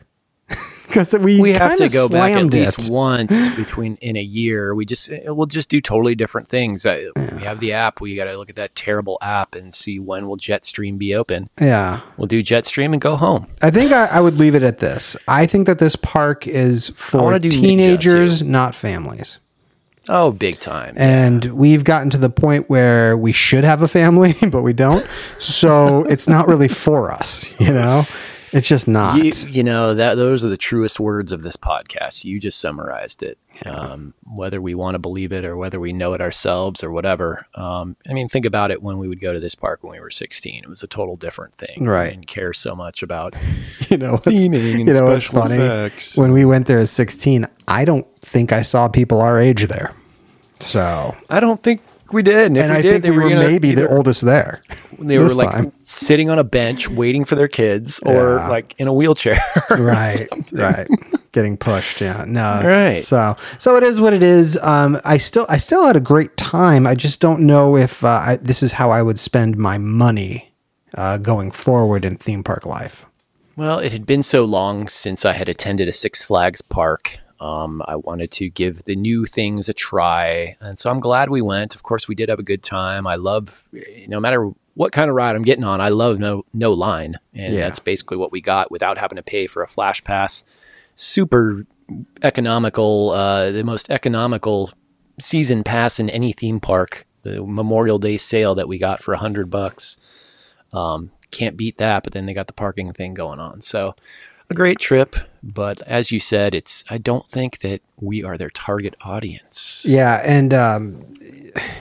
Because 0.91 1.17
we 1.17 1.41
we 1.41 1.53
have 1.53 1.79
to 1.79 1.89
go 1.89 2.09
back 2.09 2.33
at 2.33 2.35
slammed 2.35 2.53
least 2.53 2.89
it. 2.89 2.93
once 2.93 3.49
between 3.57 3.95
in 4.01 4.17
a 4.17 4.21
year 4.23 4.75
we 4.75 4.85
just 4.85 5.09
we'll 5.27 5.47
just 5.47 5.69
do 5.69 5.81
totally 5.81 6.17
different 6.17 6.49
things 6.49 6.85
I, 6.85 7.07
we 7.15 7.43
have 7.43 7.61
the 7.61 7.73
app 7.73 8.01
we 8.01 8.17
got 8.17 8.25
to 8.25 8.37
look 8.37 8.51
at 8.51 8.57
that 8.57 8.75
terrible 8.75 9.17
app 9.23 9.55
and 9.55 9.73
see 9.73 10.01
when 10.01 10.27
will 10.27 10.37
jetstream 10.37 10.99
be 10.99 11.15
open 11.15 11.49
Yeah, 11.61 12.01
we'll 12.17 12.27
do 12.27 12.43
jetstream 12.43 12.93
and 12.93 13.01
go 13.01 13.15
home 13.15 13.47
I 13.63 13.71
think 13.71 13.93
I, 13.93 14.07
I 14.07 14.19
would 14.19 14.37
leave 14.37 14.57
it 14.57 14.65
at 14.65 14.79
this. 14.79 15.17
I 15.29 15.47
think 15.47 15.69
that 15.69 15.79
this 15.79 15.95
park 15.95 16.49
is 16.49 16.89
for 16.97 17.23
wanna 17.23 17.39
do 17.39 17.51
Ninja, 17.51 17.61
teenagers, 17.61 18.43
not 18.43 18.75
families. 18.75 19.39
Oh 20.11 20.33
big 20.33 20.59
time 20.59 20.95
And 20.97 21.45
we've 21.47 21.85
gotten 21.85 22.11
to 22.11 22.19
the 22.19 22.31
point 22.31 22.69
where 22.69 23.17
we 23.17 23.33
should 23.33 23.65
have 23.65 23.83
a 23.83 23.89
family, 23.89 24.35
but 24.51 24.63
we 24.63 24.73
don't. 24.73 25.03
So 25.39 26.05
it's 26.05 26.29
not 26.29 26.49
really 26.49 26.69
for 26.69 27.11
us, 27.11 27.51
you 27.61 27.73
know? 27.73 28.05
It's 28.53 28.67
just 28.67 28.89
not. 28.89 29.23
You, 29.23 29.33
you 29.49 29.63
know 29.63 29.95
that 29.95 30.15
those 30.15 30.45
are 30.45 30.49
the 30.49 30.57
truest 30.57 30.99
words 30.99 31.31
of 31.31 31.43
this 31.43 31.57
podcast. 31.57 32.25
You 32.25 32.41
just 32.41 32.59
summarized 32.59 33.23
it. 33.23 33.39
Um, 33.65 34.15
whether 34.25 34.61
we 34.61 34.75
want 34.75 34.97
to 34.97 34.99
believe 34.99 35.31
it 35.33 35.45
or 35.45 35.57
whether 35.57 35.79
we 35.79 35.93
know 35.93 36.15
it 36.15 36.21
ourselves 36.21 36.83
or 36.83 36.91
whatever. 36.91 37.47
Um, 37.55 37.97
I 38.09 38.13
mean, 38.13 38.29
think 38.29 38.45
about 38.45 38.71
it. 38.71 38.83
When 38.83 38.99
we 38.99 39.07
would 39.07 39.21
go 39.21 39.33
to 39.33 39.41
this 39.41 39.55
park 39.55 39.85
when 39.85 39.93
we 39.93 40.01
were 40.01 40.11
16, 40.11 40.65
it 40.65 40.69
was 40.69 40.83
a 40.83 40.89
total 40.89 41.17
different 41.17 41.55
thing. 41.55 41.85
Right. 41.85 42.07
We 42.07 42.11
didn't 42.11 42.27
care 42.27 42.53
so 42.53 42.75
much 42.75 43.03
about. 43.03 43.37
you 43.89 43.97
know, 43.97 44.15
Theming 44.15 44.71
and 44.71 44.79
you 44.81 44.85
know 44.85 45.07
special 45.11 45.43
funny? 45.43 45.55
effects. 45.55 46.17
When 46.17 46.33
we 46.33 46.45
went 46.45 46.67
there 46.67 46.79
as 46.79 46.91
16, 46.91 47.47
I 47.69 47.85
don't 47.85 48.07
think 48.21 48.53
I 48.53 48.63
saw 48.63 48.89
people 48.89 49.21
our 49.21 49.39
age 49.39 49.65
there. 49.69 49.93
So, 50.61 51.17
I 51.29 51.41
don't 51.41 51.63
think 51.63 51.81
we 52.13 52.23
did. 52.23 52.47
And, 52.49 52.59
and 52.59 52.73
I 52.73 52.83
did, 52.83 52.91
think 52.91 53.03
they 53.05 53.11
we 53.11 53.17
were 53.19 53.29
gonna 53.29 53.41
maybe 53.41 53.73
the 53.73 53.89
oldest 53.89 54.23
there. 54.23 54.59
They 54.99 55.19
were 55.19 55.29
like 55.29 55.51
time. 55.51 55.73
sitting 55.85 56.29
on 56.29 56.39
a 56.39 56.45
bench 56.45 56.89
waiting 56.89 57.25
for 57.25 57.35
their 57.35 57.49
kids, 57.49 58.01
or 58.05 58.37
Yeah. 58.37 58.49
like 58.49 58.75
in 58.79 58.89
a 58.89 58.93
wheelchair. 58.93 59.39
right 59.71 60.27
right 60.53 60.89
getting 61.33 61.57
pushed 61.57 62.01
yeah 62.01 62.25
no 62.27 62.61
Right. 62.65 62.99
so 63.01 63.37
so 63.57 63.77
it 63.77 63.85
is 63.85 64.01
what 64.01 64.13
it 64.13 64.23
is 64.23 64.59
um 64.63 64.99
i 65.05 65.17
still 65.17 65.47
i 65.49 65.59
still 65.59 65.87
had 65.87 65.95
a 65.95 66.01
great 66.01 66.37
time 66.37 66.89
i 66.89 66.97
just 66.97 67.21
don't 67.21 67.47
know 67.47 67.77
if 67.77 68.05
uh, 68.05 68.09
I, 68.09 68.39
this 68.43 68.65
is 68.65 68.73
how 68.73 68.91
i 68.91 69.01
would 69.01 69.17
spend 69.17 69.57
my 69.57 69.79
money 69.79 70.53
uh, 70.97 71.19
going 71.19 71.53
forward 71.53 72.05
in 72.05 72.17
theme 72.17 72.43
park 72.43 72.67
life 72.67 73.07
Well, 73.57 73.79
it 73.79 73.93
had 73.93 74.07
been 74.07 74.25
so 74.25 74.45
long 74.45 74.89
since 74.89 75.25
I 75.25 75.33
had 75.35 75.49
attended 75.49 75.87
a 75.87 75.93
Six 75.93 76.25
Flags 76.25 76.63
park. 76.63 77.19
Um, 77.41 77.83
I 77.87 77.97
wanted 77.97 78.31
to 78.33 78.51
give 78.51 78.85
the 78.85 78.95
new 78.95 79.25
things 79.25 79.69
a 79.69 79.73
try. 79.73 80.57
And 80.61 80.79
so 80.79 80.91
I'm 80.91 81.01
glad 81.01 81.31
we 81.31 81.41
went. 81.41 81.75
Of 81.75 81.83
course, 81.83 82.07
we 82.07 82.15
did 82.15 82.29
have 82.29 82.39
a 82.39 82.43
good 82.45 82.63
time. 82.63 83.07
I 83.07 83.17
love, 83.17 83.71
no 84.09 84.21
matter 84.21 84.51
what 84.75 84.93
kind 84.93 85.09
of 85.09 85.17
ride 85.17 85.37
I'm 85.37 85.43
getting 85.43 85.65
on, 85.65 85.81
I 85.81 85.89
love 85.89 86.19
no, 86.19 86.45
no 86.53 86.73
line. 86.73 87.17
And 87.35 87.55
Yeah. 87.55 87.61
that's 87.61 87.79
basically 87.79 88.19
what 88.19 88.31
we 88.31 88.43
got 88.43 88.71
without 88.71 88.99
having 88.99 89.17
to 89.17 89.23
pay 89.23 89.47
for 89.47 89.63
a 89.63 89.69
flash 89.69 90.05
pass. 90.05 90.45
Super 90.95 91.65
economical, 92.23 93.11
uh, 93.11 93.51
the 93.51 93.65
most 93.65 93.91
economical 93.91 94.71
season 95.19 95.65
pass 95.65 95.99
in 95.99 96.11
any 96.11 96.33
theme 96.33 96.61
park. 96.61 97.07
The 97.23 97.43
Memorial 97.45 97.99
Day 97.99 98.17
sale 98.17 98.55
that 98.55 98.69
we 98.69 98.79
got 98.79 99.03
for 99.03 99.13
a 99.15 99.19
hundred 99.19 99.51
bucks 99.51 99.99
um, 100.73 101.11
can't 101.31 101.57
beat 101.57 101.77
that. 101.79 102.03
But 102.03 102.13
then 102.13 102.27
they 102.27 102.35
got 102.35 102.47
the 102.47 102.53
parking 102.53 102.93
thing 102.93 103.15
going 103.15 103.39
on. 103.41 103.61
So 103.61 103.95
a 104.51 104.55
great 104.55 104.79
trip. 104.79 105.17
But 105.43 105.81
as 105.83 106.11
you 106.13 106.21
said, 106.21 106.55
it's 106.55 106.85
I 106.91 106.99
don't 106.99 107.27
think 107.27 107.61
that 107.61 107.81
we 108.01 108.23
are 108.25 108.37
their 108.37 108.51
target 108.51 108.95
audience. 109.05 109.83
yeah 109.87 110.21
and 110.25 110.53
um 110.53 111.15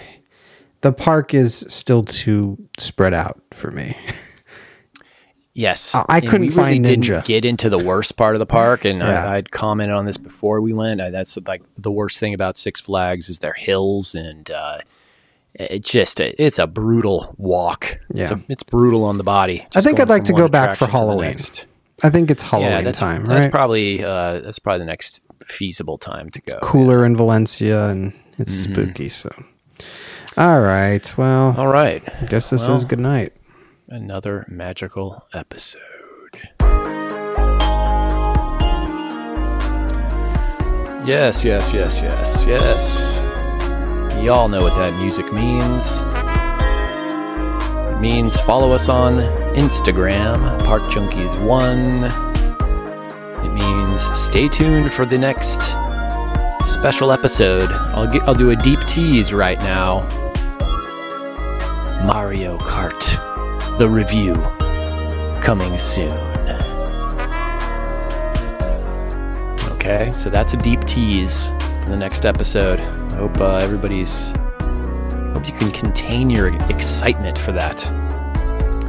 the 0.82 0.94
park 0.94 1.34
is 1.34 1.66
still 1.68 2.04
too 2.04 2.58
spread 2.78 3.14
out 3.14 3.42
for 3.52 3.72
me 3.72 3.98
Yes, 5.54 5.94
I- 5.94 6.06
I 6.08 6.22
couldn't 6.22 6.42
we 6.42 6.48
really 6.50 6.56
find 6.56 6.86
didn't 6.86 7.04
Ninja. 7.06 7.26
get 7.26 7.44
into 7.44 7.70
the 7.70 7.80
worst 7.80 8.16
part 8.16 8.34
of 8.36 8.40
the 8.40 8.46
park, 8.46 8.86
and 8.86 9.00
Yeah. 9.00 9.26
I, 9.28 9.38
I'd 9.38 9.52
commented 9.52 9.94
on 9.96 10.06
this 10.06 10.16
before 10.16 10.62
we 10.62 10.72
went. 10.72 11.02
I, 11.02 11.10
that's 11.10 11.38
like 11.48 11.64
the 11.78 11.92
worst 11.92 12.18
thing 12.20 12.34
about 12.34 12.56
Six 12.58 12.80
Flags 12.80 13.28
is 13.30 13.40
their 13.40 13.56
hills, 13.56 14.16
and 14.16 14.50
uh, 14.52 14.78
it 15.56 15.84
just 15.84 16.22
it's 16.22 16.60
a 16.60 16.68
brutal 16.68 17.36
walk. 17.38 18.00
it's, 18.12 18.20
Yeah. 18.20 18.34
a, 18.36 18.40
it's 18.48 18.64
brutal 18.64 19.04
on 19.04 19.18
the 19.18 19.24
body. 19.26 19.66
I 19.76 19.82
think 19.82 20.00
I'd 20.00 20.08
like 20.08 20.24
to 20.26 20.34
go 20.34 20.48
back 20.48 20.76
for 20.78 20.86
attraction 20.86 20.88
to 20.88 20.92
the 20.92 20.98
Halloween. 20.98 21.30
I 22.04 22.10
think 22.10 22.30
it's 22.32 22.44
halloween 22.44 22.72
yeah, 22.72 22.82
that's 22.82 23.00
time 23.00 23.26
That's 23.26 23.48
probably 23.48 24.04
uh, 24.04 24.40
that's 24.42 24.60
probably 24.60 24.80
the 24.80 24.86
next 24.86 25.22
feasible 25.46 25.98
time 25.98 26.30
to 26.32 26.42
go. 26.42 26.60
cooler 26.62 27.06
in 27.06 27.16
valencia 27.16 27.88
and 27.90 28.14
it's 28.38 28.56
Mm-hmm. 28.66 28.74
spooky 28.74 29.10
so 29.10 29.30
all 30.38 30.62
right 30.62 31.18
well 31.18 31.56
All 31.58 31.68
right, 31.68 32.02
I 32.22 32.26
guess 32.26 32.50
this 32.50 32.68
Well- 32.68 32.78
is 32.78 32.86
good 32.86 33.00
night. 33.00 33.34
another 33.88 34.46
magical 34.48 35.26
episode. 35.34 35.82
Yes, 41.06 41.44
yes, 41.44 41.74
yes, 41.74 42.02
yes, 42.04 42.46
yes. 42.46 43.18
Y'all 44.24 44.48
know 44.48 44.62
what 44.62 44.76
that 44.76 44.94
music 44.96 45.32
means. 45.34 46.02
Means 48.00 48.40
follow 48.40 48.72
us 48.72 48.88
on 48.88 49.16
Instagram, 49.56 50.40
Park 50.64 50.84
Junkies 50.84 51.38
One. 51.46 52.06
It 53.46 53.54
means 53.54 54.02
stay 54.18 54.48
tuned 54.48 54.94
for 54.94 55.06
the 55.06 55.18
next 55.18 55.62
special 56.72 57.12
episode. 57.12 57.70
I'll 57.72 58.10
get, 58.10 58.22
I'll 58.24 58.34
do 58.34 58.52
a 58.52 58.56
deep 58.56 58.80
tease 58.86 59.34
right 59.34 59.60
now. 59.60 60.08
Mario 62.06 62.58
Kart, 62.60 63.78
the 63.78 63.90
review, 63.90 64.36
coming 65.42 65.78
soon. 65.78 66.18
Okay, 69.74 70.10
so 70.14 70.30
that's 70.30 70.54
a 70.54 70.58
deep 70.58 70.86
tease 70.86 71.50
for 71.82 71.90
the 71.90 71.98
next 71.98 72.26
episode. 72.26 72.80
I 72.80 73.16
hope 73.16 73.42
uh, 73.42 73.58
everybody's. 73.58 74.34
Hope 75.34 75.48
you 75.48 75.54
can 75.54 75.72
contain 75.72 76.30
your 76.30 76.48
excitement 76.70 77.38
for 77.38 77.52
that. 77.52 77.80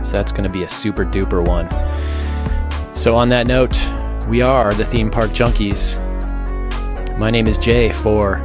So 0.02 0.12
that's 0.12 0.32
going 0.32 0.46
to 0.46 0.52
be 0.52 0.62
a 0.62 0.68
super 0.68 1.04
duper 1.04 1.46
one. 1.46 1.68
So, 2.94 3.14
on 3.14 3.28
that 3.28 3.46
note, 3.46 3.78
we 4.28 4.42
are 4.42 4.74
the 4.74 4.84
theme 4.84 5.10
park 5.10 5.30
junkies. 5.30 5.96
My 7.18 7.30
name 7.30 7.46
is 7.46 7.58
Jay 7.58 7.92
for 7.92 8.44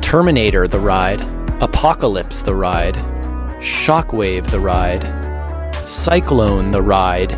Terminator 0.00 0.66
the 0.66 0.78
Ride, 0.78 1.20
Apocalypse 1.60 2.42
the 2.42 2.54
Ride, 2.54 2.94
Shockwave 3.60 4.50
the 4.50 4.60
Ride, 4.60 5.02
Cyclone 5.86 6.70
the 6.70 6.82
Ride, 6.82 7.32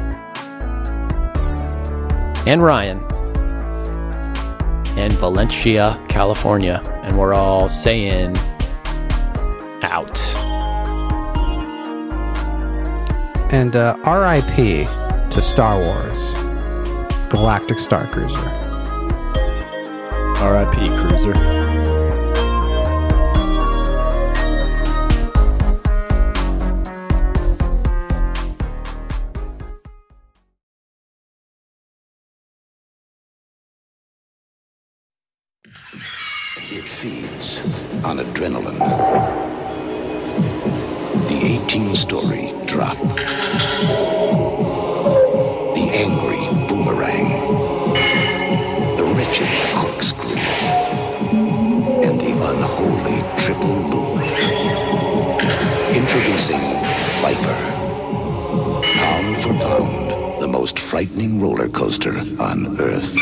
and 2.47 2.63
Ryan, 2.63 2.99
and 4.99 5.13
Valencia, 5.15 6.03
California. 6.09 6.83
And 7.03 7.19
we're 7.19 7.35
all 7.35 7.69
saying 7.69 8.37
out. 9.85 10.19
And 13.53 13.77
uh, 13.77 13.97
RIP 14.05 14.89
to 15.31 15.43
Star 15.43 15.81
Wars 15.81 16.35
Galactic 17.35 17.79
Star 17.79 18.07
Cruiser. 18.07 18.65
R.I.P. 20.45 20.89
Cruiser. 21.01 21.33
It 36.71 36.89
feeds 36.89 37.61
on 38.05 38.19
adrenaline. 38.19 39.64
The 41.29 41.39
18 41.67 41.97
story 41.97 42.53
drop. 42.67 42.99
The 45.75 45.87
angry 45.93 46.47
boomerang. 46.69 47.29
The 48.97 49.05
wretched 49.05 49.49
corkscrew. 49.77 50.37
And 52.03 52.21
the 52.21 52.33
unholy 52.33 53.23
triple 53.45 53.79
loop. 53.93 54.23
Introducing 55.95 56.65
Viper. 57.23 57.61
Pound 58.95 59.43
for 59.43 59.55
pound, 59.55 60.43
the 60.43 60.49
most 60.49 60.79
frightening 60.79 61.41
roller 61.41 61.69
coaster 61.69 62.17
on 62.41 62.81
Earth. 62.81 63.15